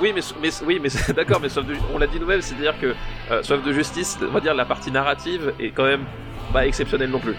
oui, 0.00 0.12
mais, 0.14 0.22
mais 0.40 0.50
oui, 0.66 0.80
mais 0.82 0.88
d'accord, 1.14 1.40
mais 1.40 1.48
soif 1.48 1.66
de, 1.66 1.74
on 1.92 1.98
l'a 1.98 2.06
dit 2.06 2.18
nous-mêmes, 2.18 2.42
c'est-à-dire 2.42 2.78
que 2.80 2.94
euh, 3.30 3.42
soif 3.42 3.62
de 3.62 3.72
justice, 3.72 4.18
on 4.22 4.32
va 4.32 4.40
dire 4.40 4.54
la 4.54 4.64
partie 4.64 4.90
narrative 4.90 5.52
est 5.58 5.70
quand 5.70 5.84
même 5.84 6.04
pas 6.52 6.66
exceptionnelle 6.66 7.10
non 7.10 7.20
plus. 7.20 7.34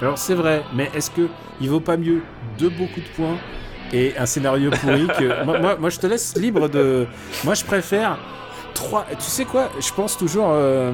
Alors 0.00 0.18
c'est 0.18 0.34
vrai, 0.34 0.62
mais 0.74 0.90
est-ce 0.94 1.10
que 1.10 1.28
il 1.60 1.70
vaut 1.70 1.80
pas 1.80 1.96
mieux 1.96 2.22
deux 2.58 2.68
beaucoup 2.68 3.00
de 3.00 3.08
points 3.16 3.38
et 3.92 4.14
un 4.18 4.26
scénario 4.26 4.70
pourri 4.70 5.06
que 5.18 5.44
moi, 5.44 5.58
moi, 5.58 5.76
moi, 5.76 5.90
je 5.90 5.98
te 5.98 6.06
laisse 6.06 6.36
libre 6.36 6.68
de. 6.68 7.06
Moi 7.44 7.54
je 7.54 7.64
préfère 7.64 8.18
trois. 8.74 9.06
Tu 9.10 9.24
sais 9.24 9.44
quoi 9.44 9.70
Je 9.80 9.92
pense 9.92 10.16
toujours. 10.16 10.48
Euh... 10.50 10.92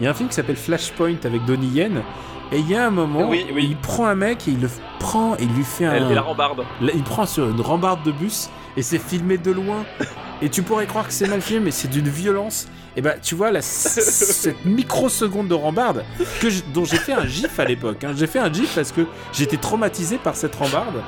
Il 0.00 0.04
y 0.04 0.06
a 0.06 0.10
un 0.10 0.14
film 0.14 0.28
qui 0.28 0.36
s'appelle 0.36 0.56
Flashpoint 0.56 1.16
avec 1.24 1.44
Donnie 1.44 1.68
Yen. 1.68 2.02
Et 2.50 2.58
il 2.60 2.70
y 2.70 2.76
a 2.76 2.86
un 2.86 2.90
moment 2.90 3.28
oui, 3.28 3.44
oui. 3.52 3.66
il 3.70 3.76
prend 3.76 4.06
un 4.06 4.14
mec 4.14 4.48
et 4.48 4.52
il 4.52 4.60
le 4.60 4.70
prend 4.98 5.34
et 5.34 5.42
il 5.42 5.52
lui 5.52 5.64
fait 5.64 5.84
un. 5.84 6.10
Et 6.10 6.14
la 6.14 6.22
rambarde. 6.22 6.64
Il 6.80 7.02
prend 7.02 7.26
sur 7.26 7.46
une 7.48 7.60
rambarde 7.60 8.02
de 8.04 8.12
bus 8.12 8.48
et 8.76 8.82
c'est 8.82 8.98
filmé 8.98 9.36
de 9.36 9.50
loin. 9.50 9.84
et 10.40 10.48
tu 10.48 10.62
pourrais 10.62 10.86
croire 10.86 11.06
que 11.06 11.12
c'est 11.12 11.28
mal 11.28 11.40
filmé, 11.40 11.66
mais 11.66 11.70
c'est 11.70 11.88
d'une 11.88 12.08
violence. 12.08 12.68
Et 12.96 13.02
bah, 13.02 13.14
tu 13.20 13.34
vois, 13.34 13.50
la, 13.50 13.62
cette 13.62 14.64
microseconde 14.64 15.48
de 15.48 15.54
rambarde 15.54 16.04
que 16.40 16.50
je, 16.50 16.62
dont 16.72 16.84
j'ai 16.84 16.96
fait 16.96 17.12
un 17.12 17.26
gif 17.26 17.58
à 17.58 17.64
l'époque. 17.64 18.04
Hein. 18.04 18.12
J'ai 18.16 18.26
fait 18.26 18.38
un 18.38 18.52
gif 18.52 18.74
parce 18.74 18.92
que 18.92 19.02
j'étais 19.32 19.56
traumatisé 19.56 20.18
par 20.18 20.36
cette 20.36 20.54
rambarde. 20.54 21.02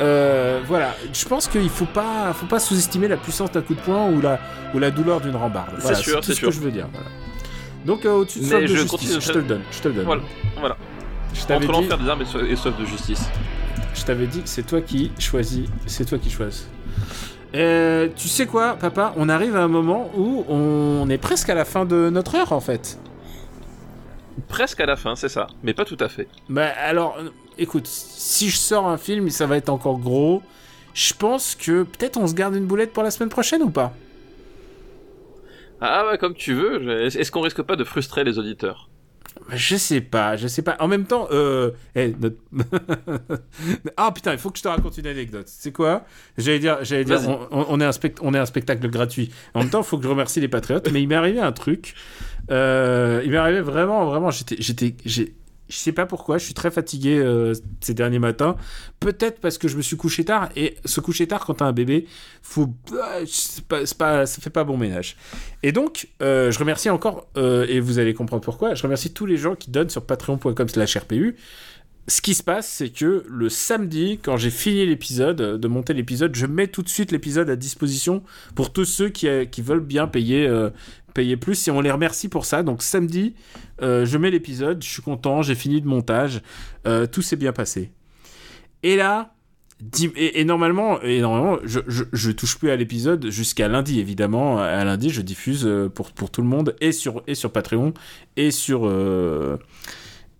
Euh, 0.00 0.60
voilà, 0.66 0.94
je 1.12 1.24
pense 1.24 1.48
qu'il 1.48 1.70
faut 1.70 1.86
pas, 1.86 2.34
faut 2.34 2.46
pas 2.46 2.58
sous-estimer 2.58 3.08
la 3.08 3.16
puissance 3.16 3.50
d'un 3.50 3.62
coup 3.62 3.74
de 3.74 3.80
poing 3.80 4.10
ou 4.10 4.20
la, 4.20 4.38
ou 4.74 4.78
la 4.78 4.90
douleur 4.90 5.20
d'une 5.20 5.36
rambarde. 5.36 5.74
Voilà, 5.78 5.96
c'est 5.96 6.02
sûr, 6.02 6.22
c'est 6.22 6.34
ce 6.34 6.40
que 6.40 6.50
je 6.50 6.60
veux 6.60 6.70
dire. 6.70 6.88
Voilà. 6.92 7.08
Donc 7.86 8.04
euh, 8.04 8.12
au-dessus 8.12 8.40
de, 8.40 8.44
de 8.44 8.66
je 8.66 8.76
justice, 8.76 9.20
je 9.20 9.32
te 9.32 9.38
le 9.38 9.44
donne, 9.44 9.62
je 9.70 9.80
te 9.80 9.88
le 9.88 9.94
donne. 9.94 10.04
Voilà, 10.04 10.22
voilà. 10.58 10.76
Je 11.32 11.52
Entre 11.52 11.72
l'enfer 11.72 11.98
des 11.98 12.08
armes 12.08 12.22
et 12.22 12.56
soif 12.56 12.76
de 12.78 12.84
justice. 12.84 13.28
Je 13.94 14.02
t'avais 14.04 14.26
dit 14.26 14.42
que 14.42 14.48
c'est 14.48 14.64
toi 14.64 14.80
qui 14.80 15.12
choisis, 15.18 15.66
c'est 15.86 16.04
toi 16.04 16.18
qui 16.18 16.30
choisis. 16.30 16.68
Euh, 17.54 18.08
tu 18.14 18.28
sais 18.28 18.46
quoi, 18.46 18.74
papa 18.74 19.14
On 19.16 19.28
arrive 19.28 19.56
à 19.56 19.62
un 19.62 19.68
moment 19.68 20.10
où 20.16 20.44
on 20.48 21.08
est 21.08 21.18
presque 21.18 21.48
à 21.48 21.54
la 21.54 21.64
fin 21.64 21.84
de 21.84 22.10
notre 22.10 22.34
heure, 22.34 22.52
en 22.52 22.60
fait. 22.60 22.98
Presque 24.48 24.80
à 24.80 24.86
la 24.86 24.96
fin, 24.96 25.16
c'est 25.16 25.28
ça, 25.28 25.46
mais 25.62 25.72
pas 25.72 25.84
tout 25.84 25.96
à 26.00 26.08
fait. 26.08 26.28
Bah 26.48 26.68
alors, 26.78 27.18
écoute, 27.58 27.86
si 27.86 28.50
je 28.50 28.56
sors 28.56 28.86
un 28.86 28.98
film, 28.98 29.30
ça 29.30 29.46
va 29.46 29.56
être 29.56 29.70
encore 29.70 29.98
gros. 29.98 30.42
Je 30.92 31.14
pense 31.14 31.54
que 31.54 31.82
peut-être 31.84 32.16
on 32.18 32.26
se 32.26 32.34
garde 32.34 32.54
une 32.54 32.66
boulette 32.66 32.92
pour 32.92 33.02
la 33.02 33.10
semaine 33.10 33.28
prochaine 33.28 33.62
ou 33.62 33.70
pas? 33.70 33.92
Ah 35.80 36.04
bah 36.08 36.16
comme 36.16 36.34
tu 36.34 36.54
veux. 36.54 37.04
Est-ce 37.04 37.30
qu'on 37.30 37.42
risque 37.42 37.62
pas 37.62 37.76
de 37.76 37.84
frustrer 37.84 38.24
les 38.24 38.38
auditeurs? 38.38 38.88
Je 39.50 39.76
sais 39.76 40.00
pas, 40.00 40.36
je 40.36 40.48
sais 40.48 40.62
pas. 40.62 40.76
En 40.80 40.88
même 40.88 41.04
temps, 41.04 41.28
euh... 41.30 41.70
Hey, 41.94 42.16
notre... 42.20 42.36
ah 43.96 44.10
putain, 44.12 44.32
il 44.32 44.38
faut 44.38 44.50
que 44.50 44.58
je 44.58 44.62
te 44.62 44.68
raconte 44.68 44.98
une 44.98 45.06
anecdote. 45.06 45.46
C'est 45.48 45.72
quoi? 45.72 46.04
J'allais 46.36 46.58
dire, 46.58 46.78
j'allais 46.82 47.04
dire, 47.04 47.20
on, 47.50 47.66
on, 47.68 47.80
est 47.80 47.84
un 47.84 47.92
spect... 47.92 48.18
on 48.22 48.34
est 48.34 48.38
un 48.38 48.46
spectacle 48.46 48.88
gratuit. 48.88 49.30
En 49.54 49.60
même 49.60 49.70
temps, 49.70 49.80
il 49.80 49.86
faut 49.86 49.98
que 49.98 50.04
je 50.04 50.08
remercie 50.08 50.40
les 50.40 50.48
patriotes. 50.48 50.90
Mais 50.92 51.02
il 51.02 51.08
m'est 51.08 51.14
arrivé 51.14 51.40
un 51.40 51.52
truc. 51.52 51.94
Euh... 52.50 53.22
Il 53.24 53.30
m'est 53.30 53.36
arrivé 53.36 53.60
vraiment, 53.60 54.06
vraiment. 54.06 54.30
J'étais, 54.30 54.56
j'étais, 54.58 54.94
j'ai 55.04 55.34
je 55.68 55.76
sais 55.76 55.92
pas 55.92 56.06
pourquoi, 56.06 56.38
je 56.38 56.44
suis 56.44 56.54
très 56.54 56.70
fatigué 56.70 57.18
euh, 57.18 57.54
ces 57.80 57.94
derniers 57.94 58.18
matins. 58.18 58.56
Peut-être 59.00 59.40
parce 59.40 59.58
que 59.58 59.68
je 59.68 59.76
me 59.76 59.82
suis 59.82 59.96
couché 59.96 60.24
tard. 60.24 60.48
Et 60.56 60.76
se 60.84 61.00
coucher 61.00 61.26
tard 61.26 61.44
quand 61.44 61.54
t'as 61.54 61.66
un 61.66 61.72
bébé, 61.72 62.06
faut, 62.42 62.68
c'est 63.26 63.64
pas, 63.64 63.80
pas, 63.98 64.26
ça 64.26 64.40
fait 64.40 64.50
pas 64.50 64.64
bon 64.64 64.76
ménage. 64.76 65.16
Et 65.62 65.72
donc, 65.72 66.08
euh, 66.22 66.50
je 66.50 66.58
remercie 66.58 66.90
encore, 66.90 67.26
euh, 67.36 67.66
et 67.68 67.80
vous 67.80 67.98
allez 67.98 68.14
comprendre 68.14 68.42
pourquoi, 68.42 68.74
je 68.74 68.82
remercie 68.82 69.12
tous 69.12 69.26
les 69.26 69.36
gens 69.36 69.54
qui 69.56 69.70
donnent 69.70 69.90
sur 69.90 70.04
patreon.com/rpu. 70.04 71.36
ce 72.08 72.20
qui 72.20 72.34
se 72.34 72.42
passe, 72.42 72.68
c'est 72.68 72.90
que 72.90 73.24
le 73.28 73.48
samedi, 73.48 74.20
quand 74.22 74.36
j'ai 74.36 74.50
fini 74.50 74.86
l'épisode, 74.86 75.40
euh, 75.40 75.58
de 75.58 75.68
monter 75.68 75.92
l'épisode, 75.92 76.34
je 76.36 76.46
mets 76.46 76.68
tout 76.68 76.82
de 76.82 76.88
suite 76.88 77.10
l'épisode 77.10 77.50
à 77.50 77.56
disposition 77.56 78.22
pour 78.54 78.72
tous 78.72 78.84
ceux 78.84 79.08
qui, 79.08 79.26
euh, 79.26 79.44
qui 79.44 79.60
veulent 79.60 79.80
bien 79.80 80.06
payer, 80.06 80.46
euh, 80.46 80.70
payer 81.14 81.36
plus 81.36 81.66
et 81.66 81.70
on 81.72 81.80
les 81.80 81.90
remercie 81.90 82.28
pour 82.28 82.44
ça. 82.44 82.62
Donc 82.62 82.82
samedi, 82.82 83.34
je 83.80 84.18
mets 84.18 84.30
l'épisode, 84.30 84.82
je 84.82 84.88
suis 84.88 85.02
content, 85.02 85.42
j'ai 85.42 85.54
fini 85.54 85.80
le 85.80 85.88
montage, 85.88 86.42
tout 87.10 87.22
s'est 87.22 87.36
bien 87.36 87.52
passé. 87.52 87.90
Et 88.82 88.96
là, 88.96 89.34
et, 90.16 90.44
normalement, 90.44 91.00
et 91.00 91.20
normalement 91.22 91.58
je, 91.64 91.80
je, 91.86 92.04
je 92.12 92.30
touche 92.30 92.58
plus 92.58 92.70
à 92.70 92.76
l'épisode 92.76 93.30
jusqu'à 93.30 93.66
lundi, 93.66 93.98
évidemment. 93.98 94.58
À 94.58 94.84
lundi, 94.84 95.08
je 95.08 95.22
diffuse 95.22 95.66
pour, 95.94 96.12
pour 96.12 96.30
tout 96.30 96.42
le 96.42 96.48
monde 96.48 96.76
et 96.82 96.92
sur, 96.92 97.22
et 97.26 97.34
sur 97.34 97.50
Patreon 97.50 97.94
et 98.36 98.50
sur. 98.50 98.86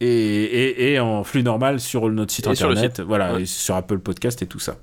Et, 0.01 0.07
et, 0.07 0.93
et 0.93 1.01
en 1.01 1.25
flux 1.25 1.43
normal 1.43 1.81
sur 1.81 2.09
notre 2.11 2.33
site 2.33 2.47
Et 2.47 2.55
sur 2.55 2.71
internet, 2.71 2.97
site. 2.97 3.05
voilà, 3.07 3.35
Ouais. 3.35 3.43
et 3.43 3.47
sur 3.47 3.75
Apple 3.77 3.99
Podcast 3.99 4.43
et 4.43 4.47
tout 4.47 4.59
ça. 4.59 4.77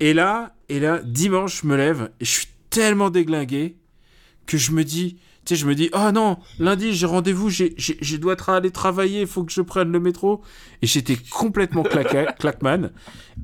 Et 0.00 0.12
là, 0.14 0.54
et 0.68 0.80
là, 0.80 1.00
dimanche, 1.04 1.62
je 1.62 1.66
me 1.68 1.76
lève 1.76 2.10
et 2.20 2.24
je 2.24 2.30
suis 2.30 2.48
tellement 2.70 3.10
déglingué 3.10 3.76
que 4.46 4.58
je 4.58 4.72
me 4.72 4.82
dis, 4.82 5.18
tu 5.44 5.54
sais, 5.54 5.60
je 5.60 5.66
me 5.66 5.74
dis, 5.74 5.88
oh 5.92 6.10
non, 6.12 6.38
lundi 6.58 6.92
j'ai 6.94 7.06
rendez-vous, 7.06 7.48
je 7.50 8.16
dois 8.16 8.34
tra- 8.34 8.56
aller 8.56 8.70
travailler, 8.70 9.20
il 9.22 9.26
faut 9.26 9.44
que 9.44 9.52
je 9.52 9.60
prenne 9.60 9.92
le 9.92 10.00
métro. 10.00 10.42
Et 10.82 10.86
j'étais 10.86 11.16
complètement 11.30 11.82
claqueman. 12.38 12.90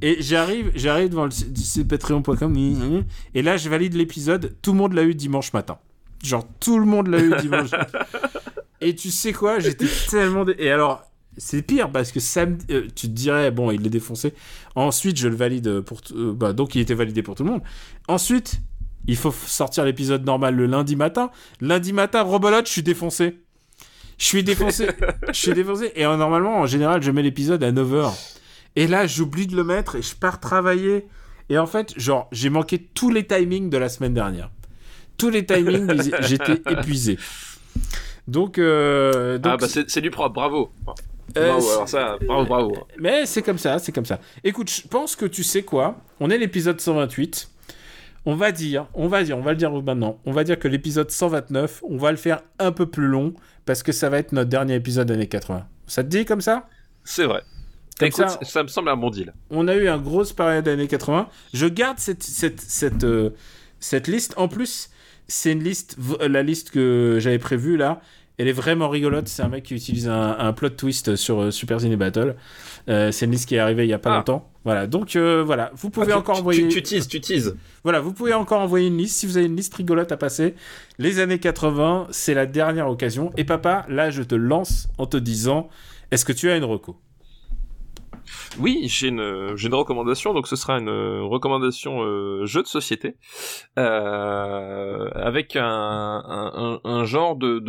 Et 0.03 0.16
j'arrive, 0.20 0.72
j'arrive 0.74 1.11
devant 1.11 1.26
le 1.26 1.82
patreon.com 1.84 3.05
et 3.34 3.43
là 3.43 3.57
je 3.57 3.68
valide 3.68 3.95
l'épisode. 3.95 4.57
Tout 4.62 4.72
le 4.72 4.78
monde 4.78 4.95
l'a 4.95 5.05
eu 5.05 5.14
dimanche 5.14 5.53
matin. 5.53 5.78
Genre 6.24 6.47
tout 6.59 6.78
le 6.78 6.84
monde 6.86 7.07
l'a 7.09 7.20
eu 7.20 7.32
dimanche. 7.41 7.70
et 8.81 8.95
tu 8.95 9.11
sais 9.11 9.33
quoi, 9.33 9.59
j'étais 9.59 9.87
tellement 10.11 10.45
dé- 10.45 10.57
et 10.59 10.70
alors 10.70 11.03
c'est 11.37 11.62
pire 11.62 11.91
parce 11.91 12.12
que 12.12 12.20
samedi, 12.20 12.66
euh, 12.70 12.87
tu 12.95 13.07
te 13.07 13.12
dirais 13.12 13.51
bon 13.51 13.70
il 13.70 13.87
est 13.87 13.91
défoncé. 13.91 14.35
Ensuite 14.74 15.16
je 15.16 15.28
le 15.28 15.37
valide 15.37 15.81
pour 15.81 16.03
t- 16.03 16.14
euh, 16.14 16.33
bah 16.35 16.53
donc 16.53 16.74
il 16.74 16.81
était 16.81 16.95
validé 16.95 17.22
pour 17.22 17.35
tout 17.35 17.45
le 17.45 17.51
monde. 17.51 17.62
Ensuite 18.09 18.61
il 19.07 19.16
faut 19.16 19.33
sortir 19.33 19.85
l'épisode 19.85 20.24
normal 20.26 20.55
le 20.57 20.66
lundi 20.66 20.95
matin. 20.97 21.31
Lundi 21.61 21.93
matin, 21.95 22.22
Robolote, 22.22 22.66
je 22.66 22.72
suis 22.72 22.83
défoncé. 22.83 23.39
Je 24.18 24.24
suis 24.26 24.43
défoncé. 24.45 24.89
je 25.28 25.33
suis 25.33 25.55
défoncé. 25.55 25.91
Et 25.97 26.05
euh, 26.05 26.16
normalement, 26.18 26.59
en 26.61 26.66
général, 26.66 27.03
je 27.03 27.11
mets 27.11 27.22
l'épisode 27.22 27.64
à 27.64 27.72
9h. 27.72 28.12
Et 28.76 28.87
là, 28.87 29.07
j'oublie 29.07 29.47
de 29.47 29.57
le 29.57 29.64
mettre 29.64 29.97
et 29.97 30.03
je 30.03 30.14
pars 30.14 30.39
travailler. 30.39 31.07
Et 31.49 31.57
en 31.57 31.66
fait, 31.66 31.99
genre, 31.99 32.28
j'ai 32.31 32.51
manqué 32.51 32.78
tous 32.78 33.09
les 33.11 33.26
timings 33.26 33.70
de 33.70 33.78
la 33.78 33.89
semaine 33.89 34.12
dernière. 34.12 34.51
Tous 35.16 35.31
les 35.31 35.47
timings, 35.47 35.89
j'étais 36.20 36.61
épuisé. 36.70 37.18
Donc, 38.29 38.59
euh, 38.59 39.39
donc 39.39 39.53
ah 39.55 39.57
bah 39.57 39.66
c'est 39.89 40.01
du 40.01 40.11
propre, 40.11 40.35
bravo. 40.35 40.71
euh, 41.37 41.49
bravo, 41.53 41.71
alors 41.71 41.89
ça, 41.89 42.16
bravo, 42.27 42.45
bravo. 42.47 42.77
mais 42.99 43.27
c'est 43.27 43.43
comme 43.43 43.59
ça, 43.59 43.79
c'est 43.79 43.93
comme 43.93 44.05
ça. 44.07 44.18
Écoute, 44.45 44.71
je 44.71 44.87
pense 44.89 45.16
que 45.16 45.27
tu 45.27 45.43
sais 45.43 45.62
quoi. 45.62 45.97
On 46.21 46.31
est 46.31 46.39
l'épisode 46.39 46.81
128. 46.81 47.51
On 48.27 48.35
va 48.35 48.53
dire, 48.53 48.87
on 48.95 49.09
va 49.09 49.23
dire, 49.25 49.39
on 49.39 49.41
va 49.41 49.53
le 49.53 49.57
dire 49.57 49.71
maintenant. 49.73 50.18
On 50.27 50.33
va 50.33 50.45
dire 50.45 50.59
que 50.59 50.68
l'épisode 50.68 51.11
129, 51.11 51.83
on 51.89 51.97
va 51.97 52.11
le 52.11 52.18
faire 52.18 52.43
un 52.59 52.71
peu 52.71 52.87
plus 52.87 53.07
long 53.07 53.33
parce 53.64 53.83
que 53.83 53.93
ça 53.93 54.11
va 54.11 54.18
être 54.18 54.33
notre 54.33 54.51
dernier 54.51 54.75
épisode 54.75 55.11
années 55.11 55.27
80. 55.29 55.66
Ça 55.87 56.05
te 56.05 56.09
dit 56.09 56.25
comme 56.27 56.43
ça? 56.43 56.68
C'est 57.03 57.25
vrai. 57.25 57.43
Comme 57.99 58.11
ça- 58.12 58.62
me 58.62 58.68
semble 58.68 58.89
un 58.91 58.97
bon 58.97 59.11
deal. 59.11 59.33
On 59.51 59.68
a 59.68 59.75
eu 59.75 59.89
une 59.89 60.03
grosse 60.03 60.33
période 60.33 60.66
années 60.68 60.87
80. 60.87 61.29
Je 61.55 61.66
garde 61.66 61.99
cette, 61.99 62.23
cette, 62.23 62.61
cette, 62.61 63.05
euh, 63.05 63.31
cette 63.79 64.07
liste. 64.09 64.35
En 64.37 64.49
plus, 64.49 64.91
c'est 65.31 65.53
une 65.53 65.62
liste, 65.64 65.97
v- 65.99 66.28
la 66.28 66.43
liste 66.43 66.70
que 66.70 67.16
j'avais 67.20 67.39
prévue 67.39 67.76
là. 67.76 68.01
Elle 68.39 68.49
est 68.49 68.53
vraiment 68.53 68.89
rigolote. 68.89 69.28
C'est 69.28 69.43
un 69.43 69.49
mec 69.49 69.64
qui 69.64 69.74
utilise 69.74 70.09
un, 70.09 70.35
un 70.39 70.55
plot 70.55 70.70
twist 70.70 71.14
sur 71.14 71.43
euh, 71.43 71.51
Super 71.51 71.78
Cine 71.78 71.95
Battle. 71.97 72.37
Euh, 72.89 73.12
c'est 73.12 73.26
une 73.26 73.33
liste 73.33 73.47
qui 73.47 73.57
est 73.57 73.59
arrivée 73.59 73.85
il 73.85 73.91
y 73.91 73.93
a 73.93 73.99
pas 73.99 74.12
Ah. 74.14 74.16
longtemps. 74.16 74.51
Voilà. 74.64 74.87
Donc 74.87 75.14
euh, 75.14 75.43
voilà, 75.45 75.70
vous 75.74 75.91
pouvez 75.91 76.07
Ah, 76.09 76.12
tu- 76.14 76.18
encore 76.18 76.37
tu, 76.37 76.41
envoyer. 76.41 76.62
Tu, 76.68 76.68
tu 76.76 76.83
teases, 76.83 77.07
tu 77.07 77.20
teases. 77.20 77.55
Voilà, 77.85 78.01
vous 78.01 78.14
pouvez 78.14 78.33
encore 78.33 78.62
envoyer 78.62 78.87
une 78.89 78.97
liste 78.97 79.16
si 79.18 79.26
vous 79.26 79.37
avez 79.37 79.45
une 79.45 79.57
liste 79.57 79.74
rigolote 79.74 80.11
à 80.11 80.16
passer. 80.16 80.55
Les 80.99 81.18
années 81.18 81.39
80, 81.39 82.07
c'est 82.12 82.33
la 82.33 82.47
dernière 82.47 82.89
occasion. 82.89 83.31
Et 83.37 83.45
papa, 83.45 83.85
là, 83.91 84.09
je 84.09 84.22
te 84.22 84.35
lance 84.35 84.89
en 84.97 85.05
te 85.05 85.18
disant, 85.18 85.68
est-ce 86.11 86.24
que 86.24 86.33
tu 86.33 86.49
as 86.51 86.57
une 86.57 86.64
reco? 86.64 86.97
Oui, 88.59 88.87
j'ai 88.89 89.09
une, 89.09 89.20
recommandation, 89.74 90.35
donc 90.35 90.47
ce 90.47 90.57
sera 90.57 90.78
une 90.78 90.89
euh, 90.89 91.22
recommandation 91.22 92.03
euh, 92.03 92.45
jeu 92.47 92.62
de 92.62 92.66
société, 92.66 93.16
euh, 93.78 95.09
avec 95.14 95.57
un, 95.57 97.05
genre 97.05 97.37
de, 97.37 97.62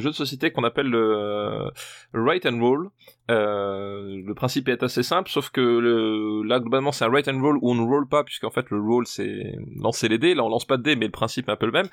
jeu 0.00 0.10
de 0.10 0.14
société 0.14 0.52
qu'on 0.52 0.64
appelle 0.64 0.88
le 0.88 1.70
write 2.14 2.46
and 2.46 2.60
roll. 2.60 2.90
Le 3.28 4.32
principe 4.34 4.68
est 4.68 4.82
assez 4.82 5.02
simple, 5.02 5.30
sauf 5.30 5.50
que 5.50 6.42
là 6.46 6.60
globalement 6.60 6.92
c'est 6.92 7.04
un 7.04 7.08
write 7.08 7.28
and 7.28 7.40
roll 7.40 7.56
où 7.60 7.70
on 7.70 7.74
ne 7.74 7.82
roll 7.82 8.08
pas, 8.08 8.24
puisqu'en 8.24 8.50
fait 8.50 8.70
le 8.70 8.80
roll 8.80 9.06
c'est 9.06 9.56
lancer 9.76 10.08
les 10.08 10.18
dés, 10.18 10.34
là 10.34 10.44
on 10.44 10.48
lance 10.48 10.66
pas 10.66 10.76
de 10.76 10.82
dés, 10.82 10.96
mais 10.96 11.06
le 11.06 11.12
principe 11.12 11.48
est 11.48 11.52
un 11.52 11.56
peu 11.56 11.66
le 11.66 11.72
même. 11.72 11.88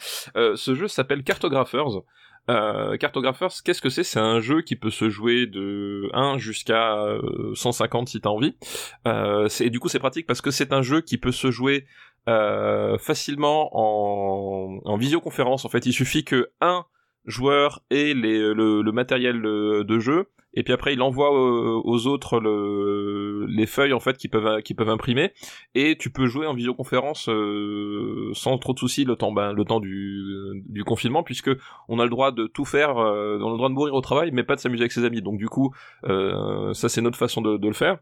Ce 0.55 0.76
jeu 0.76 0.88
s'appelle 0.88 1.24
Cartographers. 1.24 2.03
Euh, 2.50 2.97
Cartographers, 2.97 3.62
qu'est-ce 3.64 3.82
que 3.82 3.89
c'est? 3.89 4.04
C'est 4.04 4.20
un 4.20 4.39
jeu 4.39 4.62
qui 4.62 4.76
peut 4.76 4.89
se 4.89 5.10
jouer 5.10 5.45
de 5.45 6.10
1 6.14 6.38
jusqu'à 6.39 6.95
euh, 6.95 7.54
150 7.54 8.10
si 8.10 8.22
t'as 8.22 8.30
envie. 8.30 8.56
Euh, 9.08 9.47
et 9.60 9.70
du 9.70 9.80
coup, 9.80 9.88
c'est 9.88 10.00
pratique 10.00 10.26
parce 10.26 10.41
que 10.41 10.52
c'est 10.52 10.74
un 10.74 10.82
jeu 10.82 11.02
qui 11.02 11.18
peut 11.18 11.32
se 11.32 11.52
jouer 11.52 11.86
euh, 12.28 12.97
facilement 12.97 13.70
en, 13.74 14.80
en 14.84 14.97
visioconférence. 14.97 15.66
En 15.66 15.70
fait, 15.70 15.86
il 15.86 15.93
suffit 15.93 16.24
que 16.24 16.50
un 16.60 16.86
joueur 17.30 17.82
ait 17.89 18.13
les, 18.13 18.39
le, 18.53 18.91
matériel 18.91 19.41
de, 19.41 19.84
de 19.84 19.99
jeu. 19.99 20.27
Et 20.55 20.63
puis 20.63 20.73
après 20.73 20.93
il 20.93 21.01
envoie 21.01 21.32
aux, 21.32 21.84
aux 21.86 22.07
autres 22.07 22.39
le, 22.39 23.45
les 23.47 23.67
feuilles 23.67 23.93
en 23.93 23.99
fait 23.99 24.17
qui 24.17 24.27
peuvent 24.27 24.89
imprimer. 24.89 25.32
Et 25.75 25.95
tu 25.97 26.09
peux 26.09 26.25
jouer 26.25 26.47
en 26.47 26.55
visioconférence 26.55 27.30
euh, 27.30 28.32
sans 28.34 28.57
trop 28.57 28.73
de 28.73 28.80
soucis 28.80 29.05
le 29.05 29.15
temps 29.15 29.32
ben, 29.32 29.53
du, 29.53 30.84
confinement 30.86 31.21
puisque 31.21 31.51
on 31.88 31.99
a 31.99 32.03
le 32.03 32.09
droit 32.09 32.32
de 32.32 32.47
tout 32.47 32.65
faire 32.65 32.97
euh, 32.97 33.38
on 33.41 33.49
a 33.49 33.51
le 33.51 33.57
droit 33.57 33.69
de 33.69 33.75
mourir 33.75 33.93
au 33.93 34.01
travail 34.01 34.32
mais 34.34 34.43
pas 34.43 34.55
de 34.55 34.59
s'amuser 34.59 34.82
avec 34.82 34.91
ses 34.91 35.05
amis. 35.05 35.21
Donc 35.21 35.38
du 35.38 35.47
coup 35.47 35.71
euh, 36.05 36.73
ça 36.73 36.89
c'est 36.89 37.01
notre 37.01 37.17
façon 37.17 37.41
de 37.41 37.67
le 37.67 37.73
faire 37.73 37.99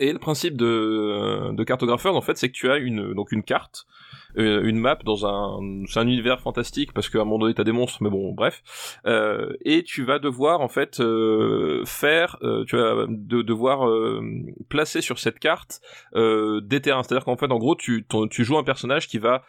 et 0.00 0.12
le 0.12 0.18
principe 0.18 0.56
de, 0.56 1.52
de 1.52 2.10
en 2.10 2.20
fait 2.20 2.36
c'est 2.36 2.48
que 2.48 2.54
tu 2.54 2.70
as 2.70 2.76
une 2.76 3.14
donc 3.14 3.32
une 3.32 3.42
carte 3.42 3.86
euh, 4.38 4.62
une 4.64 4.78
map 4.78 4.98
dans 5.04 5.26
un 5.26 5.84
c'est 5.86 5.98
un 5.98 6.06
univers 6.06 6.40
fantastique 6.40 6.92
parce 6.92 7.08
qu'à 7.08 7.20
un 7.20 7.24
moment 7.24 7.38
donné 7.38 7.54
t'as 7.54 7.64
des 7.64 7.72
monstres 7.72 8.02
mais 8.02 8.10
bon 8.10 8.32
bref. 8.32 8.62
Euh, 9.06 9.52
et 9.64 9.82
tu 9.82 10.04
vas 10.04 10.18
devoir 10.18 10.60
en 10.60 10.68
fait 10.68 11.00
euh, 11.00 11.82
faire 11.86 12.36
euh, 12.42 12.64
tu 12.66 12.76
vas 12.76 13.06
de, 13.08 13.42
devoir 13.42 13.88
euh, 13.88 14.20
placer 14.68 15.00
sur 15.00 15.18
cette 15.18 15.38
carte 15.38 15.80
euh, 16.14 16.60
des 16.60 16.80
terrains. 16.80 17.02
C'est 17.02 17.14
à 17.14 17.16
dire 17.16 17.24
qu'en 17.24 17.36
fait 17.36 17.50
en 17.50 17.58
gros 17.58 17.76
tu 17.76 18.06
tu 18.30 18.44
joues 18.44 18.58
un 18.58 18.64
personnage 18.64 19.08
qui 19.08 19.18
va 19.18 19.42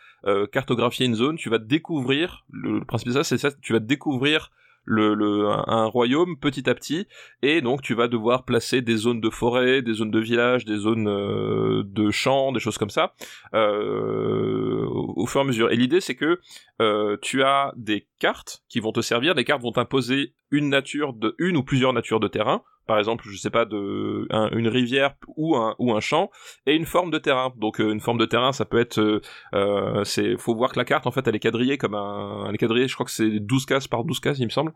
cartographier 0.51 1.05
une 1.05 1.15
zone 1.15 1.37
tu 1.37 1.49
vas 1.49 1.57
découvrir 1.57 2.43
le, 2.51 2.79
le 2.79 2.85
principe 2.85 3.09
de 3.09 3.13
ça 3.13 3.23
c'est 3.23 3.37
ça 3.37 3.49
tu 3.61 3.71
vas 3.71 3.79
découvrir 3.79 4.51
le, 4.87 5.47
un, 5.67 5.85
royaume 5.85 6.37
petit 6.37 6.69
à 6.69 6.73
petit 6.73 7.07
et 7.41 7.61
donc 7.61 7.81
tu 7.81 7.93
vas 7.93 8.07
devoir 8.07 8.45
placer 8.45 8.81
des 8.81 8.95
zones 8.95 9.21
de 9.21 9.29
forêt, 9.29 9.81
des 9.81 9.93
zones 9.93 10.11
de 10.11 10.19
village, 10.19 10.65
des 10.65 10.77
zones 10.77 11.07
euh, 11.07 11.83
de 11.85 12.09
champs, 12.09 12.51
des 12.51 12.59
choses 12.59 12.77
comme 12.77 12.89
ça 12.89 13.13
euh, 13.53 14.85
au, 14.85 15.13
au 15.17 15.25
fur 15.25 15.41
et 15.41 15.43
à 15.43 15.47
mesure. 15.47 15.71
Et 15.71 15.75
l'idée 15.75 15.99
c'est 15.99 16.15
que 16.15 16.39
euh, 16.81 17.17
tu 17.21 17.43
as 17.43 17.73
des 17.75 18.07
cartes 18.19 18.63
qui 18.69 18.79
vont 18.79 18.91
te 18.91 19.01
servir, 19.01 19.35
des 19.35 19.43
cartes 19.43 19.61
vont 19.61 19.73
t'imposer 19.73 20.33
une 20.51 20.69
nature 20.69 21.13
de 21.13 21.35
une 21.37 21.57
ou 21.57 21.63
plusieurs 21.63 21.93
natures 21.93 22.19
de 22.19 22.27
terrain. 22.27 22.63
Par 22.87 22.97
exemple, 22.99 23.25
je 23.27 23.37
sais 23.37 23.49
pas 23.49 23.65
de 23.65 24.25
un- 24.31 24.49
une 24.51 24.67
rivière 24.67 25.15
ou 25.35 25.55
un 25.55 25.75
ou 25.79 25.93
un 25.93 25.99
champ 25.99 26.29
et 26.65 26.75
une 26.75 26.85
forme 26.85 27.11
de 27.11 27.17
terrain. 27.17 27.53
Donc 27.57 27.79
euh, 27.81 27.91
une 27.91 27.99
forme 27.99 28.17
de 28.17 28.25
terrain, 28.25 28.51
ça 28.51 28.65
peut 28.65 28.79
être 28.79 28.99
euh, 28.99 29.21
euh, 29.53 30.03
c'est 30.03 30.37
faut 30.37 30.55
voir 30.55 30.71
que 30.71 30.79
la 30.79 30.85
carte 30.85 31.05
en 31.07 31.11
fait 31.11 31.27
elle 31.27 31.35
est 31.35 31.39
quadrillée 31.39 31.77
comme 31.77 31.93
un 31.95 32.45
elle 32.47 32.55
est 32.55 32.57
quadrillée, 32.57 32.87
je 32.87 32.93
crois 32.93 33.05
que 33.05 33.11
c'est 33.11 33.39
12 33.39 33.65
cases 33.65 33.87
par 33.87 34.03
12 34.03 34.19
cases, 34.19 34.39
il 34.39 34.45
me 34.45 34.49
semble. 34.49 34.73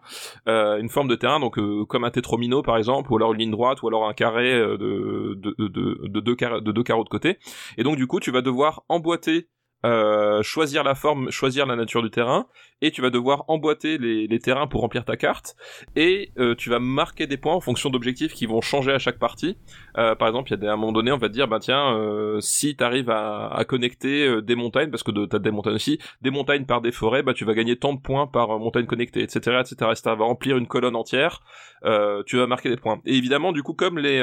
Euh, 0.47 0.77
une 0.79 0.89
forme 0.89 1.07
de 1.07 1.15
terrain 1.15 1.39
donc 1.39 1.57
comme 1.87 2.03
un 2.03 2.11
tétromino 2.11 2.61
par 2.61 2.77
exemple 2.77 3.11
ou 3.11 3.15
alors 3.15 3.33
une 3.33 3.39
ligne 3.39 3.51
droite 3.51 3.81
ou 3.81 3.87
alors 3.87 4.07
un 4.07 4.13
carré 4.13 4.53
de 4.59 5.35
de 5.35 5.55
de, 5.57 5.67
de, 5.67 6.07
de 6.07 6.19
deux 6.19 6.35
carrés 6.35 6.61
de 6.61 6.71
deux 6.71 6.83
carreaux 6.83 7.03
de 7.03 7.09
côté. 7.09 7.37
Et 7.77 7.83
donc 7.83 7.95
du 7.95 8.07
coup, 8.07 8.19
tu 8.19 8.31
vas 8.31 8.41
devoir 8.41 8.83
emboîter 8.89 9.47
euh, 9.83 10.43
choisir 10.43 10.83
la 10.83 10.93
forme, 10.93 11.31
choisir 11.31 11.65
la 11.65 11.75
nature 11.75 12.03
du 12.03 12.11
terrain, 12.11 12.45
et 12.81 12.91
tu 12.91 13.01
vas 13.01 13.09
devoir 13.09 13.45
emboîter 13.47 13.97
les, 13.97 14.39
terrains 14.39 14.67
pour 14.67 14.81
remplir 14.81 15.05
ta 15.05 15.17
carte, 15.17 15.55
et 15.95 16.31
euh, 16.37 16.55
tu 16.55 16.69
vas 16.69 16.79
marquer 16.79 17.27
des 17.27 17.37
points 17.37 17.55
en 17.55 17.59
fonction 17.59 17.89
d'objectifs 17.89 18.33
qui 18.33 18.45
vont 18.45 18.61
changer 18.61 18.91
à 18.91 18.99
chaque 18.99 19.17
partie. 19.17 19.57
Euh, 19.97 20.15
par 20.15 20.27
exemple, 20.27 20.49
il 20.49 20.51
y 20.51 20.53
a 20.55 20.57
des, 20.57 20.67
à 20.67 20.73
un 20.73 20.75
moment 20.75 20.91
donné, 20.91 21.11
on 21.11 21.17
va 21.17 21.29
te 21.29 21.33
dire, 21.33 21.47
bah 21.47 21.59
tiens, 21.59 21.97
si 22.39 22.75
tu 22.75 22.83
arrives 22.83 23.09
à, 23.09 23.63
connecter 23.67 24.41
des 24.41 24.55
montagnes, 24.55 24.89
parce 24.89 25.03
que 25.03 25.11
de, 25.11 25.25
t'as 25.25 25.39
des 25.39 25.51
montagnes 25.51 25.75
aussi, 25.75 25.99
des 26.21 26.31
montagnes 26.31 26.65
par 26.65 26.81
des 26.81 26.91
forêts, 26.91 27.23
bah 27.23 27.33
tu 27.33 27.45
vas 27.45 27.53
gagner 27.53 27.75
tant 27.75 27.93
de 27.93 27.99
points 27.99 28.27
par 28.27 28.59
montagne 28.59 28.85
connectée, 28.85 29.21
etc., 29.21 29.61
etc. 29.61 29.91
Et 29.91 29.95
si 29.95 30.03
tu 30.03 30.09
remplir 30.09 30.57
une 30.57 30.67
colonne 30.67 30.95
entière, 30.95 31.41
tu 32.25 32.37
vas 32.37 32.47
marquer 32.47 32.69
des 32.69 32.77
points. 32.77 33.01
Et 33.05 33.15
évidemment, 33.15 33.51
du 33.51 33.63
coup, 33.63 33.73
comme 33.73 33.97
les 33.97 34.21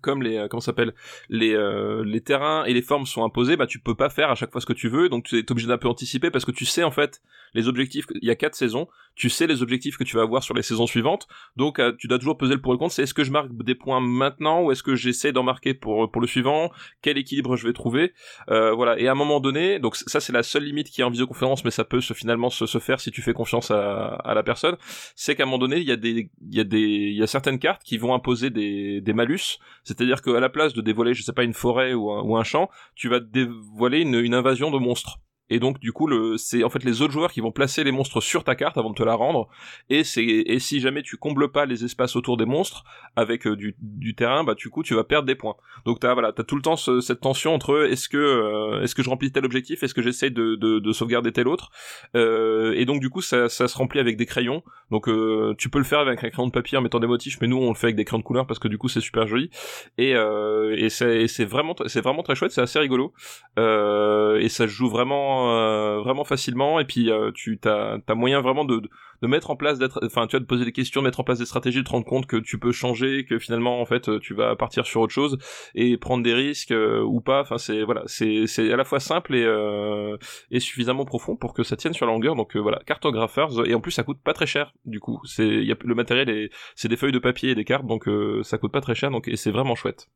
comme 0.00 0.22
les 0.22 0.36
euh, 0.36 0.48
comment 0.48 0.60
s'appelle 0.60 0.94
les 1.28 1.54
euh, 1.54 2.04
les 2.04 2.20
terrains 2.20 2.64
et 2.64 2.74
les 2.74 2.82
formes 2.82 3.06
sont 3.06 3.24
imposés 3.24 3.56
bah 3.56 3.66
tu 3.66 3.78
peux 3.78 3.94
pas 3.94 4.10
faire 4.10 4.30
à 4.30 4.34
chaque 4.34 4.52
fois 4.52 4.60
ce 4.60 4.66
que 4.66 4.72
tu 4.72 4.88
veux. 4.88 5.08
Donc 5.08 5.24
tu 5.24 5.38
es 5.38 5.50
obligé 5.50 5.68
d'un 5.68 5.78
peu 5.78 5.88
anticiper 5.88 6.30
parce 6.30 6.44
que 6.44 6.50
tu 6.50 6.64
sais 6.64 6.84
en 6.84 6.90
fait 6.90 7.22
les 7.54 7.68
objectifs 7.68 8.06
il 8.20 8.26
y 8.26 8.30
a 8.30 8.36
quatre 8.36 8.54
saisons. 8.54 8.88
Tu 9.14 9.30
sais 9.30 9.46
les 9.46 9.62
objectifs 9.62 9.96
que 9.96 10.04
tu 10.04 10.16
vas 10.16 10.22
avoir 10.22 10.42
sur 10.42 10.54
les 10.54 10.62
saisons 10.62 10.86
suivantes. 10.86 11.26
Donc 11.56 11.78
euh, 11.78 11.92
tu 11.98 12.06
dois 12.06 12.18
toujours 12.18 12.36
peser 12.36 12.54
le 12.54 12.60
pour 12.60 12.72
et 12.72 12.74
le 12.74 12.78
contre. 12.78 12.94
C'est 12.94 13.02
est-ce 13.02 13.14
que 13.14 13.24
je 13.24 13.32
marque 13.32 13.50
des 13.52 13.74
points 13.74 14.00
maintenant 14.00 14.62
ou 14.62 14.72
est-ce 14.72 14.82
que 14.82 14.94
j'essaie 14.94 15.32
d'en 15.32 15.42
marquer 15.42 15.74
pour 15.74 16.10
pour 16.10 16.20
le 16.20 16.26
suivant? 16.26 16.70
Quel 17.02 17.18
équilibre 17.18 17.56
je 17.56 17.66
vais 17.66 17.72
trouver? 17.72 18.12
Voilà. 18.48 18.98
Et 18.98 19.08
à 19.08 19.12
un 19.12 19.16
moment 19.16 19.40
donné 19.40 19.78
donc 19.78 19.96
ça 19.96 20.20
c'est 20.20 20.32
la 20.32 20.42
seule 20.42 20.64
limite 20.64 20.90
qui 20.90 21.00
est 21.00 21.04
en 21.04 21.10
visioconférence 21.10 21.64
mais 21.64 21.70
ça 21.70 21.84
peut 21.84 22.00
se 22.00 22.14
finalement 22.14 22.50
se, 22.50 22.66
se 22.66 22.78
faire 22.78 23.00
si 23.00 23.10
tu 23.10 23.22
fais 23.22 23.32
confiance 23.32 23.70
à, 23.70 24.14
à 24.14 24.34
la 24.34 24.42
personne. 24.42 24.76
C'est 25.16 25.34
qu'à 25.34 25.44
un 25.44 25.46
moment 25.46 25.58
donné 25.58 25.78
il 25.78 25.88
y 25.88 25.92
a 25.92 25.96
des 25.96 26.30
il 26.50 26.56
y 26.56 26.60
a 26.60 26.64
des 26.64 26.78
il 26.80 27.16
y 27.16 27.22
a 27.22 27.26
certaines 27.26 27.58
cartes 27.58 27.82
qui 27.82 27.98
vont 27.98 28.14
imposer 28.14 28.50
des 28.50 29.00
des 29.00 29.12
malus 29.12 29.58
c'est-à-dire 29.88 30.20
qu'à 30.20 30.38
la 30.38 30.50
place 30.50 30.74
de 30.74 30.82
dévoiler, 30.82 31.14
je 31.14 31.22
sais 31.22 31.32
pas, 31.32 31.44
une 31.44 31.54
forêt 31.54 31.94
ou 31.94 32.36
un, 32.36 32.44
champ, 32.44 32.68
tu 32.94 33.08
vas 33.08 33.20
dévoiler 33.20 34.00
une 34.00 34.34
invasion 34.34 34.70
de 34.70 34.78
monstres 34.78 35.18
et 35.50 35.58
donc 35.58 35.78
du 35.80 35.92
coup 35.92 36.08
c'est 36.36 36.64
en 36.64 36.70
fait 36.70 36.84
les 36.84 37.02
autres 37.02 37.12
joueurs 37.12 37.32
qui 37.32 37.40
vont 37.40 37.52
placer 37.52 37.84
les 37.84 37.92
monstres 37.92 38.20
sur 38.20 38.44
ta 38.44 38.54
carte 38.54 38.78
avant 38.78 38.90
de 38.90 38.94
te 38.94 39.02
la 39.02 39.14
rendre. 39.14 39.48
Et 39.90 40.04
c'est 40.04 40.24
et 40.24 40.58
si 40.58 40.80
jamais 40.80 41.02
tu 41.02 41.16
combles 41.16 41.50
pas 41.50 41.66
les 41.66 41.84
espaces 41.84 42.16
autour 42.16 42.36
des 42.36 42.46
monstres 42.46 42.84
avec 43.16 43.46
euh, 43.46 43.56
du, 43.56 43.76
du 43.80 44.14
terrain 44.14 44.44
bah 44.44 44.54
du 44.54 44.70
coup 44.70 44.82
tu 44.82 44.94
vas 44.94 45.04
perdre 45.04 45.26
des 45.26 45.34
points. 45.34 45.56
Donc 45.84 46.00
t'as 46.00 46.12
voilà 46.12 46.32
t'as 46.32 46.44
tout 46.44 46.56
le 46.56 46.62
temps 46.62 46.76
cette 46.76 47.20
tension 47.20 47.54
entre 47.54 47.86
est-ce 47.90 48.08
que 48.08 48.16
euh, 48.16 48.82
est-ce 48.82 48.94
que 48.94 49.02
je 49.02 49.10
remplis 49.10 49.32
tel 49.32 49.44
objectif? 49.44 49.82
Est-ce 49.82 49.94
que 49.94 50.02
j'essaie 50.02 50.30
de, 50.30 50.54
de, 50.54 50.78
de, 50.78 50.92
sauvegarder 50.92 51.32
tel 51.32 51.48
autre? 51.48 51.70
Euh, 52.14 52.74
et 52.76 52.84
donc 52.84 53.00
du 53.00 53.10
coup 53.10 53.22
ça, 53.22 53.48
ça 53.48 53.68
se 53.68 53.76
remplit 53.76 54.00
avec 54.00 54.16
des 54.16 54.26
crayons. 54.26 54.62
Donc 54.90 55.08
euh, 55.08 55.54
tu 55.58 55.68
peux 55.68 55.78
le 55.78 55.84
faire 55.84 56.00
avec 56.00 56.22
un 56.24 56.30
crayon 56.30 56.46
de 56.46 56.52
papier 56.52 56.78
en 56.78 56.82
mettant 56.82 57.00
des 57.00 57.06
motifs 57.06 57.38
mais 57.40 57.46
nous 57.46 57.58
on 57.58 57.68
le 57.68 57.74
fait 57.74 57.88
avec 57.88 57.96
des 57.96 58.04
crayons 58.04 58.20
de 58.20 58.24
couleur 58.24 58.46
parce 58.46 58.58
que 58.58 58.68
du 58.68 58.78
coup 58.78 58.88
c'est 58.88 59.00
super 59.00 59.26
joli. 59.26 59.50
Et 59.96 60.12
et 60.12 60.88
c'est 60.88 61.44
vraiment 61.44 61.74
c'est 61.86 62.00
vraiment 62.00 62.22
très 62.22 62.34
chouette 62.34 62.52
c'est 62.52 62.60
assez 62.60 62.78
rigolo. 62.78 63.12
Et 63.56 64.48
ça 64.48 64.66
joue 64.66 64.88
vraiment 64.88 65.37
euh, 65.46 66.00
vraiment 66.00 66.24
facilement. 66.24 66.80
Et 66.80 66.84
puis 66.84 67.10
euh, 67.10 67.30
tu 67.34 67.58
as 67.64 68.14
moyen 68.14 68.40
vraiment 68.40 68.64
de, 68.64 68.80
de 69.22 69.26
mettre 69.26 69.50
en 69.50 69.56
place 69.56 69.78
enfin 70.02 70.26
tu 70.26 70.36
vas 70.36 70.40
te 70.40 70.46
poser 70.46 70.64
des 70.64 70.72
questions 70.72 71.02
mettre 71.02 71.20
en 71.20 71.24
place 71.24 71.38
des 71.38 71.46
stratégies 71.46 71.78
de 71.78 71.84
te 71.84 71.90
rendre 71.90 72.06
compte 72.06 72.26
que 72.26 72.36
tu 72.36 72.58
peux 72.58 72.72
changer 72.72 73.24
que 73.24 73.38
finalement 73.38 73.80
en 73.80 73.84
fait 73.84 74.18
tu 74.20 74.34
vas 74.34 74.54
partir 74.56 74.86
sur 74.86 75.00
autre 75.00 75.12
chose 75.12 75.38
et 75.74 75.96
prendre 75.96 76.22
des 76.22 76.34
risques 76.34 76.72
euh, 76.72 77.02
ou 77.02 77.20
pas. 77.20 77.40
Enfin 77.40 77.58
c'est 77.58 77.82
voilà 77.82 78.02
c'est 78.06 78.72
à 78.72 78.76
la 78.76 78.84
fois 78.84 79.00
simple 79.00 79.34
et 79.34 80.60
suffisamment 80.60 81.04
profond 81.04 81.36
pour 81.36 81.54
que 81.54 81.62
ça 81.62 81.76
tienne 81.76 81.94
sur 81.94 82.06
la 82.06 82.12
longueur. 82.12 82.34
Donc 82.34 82.56
voilà 82.56 82.80
cartographers. 82.86 83.66
Et 83.66 83.74
en 83.74 83.80
plus 83.80 83.92
ça 83.92 84.02
coûte 84.02 84.18
pas 84.22 84.32
très 84.32 84.46
cher 84.46 84.72
du 84.84 85.00
coup. 85.00 85.20
C'est 85.24 85.44
le 85.48 85.94
matériel 85.94 86.50
c'est 86.74 86.88
des 86.88 86.96
feuilles 86.96 87.12
de 87.12 87.18
papier 87.18 87.50
et 87.50 87.54
des 87.54 87.64
cartes 87.64 87.86
donc 87.86 88.08
ça 88.42 88.58
coûte 88.58 88.72
pas 88.72 88.80
très 88.80 88.94
cher 88.94 89.10
donc 89.10 89.28
et 89.28 89.36
c'est 89.36 89.50
vraiment 89.50 89.74
chouette. 89.74 90.08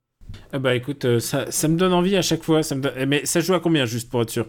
Ah 0.52 0.58
bah 0.58 0.74
écoute, 0.74 1.18
ça, 1.18 1.50
ça, 1.50 1.68
me 1.68 1.76
donne 1.76 1.92
envie 1.92 2.16
à 2.16 2.22
chaque 2.22 2.42
fois. 2.42 2.62
Ça 2.62 2.74
me 2.74 3.04
Mais 3.06 3.24
ça 3.24 3.40
joue 3.40 3.54
à 3.54 3.60
combien 3.60 3.86
juste 3.86 4.10
pour 4.10 4.22
être 4.22 4.30
sûr? 4.30 4.46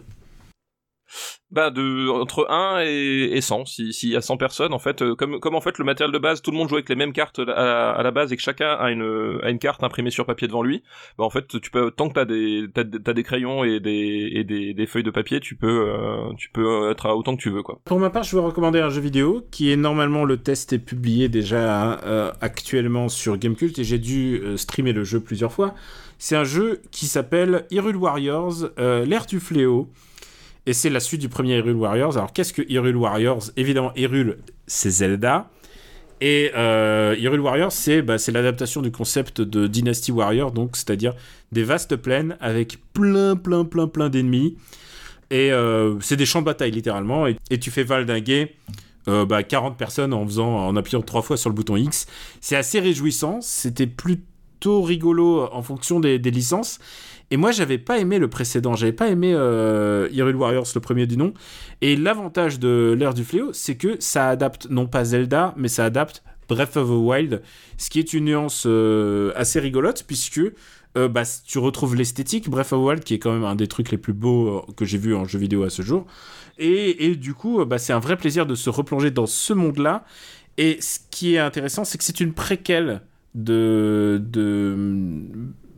Bah 1.50 1.70
de 1.70 2.08
entre 2.08 2.50
1 2.50 2.82
et, 2.84 3.30
et 3.36 3.40
100 3.40 3.66
s'il 3.66 4.10
y 4.10 4.16
a 4.16 4.20
100 4.20 4.36
personnes 4.36 4.72
en 4.72 4.78
fait 4.78 5.02
euh, 5.02 5.14
comme 5.14 5.38
comme 5.38 5.54
en 5.54 5.60
fait 5.60 5.78
le 5.78 5.84
matériel 5.84 6.12
de 6.12 6.18
base 6.18 6.42
tout 6.42 6.50
le 6.50 6.56
monde 6.56 6.68
joue 6.68 6.74
avec 6.74 6.88
les 6.88 6.96
mêmes 6.96 7.12
cartes 7.12 7.38
à, 7.38 7.92
à 7.92 8.02
la 8.02 8.10
base 8.10 8.32
et 8.32 8.36
que 8.36 8.42
chacun 8.42 8.72
a 8.72 8.90
une 8.90 9.38
a 9.42 9.50
une 9.50 9.58
carte 9.58 9.84
imprimée 9.84 10.10
sur 10.10 10.26
papier 10.26 10.48
devant 10.48 10.62
lui 10.62 10.82
bah 11.16 11.24
en 11.24 11.30
fait 11.30 11.60
tu 11.60 11.70
peux 11.70 11.90
tant 11.90 12.08
que 12.08 12.14
t'as 12.14 12.24
des 12.24 12.66
t'as, 12.74 13.12
des 13.12 13.22
crayons 13.22 13.62
et 13.62 13.78
des 13.78 14.30
et 14.34 14.44
des, 14.44 14.74
des 14.74 14.86
feuilles 14.86 15.04
de 15.04 15.10
papier 15.10 15.40
tu 15.40 15.54
peux 15.54 15.88
euh, 15.88 16.32
tu 16.36 16.50
peux 16.50 16.90
être 16.90 17.08
autant 17.10 17.36
que 17.36 17.42
tu 17.42 17.50
veux 17.50 17.62
quoi. 17.62 17.80
Pour 17.84 18.00
ma 18.00 18.10
part 18.10 18.24
je 18.24 18.36
vais 18.36 18.42
recommander 18.42 18.80
un 18.80 18.90
jeu 18.90 19.00
vidéo 19.00 19.46
qui 19.50 19.70
est 19.70 19.76
normalement 19.76 20.24
le 20.24 20.38
test 20.38 20.72
est 20.72 20.78
publié 20.78 21.28
déjà 21.28 22.00
euh, 22.04 22.32
actuellement 22.40 23.08
sur 23.08 23.36
Gamecult 23.36 23.78
et 23.78 23.84
j'ai 23.84 23.98
dû 23.98 24.42
streamer 24.56 24.92
le 24.92 25.04
jeu 25.04 25.20
plusieurs 25.20 25.52
fois. 25.52 25.74
C'est 26.18 26.36
un 26.36 26.44
jeu 26.44 26.80
qui 26.90 27.06
s'appelle 27.06 27.66
Hyrule 27.70 27.96
Warriors 27.96 28.70
l'ère 28.78 29.26
du 29.26 29.40
fléau 29.40 29.90
et 30.66 30.72
c'est 30.72 30.90
la 30.90 31.00
suite 31.00 31.20
du 31.20 31.28
premier 31.28 31.58
Hyrule 31.58 31.76
Warriors. 31.76 32.16
Alors, 32.16 32.32
qu'est-ce 32.32 32.52
que 32.52 32.62
Hyrule 32.62 32.96
Warriors? 32.96 33.50
Évidemment, 33.56 33.92
Hyrule, 33.96 34.38
c'est 34.66 34.90
Zelda. 34.90 35.50
Et 36.20 36.52
euh, 36.56 37.14
Hyrule 37.18 37.40
Warriors, 37.40 37.72
c'est 37.72 38.00
bah, 38.00 38.16
l'adaptation 38.28 38.80
du 38.80 38.90
concept 38.90 39.40
de 39.42 39.66
Dynasty 39.66 40.10
Warrior, 40.10 40.52
donc 40.52 40.76
c'est-à-dire 40.76 41.14
des 41.52 41.64
vastes 41.64 41.96
plaines 41.96 42.36
avec 42.40 42.78
plein, 42.94 43.36
plein, 43.36 43.64
plein, 43.64 43.88
plein 43.88 44.08
d'ennemis. 44.08 44.56
Et 45.30 45.52
euh, 45.52 46.00
c'est 46.00 46.16
des 46.16 46.26
champs 46.26 46.40
de 46.40 46.46
bataille, 46.46 46.70
littéralement. 46.70 47.26
Et, 47.26 47.58
tu 47.58 47.70
fais 47.70 47.82
valdinguer 47.82 48.54
euh, 49.08 49.26
bah, 49.26 49.42
40 49.42 49.76
personnes 49.76 50.14
en, 50.14 50.24
faisant, 50.24 50.66
en 50.66 50.76
appuyant 50.76 51.02
trois 51.02 51.22
fois 51.22 51.36
sur 51.36 51.50
le 51.50 51.54
bouton 51.54 51.76
X. 51.76 52.06
C'est 52.40 52.56
assez 52.56 52.80
réjouissant. 52.80 53.40
C'était 53.42 53.86
plutôt 53.86 54.80
rigolo 54.80 55.46
en 55.52 55.62
fonction 55.62 56.00
des 56.00 56.18
licences. 56.18 56.78
Et 57.30 57.36
moi, 57.36 57.50
j'avais 57.50 57.78
pas 57.78 57.98
aimé 57.98 58.18
le 58.18 58.28
précédent, 58.28 58.74
j'avais 58.74 58.92
pas 58.92 59.08
aimé 59.08 59.32
euh, 59.34 60.08
Hyrule 60.12 60.36
Warriors, 60.36 60.66
le 60.74 60.80
premier 60.80 61.06
du 61.06 61.16
nom. 61.16 61.32
Et 61.80 61.96
l'avantage 61.96 62.58
de 62.58 62.94
l'ère 62.98 63.14
du 63.14 63.24
fléau, 63.24 63.52
c'est 63.52 63.76
que 63.76 63.96
ça 63.98 64.28
adapte 64.28 64.68
non 64.70 64.86
pas 64.86 65.04
Zelda, 65.04 65.54
mais 65.56 65.68
ça 65.68 65.84
adapte 65.84 66.22
Breath 66.48 66.76
of 66.76 66.88
the 66.88 66.92
Wild, 66.92 67.42
ce 67.78 67.90
qui 67.90 67.98
est 67.98 68.12
une 68.12 68.26
nuance 68.26 68.64
euh, 68.66 69.32
assez 69.34 69.60
rigolote, 69.60 70.04
puisque 70.06 70.40
euh, 70.96 71.08
bah, 71.08 71.22
tu 71.46 71.58
retrouves 71.58 71.96
l'esthétique 71.96 72.48
Breath 72.48 72.72
of 72.72 72.80
the 72.80 72.84
Wild, 72.84 73.04
qui 73.04 73.14
est 73.14 73.18
quand 73.18 73.32
même 73.32 73.44
un 73.44 73.56
des 73.56 73.66
trucs 73.66 73.90
les 73.90 73.98
plus 73.98 74.12
beaux 74.12 74.48
euh, 74.48 74.72
que 74.76 74.84
j'ai 74.84 74.98
vu 74.98 75.14
en 75.14 75.24
jeu 75.24 75.38
vidéo 75.38 75.64
à 75.64 75.70
ce 75.70 75.82
jour. 75.82 76.06
Et, 76.58 77.06
et 77.06 77.16
du 77.16 77.34
coup, 77.34 77.64
bah, 77.64 77.78
c'est 77.78 77.92
un 77.92 77.98
vrai 77.98 78.16
plaisir 78.16 78.46
de 78.46 78.54
se 78.54 78.70
replonger 78.70 79.10
dans 79.10 79.26
ce 79.26 79.52
monde-là. 79.52 80.04
Et 80.56 80.78
ce 80.80 81.00
qui 81.10 81.34
est 81.34 81.38
intéressant, 81.38 81.84
c'est 81.84 81.98
que 81.98 82.04
c'est 82.04 82.20
une 82.20 82.32
préquelle 82.32 83.02
de, 83.34 84.22
de 84.24 85.16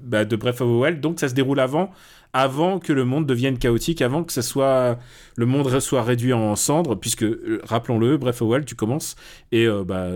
bah, 0.03 0.25
de 0.25 0.37
Breath 0.37 0.61
of 0.61 0.69
the 0.69 0.83
Wild. 0.83 1.01
Donc 1.01 1.21
ça 1.21 1.29
se 1.29 1.35
déroule 1.35 1.61
avant, 1.61 1.91
avant 2.33 2.79
que 2.79 2.93
le 2.93 3.05
monde 3.05 3.27
devienne 3.27 3.59
chaotique, 3.59 4.03
avant 4.03 4.25
que 4.25 4.33
ça 4.33 4.43
soit 4.43 4.99
le 5.37 5.47
monde 5.47 5.81
soit 5.81 6.03
réduit 6.03 6.33
en 6.33 6.57
cendres, 6.57 6.95
puisque 6.95 7.25
euh, 7.25 7.61
rappelons-le, 7.65 8.17
Breath 8.17 8.35
of 8.35 8.49
the 8.49 8.53
Wild, 8.53 8.65
tu 8.65 8.75
commences 8.75 9.17
et 9.53 9.67
euh, 9.67 9.85
bah 9.85 10.09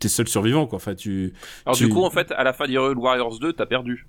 t'es 0.00 0.08
seul 0.08 0.28
survivant 0.28 0.66
quoi. 0.66 0.76
Enfin 0.76 0.94
tu. 0.94 1.32
Alors 1.66 1.76
du 1.76 1.88
coup 1.88 2.04
en 2.04 2.10
fait 2.10 2.32
à 2.32 2.44
la 2.44 2.52
fin 2.52 2.66
d'Hyrule 2.66 2.98
Warriors 2.98 3.38
2 3.38 3.52
t'as 3.52 3.66
perdu. 3.66 4.06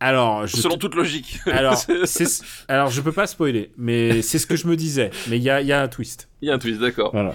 Alors, 0.00 0.46
je 0.46 0.56
selon 0.56 0.76
toute 0.76 0.96
logique. 0.96 1.38
Alors, 1.46 1.80
alors, 2.68 2.90
je 2.90 3.00
peux 3.00 3.12
pas 3.12 3.26
spoiler, 3.26 3.70
mais 3.78 4.20
c'est 4.20 4.38
ce 4.38 4.46
que 4.46 4.56
je 4.56 4.66
me 4.66 4.76
disais. 4.76 5.10
Mais 5.30 5.38
il 5.38 5.42
y 5.42 5.48
a, 5.48 5.62
y 5.62 5.72
a 5.72 5.80
un 5.80 5.88
twist. 5.88 6.28
Il 6.42 6.48
y 6.48 6.50
a 6.50 6.54
un 6.54 6.58
twist, 6.58 6.78
d'accord. 6.78 7.10
Voilà. 7.12 7.34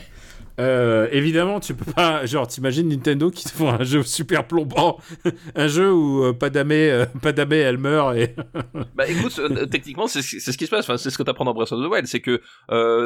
Euh, 0.60 1.08
évidemment, 1.12 1.60
tu 1.60 1.74
peux 1.74 1.90
pas. 1.92 2.26
Genre, 2.26 2.48
t'imagines 2.48 2.88
Nintendo 2.90 3.32
qui 3.32 3.46
te 3.46 3.52
font 3.52 3.70
un 3.70 3.84
jeu 3.84 4.04
super 4.04 4.46
plombant, 4.46 5.00
un 5.56 5.68
jeu 5.68 5.92
où 5.92 6.26
euh, 6.26 6.34
Padame, 6.34 6.72
euh, 6.72 7.06
elle 7.52 7.78
meurt 7.78 8.16
et. 8.18 8.36
bah 8.96 9.08
écoute, 9.08 9.40
euh, 9.40 9.66
techniquement, 9.66 10.08
c'est 10.08 10.22
ce 10.22 10.58
qui 10.58 10.66
se 10.66 10.70
passe. 10.70 10.86
Enfin, 10.86 10.98
c'est 10.98 11.10
ce 11.10 11.18
que 11.18 11.24
t'apprends 11.24 11.46
dans 11.46 11.54
Breath 11.54 11.72
of 11.72 11.82
the 11.82 11.90
Wild, 11.90 12.08
c'est 12.08 12.20
que 12.20 12.42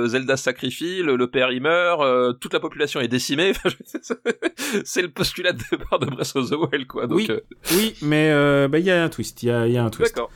Zelda 0.08 0.36
sacrifie, 0.36 1.02
le, 1.04 1.28
père 1.28 1.52
il 1.52 1.62
meurt, 1.62 2.40
toute 2.40 2.54
la 2.54 2.60
population 2.60 3.00
est 3.00 3.08
décimée. 3.08 3.54
c'est 4.84 5.02
le 5.02 5.10
postulat 5.10 5.54
de 5.54 5.62
départ 5.72 6.00
de 6.00 6.08
Breath 6.08 6.36
of 6.36 6.50
the 6.50 6.56
Wild, 6.56 6.88
quoi. 6.88 7.08
Donc, 7.08 7.20
oui, 7.20 7.28
oui, 7.74 7.96
mais 8.02 8.32
bah 8.68 8.80
il 8.80 8.86
y 8.86 8.92
a 8.92 9.04
un 9.04 9.10
twist, 9.10 9.44
il 9.44 9.48
y 9.48 9.52
a, 9.52 9.68
y 9.68 9.78
a 9.78 9.84
un 9.84 9.90
twist. 9.90 10.16
D'accord. 10.16 10.32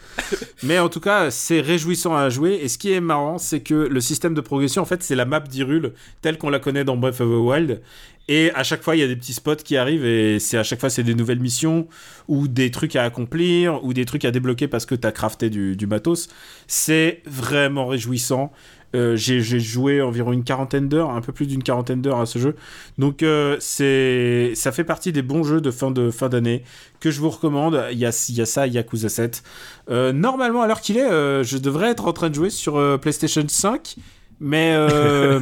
mais 0.63 0.77
en 0.79 0.89
tout 0.89 0.99
cas, 0.99 1.31
c'est 1.31 1.61
réjouissant 1.61 2.15
à 2.15 2.29
jouer. 2.29 2.59
Et 2.61 2.67
ce 2.67 2.77
qui 2.77 2.91
est 2.91 3.01
marrant, 3.01 3.37
c'est 3.37 3.61
que 3.61 3.73
le 3.73 4.01
système 4.01 4.33
de 4.33 4.41
progression, 4.41 4.81
en 4.81 4.85
fait, 4.85 5.01
c'est 5.01 5.15
la 5.15 5.25
map 5.25 5.39
d'Irule 5.39 5.93
telle 6.21 6.37
qu'on 6.37 6.49
la 6.49 6.59
connaît 6.59 6.83
dans 6.83 6.95
Breath 6.95 7.06
of 7.07 7.17
the 7.17 7.21
Wild. 7.21 7.81
Et 8.29 8.51
à 8.53 8.63
chaque 8.63 8.83
fois, 8.83 8.95
il 8.95 8.99
y 8.99 9.03
a 9.03 9.07
des 9.07 9.15
petits 9.15 9.33
spots 9.33 9.55
qui 9.55 9.77
arrivent 9.77 10.05
et 10.05 10.39
c'est 10.39 10.57
à 10.57 10.63
chaque 10.63 10.81
fois, 10.81 10.89
c'est 10.89 11.03
des 11.03 11.15
nouvelles 11.15 11.39
missions 11.39 11.87
ou 12.27 12.49
des 12.49 12.71
trucs 12.71 12.97
à 12.97 13.03
accomplir 13.03 13.83
ou 13.85 13.93
des 13.93 14.03
trucs 14.03 14.25
à 14.25 14.31
débloquer 14.31 14.67
parce 14.67 14.85
que 14.85 14.95
tu 14.95 15.07
as 15.07 15.13
crafté 15.13 15.49
du, 15.49 15.77
du 15.77 15.87
matos. 15.87 16.27
C'est 16.67 17.21
vraiment 17.25 17.87
réjouissant. 17.87 18.51
Euh, 18.95 19.15
j'ai 19.15 19.41
joué 19.41 20.01
environ 20.01 20.31
une 20.31 20.43
quarantaine 20.43 20.87
d'heures, 20.87 21.09
un 21.09 21.21
peu 21.21 21.33
plus 21.33 21.45
d'une 21.45 21.61
quarantaine 21.61 22.01
d'heures 22.01 22.19
à 22.19 22.25
ce 22.25 22.39
jeu. 22.39 22.55
Donc 22.97 23.21
euh, 23.21 23.57
c'est, 23.59 24.53
ça 24.55 24.71
fait 24.71 24.85
partie 24.85 25.11
des 25.11 25.21
bons 25.21 25.43
jeux 25.43 25.59
de 25.59 25.71
fin 25.71 25.91
de 25.91 26.09
fin 26.09 26.29
d'année 26.29 26.63
que 26.99 27.11
je 27.11 27.19
vous 27.19 27.29
recommande. 27.29 27.85
Il 27.91 27.99
y 27.99 28.05
a, 28.05 28.27
il 28.29 28.35
y 28.35 28.41
a 28.41 28.45
ça, 28.45 28.65
Yakuza 28.65 29.09
7. 29.09 29.43
Euh, 29.89 30.13
normalement, 30.13 30.61
à 30.61 30.67
l'heure 30.67 30.81
qu'il 30.81 30.97
est, 30.97 31.43
je 31.43 31.57
devrais 31.57 31.89
être 31.91 32.07
en 32.07 32.13
train 32.13 32.29
de 32.29 32.35
jouer 32.35 32.49
sur 32.49 32.99
PlayStation 32.99 33.43
5 33.47 33.95
mais, 34.39 34.73
euh, 34.75 35.39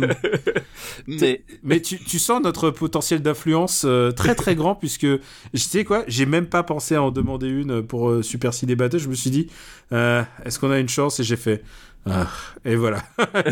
mais, 1.07 1.43
mais 1.63 1.81
tu, 1.81 1.99
tu, 1.99 2.19
sens 2.19 2.41
notre 2.41 2.69
potentiel 2.71 3.21
d'influence 3.21 3.83
euh, 3.85 4.11
très 4.11 4.35
très 4.35 4.55
grand 4.55 4.75
puisque 4.75 5.05
je 5.05 5.19
sais 5.53 5.83
quoi, 5.83 6.03
j'ai 6.07 6.25
même 6.25 6.47
pas 6.47 6.63
pensé 6.63 6.95
à 6.95 7.01
en 7.01 7.11
demander 7.11 7.47
une 7.47 7.81
pour 7.81 8.09
euh, 8.09 8.21
Super 8.21 8.53
Ciné 8.53 8.75
Battle. 8.75 8.99
Je 8.99 9.09
me 9.09 9.15
suis 9.15 9.29
dit, 9.29 9.47
est-ce 9.91 10.59
qu'on 10.59 10.71
a 10.71 10.79
une 10.79 10.89
chance? 10.89 11.19
Et 11.19 11.23
j'ai 11.23 11.35
fait, 11.35 11.63
ah, 12.09 12.27
et 12.63 12.75
voilà. 12.75 13.03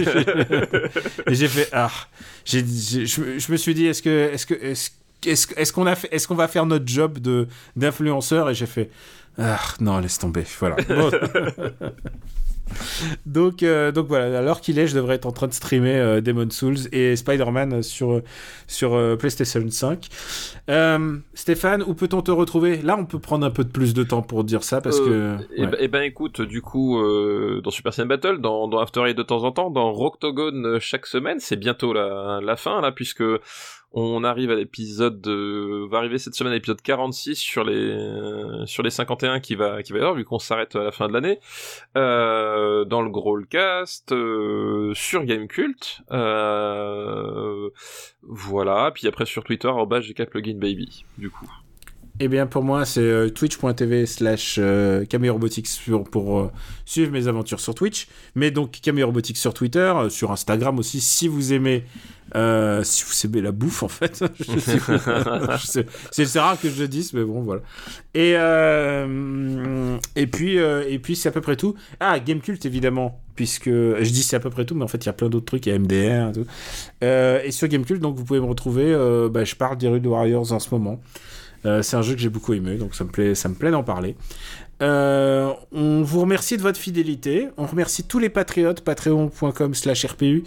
et 1.28 1.36
j'ai 1.36 1.48
fait, 1.48 1.70
ah, 1.72 1.92
je, 2.46 2.60
je, 2.60 3.52
me 3.52 3.58
suis 3.58 3.74
dit, 3.74 3.88
est-ce 3.88 4.02
que, 4.02 4.32
est-ce 4.34 4.46
que, 4.46 4.54
est-ce, 4.54 4.92
est-ce, 5.26 5.74
qu'on 5.74 5.86
a 5.86 5.96
fait, 5.96 6.08
est-ce 6.12 6.28
qu'on 6.28 6.36
va 6.36 6.48
faire 6.48 6.66
notre 6.66 6.88
job 6.88 7.20
de 7.20 7.48
d'influenceur? 7.76 8.50
Et 8.50 8.56
j'ai 8.56 8.66
fait, 8.66 8.90
Ah, 9.38 9.60
non, 9.80 10.00
laisse 10.00 10.20
tomber. 10.20 10.46
Voilà. 10.60 10.76
Bon. 10.88 11.12
donc, 13.26 13.64
euh, 13.64 13.92
donc 13.92 14.08
voilà, 14.08 14.38
alors 14.38 14.62
qu'il 14.62 14.80
est, 14.80 14.88
je 14.88 14.96
devrais 14.96 15.16
être 15.16 15.26
en 15.26 15.32
train 15.32 15.48
de 15.48 15.54
streamer 15.54 15.96
euh, 15.96 16.22
Demon 16.22 16.50
Souls 16.50 16.78
et 16.92 17.16
Spider-Man 17.16 17.84
sur, 17.84 18.22
sur 18.68 18.94
euh, 18.94 19.16
PlayStation 19.16 19.64
5. 19.68 20.08
Euh, 20.70 21.18
Stéphane, 21.34 21.84
où 21.84 21.94
peut-on 21.94 22.22
te 22.22 22.32
retrouver? 22.32 22.82
Là, 22.82 22.96
on 22.98 23.06
peut 23.06 23.20
prendre 23.20 23.46
un 23.46 23.52
peu 23.52 23.64
de 23.64 23.70
plus 23.70 23.94
de 23.94 24.04
temps 24.04 24.22
pour 24.22 24.44
dire 24.44 24.64
ça 24.64 24.82
parce 24.82 25.00
que. 25.00 25.38
Eh 25.56 25.62
ouais. 25.62 25.68
ben, 25.68 25.78
eh 25.80 25.88
ben, 25.88 26.04
écoute, 26.04 26.42
du 26.42 26.62
coup, 26.62 27.02
dans 27.64 27.72
Super 27.72 27.94
Saiyan 27.94 28.08
Battle, 28.08 28.40
dans, 28.40 28.68
dans 28.68 28.80
After 28.80 29.02
Eight 29.08 29.18
de 29.18 29.24
temps 29.24 29.44
en 29.44 29.52
temps, 29.52 29.70
dans 29.70 29.92
Rocktogone 29.92 30.80
chaque 30.80 31.06
semaine, 31.06 31.40
c'est 31.40 31.58
bientôt 31.58 31.94
la, 31.94 32.40
la 32.42 32.56
fin 32.56 32.82
là, 32.82 32.92
puisque 32.92 33.24
on 33.96 34.24
arrive 34.24 34.50
à 34.50 34.56
l'épisode, 34.56 35.22
de- 35.22 35.88
va 35.90 36.00
arriver 36.00 36.18
cette 36.18 36.34
semaine 36.34 36.52
à 36.52 36.56
l'épisode 36.56 36.82
46 36.82 37.36
sur 37.36 37.64
les 37.64 37.96
sur 38.66 38.82
les 38.84 38.90
51 38.90 39.40
qui 39.40 39.54
va 39.56 39.84
qui 39.84 39.92
va 39.94 40.00
y 40.00 40.02
avoir 40.02 40.16
vu 40.16 40.26
qu'on 40.26 40.40
s'arrête 40.40 40.76
à 40.76 40.84
la 40.84 40.92
fin 40.92 41.08
de 41.08 41.14
l'année. 41.14 41.40
Euh, 41.96 42.86
dans 42.86 43.02
le 43.04 43.10
Growlcast, 43.12 44.12
euh, 44.12 44.94
sur 44.96 45.24
Gamecult, 45.26 46.02
euh, 46.12 47.70
voilà. 48.24 48.92
Puis 48.94 49.08
après 49.08 49.26
sur 49.26 49.44
Twitter, 49.44 49.68
arobase 49.68 50.06
GK 50.06 50.26
Plugin 50.30 50.58
Baby, 50.58 51.06
du 51.18 51.30
coup. 51.30 51.50
Eh 52.20 52.28
bien, 52.28 52.46
pour 52.46 52.64
moi, 52.64 52.86
c'est 52.86 53.02
euh, 53.02 53.30
twitch.tv 53.30 54.06
slash 54.06 54.58
euh, 54.60 55.04
Robotics 55.12 55.68
pour, 55.88 56.04
pour 56.04 56.40
euh, 56.40 56.52
suivre 56.86 57.12
mes 57.12 57.28
aventures 57.28 57.60
sur 57.60 57.74
Twitch. 57.74 58.08
Mais 58.36 58.52
donc, 58.52 58.80
Camille 58.84 59.04
Robotics 59.04 59.38
sur 59.38 59.56
Twitter, 59.56 59.80
euh, 59.80 60.10
sur 60.10 60.32
Instagram 60.32 60.78
aussi, 60.78 61.02
si 61.02 61.28
vous 61.28 61.54
aimez. 61.54 61.86
si 62.84 63.04
vous 63.04 63.26
aimez 63.26 63.42
la 63.42 63.52
bouffe, 63.52 63.82
en 63.82 63.88
fait. 63.88 64.24
C'est 66.12 66.40
rare 66.40 66.60
que 66.62 66.70
je 66.70 66.82
le 66.82 66.88
dise, 66.88 67.14
mais 67.14 67.24
bon, 67.24 67.42
voilà. 67.42 67.62
Et, 68.14 68.34
et 70.16 70.28
puis, 70.28 70.58
et 70.58 71.00
puis 71.00 71.16
c'est 71.16 71.30
à 71.30 71.32
peu 71.32 71.42
près 71.42 71.56
tout. 71.56 71.74
Ah, 72.00 72.20
Gamecult, 72.20 72.64
évidemment. 72.66 73.20
Puisque 73.36 73.70
je 73.72 74.10
dis 74.12 74.22
c'est 74.22 74.36
à 74.36 74.40
peu 74.40 74.52
près 74.52 74.64
tout, 74.64 74.76
mais 74.76 74.84
en 74.84 74.88
fait, 74.88 75.04
il 75.04 75.08
y 75.08 75.10
a 75.10 75.14
plein 75.14 75.30
d'autres 75.30 75.46
trucs. 75.46 75.66
Il 75.66 75.70
y 75.70 75.76
a 75.76 75.80
MDR 75.80 76.30
et 76.30 76.34
tout. 76.34 76.46
Et 77.48 77.52
sur 77.52 77.68
Gamecult, 77.68 78.00
donc, 78.00 78.18
vous 78.18 78.24
pouvez 78.24 78.40
me 78.40 78.46
retrouver. 78.46 78.94
bah, 79.32 79.44
je 79.44 79.56
parle 79.56 79.78
d'Hyrule 79.78 80.06
Warriors 80.06 80.52
en 80.52 80.60
ce 80.60 80.70
moment. 80.70 81.02
Euh, 81.66 81.82
c'est 81.82 81.96
un 81.96 82.02
jeu 82.02 82.14
que 82.14 82.20
j'ai 82.20 82.30
beaucoup 82.30 82.54
aimé, 82.54 82.76
donc 82.76 82.96
ça 82.96 83.04
me 83.04 83.10
plaît, 83.10 83.36
ça 83.36 83.50
me 83.50 83.56
plaît 83.56 83.72
d'en 83.72 83.84
parler. 83.84 84.16
Euh, 84.82 85.52
on 85.72 86.02
vous 86.02 86.22
remercie 86.22 86.58
de 86.58 86.62
votre 86.62 86.80
fidélité. 86.80 87.48
On 87.58 87.66
remercie 87.66 88.04
tous 88.04 88.20
les 88.20 88.30
patriotes, 88.30 88.82
patreon.com/rpu, 88.82 90.44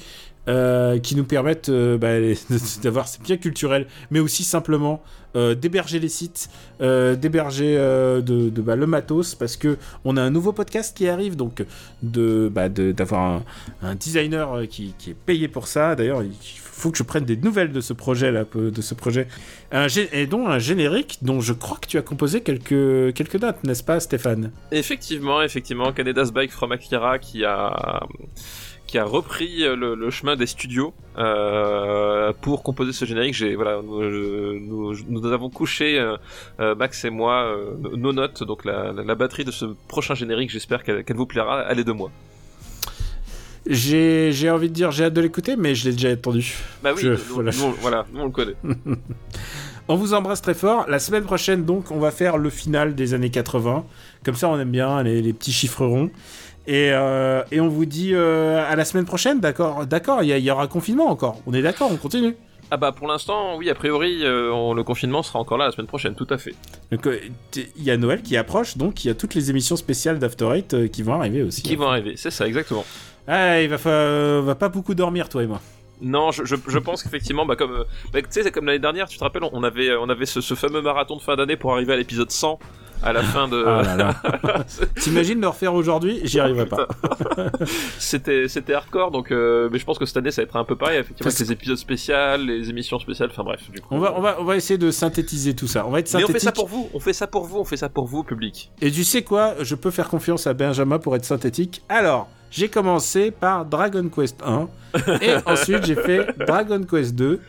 euh, 0.49 0.99
qui 0.99 1.17
nous 1.17 1.25
permettent 1.25 1.71
bah, 1.71 2.09
d'avoir 2.83 3.09
c'est 3.09 3.23
bien 3.23 3.37
culturel, 3.37 3.87
mais 4.11 4.21
aussi 4.21 4.45
simplement 4.45 5.03
d'héberger 5.35 5.99
les 5.99 6.09
sites, 6.09 6.49
d'héberger 6.81 7.77
bah, 7.77 8.77
le 8.77 8.87
matos, 8.87 9.35
parce 9.35 9.59
que 9.59 9.77
on 10.07 10.17
a 10.17 10.23
un 10.23 10.31
nouveau 10.31 10.53
podcast 10.53 10.97
qui 10.97 11.09
arrive, 11.09 11.37
donc 11.37 11.63
bah, 12.03 12.71
d'avoir 12.71 13.43
un, 13.83 13.95
designer 13.97 14.67
qui, 14.67 14.95
qui 14.99 15.11
est 15.11 15.17
payé 15.27 15.49
pour 15.49 15.67
ça. 15.67 15.95
D'ailleurs, 15.95 16.23
il 16.23 16.33
faut 16.77 16.91
que 16.91 16.99
je 16.99 17.03
prenne 17.03 17.25
des 17.25 17.37
nouvelles 17.37 17.73
de 17.73 17.81
ce 17.81 17.93
projet 17.93 18.31
là, 18.31 18.45
de 18.55 18.81
ce 18.83 18.95
projet, 18.95 19.27
et 20.13 20.27
dont 20.27 20.47
un 20.47 20.59
générique 20.59 21.19
dont 21.23 21.41
je 21.41 21.53
crois 21.53 21.79
que 21.79 21.87
tu 21.87 21.97
as 21.99 22.03
composé 22.03 22.43
quelques 22.43 23.15
quelques 23.15 23.41
notes, 23.41 23.65
n'est-ce 23.65 23.83
pas, 23.83 23.99
Stéphane? 24.01 24.53
Effectivement, 24.73 25.43
effectivement, 25.43 25.93
Canada's 25.93 26.33
Bike 26.33 26.51
from 26.51 26.73
Akira 26.73 27.19
qui 27.19 27.45
a 27.45 28.01
qui 28.87 28.99
a 28.99 29.05
repris 29.05 29.65
le, 29.65 30.11
chemin 30.11 30.37
des 30.37 30.47
studios 30.47 30.95
euh, 31.19 32.33
pour 32.41 32.63
composer 32.63 32.93
ce 32.93 33.05
générique. 33.05 33.35
J'ai 33.35 33.57
voilà, 33.57 33.81
nous, 33.83 34.03
je- 34.95 35.03
nous, 35.09 35.27
avons 35.33 35.51
couché 35.51 35.99
euh, 35.99 36.17
euh, 36.61 36.75
Max 36.77 37.05
et 37.05 37.11
moi 37.11 37.47
euh, 37.47 37.75
nos- 37.97 38.13
notes, 38.13 38.45
donc 38.45 38.65
la, 38.65 38.93
la, 38.93 39.15
batterie 39.17 39.45
de 39.45 39.51
ce 39.51 39.65
prochain 39.89 40.15
générique. 40.15 40.51
J'espère 40.51 40.85
qu'elle 40.85 41.05
vous 41.17 41.27
plaira. 41.27 41.61
Allez 41.63 41.83
de 41.85 41.93
moi. 41.93 42.11
J'ai 43.69 44.31
j'ai 44.33 44.51
envie 44.51 44.69
de 44.69 44.75
dire, 44.75 44.91
j'ai 44.93 45.05
hâte 45.05 45.13
de 45.15 45.21
l'écouter, 45.21 45.57
mais 45.57 45.75
je 45.75 45.87
l'ai 45.89 45.93
déjà 45.93 46.11
entendu. 46.13 46.55
Bah 46.83 46.91
oui, 46.95 47.03
Je- 47.03 47.11
nous, 47.13 47.19
voilà. 47.31 47.51
nous, 47.59 47.73
voilà, 47.81 48.07
nous 48.13 48.21
on 48.21 48.25
le 48.27 48.31
connaît. 48.31 48.55
On 49.89 49.95
vous 49.95 50.15
embrasse 50.15 50.43
très 50.43 50.55
fort. 50.55 50.85
La 50.89 50.99
semaine 50.99 51.23
prochaine, 51.23 51.65
donc, 51.65 51.93
on 51.93 52.01
va 52.01 52.11
faire 52.11 52.39
le 52.39 52.51
final 52.51 52.97
des 52.97 53.15
années 53.15 53.31
80. 53.31 53.85
Comme 54.25 54.35
ça, 54.35 54.49
on 54.49 54.59
aime 54.59 54.73
bien 54.73 55.01
les, 55.05 55.23
les 55.23 55.33
petits 55.33 55.53
chiffres 55.53 55.87
ronds. 55.87 56.11
Et, 56.67 56.91
euh, 56.91 57.45
et 57.53 57.61
on 57.61 57.69
vous 57.69 57.85
dit 57.87 58.11
euh, 58.13 58.69
à 58.69 58.75
la 58.75 58.85
semaine 58.85 59.05
prochaine, 59.05 59.39
d'accord 59.39 59.87
D'accord, 59.87 60.25
il 60.25 60.37
y, 60.37 60.41
y 60.43 60.51
aura 60.51 60.67
confinement 60.67 61.07
encore. 61.09 61.41
On 61.47 61.55
est 61.55 61.63
d'accord, 61.63 61.89
on 61.93 61.97
continue. 61.97 62.35
Ah 62.73 62.77
bah 62.79 62.91
pour 62.91 63.07
l'instant, 63.07 63.57
oui, 63.59 63.71
a 63.71 63.77
priori, 63.77 64.25
euh, 64.25 64.51
on- 64.53 64.75
le 64.75 64.83
confinement 64.83 65.23
sera 65.23 65.39
encore 65.39 65.57
là 65.57 65.67
la 65.67 65.71
semaine 65.71 65.87
prochaine, 65.87 66.17
tout 66.17 66.27
à 66.31 66.37
fait. 66.39 66.57
Donc, 66.91 67.09
il 67.55 67.83
y 67.85 67.93
a 67.93 67.97
Noël 67.97 68.23
qui 68.23 68.37
approche, 68.37 68.77
donc 68.77 69.05
il 69.05 69.07
y 69.07 69.11
a 69.13 69.15
toutes 69.15 69.37
les 69.37 69.51
émissions 69.51 69.77
spéciales 69.77 70.19
d'After 70.19 70.49
Eight 70.53 70.91
qui 70.91 71.05
vont 71.05 71.15
arriver 71.15 71.45
aussi. 71.45 71.63
Qui 71.63 71.77
vont 71.77 71.87
arriver, 71.87 72.15
c'est 72.17 72.33
ça, 72.33 72.49
exactement. 72.49 72.85
Ah, 73.29 73.61
il 73.63 73.69
va, 73.69 73.79
fa- 73.79 73.89
euh, 73.91 74.43
va 74.45 74.55
pas 74.55 74.69
beaucoup 74.69 74.95
dormir, 74.95 75.29
toi 75.29 75.43
et 75.43 75.47
moi. 75.47 75.61
Non, 76.03 76.31
je, 76.31 76.45
je, 76.45 76.57
je 76.69 76.79
pense 76.79 77.03
qu'effectivement, 77.03 77.47
bah 77.47 77.57
comme, 77.57 77.73
euh, 77.73 77.85
bah, 78.13 78.21
tu 78.21 78.27
sais, 78.31 78.43
c'est 78.43 78.51
comme 78.53 78.67
l'année 78.67 78.79
dernière, 78.79 79.09
tu 79.09 79.17
te 79.19 79.25
rappelles, 79.25 79.43
on 79.51 79.63
avait, 79.65 79.97
on 79.97 80.09
avait 80.11 80.27
ce, 80.27 80.41
ce 80.43 80.55
fameux 80.55 80.83
marathon 80.83 81.17
de 81.17 81.23
fin 81.23 81.37
d'année 81.37 81.57
pour 81.57 81.73
arriver 81.73 81.95
à 81.95 81.97
l'épisode 81.97 82.31
100 82.31 82.59
à 83.03 83.13
la 83.15 83.23
fin 83.23 83.49
de. 83.49 83.65
Ah. 83.67 84.65
T'imagines 85.01 85.41
le 85.41 85.49
refaire 85.49 85.73
aujourd'hui 85.75 86.21
J'y 86.25 86.39
arriverai 86.41 86.67
pas. 86.67 86.87
c'était, 87.99 88.49
c'était 88.49 88.75
hardcore, 88.75 89.11
donc, 89.11 89.31
euh, 89.31 89.69
mais 89.73 89.79
je 89.79 89.85
pense 89.85 89.99
que 89.99 90.07
cette 90.07 90.17
année, 90.19 90.31
ça 90.31 90.43
va 90.43 90.47
être 90.47 90.57
un 90.57 90.65
peu 90.65 90.77
pareil, 90.77 90.99
effectivement, 90.99 91.29
avec 91.31 91.39
les 91.41 91.53
épisodes 91.53 91.77
spéciaux, 91.77 92.15
les 92.39 92.69
émissions 92.71 92.99
spéciales, 92.99 93.31
enfin 93.33 93.45
bref, 93.45 93.71
du 93.71 93.81
coup. 93.81 93.89
On 93.95 93.99
va, 93.99 94.15
on, 94.17 94.21
va, 94.21 94.37
on 94.41 94.45
va 94.45 94.57
essayer 94.57 94.79
de 94.79 94.91
synthétiser 94.91 95.55
tout 95.55 95.67
ça. 95.67 95.87
On 95.87 95.91
va 95.91 96.01
être 96.01 96.13
Mais 96.15 96.25
on 96.25 96.27
synthétique. 96.27 96.41
fait 96.41 96.45
ça 96.47 96.53
pour 96.53 96.69
vous, 96.69 96.89
on 96.95 97.01
fait 97.01 97.13
ça 97.13 97.27
pour 97.27 97.45
vous, 97.45 97.59
on 97.59 97.65
fait 97.65 97.77
ça 97.77 97.89
pour 97.89 98.07
vous, 98.07 98.23
public. 98.23 98.71
Et 98.81 98.91
tu 98.91 99.05
sais 99.05 99.23
quoi? 99.23 99.55
Je 99.63 99.75
peux 99.75 99.91
faire 99.91 100.09
confiance 100.09 100.47
à 100.47 100.55
Benjamin 100.55 100.99
pour 100.99 101.17
être 101.17 101.25
synthétique. 101.25 101.83
Alors, 101.89 102.29
j'ai 102.51 102.69
commencé 102.69 103.31
par 103.31 103.65
Dragon 103.65 104.09
Quest 104.09 104.41
1. 104.45 104.69
Et 105.23 105.35
ensuite, 105.47 105.85
j'ai 105.85 105.95
fait 105.97 106.27
Dragon 106.47 106.83
Quest 106.83 107.15
2. 107.15 107.41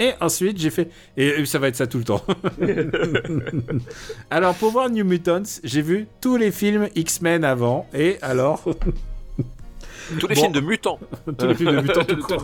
Et 0.00 0.12
ensuite, 0.20 0.58
j'ai 0.58 0.70
fait. 0.70 0.90
Et 1.16 1.44
ça 1.44 1.58
va 1.58 1.68
être 1.68 1.76
ça 1.76 1.86
tout 1.86 1.98
le 1.98 2.04
temps. 2.04 2.22
alors, 4.30 4.54
pour 4.54 4.70
voir 4.72 4.88
New 4.90 5.04
Mutants, 5.04 5.42
j'ai 5.64 5.82
vu 5.82 6.06
tous 6.20 6.36
les 6.36 6.50
films 6.50 6.88
X-Men 6.94 7.44
avant. 7.44 7.86
Et 7.94 8.18
alors. 8.22 8.64
Tous 10.20 10.28
les 10.28 10.36
Bon. 10.36 10.40
films 10.42 10.52
de 10.52 10.60
mutants. 10.60 11.00
tous 11.36 11.46
les 11.48 11.54
films 11.56 11.74
de 11.74 11.80
mutants 11.80 12.04
tout 12.04 12.16
court. 12.18 12.40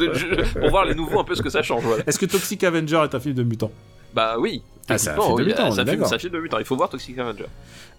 pour 0.58 0.70
voir 0.70 0.84
les 0.84 0.96
nouveaux 0.96 1.20
un 1.20 1.24
peu 1.24 1.36
ce 1.36 1.42
que 1.42 1.48
ça 1.48 1.62
change, 1.62 1.84
voilà. 1.84 2.02
Est-ce 2.08 2.18
que 2.18 2.26
Toxic 2.26 2.64
Avenger 2.64 3.00
est 3.04 3.14
un 3.14 3.20
film 3.20 3.36
de 3.36 3.44
mutants? 3.44 3.70
Bah 4.14 4.36
oui. 4.38 4.62
Ah, 4.88 4.98
c'est 4.98 5.10
un 5.10 5.20
film 6.18 6.32
de 6.32 6.40
mutants. 6.40 6.58
Il 6.58 6.64
faut 6.64 6.76
voir 6.76 6.88
Toxic 6.88 7.16
Avenger. 7.18 7.46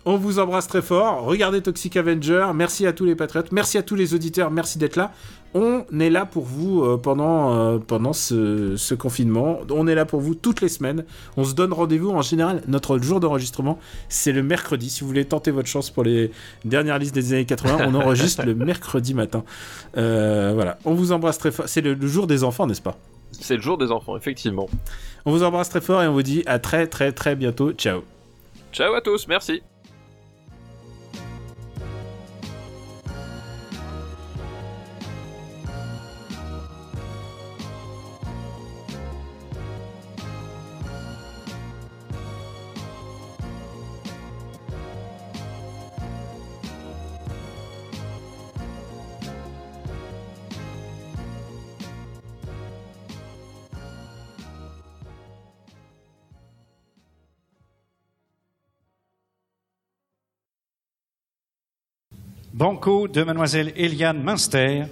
On 0.05 0.17
vous 0.17 0.39
embrasse 0.39 0.67
très 0.67 0.81
fort. 0.81 1.23
Regardez 1.23 1.61
Toxic 1.61 1.95
Avenger. 1.95 2.47
Merci 2.53 2.85
à 2.85 2.91
tous 2.91 3.05
les 3.05 3.15
patriotes. 3.15 3.51
Merci 3.53 3.77
à 3.77 3.83
tous 3.83 3.95
les 3.95 4.13
auditeurs. 4.13 4.51
Merci 4.51 4.77
d'être 4.77 4.97
là. 4.97 5.11
On 5.53 5.85
est 5.97 6.09
là 6.09 6.25
pour 6.25 6.43
vous 6.43 6.83
euh, 6.83 6.97
pendant, 6.97 7.53
euh, 7.55 7.77
pendant 7.77 8.11
ce, 8.11 8.75
ce 8.75 8.95
confinement. 8.95 9.59
On 9.69 9.87
est 9.87 9.95
là 9.95 10.03
pour 10.03 10.19
vous 10.19 10.35
toutes 10.35 10.59
les 10.59 10.67
semaines. 10.67 11.05
On 11.37 11.45
se 11.45 11.53
donne 11.53 11.71
rendez-vous. 11.71 12.09
En 12.09 12.21
général, 12.21 12.63
notre 12.67 12.97
jour 12.97 13.21
d'enregistrement, 13.21 13.79
c'est 14.09 14.33
le 14.33 14.43
mercredi. 14.43 14.89
Si 14.89 15.01
vous 15.01 15.07
voulez 15.07 15.25
tenter 15.25 15.51
votre 15.51 15.69
chance 15.69 15.89
pour 15.89 16.03
les 16.03 16.31
dernières 16.65 16.99
listes 16.99 17.15
des 17.15 17.31
années 17.33 17.45
80, 17.45 17.77
on 17.87 17.95
enregistre 17.95 18.43
le 18.45 18.55
mercredi 18.55 19.13
matin. 19.13 19.45
Euh, 19.95 20.51
voilà. 20.53 20.79
On 20.83 20.95
vous 20.95 21.13
embrasse 21.13 21.37
très 21.37 21.51
fort. 21.51 21.69
C'est 21.69 21.81
le, 21.81 21.93
le 21.93 22.07
jour 22.07 22.27
des 22.27 22.43
enfants, 22.43 22.67
n'est-ce 22.67 22.81
pas? 22.81 22.97
C'est 23.39 23.55
le 23.55 23.61
jour 23.61 23.77
des 23.77 23.91
enfants, 23.91 24.15
effectivement. 24.15 24.69
On 25.25 25.31
vous 25.31 25.43
embrasse 25.43 25.69
très 25.69 25.81
fort 25.81 26.01
et 26.01 26.07
on 26.07 26.13
vous 26.13 26.23
dit 26.23 26.43
à 26.45 26.59
très 26.59 26.87
très 26.87 27.11
très 27.11 27.35
bientôt. 27.35 27.71
Ciao. 27.73 28.01
Ciao 28.71 28.93
à 28.93 29.01
tous, 29.01 29.27
merci. 29.27 29.61
Banco 62.53 63.07
de 63.07 63.23
Mademoiselle 63.23 63.73
Eliane 63.75 64.21
Münster, 64.21 64.83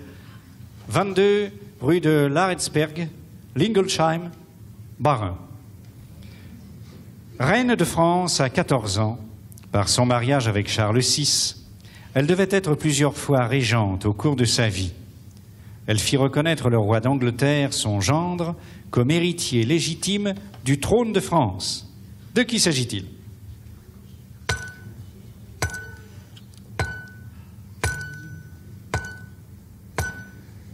22 0.87 1.51
rue 1.79 2.01
de 2.01 2.25
Laritzberg, 2.25 3.07
Lingolsheim, 3.55 4.31
Bas-Rhin. 4.97 5.37
Reine 7.39 7.75
de 7.75 7.83
France 7.83 8.41
à 8.41 8.49
14 8.49 8.97
ans, 8.97 9.19
par 9.71 9.89
son 9.89 10.07
mariage 10.07 10.47
avec 10.47 10.69
Charles 10.69 11.01
VI, 11.01 11.55
elle 12.15 12.25
devait 12.25 12.47
être 12.49 12.73
plusieurs 12.73 13.15
fois 13.15 13.45
régente 13.45 14.07
au 14.07 14.13
cours 14.13 14.35
de 14.35 14.45
sa 14.45 14.67
vie. 14.67 14.93
Elle 15.85 15.99
fit 15.99 16.17
reconnaître 16.17 16.67
le 16.71 16.79
roi 16.79 16.99
d'Angleterre, 16.99 17.73
son 17.73 18.01
gendre, 18.01 18.55
comme 18.89 19.11
héritier 19.11 19.65
légitime 19.65 20.33
du 20.65 20.79
trône 20.79 21.13
de 21.13 21.19
France. 21.19 21.93
De 22.33 22.41
qui 22.41 22.59
s'agit-il? 22.59 23.05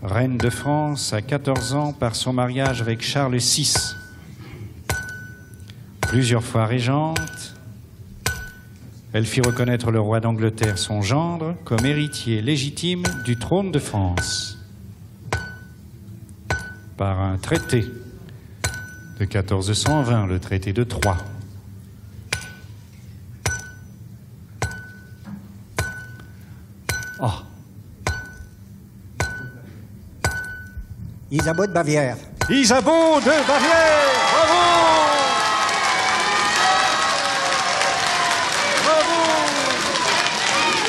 Reine 0.08 0.38
de 0.38 0.50
France 0.50 1.14
à 1.14 1.22
14 1.22 1.74
ans 1.74 1.94
par 1.94 2.16
son 2.16 2.34
mariage 2.34 2.82
avec 2.82 3.02
Charles 3.02 3.38
VI. 3.38 3.96
Plusieurs 6.02 6.44
fois 6.44 6.66
régente, 6.66 7.56
elle 9.14 9.26
fit 9.26 9.42
reconnaître 9.42 9.92
le 9.92 10.00
roi 10.00 10.20
d'Angleterre, 10.20 10.78
son 10.78 11.02
gendre, 11.02 11.56
comme 11.66 11.86
héritier 11.86 12.42
légitime 12.42 13.04
du 13.26 13.38
trône 13.38 13.72
de 13.72 13.80
France 13.80 14.58
par 16.98 17.20
un 17.22 17.38
traité 17.38 17.82
de 19.20 19.26
1420, 19.26 20.26
le 20.26 20.40
traité 20.40 20.74
de 20.74 20.84
Troyes. 20.84 21.18
Isabeau 31.32 31.68
de 31.68 31.74
Bavière. 31.74 32.16
Isabeau 32.50 33.20
de 33.20 33.26
Bavière 33.26 34.10
Bravo 34.32 34.62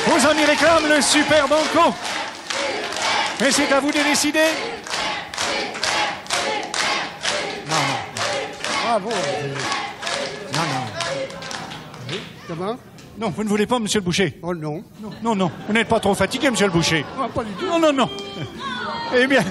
Bravo 0.07 0.19
Vos 0.19 0.27
amis 0.27 0.45
réclament 0.45 0.87
le 0.87 1.01
super 1.01 1.47
banco. 1.47 1.93
Mais 3.41 3.51
c'est 3.51 3.71
à 3.71 3.79
vous 3.79 3.91
de 3.91 4.01
décider. 4.03 4.39
Bravo. 8.83 9.09
Non, 9.09 10.61
non. 10.61 10.85
Oui, 12.09 12.19
comment 12.47 12.77
Non, 13.19 13.29
vous 13.29 13.43
ne 13.43 13.49
voulez 13.49 13.67
pas, 13.67 13.77
monsieur 13.77 13.99
le 13.99 14.05
boucher? 14.05 14.39
Oh 14.41 14.55
non. 14.55 14.83
Non, 15.01 15.11
non, 15.21 15.35
non. 15.35 15.51
Vous 15.67 15.73
n'êtes 15.73 15.87
pas 15.87 15.99
trop 15.99 16.15
fatigué, 16.15 16.49
monsieur 16.49 16.65
le 16.67 16.71
boucher? 16.71 17.05
Ah, 17.19 17.27
pas 17.33 17.43
du 17.43 17.51
tout. 17.53 17.67
Non, 17.67 17.77
non, 17.79 17.93
non. 17.93 18.09
Eh 19.15 19.27
bien, 19.27 19.43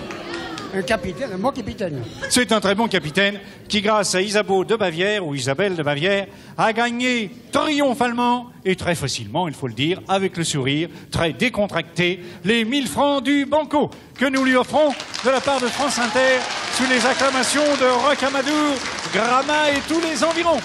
Un 0.75 0.83
capitaine, 0.83 1.31
un 1.33 1.39
bon 1.39 1.51
capitaine. 1.51 2.03
c'est 2.29 2.53
un 2.53 2.61
très 2.61 2.75
bon 2.75 2.89
capitaine 2.89 3.41
qui, 3.69 3.81
grâce 3.81 4.15
à 4.15 4.21
Isabeau 4.21 4.65
de 4.65 4.77
Bavière 4.77 5.27
ou 5.27 5.35
Isabelle 5.35 5.75
de 5.75 5.83
Bavière, 5.83 6.27
a 6.59 6.73
gagné 6.75 7.31
triomphalement 7.51 8.51
et 8.65 8.77
très 8.77 8.95
facilement, 8.95 9.49
il 9.49 9.55
faut 9.55 9.67
le 9.67 9.73
dire, 9.73 10.01
avec 10.09 10.37
le 10.37 10.45
sourire, 10.45 10.91
très 11.11 11.33
décontracté, 11.33 12.21
les 12.45 12.67
1000 12.67 12.87
francs 12.87 13.25
du 13.25 13.47
Banco 13.47 13.91
que 14.15 14.27
nous 14.27 14.45
lui 14.45 14.57
offrons 14.57 14.93
de 15.25 15.31
la 15.31 15.41
part 15.41 15.61
de 15.61 15.69
France 15.69 15.99
Inter 15.99 16.39
sous 16.75 16.87
les 16.91 17.05
acclamations 17.07 17.63
de 17.81 18.09
Rocamadour, 18.09 18.75
Gramma 19.15 19.71
et 19.71 19.81
tous 19.89 20.01
les 20.01 20.23
environs. 20.23 20.61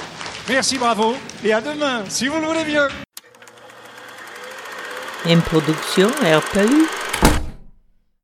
Merci, 0.49 0.77
bravo, 0.77 1.15
et 1.45 1.53
à 1.53 1.61
demain, 1.61 2.03
si 2.09 2.27
vous 2.27 2.39
le 2.39 2.47
voulez 2.47 2.65
bien. 2.65 2.87
Une 5.25 5.41
production 5.41 6.09
RPU. 6.09 7.02